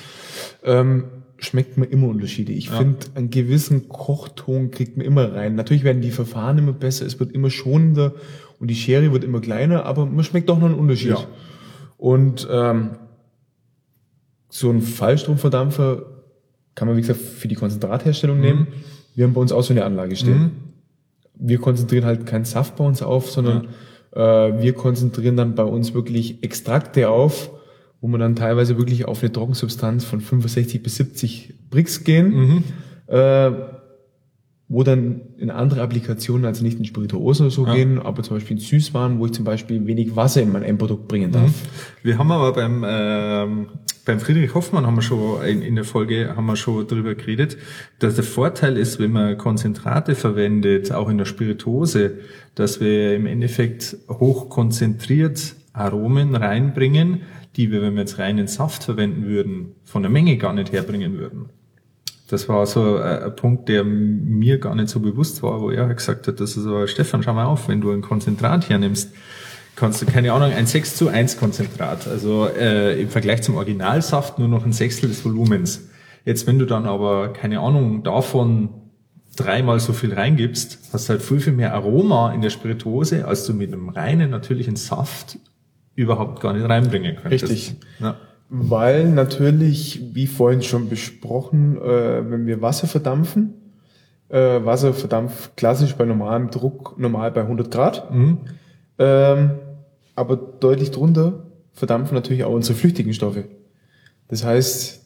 ähm, 0.63 1.05
schmeckt 1.37 1.77
man 1.77 1.89
immer 1.89 2.07
Unterschiede. 2.07 2.51
Ich 2.51 2.67
ja. 2.67 2.77
finde, 2.77 2.99
einen 3.15 3.29
gewissen 3.29 3.89
Kochton 3.89 4.71
kriegt 4.71 4.97
man 4.97 5.05
immer 5.05 5.33
rein. 5.33 5.55
Natürlich 5.55 5.83
werden 5.83 6.01
die 6.01 6.11
Verfahren 6.11 6.57
immer 6.57 6.73
besser, 6.73 7.05
es 7.05 7.19
wird 7.19 7.31
immer 7.31 7.49
schonender 7.49 8.13
und 8.59 8.69
die 8.69 8.75
Schere 8.75 9.11
wird 9.11 9.23
immer 9.23 9.39
kleiner, 9.39 9.85
aber 9.85 10.05
man 10.05 10.23
schmeckt 10.23 10.49
doch 10.49 10.57
noch 10.57 10.65
einen 10.65 10.75
Unterschied. 10.75 11.11
Ja. 11.11 11.27
Und 11.97 12.47
ähm, 12.49 12.91
so 14.49 14.69
ein 14.69 14.81
Fallstromverdampfer 14.81 16.05
kann 16.75 16.87
man, 16.87 16.97
wie 16.97 17.01
gesagt, 17.01 17.19
für 17.19 17.47
die 17.47 17.55
Konzentratherstellung 17.55 18.37
mhm. 18.37 18.43
nehmen. 18.43 18.67
Wir 19.15 19.25
haben 19.25 19.33
bei 19.33 19.41
uns 19.41 19.51
auch 19.51 19.63
so 19.63 19.73
eine 19.73 19.83
Anlage 19.85 20.15
stehen. 20.15 20.39
Mhm. 20.39 20.51
Wir 21.35 21.59
konzentrieren 21.59 22.05
halt 22.05 22.25
keinen 22.25 22.45
Saft 22.45 22.75
bei 22.75 22.83
uns 22.83 23.01
auf, 23.01 23.29
sondern 23.31 23.67
ja. 24.15 24.47
äh, 24.47 24.61
wir 24.61 24.73
konzentrieren 24.73 25.37
dann 25.37 25.55
bei 25.55 25.63
uns 25.63 25.93
wirklich 25.93 26.43
Extrakte 26.43 27.09
auf, 27.09 27.51
wo 28.07 28.11
man 28.11 28.21
dann 28.21 28.35
teilweise 28.37 28.77
wirklich 28.77 29.03
auf 29.03 29.21
eine 29.21 29.33
Trockensubstanz 29.33 30.05
von 30.05 30.21
65 30.21 30.81
bis 30.81 30.95
70 30.95 31.55
Brix 31.69 32.05
gehen, 32.05 32.29
mhm. 32.29 32.63
äh, 33.07 33.51
wo 34.69 34.83
dann 34.83 35.19
in 35.37 35.49
andere 35.49 35.81
Applikationen, 35.81 36.45
also 36.45 36.63
nicht 36.63 36.79
in 36.79 36.85
Spirituosen 36.85 37.47
oder 37.47 37.53
so 37.53 37.67
ja. 37.67 37.73
gehen, 37.73 37.99
aber 37.99 38.23
zum 38.23 38.37
Beispiel 38.37 38.55
in 38.55 38.63
Süßwaren, 38.63 39.19
wo 39.19 39.25
ich 39.25 39.33
zum 39.33 39.43
Beispiel 39.43 39.85
wenig 39.87 40.15
Wasser 40.15 40.41
in 40.41 40.53
mein 40.53 40.63
Endprodukt 40.63 41.09
bringen 41.09 41.33
darf. 41.33 41.49
Mhm. 41.49 41.53
Wir 42.01 42.17
haben 42.17 42.31
aber 42.31 42.53
beim, 42.53 42.85
ähm, 42.87 43.67
beim 44.05 44.21
Friedrich 44.21 44.53
Hoffmann 44.53 44.87
haben 44.87 44.95
wir 44.95 45.01
schon 45.01 45.43
in, 45.43 45.61
in 45.61 45.75
der 45.75 45.83
Folge 45.83 46.33
haben 46.33 46.45
wir 46.45 46.55
schon 46.55 46.87
darüber 46.87 47.13
geredet, 47.13 47.57
dass 47.99 48.15
der 48.15 48.23
Vorteil 48.23 48.77
ist, 48.77 48.99
wenn 48.99 49.11
man 49.11 49.37
Konzentrate 49.37 50.15
verwendet, 50.15 50.93
auch 50.93 51.09
in 51.09 51.17
der 51.17 51.25
Spirituose, 51.25 52.19
dass 52.55 52.79
wir 52.79 53.15
im 53.17 53.25
Endeffekt 53.25 53.97
hochkonzentriert 54.07 55.55
Aromen 55.73 56.35
reinbringen, 56.35 57.23
die 57.57 57.71
wir, 57.71 57.81
wenn 57.81 57.95
wir 57.95 58.01
jetzt 58.01 58.19
reinen 58.19 58.47
Saft 58.47 58.83
verwenden 58.83 59.25
würden, 59.25 59.75
von 59.83 60.03
der 60.03 60.11
Menge 60.11 60.37
gar 60.37 60.53
nicht 60.53 60.71
herbringen 60.71 61.17
würden. 61.17 61.49
Das 62.29 62.47
war 62.47 62.65
so 62.65 62.97
äh, 62.97 63.25
ein 63.25 63.35
Punkt, 63.35 63.67
der 63.67 63.83
mir 63.83 64.59
gar 64.59 64.75
nicht 64.75 64.89
so 64.89 64.99
bewusst 64.99 65.41
war, 65.43 65.61
wo 65.61 65.71
er 65.71 65.93
gesagt 65.93 66.27
hat, 66.27 66.39
dass 66.39 66.55
er 66.55 66.63
so, 66.63 66.87
Stefan, 66.87 67.23
schau 67.23 67.33
mal 67.33 67.45
auf, 67.45 67.67
wenn 67.67 67.81
du 67.81 67.91
ein 67.91 68.01
Konzentrat 68.01 68.69
hernimmst, 68.69 69.11
kannst 69.75 70.01
du, 70.01 70.05
keine 70.05 70.33
Ahnung, 70.33 70.51
ein 70.51 70.67
6 70.67 70.95
zu 70.95 71.07
1 71.07 71.37
Konzentrat, 71.37 72.07
also 72.07 72.47
äh, 72.47 73.01
im 73.01 73.09
Vergleich 73.09 73.43
zum 73.43 73.55
Originalsaft 73.55 74.39
nur 74.39 74.47
noch 74.47 74.65
ein 74.65 74.73
Sechstel 74.73 75.09
des 75.09 75.23
Volumens. 75.23 75.87
Jetzt, 76.25 76.45
wenn 76.47 76.59
du 76.59 76.65
dann 76.65 76.85
aber, 76.85 77.31
keine 77.31 77.59
Ahnung, 77.61 78.03
davon 78.03 78.69
dreimal 79.37 79.79
so 79.79 79.93
viel 79.93 80.13
reingibst, 80.13 80.79
hast 80.91 81.07
du 81.07 81.13
halt 81.13 81.21
viel, 81.21 81.39
viel 81.39 81.53
mehr 81.53 81.73
Aroma 81.73 82.33
in 82.33 82.41
der 82.41 82.49
Spirituose, 82.49 83.25
als 83.25 83.45
du 83.45 83.53
mit 83.53 83.71
einem 83.71 83.89
reinen, 83.89 84.31
natürlichen 84.31 84.75
Saft 84.75 85.37
überhaupt 85.97 86.39
gar 86.39 86.53
nicht 86.53 86.69
reinbringen 86.69 87.17
könntest. 87.17 87.49
Richtig. 87.49 87.75
Ja. 87.99 88.15
Weil 88.49 89.09
natürlich, 89.09 89.99
wie 90.13 90.27
vorhin 90.27 90.61
schon 90.61 90.87
besprochen, 90.87 91.77
äh, 91.81 92.29
wenn 92.29 92.45
wir 92.45 92.61
Wasser 92.61 92.87
verdampfen, 92.87 93.55
äh, 94.29 94.63
Wasser 94.63 94.93
verdampft 94.93 95.57
klassisch 95.57 95.95
bei 95.95 96.05
normalem 96.05 96.49
Druck, 96.49 96.97
normal 96.97 97.31
bei 97.31 97.41
100 97.41 97.71
Grad, 97.71 98.13
mhm. 98.13 98.37
ähm, 98.99 99.51
aber 100.15 100.37
deutlich 100.37 100.91
drunter 100.91 101.47
verdampfen 101.73 102.15
natürlich 102.15 102.43
auch 102.43 102.53
unsere 102.53 102.77
flüchtigen 102.77 103.13
Stoffe. 103.13 103.45
Das 104.29 104.45
heißt, 104.45 105.03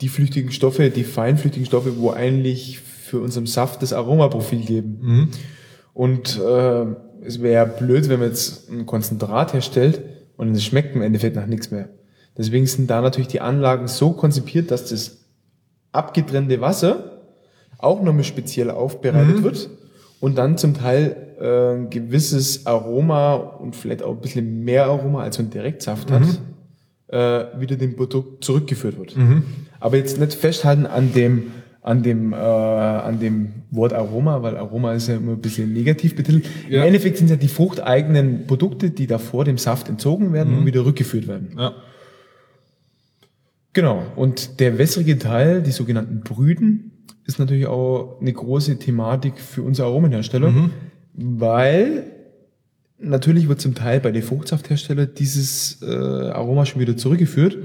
die 0.00 0.08
flüchtigen 0.08 0.52
Stoffe, 0.52 0.90
die 0.90 1.04
feinflüchtigen 1.04 1.66
Stoffe, 1.66 1.98
wo 1.98 2.10
eigentlich 2.10 2.80
für 2.80 3.20
unserem 3.20 3.46
Saft 3.46 3.82
das 3.82 3.92
Aromaprofil 3.92 4.64
geben. 4.64 4.98
Mhm. 5.00 5.28
Und 5.94 6.40
äh, 6.40 6.86
es 7.24 7.42
wäre 7.42 7.66
blöd, 7.66 8.08
wenn 8.08 8.20
man 8.20 8.28
jetzt 8.28 8.70
ein 8.70 8.86
Konzentrat 8.86 9.52
herstellt 9.52 10.02
und 10.36 10.54
es 10.54 10.64
schmeckt 10.64 10.94
im 10.96 11.02
Endeffekt 11.02 11.36
nach 11.36 11.46
nichts 11.46 11.70
mehr. 11.70 11.88
Deswegen 12.36 12.66
sind 12.66 12.88
da 12.90 13.00
natürlich 13.00 13.28
die 13.28 13.40
Anlagen 13.40 13.88
so 13.88 14.12
konzipiert, 14.12 14.70
dass 14.70 14.88
das 14.88 15.18
abgetrennte 15.92 16.60
Wasser 16.60 17.22
auch 17.78 18.02
nochmal 18.02 18.24
speziell 18.24 18.70
aufbereitet 18.70 19.38
mhm. 19.38 19.42
wird 19.42 19.70
und 20.20 20.38
dann 20.38 20.56
zum 20.56 20.74
Teil 20.74 21.34
äh, 21.40 21.74
ein 21.74 21.90
gewisses 21.90 22.66
Aroma 22.66 23.34
und 23.34 23.76
vielleicht 23.76 24.02
auch 24.02 24.12
ein 24.12 24.20
bisschen 24.20 24.64
mehr 24.64 24.86
Aroma 24.86 25.22
als 25.22 25.36
so 25.36 25.42
ein 25.42 25.50
Direktsaft 25.50 26.10
mhm. 26.10 26.14
hat, 26.14 26.40
äh, 27.08 27.60
wieder 27.60 27.76
dem 27.76 27.96
Produkt 27.96 28.44
zurückgeführt 28.44 28.98
wird. 28.98 29.16
Mhm. 29.16 29.42
Aber 29.80 29.96
jetzt 29.96 30.18
nicht 30.18 30.34
festhalten 30.34 30.86
an 30.86 31.12
dem 31.12 31.50
an 31.82 32.04
dem, 32.04 32.32
äh, 32.32 32.36
an 32.36 33.18
dem 33.18 33.48
Wort 33.72 33.92
Aroma, 33.92 34.42
weil 34.42 34.56
Aroma 34.56 34.92
ist 34.94 35.08
ja 35.08 35.16
immer 35.16 35.32
ein 35.32 35.40
bisschen 35.40 35.72
negativ 35.72 36.14
betitelt. 36.14 36.46
Ja. 36.68 36.82
Im 36.82 36.86
Endeffekt 36.88 37.18
sind 37.18 37.26
es 37.26 37.32
ja 37.32 37.36
die 37.36 37.48
fruchteigenen 37.48 38.46
Produkte, 38.46 38.90
die 38.90 39.08
da 39.08 39.18
vor 39.18 39.44
dem 39.44 39.58
Saft 39.58 39.88
entzogen 39.88 40.32
werden 40.32 40.52
mhm. 40.52 40.58
und 40.60 40.66
wieder 40.66 40.84
rückgeführt 40.84 41.26
werden. 41.26 41.56
Ja. 41.58 41.74
Genau. 43.72 44.04
Und 44.14 44.60
der 44.60 44.78
wässrige 44.78 45.18
Teil, 45.18 45.60
die 45.62 45.72
sogenannten 45.72 46.20
Brüden, 46.20 46.92
ist 47.24 47.38
natürlich 47.38 47.66
auch 47.66 48.18
eine 48.20 48.32
große 48.32 48.78
Thematik 48.78 49.40
für 49.40 49.62
unsere 49.62 49.88
Aromenhersteller, 49.88 50.52
weil 51.14 52.04
natürlich 52.98 53.48
wird 53.48 53.60
zum 53.60 53.74
Teil 53.74 54.00
bei 54.00 54.10
den 54.10 54.22
Fruchtsaftherstellern 54.22 55.10
dieses 55.16 55.80
äh, 55.82 55.86
Aroma 55.86 56.66
schon 56.66 56.80
wieder 56.80 56.96
zurückgeführt, 56.96 57.58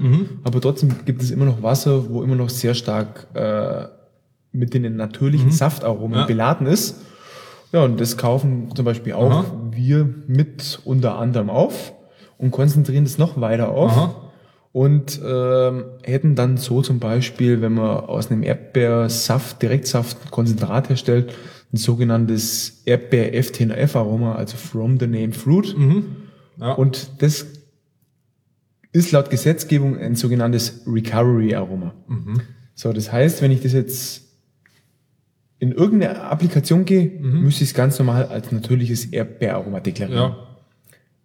aber 0.44 0.60
trotzdem 0.60 0.90
gibt 1.04 1.22
es 1.22 1.32
immer 1.32 1.44
noch 1.44 1.62
Wasser, 1.62 2.08
wo 2.08 2.22
immer 2.22 2.36
noch 2.36 2.50
sehr 2.50 2.74
stark 2.74 3.26
äh, 3.34 3.97
mit 4.52 4.74
den 4.74 4.96
natürlichen 4.96 5.50
Saftaromen 5.50 6.20
Ja. 6.20 6.26
beladen 6.26 6.66
ist. 6.66 7.00
Ja, 7.72 7.82
und 7.84 8.00
das 8.00 8.16
kaufen 8.16 8.70
zum 8.74 8.84
Beispiel 8.84 9.12
auch 9.12 9.30
Aha. 9.30 9.44
wir 9.72 10.08
mit 10.26 10.80
unter 10.84 11.18
anderem 11.18 11.50
auf 11.50 11.92
und 12.38 12.50
konzentrieren 12.50 13.04
das 13.04 13.18
noch 13.18 13.40
weiter 13.40 13.68
auf. 13.70 13.92
Aha. 13.92 14.14
Und 14.72 15.20
ähm, 15.26 15.84
hätten 16.02 16.34
dann 16.34 16.56
so 16.56 16.82
zum 16.82 16.98
Beispiel, 16.98 17.60
wenn 17.60 17.74
man 17.74 18.00
aus 18.00 18.30
einem 18.30 18.42
Erdbeersaft, 18.42 19.60
Direktsaft, 19.60 20.30
Konzentrat 20.30 20.88
herstellt, 20.88 21.32
ein 21.72 21.76
sogenanntes 21.78 22.82
Erdbeer-FTNF-Aroma, 22.86 24.34
also 24.34 24.56
from 24.56 24.98
the 24.98 25.06
name 25.06 25.32
fruit. 25.32 25.74
Ja. 26.60 26.72
Und 26.72 27.10
das 27.22 27.46
ist 28.92 29.12
laut 29.12 29.30
Gesetzgebung 29.30 29.98
ein 29.98 30.14
sogenanntes 30.16 30.82
Recovery-Aroma. 30.86 31.92
So, 32.74 32.92
das 32.92 33.12
heißt, 33.12 33.42
wenn 33.42 33.50
ich 33.50 33.60
das 33.62 33.72
jetzt 33.72 34.27
in 35.58 35.72
irgendeine 35.72 36.20
Applikation 36.22 36.84
gehe, 36.84 37.10
müsste 37.20 37.64
ich 37.64 37.70
es 37.70 37.74
ganz 37.74 37.98
normal 37.98 38.26
als 38.26 38.52
natürliches 38.52 39.06
Erdbeeraroma 39.06 39.80
deklarieren. 39.80 40.22
ja. 40.30 40.36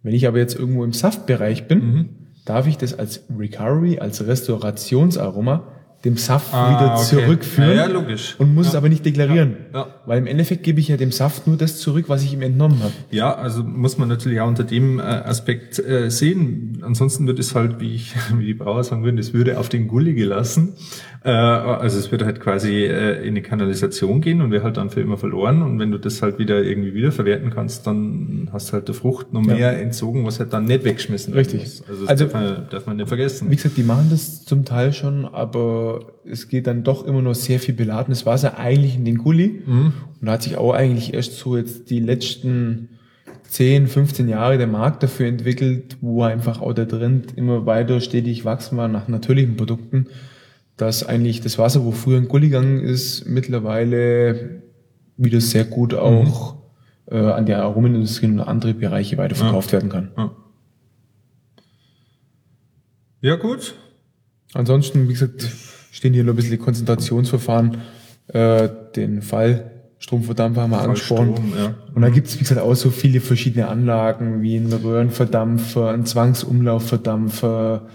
Wenn 0.02 0.14
ich 0.14 0.26
aber 0.26 0.38
jetzt 0.38 0.54
irgendwo 0.54 0.84
im 0.84 0.92
Saftbereich 0.92 1.66
bin, 1.66 2.10
darf 2.44 2.66
ich 2.66 2.76
das 2.76 2.98
als 2.98 3.24
Recovery, 3.36 3.98
als 4.00 4.26
Restaurationsaroma 4.26 5.68
dem 6.04 6.16
Saft 6.16 6.52
Ah, 6.52 6.70
wieder 6.80 6.94
okay. 6.94 7.02
zurückführen 7.04 7.70
Ja, 7.70 7.76
ja, 7.76 7.86
logisch. 7.86 8.34
und 8.38 8.54
muss 8.54 8.66
Ja. 8.66 8.70
es 8.72 8.76
aber 8.76 8.88
nicht 8.88 9.04
deklarieren. 9.06 9.56
Ja. 9.72 9.86
Weil 10.06 10.18
im 10.18 10.26
Endeffekt 10.26 10.62
gebe 10.62 10.78
ich 10.80 10.88
ja 10.88 10.96
dem 10.96 11.12
Saft 11.12 11.46
nur 11.46 11.56
das 11.56 11.78
zurück, 11.78 12.04
was 12.08 12.22
ich 12.22 12.32
ihm 12.34 12.42
entnommen 12.42 12.82
habe. 12.82 12.92
Ja, 13.10 13.34
also 13.34 13.62
muss 13.64 13.96
man 13.98 14.08
natürlich 14.08 14.40
auch 14.40 14.48
unter 14.48 14.64
dem 14.64 14.98
äh, 14.98 15.02
Aspekt 15.02 15.78
äh, 15.78 16.10
sehen. 16.10 16.78
Ansonsten 16.82 17.26
wird 17.26 17.38
es 17.38 17.54
halt, 17.54 17.80
wie 17.80 17.94
ich, 17.94 18.12
wie 18.38 18.46
die 18.46 18.54
Brauer 18.54 18.84
sagen 18.84 19.02
würden, 19.04 19.18
es 19.18 19.32
würde 19.32 19.58
auf 19.58 19.68
den 19.68 19.88
Gully 19.88 20.14
gelassen. 20.14 20.74
Äh, 21.24 21.30
also 21.30 21.98
es 21.98 22.10
würde 22.10 22.26
halt 22.26 22.38
quasi 22.40 22.84
äh, 22.84 23.26
in 23.26 23.34
die 23.34 23.40
Kanalisation 23.40 24.20
gehen 24.20 24.42
und 24.42 24.50
wäre 24.50 24.62
halt 24.64 24.76
dann 24.76 24.90
für 24.90 25.00
immer 25.00 25.16
verloren. 25.16 25.62
Und 25.62 25.78
wenn 25.78 25.90
du 25.90 25.98
das 25.98 26.20
halt 26.20 26.38
wieder 26.38 26.62
irgendwie 26.62 26.92
wiederverwerten 26.92 27.48
kannst, 27.50 27.86
dann 27.86 28.50
hast 28.52 28.68
du 28.68 28.72
halt 28.74 28.88
der 28.88 28.94
Frucht 28.94 29.32
noch 29.32 29.40
mehr 29.40 29.80
entzogen, 29.80 30.26
was 30.26 30.38
halt 30.38 30.52
dann 30.52 30.66
nicht 30.66 30.84
weggeschmissen 30.84 31.32
werden 31.34 31.44
Richtig. 31.50 31.60
muss. 31.62 31.82
Also 31.88 32.00
das 32.02 32.10
Also- 32.10 32.24
darf, 32.26 32.34
man, 32.34 32.66
darf 32.70 32.86
man 32.86 32.96
nicht 32.98 33.08
vergessen. 33.08 33.50
Wie 33.50 33.56
gesagt, 33.56 33.76
die 33.78 33.82
machen 33.84 34.08
das 34.10 34.44
zum 34.44 34.66
Teil 34.66 34.92
schon, 34.92 35.24
aber 35.24 35.93
es 36.24 36.48
geht 36.48 36.66
dann 36.66 36.84
doch 36.84 37.04
immer 37.04 37.22
noch 37.22 37.34
sehr 37.34 37.58
viel 37.58 37.74
beladenes 37.74 38.26
Wasser 38.26 38.58
eigentlich 38.58 38.96
in 38.96 39.04
den 39.04 39.18
Gully. 39.18 39.62
Und 40.20 40.26
da 40.26 40.32
hat 40.32 40.42
sich 40.42 40.56
auch 40.56 40.72
eigentlich 40.72 41.14
erst 41.14 41.38
so 41.38 41.56
jetzt 41.56 41.90
die 41.90 42.00
letzten 42.00 42.90
10, 43.48 43.86
15 43.86 44.28
Jahre 44.28 44.58
der 44.58 44.66
Markt 44.66 45.02
dafür 45.02 45.26
entwickelt, 45.26 45.96
wo 46.00 46.22
einfach 46.22 46.60
auch 46.60 46.72
der 46.72 46.88
Trend 46.88 47.36
immer 47.36 47.66
weiter 47.66 48.00
stetig 48.00 48.44
wachsen 48.44 48.76
war 48.76 48.88
nach 48.88 49.08
natürlichen 49.08 49.56
Produkten, 49.56 50.06
dass 50.76 51.04
eigentlich 51.04 51.40
das 51.40 51.58
Wasser, 51.58 51.84
wo 51.84 51.92
früher 51.92 52.18
ein 52.18 52.28
Gully 52.28 52.48
gegangen 52.48 52.80
ist, 52.80 53.26
mittlerweile 53.26 54.62
wieder 55.16 55.40
sehr 55.40 55.64
gut 55.64 55.94
auch 55.94 56.56
äh, 57.06 57.16
an 57.16 57.46
der 57.46 57.62
Aromenindustrie 57.62 58.26
und 58.26 58.40
andere 58.40 58.74
Bereiche 58.74 59.16
weiterverkauft 59.18 59.72
werden 59.72 59.88
kann. 59.88 60.10
Ja. 60.16 60.30
ja 63.20 63.36
gut, 63.36 63.74
Ansonsten, 64.54 65.08
wie 65.08 65.12
gesagt, 65.12 65.48
stehen 65.94 66.12
hier 66.12 66.24
nur 66.24 66.34
ein 66.34 66.36
bisschen 66.36 66.50
die 66.50 66.58
Konzentrationsverfahren. 66.58 67.78
Äh, 68.26 68.68
den 68.96 69.22
Fallstromverdampfer 69.22 70.62
haben 70.62 70.70
wir 70.70 70.80
angesprochen. 70.80 71.36
Strom, 71.36 71.52
ja. 71.56 71.74
Und 71.94 72.02
da 72.02 72.08
gibt's 72.08 72.34
wie 72.34 72.40
gesagt, 72.40 72.60
auch 72.60 72.74
so 72.74 72.90
viele 72.90 73.20
verschiedene 73.20 73.68
Anlagen, 73.68 74.42
wie 74.42 74.56
ein 74.56 74.72
Röhrenverdampfer, 74.72 75.90
ein 75.90 76.04
Zwangsumlaufverdampfer 76.04 77.86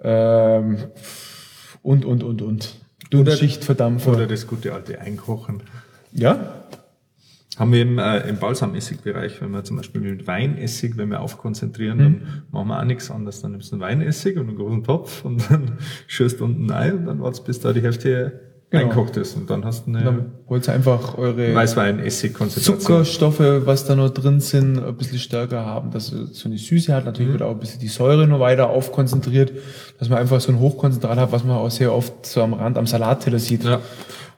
ähm, 0.00 0.76
und, 1.82 2.04
und, 2.04 2.22
und, 2.22 2.40
und. 2.40 2.76
Dünnschichtverdampfer. 3.12 4.12
Oder 4.12 4.28
das 4.28 4.46
gute 4.46 4.72
alte 4.72 5.00
Einkochen. 5.00 5.64
ja, 6.12 6.54
Haben 7.60 7.72
wir 7.72 7.82
im, 7.82 7.98
äh, 7.98 8.28
im 8.28 8.38
Balsamessigbereich, 8.38 9.40
wenn 9.42 9.50
wir 9.50 9.62
zum 9.64 9.76
Beispiel 9.76 10.00
mit 10.00 10.26
Weinessig, 10.26 10.96
wenn 10.96 11.10
wir 11.10 11.20
aufkonzentrieren, 11.20 11.98
dann 11.98 12.22
machen 12.50 12.68
wir 12.68 12.80
auch 12.80 12.84
nichts 12.84 13.10
anderes. 13.10 13.42
Dann 13.42 13.52
nimmst 13.52 13.70
du 13.70 13.76
einen 13.76 13.82
Weinessig 13.82 14.38
und 14.38 14.48
einen 14.48 14.56
großen 14.56 14.82
Topf 14.82 15.24
und 15.24 15.44
dann 15.50 15.72
schürst 16.06 16.40
unten 16.40 16.70
ein 16.70 16.98
und 16.98 17.04
dann 17.06 17.20
wartest, 17.20 17.44
bis 17.44 17.60
da 17.60 17.72
die 17.72 17.82
Hälfte 17.82 18.40
Genau. 18.70 18.84
einkocht 18.84 19.16
ist. 19.16 19.36
Und 19.36 19.50
dann 19.50 19.64
hast 19.64 19.88
du 19.88 19.92
dann 19.92 20.06
eine 20.06 20.26
wollt 20.46 20.68
ihr 20.68 20.72
einfach 20.72 21.18
eure 21.18 21.52
Weißweinessig-Konzentration. 21.56 22.78
Zuckerstoffe, 22.80 23.40
was 23.66 23.84
da 23.84 23.96
noch 23.96 24.10
drin 24.10 24.38
sind, 24.38 24.78
ein 24.78 24.94
bisschen 24.96 25.18
stärker 25.18 25.66
haben, 25.66 25.90
dass 25.90 26.12
es 26.12 26.38
so 26.38 26.48
eine 26.48 26.56
Süße 26.56 26.94
hat. 26.94 27.04
Natürlich 27.04 27.32
wird 27.32 27.42
auch 27.42 27.50
ein 27.50 27.58
bisschen 27.58 27.80
die 27.80 27.88
Säure 27.88 28.28
noch 28.28 28.38
weiter 28.38 28.70
aufkonzentriert, 28.70 29.52
dass 29.98 30.08
man 30.08 30.18
einfach 30.18 30.40
so 30.40 30.52
ein 30.52 30.60
Hochkonzentrat 30.60 31.18
hat, 31.18 31.32
was 31.32 31.42
man 31.42 31.56
auch 31.56 31.70
sehr 31.70 31.92
oft 31.92 32.24
so 32.24 32.42
am 32.44 32.52
Rand 32.52 32.78
am 32.78 32.86
Salatteller 32.86 33.40
sieht. 33.40 33.64
Ja. 33.64 33.80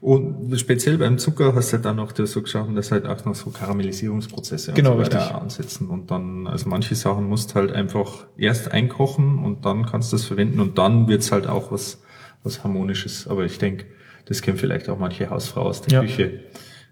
Und 0.03 0.59
speziell 0.59 0.99
beim 0.99 1.17
Zucker 1.17 1.55
hast 1.55 1.69
du 1.73 1.77
halt 1.77 1.85
dann 1.85 2.05
das 2.17 2.33
so 2.33 2.43
geschaffen, 2.43 2.75
dass 2.75 2.91
halt 2.91 3.07
auch 3.07 3.25
noch 3.25 3.37
so 3.37 3.51
Karamellisierungsprozesse 3.51 4.73
Genau, 4.73 4.97
und 4.97 5.13
so 5.13 5.17
ansetzen. 5.17 5.89
Und 5.89 6.11
dann, 6.11 6.49
also 6.49 6.69
manche 6.69 6.97
Sachen 6.97 7.29
musst 7.29 7.55
halt 7.55 7.71
einfach 7.71 8.27
erst 8.37 8.73
einkochen 8.73 9.39
und 9.39 9.65
dann 9.65 9.87
kannst 9.87 10.11
du 10.13 10.17
das 10.17 10.25
verwenden 10.25 10.59
und 10.59 10.77
dann 10.77 11.07
wird's 11.07 11.31
halt 11.31 11.47
auch 11.47 11.71
was, 11.71 12.03
was 12.43 12.65
Harmonisches. 12.65 13.29
Aber 13.29 13.45
ich 13.45 13.59
denke, 13.59 13.85
das 14.25 14.43
kennen 14.43 14.59
vielleicht 14.59 14.89
auch 14.89 14.99
manche 14.99 15.31
Hausfrau 15.31 15.63
aus 15.63 15.83
der 15.83 15.93
Ja. 15.93 16.01
Küche. 16.01 16.41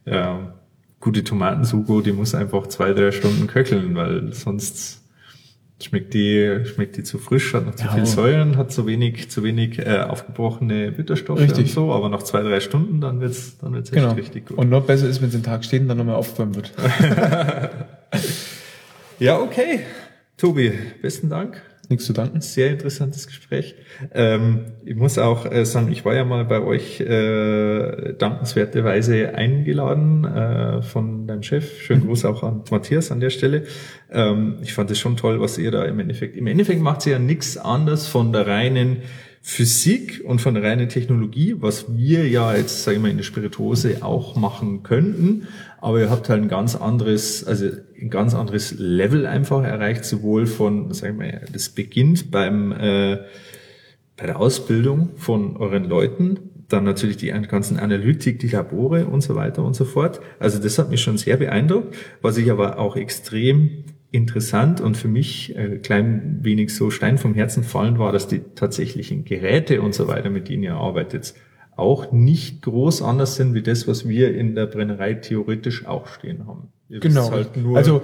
Ja, 0.07 0.55
gute 1.01 1.25
Tomatensugo, 1.25 2.03
die 2.03 2.13
muss 2.13 2.37
einfach 2.37 2.69
zwei, 2.69 2.93
drei 2.93 3.11
Stunden 3.11 3.49
köcheln, 3.49 3.97
weil 3.97 4.33
sonst 4.35 5.03
schmeckt 5.83 6.15
die, 6.15 6.61
schmeckt 6.65 6.97
die 6.97 7.03
zu 7.03 7.19
frisch, 7.19 7.55
hat 7.55 7.67
noch 7.67 7.75
zu 7.75 7.85
Ja. 7.87 7.93
viel 7.95 8.07
Säuren, 8.07 8.57
hat 8.57 8.71
zu 8.73 8.87
wenig, 8.87 9.31
zu 9.31 9.43
wenig 9.43 9.79
äh, 9.79 10.01
aufgebrochene 10.01 10.93
Bitterstoffe 10.93 11.41
Richtig. 11.41 11.59
und 11.67 11.71
so, 11.71 11.93
aber 11.93 12.09
nach 12.09 12.23
zwei, 12.23 12.43
drei 12.43 12.61
Stunden, 12.61 13.01
dann 13.01 13.21
wird's, 13.21 13.57
dann 13.59 13.73
wird's 13.75 13.91
echt 13.91 14.01
Genau. 14.03 14.13
richtig 14.15 14.47
gut. 14.47 14.59
Und 14.59 14.69
noch 14.71 14.85
besser 14.85 15.09
ist, 15.09 15.21
wenn 15.21 15.29
es 15.29 15.35
den 15.35 15.43
Tag 15.43 15.65
steht 15.65 15.83
und 15.83 15.89
dann 15.89 15.99
nochmal 15.99 16.17
aufgewärmt 16.17 16.57
wird. 16.57 16.73
ja, 19.19 19.39
okay. 19.39 19.81
Tobi, 20.37 20.73
besten 21.03 21.29
Dank. 21.29 21.61
Nichts 21.91 22.07
zu 22.07 22.13
danken. 22.13 22.41
Sehr 22.41 22.71
interessantes 22.71 23.27
Gespräch. 23.27 23.75
Ähm, 24.15 24.67
ich 24.85 24.95
muss 24.95 25.19
auch 25.19 25.45
äh, 25.51 25.65
sagen, 25.65 25.91
ich 25.91 26.05
war 26.05 26.15
ja 26.15 26.25
mal 26.25 26.45
bei 26.45 26.61
euch 26.61 27.01
äh, 27.01 28.13
dankenswerterweise 28.13 29.35
eingeladen 29.35 30.25
äh, 30.25 30.83
von 30.83 31.27
deinem 31.27 31.43
Chef. 31.43 31.81
Schönen 31.81 32.07
Gruß 32.07 32.27
auch 32.27 32.45
an 32.45 32.63
Matthias 32.71 33.11
an 33.11 33.19
der 33.19 33.31
Stelle. 33.31 33.65
Ähm, 34.09 34.59
ich 34.63 34.73
fand 34.73 34.93
es 34.93 35.01
schon 35.01 35.17
toll, 35.17 35.41
was 35.41 35.59
ihr 35.59 35.73
da 35.73 35.85
im 35.85 35.99
Endeffekt. 35.99 36.37
Im 36.37 36.47
Endeffekt 36.47 36.81
macht 36.81 37.05
ihr 37.07 37.15
ja 37.15 37.19
nichts 37.19 37.57
anderes 37.57 38.07
von 38.07 38.33
der 38.33 38.47
reinen 38.47 38.99
Physik 39.43 40.23
und 40.25 40.41
von 40.41 40.55
der 40.55 40.63
reinen 40.63 40.89
Technologie, 40.89 41.57
was 41.59 41.97
wir 41.97 42.29
ja 42.29 42.55
jetzt, 42.55 42.85
sage 42.85 42.99
ich 42.99 43.03
mal, 43.03 43.11
in 43.11 43.17
der 43.17 43.25
Spirituose 43.25 44.03
auch 44.03 44.37
machen 44.37 44.83
könnten. 44.83 45.49
Aber 45.81 45.99
ihr 45.99 46.11
habt 46.11 46.29
halt 46.29 46.43
ein 46.43 46.49
ganz 46.49 46.77
anderes, 46.77 47.45
also 47.45 47.71
ein 47.99 48.11
ganz 48.11 48.35
anderes 48.35 48.75
Level 48.79 49.27
einfach 49.27 49.65
erreicht, 49.65 50.05
sowohl 50.05 50.47
von, 50.47 50.93
sag 50.93 51.13
ich 51.13 51.17
mal, 51.17 51.41
das 51.53 51.71
beginnt 51.71 52.31
beim 52.31 52.73
äh, 52.73 53.19
bei 54.21 54.27
der 54.27 54.39
Ausbildung 54.39 55.11
von 55.17 55.57
euren 55.57 55.85
Leuten, 55.85 56.39
dann 56.69 56.85
natürlich 56.85 57.17
die 57.17 57.29
ganzen 57.29 57.79
Analytik, 57.79 58.39
die 58.39 58.49
Labore 58.49 59.07
und 59.07 59.23
so 59.23 59.35
weiter 59.35 59.65
und 59.65 59.75
so 59.75 59.87
fort. 59.87 60.21
Also 60.39 60.59
das 60.59 60.79
hat 60.79 60.91
mich 60.91 61.01
schon 61.01 61.17
sehr 61.17 61.39
beeindruckt, 61.39 61.97
was 62.21 62.37
ich 62.37 62.51
aber 62.51 62.79
auch 62.79 62.97
extrem 62.97 63.85
interessant 64.13 64.81
und 64.81 64.97
für 64.97 65.09
mich 65.09 65.57
äh, 65.57 65.79
klein 65.79 66.39
wenig 66.43 66.75
so 66.75 66.91
Stein 66.91 67.19
vom 67.19 67.35
Herzen 67.35 67.63
fallen 67.63 67.99
war, 67.99 68.13
dass 68.13 68.27
die 68.27 68.41
tatsächlichen 68.55 69.25
Geräte 69.25 69.83
und 69.83 69.95
so 69.95 70.09
weiter, 70.09 70.31
mit 70.31 70.49
denen 70.49 70.63
ihr 70.65 70.75
arbeitet, 70.75 71.35
auch 71.77 72.13
nicht 72.13 72.63
groß 72.63 73.03
anders 73.03 73.37
sind 73.37 73.55
wie 73.55 73.63
das, 73.63 73.87
was 73.89 74.07
wir 74.09 74.35
in 74.35 74.55
der 74.55 74.67
Brennerei 74.67 75.15
theoretisch 75.15 75.87
auch 75.87 76.07
stehen 76.09 76.47
haben. 76.47 76.69
Ihr 76.89 77.01
Genau. 77.01 77.31
Halt 77.31 77.51
also 77.75 78.03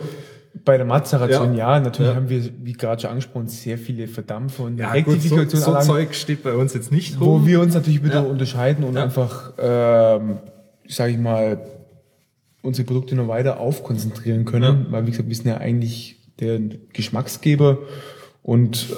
bei 0.64 0.76
der 0.78 0.86
Mazeration, 0.86 1.54
ja, 1.54 1.74
Ja. 1.74 1.80
natürlich 1.80 2.10
Ja. 2.12 2.16
haben 2.16 2.30
wir, 2.30 2.42
wie 2.62 2.72
gerade 2.72 3.02
schon 3.02 3.10
angesprochen, 3.10 3.48
sehr 3.48 3.76
viele 3.76 4.06
Verdampfer 4.06 4.64
und 4.64 4.78
ja, 4.78 4.94
gut, 4.94 5.04
so, 5.04 5.10
so 5.10 5.12
Rektifikationsanlagen, 5.12 5.86
Zeug 5.86 6.14
steht 6.14 6.42
bei 6.42 6.54
uns 6.54 6.72
jetzt 6.72 6.90
nicht 6.90 7.20
wo 7.20 7.32
rum. 7.32 7.46
wir 7.46 7.60
uns 7.60 7.74
natürlich 7.74 8.02
wieder 8.02 8.22
Ja. 8.22 8.22
unterscheiden 8.22 8.84
und 8.84 8.96
einfach, 8.96 9.52
ähm, 9.58 10.38
sage 10.88 11.12
ich 11.12 11.18
mal, 11.18 11.58
unsere 12.66 12.86
Produkte 12.86 13.14
noch 13.14 13.28
weiter 13.28 13.60
aufkonzentrieren 13.60 14.44
können, 14.44 14.86
weil 14.90 15.06
wie 15.06 15.10
gesagt, 15.10 15.28
wir 15.28 15.36
sind 15.36 15.46
ja 15.46 15.58
eigentlich 15.58 16.16
der 16.40 16.60
Geschmacksgeber 16.92 17.78
und 18.42 18.88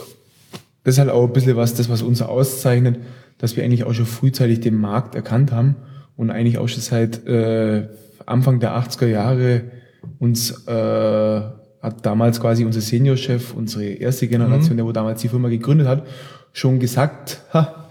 das 0.85 0.95
ist 0.95 0.99
halt 0.99 1.11
auch 1.11 1.25
ein 1.25 1.33
bisschen 1.33 1.57
was, 1.57 1.75
das 1.75 1.89
was 1.89 2.03
uns 2.03 2.23
auszeichnet, 2.23 2.99
dass 3.39 3.57
wir 3.57 3.65
eigentlich 3.65 3.85
auch 3.85 3.95
schon 3.95 4.07
frühzeitig 4.07 4.61
den 4.61 4.81
Markt 4.81 5.15
erkannt 5.15 5.53
haben 5.53 5.77
und 6.17 6.31
eigentlich 6.31 6.59
auch 6.59 6.69
schon 6.69 6.81
seit 6.81 7.27
äh, 7.27 7.89
Anfang 8.27 8.61
der 8.61 8.77
80er 8.77 9.07
Jahre 9.07 9.65
uns 10.19 10.67
äh, 10.67 11.41
hat 11.81 12.05
damals 12.05 12.41
quasi 12.41 12.65
unser 12.65 12.81
Seniorchef, 12.81 13.55
unsere 13.55 13.85
erste 13.85 14.27
Generation, 14.29 14.77
der 14.77 14.87
wo 14.87 14.93
damals 14.93 15.21
die 15.21 15.29
Firma 15.29 15.49
gegründet 15.49 15.87
hat, 15.87 16.07
schon 16.53 16.81
gesagt, 16.81 17.43
ha, 17.53 17.89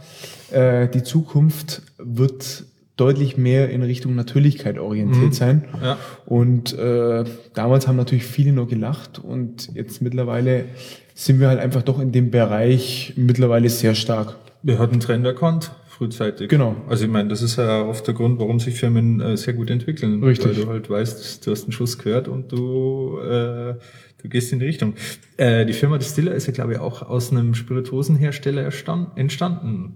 äh, 0.51 0.89
die 0.89 1.03
Zukunft 1.03 1.81
wird 1.97 2.65
deutlich 2.97 3.37
mehr 3.37 3.69
in 3.69 3.83
Richtung 3.83 4.15
Natürlichkeit 4.15 4.77
orientiert 4.79 5.27
Mhm. 5.27 5.31
sein. 5.33 5.65
Ja. 5.83 5.97
Und 6.25 6.77
äh, 6.77 7.23
damals 7.53 7.87
haben 7.87 7.95
natürlich 7.95 8.25
viele 8.25 8.51
nur 8.51 8.67
gelacht 8.67 9.19
und 9.19 9.69
jetzt 9.75 10.01
mittlerweile 10.01 10.65
sind 11.13 11.39
wir 11.39 11.47
halt 11.47 11.59
einfach 11.59 11.83
doch 11.83 11.99
in 11.99 12.11
dem 12.11 12.31
Bereich 12.31 13.13
mittlerweile 13.15 13.69
sehr 13.69 13.95
stark. 13.95 14.35
Wir 14.63 14.79
hatten 14.79 14.99
Trend 14.99 15.25
erkannt, 15.25 15.71
frühzeitig. 15.87 16.49
Genau. 16.49 16.75
Also 16.89 17.05
ich 17.05 17.11
meine, 17.11 17.29
das 17.29 17.41
ist 17.41 17.57
ja 17.57 17.83
oft 17.83 18.05
der 18.07 18.13
Grund, 18.15 18.39
warum 18.39 18.59
sich 18.59 18.75
Firmen 18.75 19.21
äh, 19.21 19.37
sehr 19.37 19.53
gut 19.53 19.69
entwickeln. 19.69 20.23
Richtig. 20.23 20.57
Weil 20.57 20.63
du 20.65 20.69
halt 20.69 20.89
weißt, 20.89 21.45
du 21.45 21.51
hast 21.51 21.63
einen 21.63 21.71
Schuss 21.71 21.97
gehört 21.99 22.27
und 22.27 22.51
du, 22.51 23.19
äh, 23.19 23.75
du 24.21 24.29
gehst 24.29 24.51
in 24.51 24.59
die 24.59 24.65
Richtung. 24.65 24.93
Äh, 25.37 25.65
die 25.65 25.73
Firma 25.73 25.97
Distiller 25.99 26.33
ist 26.33 26.47
ja, 26.47 26.53
glaube 26.53 26.73
ich, 26.73 26.79
auch 26.79 27.03
aus 27.03 27.31
einem 27.31 27.53
Spirituosenhersteller 27.53 28.69
entstanden. 29.15 29.95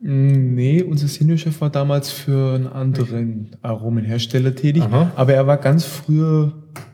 Mm, 0.00 0.54
Nee, 0.54 0.82
unser 0.82 1.08
Seniorchef 1.08 1.60
war 1.60 1.70
damals 1.70 2.10
für 2.10 2.54
einen 2.54 2.66
anderen 2.66 3.56
Aromenhersteller 3.62 4.54
tätig, 4.54 4.82
Aha. 4.82 5.10
aber 5.16 5.32
er 5.34 5.46
war 5.46 5.56
ganz 5.56 5.84
früher 5.84 6.52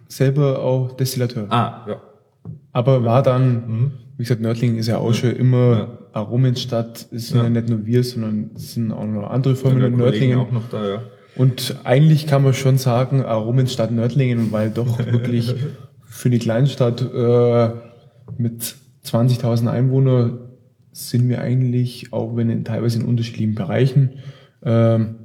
selber 0.08 0.60
auch 0.62 0.96
Destillateur. 0.96 1.46
Ah, 1.50 1.84
ja. 1.88 1.96
Aber 2.72 3.04
war 3.04 3.22
dann, 3.22 3.52
Mhm. 3.54 3.90
wie 4.16 4.22
gesagt, 4.22 4.40
Nördlingen 4.40 4.76
ist 4.78 4.86
ja 4.88 4.98
auch 4.98 5.12
schon 5.12 5.32
immer 5.36 5.76
Ja. 5.78 5.98
Aromenstadt, 6.12 7.06
es 7.12 7.28
sind 7.28 7.38
ja. 7.38 7.44
Ja. 7.44 7.50
nicht 7.50 7.68
nur 7.68 7.84
wir, 7.86 8.04
sondern 8.04 8.50
es 8.54 8.74
sind 8.74 8.92
auch 8.92 9.06
noch 9.06 9.28
andere 9.30 9.56
Firmen 9.56 9.80
Der 9.80 9.88
in 9.88 9.96
Nördlingen. 9.96 10.38
auch 10.38 10.50
noch 10.52 10.68
da, 10.70 10.88
ja. 10.88 11.02
Und 11.36 11.76
eigentlich 11.84 12.26
kann 12.28 12.42
man 12.44 12.54
schon 12.54 12.78
sagen, 12.78 13.22
Aromenstadt 13.24 13.90
Nördlingen, 13.90 14.52
weil 14.52 14.70
doch 14.70 14.98
wirklich 15.10 15.54
für 16.04 16.28
eine 16.28 16.38
Kleinstadt 16.38 17.02
äh, 17.02 17.70
mit 18.38 18.76
20.000 19.04 19.66
Einwohnern 19.68 20.38
sind 20.94 21.28
wir 21.28 21.40
eigentlich, 21.40 22.12
auch 22.12 22.36
wenn 22.36 22.48
in 22.50 22.64
teilweise 22.64 23.00
in 23.00 23.04
unterschiedlichen 23.04 23.54
Bereichen, 23.54 24.10
ähm, 24.62 25.16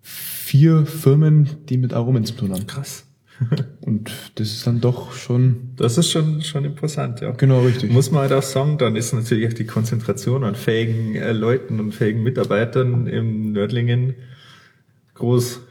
vier 0.00 0.86
Firmen, 0.86 1.48
die 1.68 1.76
mit 1.76 1.92
Aromen 1.92 2.24
zu 2.24 2.34
tun 2.34 2.52
haben. 2.52 2.66
Krass. 2.66 3.06
Und 3.80 4.12
das 4.36 4.52
ist 4.52 4.66
dann 4.66 4.80
doch 4.80 5.12
schon 5.12 5.72
Das 5.76 5.98
ist 5.98 6.10
schon, 6.10 6.42
schon 6.42 6.64
imposant, 6.64 7.20
ja. 7.20 7.32
genau 7.32 7.62
richtig. 7.62 7.90
Muss 7.90 8.12
man 8.12 8.22
halt 8.22 8.32
auch 8.32 8.42
sagen, 8.42 8.78
dann 8.78 8.94
ist 8.94 9.12
natürlich 9.12 9.48
auch 9.48 9.52
die 9.52 9.66
Konzentration 9.66 10.44
an 10.44 10.54
fähigen 10.54 11.16
äh, 11.16 11.32
Leuten 11.32 11.80
und 11.80 11.92
fähigen 11.92 12.22
Mitarbeitern 12.22 13.08
im 13.08 13.52
Nördlingen 13.52 14.14
groß. 15.14 15.62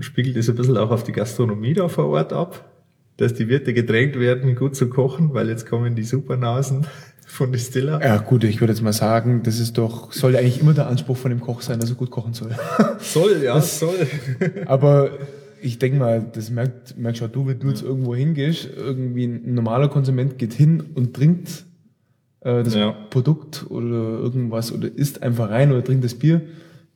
Spiegelt 0.00 0.36
es 0.36 0.50
ein 0.50 0.56
bisschen 0.56 0.76
auch 0.76 0.90
auf 0.90 1.02
die 1.02 1.12
Gastronomie 1.12 1.72
da 1.72 1.88
vor 1.88 2.06
Ort 2.08 2.34
ab, 2.34 2.70
dass 3.16 3.32
die 3.32 3.48
Wirte 3.48 3.72
gedrängt 3.72 4.18
werden, 4.18 4.54
gut 4.54 4.76
zu 4.76 4.90
kochen, 4.90 5.32
weil 5.32 5.48
jetzt 5.48 5.66
kommen 5.66 5.96
die 5.96 6.04
Supernasen 6.04 6.86
von 7.28 7.52
Distiller. 7.52 8.00
Ja 8.02 8.16
gut, 8.16 8.42
ich 8.44 8.60
würde 8.60 8.72
jetzt 8.72 8.82
mal 8.82 8.92
sagen, 8.92 9.42
das 9.42 9.60
ist 9.60 9.76
doch, 9.78 10.12
soll 10.12 10.32
ja 10.32 10.40
eigentlich 10.40 10.60
immer 10.60 10.72
der 10.72 10.88
Anspruch 10.88 11.16
von 11.16 11.30
dem 11.30 11.40
Koch 11.40 11.60
sein, 11.60 11.78
dass 11.78 11.90
er 11.90 11.96
gut 11.96 12.10
kochen 12.10 12.32
soll. 12.32 12.50
Soll, 13.00 13.42
ja, 13.44 13.60
soll. 13.60 14.06
Aber 14.66 15.10
ich 15.60 15.78
denke 15.78 15.98
mal, 15.98 16.24
das 16.32 16.50
merkt, 16.50 16.96
merkst 16.96 17.22
auch 17.22 17.28
du, 17.28 17.46
wenn 17.46 17.58
du 17.58 17.68
jetzt 17.68 17.82
irgendwo 17.82 18.14
hingehst, 18.14 18.68
irgendwie 18.76 19.26
ein 19.26 19.54
normaler 19.54 19.88
Konsument 19.88 20.38
geht 20.38 20.54
hin 20.54 20.82
und 20.94 21.14
trinkt 21.14 21.64
äh, 22.40 22.62
das 22.62 22.74
Ja. 22.74 22.92
Produkt 23.10 23.66
oder 23.68 24.18
irgendwas 24.18 24.72
oder 24.72 24.88
isst 24.92 25.22
einfach 25.22 25.50
rein 25.50 25.70
oder 25.70 25.84
trinkt 25.84 26.04
das 26.04 26.14
Bier. 26.14 26.40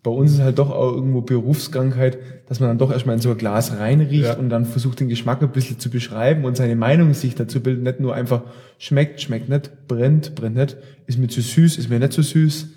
Bei 0.02 0.10
uns 0.10 0.32
ist 0.32 0.40
halt 0.40 0.58
doch 0.58 0.70
auch 0.70 0.92
irgendwo 0.94 1.20
Berufskrankheit, 1.20 2.18
dass 2.48 2.58
man 2.58 2.70
dann 2.70 2.78
doch 2.78 2.90
erstmal 2.90 3.14
in 3.14 3.22
so 3.22 3.30
ein 3.30 3.38
Glas 3.38 3.78
reinriecht 3.78 4.24
Ja. 4.24 4.36
und 4.36 4.48
dann 4.50 4.64
versucht, 4.66 4.98
den 4.98 5.08
Geschmack 5.08 5.40
ein 5.42 5.52
bisschen 5.52 5.78
zu 5.78 5.90
beschreiben 5.90 6.44
und 6.44 6.56
seine 6.56 6.74
Meinung 6.74 7.14
sich 7.14 7.36
dazu 7.36 7.60
bildet. 7.60 7.84
Nicht 7.84 8.00
nur 8.00 8.12
einfach 8.14 8.42
schmeckt, 8.78 9.20
schmeckt 9.20 9.48
nicht, 9.48 9.86
brennt, 9.86 10.34
brennt 10.34 10.56
nicht, 10.56 10.76
ist 11.06 11.18
mir 11.18 11.28
zu 11.28 11.40
süß, 11.40 11.78
ist 11.78 11.88
mir 11.88 12.00
nicht 12.00 12.12
zu 12.12 12.22
süß 12.22 12.68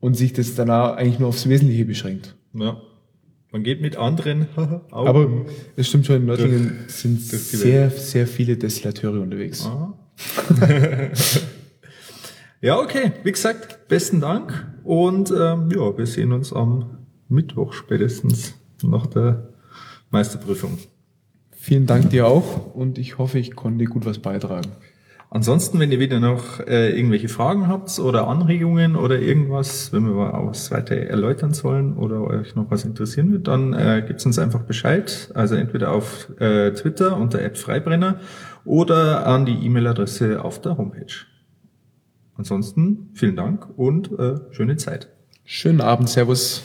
und 0.00 0.16
sich 0.16 0.32
das 0.32 0.56
danach 0.56 0.96
eigentlich 0.96 1.20
nur 1.20 1.28
aufs 1.28 1.48
Wesentliche 1.48 1.84
beschränkt. 1.84 2.34
Ja. 2.54 2.76
Man 3.52 3.62
geht 3.62 3.80
mit 3.80 3.96
anderen 3.96 4.46
Augen. 4.56 5.08
Aber 5.08 5.28
es 5.76 5.86
stimmt 5.86 6.06
schon, 6.06 6.16
in 6.16 6.24
Nördlingen 6.26 6.72
sind 6.88 7.30
durch 7.30 7.42
sehr, 7.42 7.88
sehr 7.90 8.26
viele 8.26 8.56
Destillateure 8.56 9.20
unterwegs. 9.20 9.68
Ja, 12.62 12.78
okay. 12.78 13.10
Wie 13.24 13.32
gesagt, 13.32 13.88
besten 13.88 14.20
Dank. 14.20 14.52
Und 14.84 15.32
ähm, 15.32 15.68
ja, 15.72 15.98
wir 15.98 16.06
sehen 16.06 16.30
uns 16.30 16.52
am 16.52 16.98
Mittwoch 17.28 17.72
spätestens 17.72 18.54
nach 18.84 19.08
der 19.08 19.48
Meisterprüfung. 20.12 20.78
Vielen 21.50 21.86
Dank 21.86 22.10
dir 22.10 22.28
auch 22.28 22.72
und 22.72 22.98
ich 22.98 23.18
hoffe, 23.18 23.40
ich 23.40 23.56
konnte 23.56 23.86
gut 23.86 24.06
was 24.06 24.20
beitragen. 24.20 24.70
Ansonsten, 25.28 25.80
wenn 25.80 25.90
ihr 25.90 25.98
wieder 25.98 26.20
noch 26.20 26.60
äh, 26.60 26.96
irgendwelche 26.96 27.28
Fragen 27.28 27.66
habt 27.66 27.98
oder 27.98 28.28
Anregungen 28.28 28.94
oder 28.94 29.18
irgendwas, 29.18 29.92
wenn 29.92 30.04
wir 30.04 30.12
mal 30.12 30.46
was 30.46 30.70
weiter 30.70 30.94
erläutern 30.94 31.54
sollen 31.54 31.96
oder 31.96 32.20
euch 32.20 32.54
noch 32.54 32.70
was 32.70 32.84
interessieren 32.84 33.32
wird, 33.32 33.48
dann 33.48 33.72
äh, 33.72 34.04
gebt 34.06 34.24
uns 34.24 34.38
einfach 34.38 34.62
Bescheid. 34.62 35.32
Also 35.34 35.56
entweder 35.56 35.90
auf 35.90 36.28
äh, 36.38 36.70
Twitter 36.74 37.16
unter 37.16 37.40
@freibrenner 37.54 38.20
oder 38.64 39.26
an 39.26 39.46
die 39.46 39.66
E-Mail-Adresse 39.66 40.44
auf 40.44 40.60
der 40.60 40.76
Homepage. 40.76 41.26
Ansonsten 42.42 43.10
vielen 43.14 43.36
Dank 43.36 43.68
und 43.76 44.10
äh, 44.18 44.34
schöne 44.50 44.76
Zeit. 44.76 45.08
Schönen 45.44 45.80
Abend, 45.80 46.08
Servus. 46.08 46.64